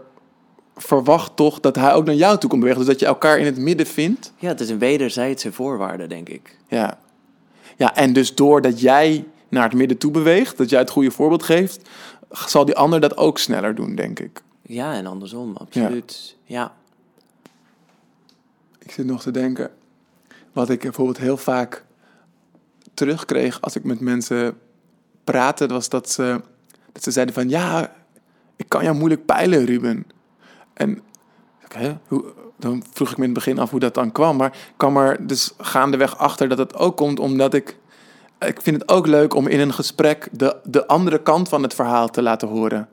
verwacht 0.76 1.36
toch 1.36 1.60
dat 1.60 1.76
hij 1.76 1.92
ook 1.94 2.04
naar 2.04 2.14
jou 2.14 2.38
toe 2.38 2.50
komt 2.50 2.62
bewegen? 2.62 2.84
Dus 2.84 2.92
dat 2.92 3.00
je 3.00 3.06
elkaar 3.06 3.38
in 3.38 3.44
het 3.44 3.58
midden 3.58 3.86
vindt? 3.86 4.32
ja, 4.36 4.48
het 4.48 4.60
is 4.60 4.68
een 4.68 4.78
wederzijdse 4.78 5.52
voorwaarde, 5.52 6.06
denk 6.06 6.28
ik. 6.28 6.56
Ja. 6.68 6.98
Ja, 7.76 7.94
en 7.94 8.12
dus 8.12 8.34
doordat 8.34 8.80
jij 8.80 9.24
naar 9.48 9.64
het 9.64 9.74
midden 9.74 9.98
toe 9.98 10.10
beweegt, 10.10 10.56
dat 10.56 10.70
jij 10.70 10.78
het 10.78 10.90
goede 10.90 11.10
voorbeeld 11.10 11.42
geeft, 11.42 11.88
zal 12.30 12.64
die 12.64 12.76
ander 12.76 13.00
dat 13.00 13.16
ook 13.16 13.38
sneller 13.38 13.74
doen, 13.74 13.94
denk 13.94 14.20
ik. 14.20 14.42
Ja, 14.62 14.94
en 14.94 15.06
andersom, 15.06 15.56
absoluut. 15.56 16.36
Ja, 16.44 16.72
Ik 18.78 18.90
zit 18.90 19.06
nog 19.06 19.22
te 19.22 19.30
denken, 19.30 19.70
wat 20.52 20.70
ik 20.70 20.80
bijvoorbeeld 20.80 21.18
heel 21.18 21.36
vaak 21.36 21.84
terugkreeg 22.94 23.60
als 23.60 23.76
ik 23.76 23.84
met 23.84 24.00
mensen 24.00 24.58
praatte, 25.30 25.66
was 25.66 25.88
dat 25.88 26.10
ze, 26.10 26.40
dat 26.92 27.02
ze 27.02 27.10
zeiden 27.10 27.34
van, 27.34 27.48
ja, 27.48 27.92
ik 28.56 28.68
kan 28.68 28.82
jou 28.82 28.96
moeilijk 28.96 29.24
peilen, 29.24 29.64
Ruben. 29.64 30.06
En 30.74 31.02
hoe, 32.08 32.24
dan 32.56 32.82
vroeg 32.92 33.10
ik 33.10 33.16
me 33.16 33.24
in 33.24 33.30
het 33.30 33.38
begin 33.38 33.58
af 33.58 33.70
hoe 33.70 33.80
dat 33.80 33.94
dan 33.94 34.12
kwam, 34.12 34.36
maar 34.36 34.52
ik 34.52 34.74
kwam 34.76 34.96
er 34.96 35.26
dus 35.26 35.52
gaandeweg 35.58 36.18
achter 36.18 36.48
dat 36.48 36.58
het 36.58 36.76
ook 36.76 36.96
komt 36.96 37.20
omdat 37.20 37.54
ik, 37.54 37.76
ik 38.38 38.62
vind 38.62 38.80
het 38.80 38.90
ook 38.90 39.06
leuk 39.06 39.34
om 39.34 39.46
in 39.46 39.60
een 39.60 39.72
gesprek 39.72 40.28
de, 40.32 40.56
de 40.64 40.86
andere 40.86 41.22
kant 41.22 41.48
van 41.48 41.62
het 41.62 41.74
verhaal 41.74 42.08
te 42.08 42.22
laten 42.22 42.48
horen. 42.48 42.88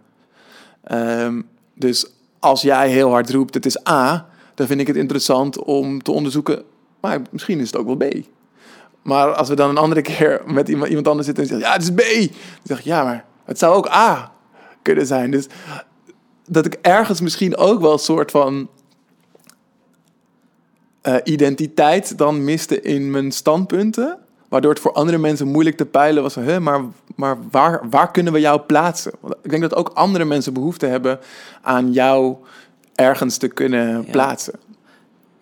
Ehm, 0.83 1.41
dus 1.73 2.05
als 2.39 2.61
jij 2.61 2.89
heel 2.89 3.09
hard 3.09 3.29
roept, 3.29 3.53
het 3.53 3.65
is 3.65 3.87
A, 3.87 4.27
dan 4.55 4.67
vind 4.67 4.79
ik 4.79 4.87
het 4.87 4.95
interessant 4.95 5.63
om 5.63 6.01
te 6.01 6.11
onderzoeken, 6.11 6.63
maar 7.01 7.21
misschien 7.31 7.59
is 7.59 7.67
het 7.67 7.77
ook 7.77 7.85
wel 7.85 8.09
B. 8.09 8.33
Maar 9.05 9.33
als 9.33 9.49
we 9.49 9.55
dan 9.55 9.69
een 9.69 9.77
andere 9.77 10.01
keer 10.01 10.41
met 10.45 10.69
iemand, 10.69 10.89
iemand 10.89 11.07
anders 11.07 11.25
zitten 11.25 11.43
en 11.43 11.49
zeggen, 11.49 11.67
ja, 11.67 11.73
het 11.73 11.83
is 11.83 11.91
B. 11.91 12.29
Dan 12.29 12.37
zeg 12.63 12.79
ik, 12.79 12.83
ja, 12.83 13.03
maar 13.03 13.25
het 13.43 13.59
zou 13.59 13.75
ook 13.75 13.89
A 13.89 14.31
kunnen 14.81 15.05
zijn. 15.05 15.31
Dus 15.31 15.47
dat 16.47 16.65
ik 16.65 16.77
ergens 16.81 17.21
misschien 17.21 17.57
ook 17.57 17.81
wel 17.81 17.91
een 17.93 17.99
soort 17.99 18.31
van 18.31 18.69
eh, 21.01 21.15
identiteit 21.23 22.17
dan 22.17 22.43
miste 22.43 22.81
in 22.81 23.11
mijn 23.11 23.31
standpunten. 23.31 24.17
Waardoor 24.49 24.71
het 24.71 24.79
voor 24.79 24.93
andere 24.93 25.17
mensen 25.17 25.47
moeilijk 25.47 25.77
te 25.77 25.85
peilen 25.85 26.23
was. 26.23 26.35
Hè, 26.35 26.59
maar 26.59 26.81
maar 27.15 27.37
waar, 27.51 27.89
waar 27.89 28.11
kunnen 28.11 28.33
we 28.33 28.39
jou 28.39 28.59
plaatsen? 28.59 29.11
Want 29.19 29.35
ik 29.43 29.49
denk 29.49 29.61
dat 29.61 29.75
ook 29.75 29.91
andere 29.93 30.25
mensen 30.25 30.53
behoefte 30.53 30.85
hebben 30.85 31.19
aan 31.61 31.91
jou 31.91 32.35
ergens 32.95 33.37
te 33.37 33.47
kunnen 33.47 34.01
Ja. 34.05 34.11
plaatsen. 34.11 34.53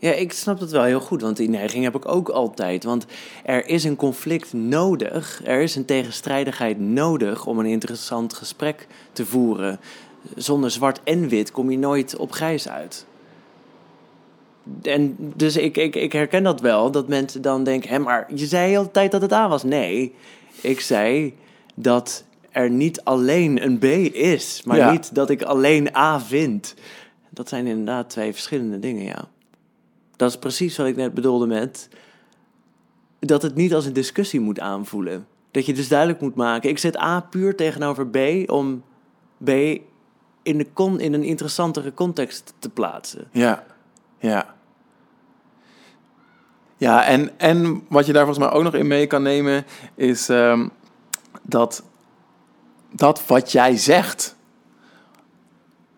Ja, 0.03 0.11
ik 0.11 0.33
snap 0.33 0.59
dat 0.59 0.71
wel 0.71 0.83
heel 0.83 0.99
goed, 0.99 1.21
want 1.21 1.37
die 1.37 1.49
neiging 1.49 1.83
heb 1.83 1.95
ik 1.95 2.07
ook 2.07 2.29
altijd. 2.29 2.83
Want 2.83 3.05
er 3.45 3.67
is 3.67 3.83
een 3.83 3.95
conflict 3.95 4.53
nodig, 4.53 5.41
er 5.43 5.61
is 5.61 5.75
een 5.75 5.85
tegenstrijdigheid 5.85 6.79
nodig 6.79 7.45
om 7.45 7.59
een 7.59 7.65
interessant 7.65 8.33
gesprek 8.33 8.87
te 9.11 9.25
voeren. 9.25 9.79
Zonder 10.35 10.71
zwart 10.71 10.99
en 11.03 11.27
wit 11.27 11.51
kom 11.51 11.71
je 11.71 11.77
nooit 11.77 12.15
op 12.15 12.31
grijs 12.31 12.69
uit. 12.69 13.05
En 14.81 15.15
dus 15.19 15.57
ik, 15.57 15.77
ik, 15.77 15.95
ik 15.95 16.11
herken 16.13 16.43
dat 16.43 16.61
wel, 16.61 16.91
dat 16.91 17.07
mensen 17.07 17.41
dan 17.41 17.63
denken: 17.63 17.89
hé, 17.89 17.99
maar 17.99 18.27
je 18.35 18.45
zei 18.45 18.77
altijd 18.77 19.11
dat 19.11 19.21
het 19.21 19.33
A 19.33 19.49
was. 19.49 19.63
Nee, 19.63 20.15
ik 20.61 20.79
zei 20.79 21.33
dat 21.75 22.23
er 22.51 22.69
niet 22.69 23.03
alleen 23.03 23.63
een 23.63 23.77
B 23.77 23.83
is, 24.15 24.61
maar 24.65 24.77
Ja. 24.77 24.91
niet 24.91 25.15
dat 25.15 25.29
ik 25.29 25.41
alleen 25.41 25.95
A 25.95 26.19
vind. 26.19 26.75
Dat 27.29 27.49
zijn 27.49 27.67
inderdaad 27.67 28.09
twee 28.09 28.33
verschillende 28.33 28.79
dingen, 28.79 29.03
ja. 29.03 29.31
Dat 30.15 30.29
is 30.29 30.37
precies 30.37 30.77
wat 30.77 30.87
ik 30.87 30.95
net 30.95 31.13
bedoelde 31.13 31.47
met 31.47 31.89
dat 33.19 33.41
het 33.41 33.55
niet 33.55 33.73
als 33.73 33.85
een 33.85 33.93
discussie 33.93 34.39
moet 34.39 34.59
aanvoelen. 34.59 35.27
Dat 35.51 35.65
je 35.65 35.73
dus 35.73 35.87
duidelijk 35.87 36.21
moet 36.21 36.35
maken: 36.35 36.69
ik 36.69 36.77
zet 36.77 36.99
A 36.99 37.19
puur 37.19 37.55
tegenover 37.55 38.07
B 38.07 38.17
om 38.51 38.83
B 39.43 39.49
in, 40.43 40.57
de 40.57 40.95
in 40.97 41.13
een 41.13 41.23
interessantere 41.23 41.93
context 41.93 42.53
te 42.59 42.69
plaatsen. 42.69 43.27
Ja, 43.31 43.63
ja. 44.17 44.55
Ja, 46.77 47.05
en, 47.05 47.39
en 47.39 47.83
wat 47.89 48.05
je 48.05 48.13
daar 48.13 48.25
volgens 48.25 48.45
mij 48.45 48.55
ook 48.55 48.63
nog 48.63 48.73
in 48.73 48.87
mee 48.87 49.07
kan 49.07 49.21
nemen, 49.21 49.65
is 49.95 50.29
ehm, 50.29 50.67
dat, 51.41 51.83
dat 52.91 53.25
wat 53.25 53.51
jij 53.51 53.77
zegt 53.77 54.35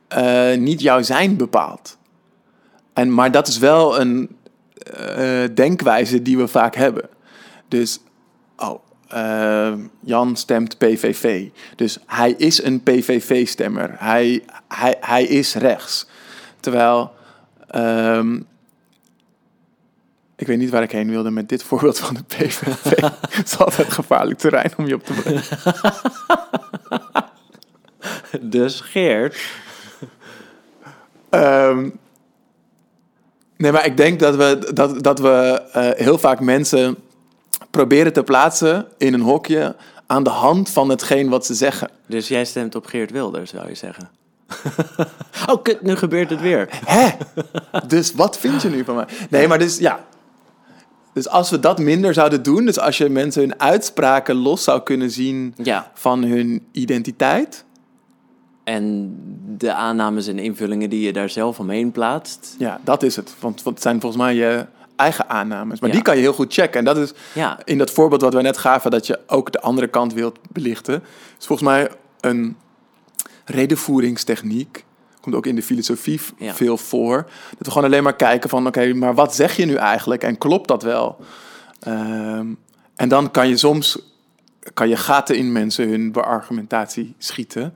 eh, 0.07 0.57
niet 0.57 0.81
jouw 0.81 1.01
zijn 1.01 1.37
bepaalt. 1.37 1.97
En, 2.95 3.13
maar 3.13 3.31
dat 3.31 3.47
is 3.47 3.57
wel 3.57 3.99
een 3.99 4.38
eh, 4.93 5.43
denkwijze 5.53 6.22
die 6.22 6.38
we 6.38 6.47
vaak 6.47 6.76
hebben. 6.76 7.09
Dus, 7.67 7.99
oh, 8.57 8.80
eh, 9.07 9.73
Jan 9.99 10.35
stemt 10.35 10.77
PVV. 10.77 11.47
Dus 11.76 11.97
hij 12.05 12.31
is 12.31 12.63
een 12.63 12.84
PVV-stemmer. 12.84 13.95
Hij, 13.97 14.43
hij, 14.67 14.97
hij 14.99 15.23
is 15.23 15.53
rechts. 15.53 16.07
Terwijl, 16.59 17.11
ehm, 17.67 18.35
ik 20.35 20.47
weet 20.47 20.57
niet 20.57 20.69
waar 20.69 20.84
ik 20.84 20.91
heen 20.91 21.09
wilde 21.09 21.31
met 21.31 21.49
dit 21.49 21.63
voorbeeld 21.63 21.99
van 21.99 22.13
de 22.15 22.23
PVV. 22.23 23.01
Het 23.38 23.45
is 23.45 23.57
altijd 23.57 23.93
gevaarlijk 23.93 24.39
terrein 24.39 24.72
om 24.77 24.88
je 24.88 24.95
op 24.95 25.03
te 25.03 25.13
brengen. 25.13 25.43
Dus 28.41 28.81
Geert, 28.81 29.38
Ehm, 31.35 31.89
nee, 33.57 33.72
maar 33.72 33.86
ik 33.86 33.98
denk 33.98 34.19
dat 34.19 34.36
we, 34.36 34.72
dat, 34.73 35.03
dat 35.03 35.19
we 35.19 35.61
eh, 35.72 36.06
heel 36.06 36.18
vaak 36.18 36.40
mensen 36.40 36.95
proberen 37.72 38.14
te 38.14 38.23
plaatsen 38.23 38.88
in 38.98 39.14
een 39.14 39.22
hokje 39.22 39.76
aan 40.07 40.23
de 40.23 40.30
hand 40.30 40.69
van 40.69 40.90
hetgeen 40.90 41.30
wat 41.30 41.45
ze 41.45 41.53
zeggen. 41.53 41.90
dus 42.06 42.27
jij 42.27 42.45
stemt 42.45 42.76
op 42.76 42.86
Geert 42.86 43.11
Wilders, 43.11 43.52
zou 43.52 43.68
je 43.68 43.76
zeggen. 43.76 44.10
oh, 45.49 45.61
kut, 45.64 45.82
nu 45.82 45.95
gebeurt 45.95 46.30
het 46.30 46.41
weer. 46.41 46.69
Hè? 46.86 47.10
Dus 47.88 48.14
wat 48.14 48.38
vind 48.38 48.61
je 48.61 48.69
nu 48.69 48.84
van 48.84 48.95
mij? 48.95 49.06
Nee, 49.30 49.48
maar 49.48 49.60
dus 49.60 49.77
ja. 49.77 50.06
Dus 51.14 51.27
als 51.27 51.49
we 51.49 51.60
dat 51.60 51.80
minder 51.80 52.14
zouden 52.14 52.44
doen, 52.44 52.65
dus 52.65 52.80
als 52.80 52.98
je 52.98 53.10
mensen 53.10 53.41
hun 53.41 53.60
uitspraken 53.60 54.36
los 54.36 54.64
zou 54.64 54.82
kunnen 54.82 55.11
zien 55.11 55.53
Ja, 55.64 55.91
van 55.94 56.23
hun 56.23 56.68
identiteit. 56.72 57.65
En 58.65 59.15
de 59.57 59.73
aannames 59.73 60.27
en 60.27 60.39
invullingen 60.39 60.89
die 60.89 61.01
je 61.05 61.13
daar 61.13 61.29
zelf 61.29 61.59
omheen 61.59 61.91
plaatst. 61.91 62.55
Ja, 62.59 62.79
dat 62.83 63.03
is 63.03 63.15
het. 63.15 63.35
Want, 63.39 63.63
want 63.63 63.75
het 63.75 63.83
zijn 63.85 63.99
volgens 64.01 64.21
mij 64.21 64.35
je 64.35 64.65
eigen 64.95 65.29
aannames. 65.29 65.79
Maar 65.79 65.89
Ja. 65.89 65.95
die 65.95 66.03
kan 66.03 66.15
je 66.15 66.21
heel 66.21 66.33
goed 66.33 66.53
checken. 66.53 66.79
En 66.79 66.85
dat 66.85 66.97
is 66.97 67.13
Ja, 67.33 67.59
in 67.63 67.77
dat 67.77 67.91
voorbeeld 67.91 68.21
wat 68.21 68.33
we 68.33 68.41
net 68.41 68.57
gaven, 68.57 68.91
dat 68.91 69.07
je 69.07 69.19
ook 69.27 69.51
de 69.51 69.61
andere 69.61 69.87
kant 69.87 70.13
wilt 70.13 70.39
belichten, 70.51 71.03
is 71.39 71.45
volgens 71.45 71.67
mij 71.69 71.89
een 72.21 72.57
redenvoeringstechniek. 73.45 74.85
Komt 75.21 75.35
ook 75.35 75.45
in 75.45 75.55
de 75.55 75.61
filosofie 75.61 76.19
Ja. 76.37 76.53
veel 76.53 76.77
voor. 76.77 77.15
Dat 77.57 77.65
we 77.65 77.71
gewoon 77.71 77.87
alleen 77.87 78.03
maar 78.03 78.15
kijken 78.15 78.49
van, 78.49 78.67
oké, 78.67 78.93
maar 78.93 79.15
wat 79.15 79.35
zeg 79.35 79.55
je 79.55 79.65
nu 79.65 79.75
eigenlijk? 79.75 80.23
En 80.23 80.37
klopt 80.37 80.67
dat 80.67 80.83
wel? 80.83 81.17
Ehm, 81.79 82.47
en 82.95 83.09
dan 83.09 83.31
kan 83.31 83.47
je 83.47 83.57
soms 83.57 84.13
kan 84.73 84.89
je 84.89 84.97
gaten 84.97 85.37
in 85.37 85.51
mensen 85.51 85.89
hun 85.89 86.11
beargumentatie 86.11 87.13
schieten. 87.17 87.73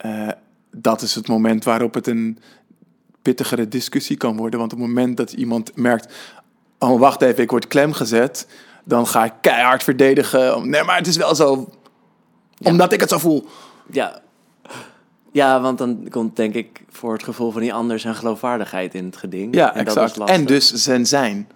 Eh, 0.00 0.28
dat 0.70 1.02
is 1.02 1.14
het 1.14 1.28
moment 1.28 1.64
waarop 1.64 1.94
het 1.94 2.06
een 2.06 2.38
pittigere 3.22 3.68
discussie 3.68 4.16
kan 4.16 4.36
worden. 4.36 4.60
Want 4.60 4.72
op 4.72 4.78
het 4.78 4.88
moment 4.88 5.16
dat 5.16 5.32
iemand 5.32 5.76
merkt, 5.76 6.14
oh 6.78 7.00
wacht 7.00 7.22
even, 7.22 7.42
ik 7.42 7.50
word 7.50 7.66
klem 7.66 7.92
gezet, 7.92 8.46
dan 8.84 9.06
ga 9.06 9.24
ik 9.24 9.32
keihard 9.40 9.82
verdedigen. 9.82 10.70
Nee, 10.70 10.82
maar 10.82 10.96
het 10.96 11.06
is 11.06 11.16
wel 11.16 11.34
zo, 11.34 11.68
omdat 12.62 12.92
ik 12.92 13.00
het 13.00 13.08
zo 13.08 13.18
voel. 13.18 13.46
ja. 13.90 14.20
Ja, 15.32 15.60
want 15.60 15.78
dan 15.78 16.06
komt 16.08 16.36
denk 16.36 16.54
ik 16.54 16.84
voor 16.88 17.12
het 17.12 17.22
gevoel 17.22 17.50
van 17.50 17.60
die 17.60 17.74
ander 17.74 17.98
zijn 17.98 18.14
geloofwaardigheid 18.14 18.94
in 18.94 19.04
het 19.04 19.16
geding. 19.16 19.54
Ja, 19.54 19.74
en 19.74 19.84
dat 19.84 19.96
is 19.96 20.02
exact. 20.02 20.30
En 20.30 20.44
dus 20.44 20.72
zijn 20.72 21.06
zijn. 21.06 21.48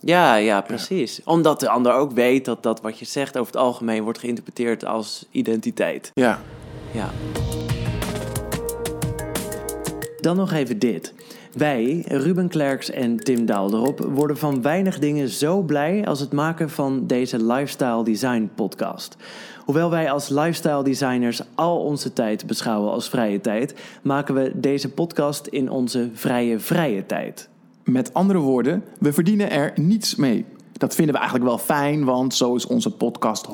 Ja, 0.00 0.34
ja, 0.34 0.60
precies. 0.60 1.20
Omdat 1.24 1.60
de 1.60 1.68
ander 1.68 1.92
ook 1.92 2.12
weet 2.12 2.44
dat 2.44 2.62
dat 2.62 2.80
wat 2.80 2.98
je 2.98 3.04
zegt 3.04 3.36
over 3.36 3.52
het 3.52 3.62
algemeen 3.62 4.02
wordt 4.02 4.18
geïnterpreteerd 4.18 4.84
als 4.84 5.24
identiteit. 5.30 6.10
Ja. 6.14 6.40
Ja. 6.92 7.10
Dan 10.20 10.36
nog 10.36 10.52
even 10.52 10.78
dit. 10.78 11.14
Wij, 11.52 12.04
Ruben 12.06 12.48
Klerks 12.48 12.90
en 12.90 13.16
Tim 13.16 13.46
Daalderop, 13.46 14.00
worden 14.00 14.38
van 14.38 14.62
weinig 14.62 14.98
dingen 14.98 15.28
zo 15.28 15.62
blij 15.62 16.06
als 16.06 16.20
het 16.20 16.32
maken 16.32 16.70
van 16.70 17.06
deze 17.06 17.44
Lifestyle 17.44 18.04
Design 18.04 18.50
podcast. 18.54 19.16
Hoewel 19.64 19.90
wij 19.90 20.10
als 20.10 20.28
lifestyle 20.28 20.84
designers 20.84 21.42
al 21.54 21.84
onze 21.84 22.12
tijd 22.12 22.46
beschouwen 22.46 22.92
als 22.92 23.08
vrije 23.08 23.40
tijd, 23.40 23.74
maken 24.02 24.34
we 24.34 24.52
deze 24.54 24.90
podcast 24.92 25.46
in 25.46 25.70
onze 25.70 26.10
vrije 26.12 26.58
vrije 26.58 27.06
tijd. 27.06 27.48
Met 27.84 28.14
andere 28.14 28.38
woorden, 28.38 28.84
we 28.98 29.12
verdienen 29.12 29.50
er 29.50 29.72
niets 29.74 30.14
mee. 30.14 30.44
Dat 30.72 30.94
vinden 30.94 31.14
we 31.14 31.20
eigenlijk 31.20 31.50
wel 31.50 31.58
fijn, 31.58 32.04
want 32.04 32.34
zo 32.34 32.54
is 32.54 32.66
onze 32.66 32.90
podcast 32.90 33.46
100% 33.46 33.50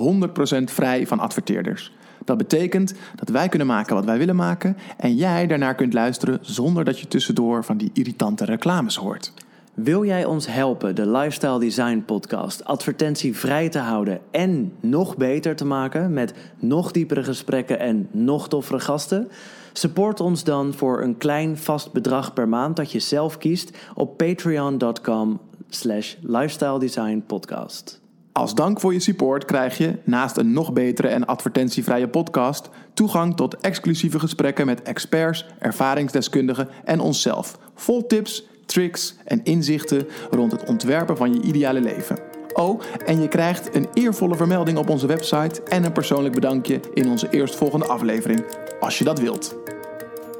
vrij 0.65 1.07
van 1.07 1.19
adverteerders. 1.19 1.93
Dat 2.25 2.39
betekent 2.39 2.95
dat 3.15 3.29
wij 3.29 3.49
kunnen 3.49 3.67
maken 3.67 3.95
wat 3.95 4.05
wij 4.05 4.19
willen 4.19 4.37
maken 4.37 4.77
en 4.97 5.15
jij 5.15 5.47
daarnaar 5.47 5.75
kunt 5.75 5.93
luisteren 5.93 6.39
zonder 6.41 6.85
dat 6.85 6.99
je 6.99 7.09
tussendoor 7.09 7.65
van 7.65 7.77
die 7.77 7.91
irritante 7.93 8.45
reclames 8.45 8.97
hoort. 8.97 9.33
Wil 9.75 10.05
jij 10.05 10.25
ons 10.25 10.47
helpen 10.47 10.95
de 10.95 11.07
Lifestyle 11.11 11.59
Design 11.59 12.03
Podcast 12.07 12.65
advertentievrij 12.65 13.69
te 13.69 13.79
houden 13.79 14.21
en 14.31 14.73
nog 14.81 15.17
beter 15.17 15.57
te 15.57 15.65
maken 15.65 16.13
met 16.13 16.35
nog 16.59 16.91
diepere 16.91 17.25
gesprekken 17.25 17.79
en 17.79 18.09
nog 18.11 18.49
toffere 18.49 18.81
gasten? 18.81 19.29
Support 19.73 20.21
ons 20.21 20.45
dan 20.45 20.75
voor 20.75 21.03
een 21.03 21.17
klein 21.17 21.57
vast 21.57 21.93
bedrag 21.93 22.33
per 22.33 22.49
maand 22.49 22.77
dat 22.77 22.93
je 22.93 22.99
zelf 22.99 23.39
kiest 23.39 23.79
op 23.95 24.17
patreon.com 24.17 25.41
slash 25.69 26.15
lifestyle 26.21 26.79
design 26.79 27.25
podcast. 27.27 28.04
Als 28.35 28.55
dank 28.55 28.81
voor 28.81 28.93
je 28.93 29.01
support 29.01 29.45
krijg 29.45 29.79
je, 29.79 29.99
naast 30.05 30.37
een 30.37 30.53
nog 30.53 30.73
betere 30.73 31.09
en 31.09 31.27
advertentievrije 31.27 32.09
podcast, 32.09 32.69
toegang 32.95 33.37
tot 33.37 33.57
exclusieve 33.61 34.19
gesprekken 34.19 34.67
met 34.67 34.83
experts, 34.83 35.47
ervaringsdeskundigen 35.59 36.69
en 36.85 37.01
onszelf. 37.01 37.59
Vol 37.75 38.07
tips, 38.07 38.47
tricks 38.67 39.15
en 39.25 39.41
inzichten 39.45 40.07
rond 40.31 40.53
het 40.53 40.69
ontwerpen 40.69 41.17
van 41.17 41.35
je 41.35 41.43
ideale 41.43 41.81
leven. 41.81 42.19
Oh, 42.53 42.81
en 43.07 43.21
je 43.21 43.29
krijgt 43.29 43.75
een 43.75 43.89
eervolle 43.93 44.37
vermelding 44.37 44.79
op 44.79 44.89
onze 44.89 45.07
website 45.07 45.63
en 45.63 45.85
een 45.85 45.93
persoonlijk 45.93 46.35
bedankje 46.35 46.81
in 46.95 47.09
onze 47.09 47.29
eerstvolgende 47.31 47.87
aflevering, 47.87 48.45
als 48.81 48.99
je 48.99 49.05
dat 49.05 49.21
wilt. 49.21 49.55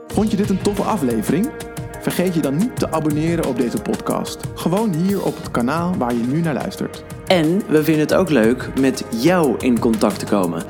Vond 0.07 0.31
je 0.31 0.37
dit 0.37 0.51
een 0.51 0.63
toffe 0.63 0.83
aflevering? 0.83 1.74
Vergeet 2.05 2.35
je 2.35 2.41
dan 2.41 2.57
niet 2.57 2.79
te 2.79 2.93
abonneren 2.93 3.47
op 3.47 3.57
deze 3.57 3.83
podcast. 3.83 4.41
Gewoon 4.55 4.93
hier 4.93 5.25
op 5.25 5.37
het 5.37 5.51
kanaal 5.51 5.97
waar 5.97 6.15
je 6.15 6.23
nu 6.23 6.41
naar 6.41 6.55
luistert. 6.55 7.05
En 7.27 7.63
we 7.69 7.85
vinden 7.85 8.03
het 8.03 8.15
ook 8.15 8.31
leuk 8.31 8.71
met 8.81 9.05
jou 9.11 9.55
in 9.59 9.79
contact 9.79 10.19
te 10.19 10.27
komen. 10.27 10.63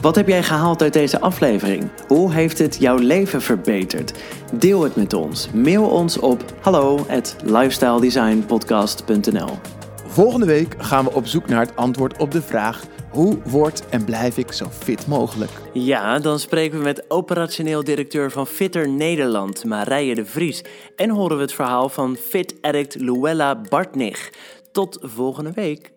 Wat 0.00 0.16
heb 0.16 0.28
jij 0.28 0.42
gehaald 0.42 0.82
uit 0.82 0.92
deze 0.92 1.20
aflevering? 1.20 1.88
Hoe 2.08 2.32
heeft 2.32 2.58
het 2.58 2.76
jouw 2.78 2.96
leven 2.96 3.42
verbeterd? 3.42 4.12
Deel 4.52 4.82
het 4.82 4.96
met 4.96 5.14
ons. 5.14 5.48
Mail 5.52 5.84
ons 5.84 6.18
op 6.18 6.44
hallo 6.60 7.06
at 7.08 7.36
lifestyledesignpodcast.nl 7.44 9.58
Volgende 10.06 10.46
week 10.46 10.74
gaan 10.78 11.04
we 11.04 11.12
op 11.12 11.26
zoek 11.26 11.48
naar 11.48 11.60
het 11.60 11.76
antwoord 11.76 12.18
op 12.18 12.30
de 12.30 12.42
vraag: 12.42 12.84
hoe 13.12 13.38
word 13.44 13.88
en 13.88 14.04
blijf 14.04 14.36
ik 14.38 14.52
zo 14.52 14.66
fit 14.70 15.06
mogelijk? 15.06 15.50
Ja, 15.72 16.18
dan 16.18 16.38
spreken 16.38 16.78
we 16.78 16.84
met 16.84 17.04
operationeel 17.10 17.84
directeur 17.84 18.30
van 18.30 18.46
Fitter 18.46 18.88
Nederland, 18.88 19.64
Marije 19.64 20.14
de 20.14 20.24
Vries. 20.24 20.62
En 20.96 21.10
horen 21.10 21.36
we 21.36 21.42
het 21.42 21.52
verhaal 21.52 21.88
van 21.88 22.16
fit 22.16 22.54
addict 22.60 23.00
Luella 23.00 23.60
Bartnig. 23.68 24.32
Tot 24.72 24.98
volgende 25.02 25.52
week. 25.54 25.92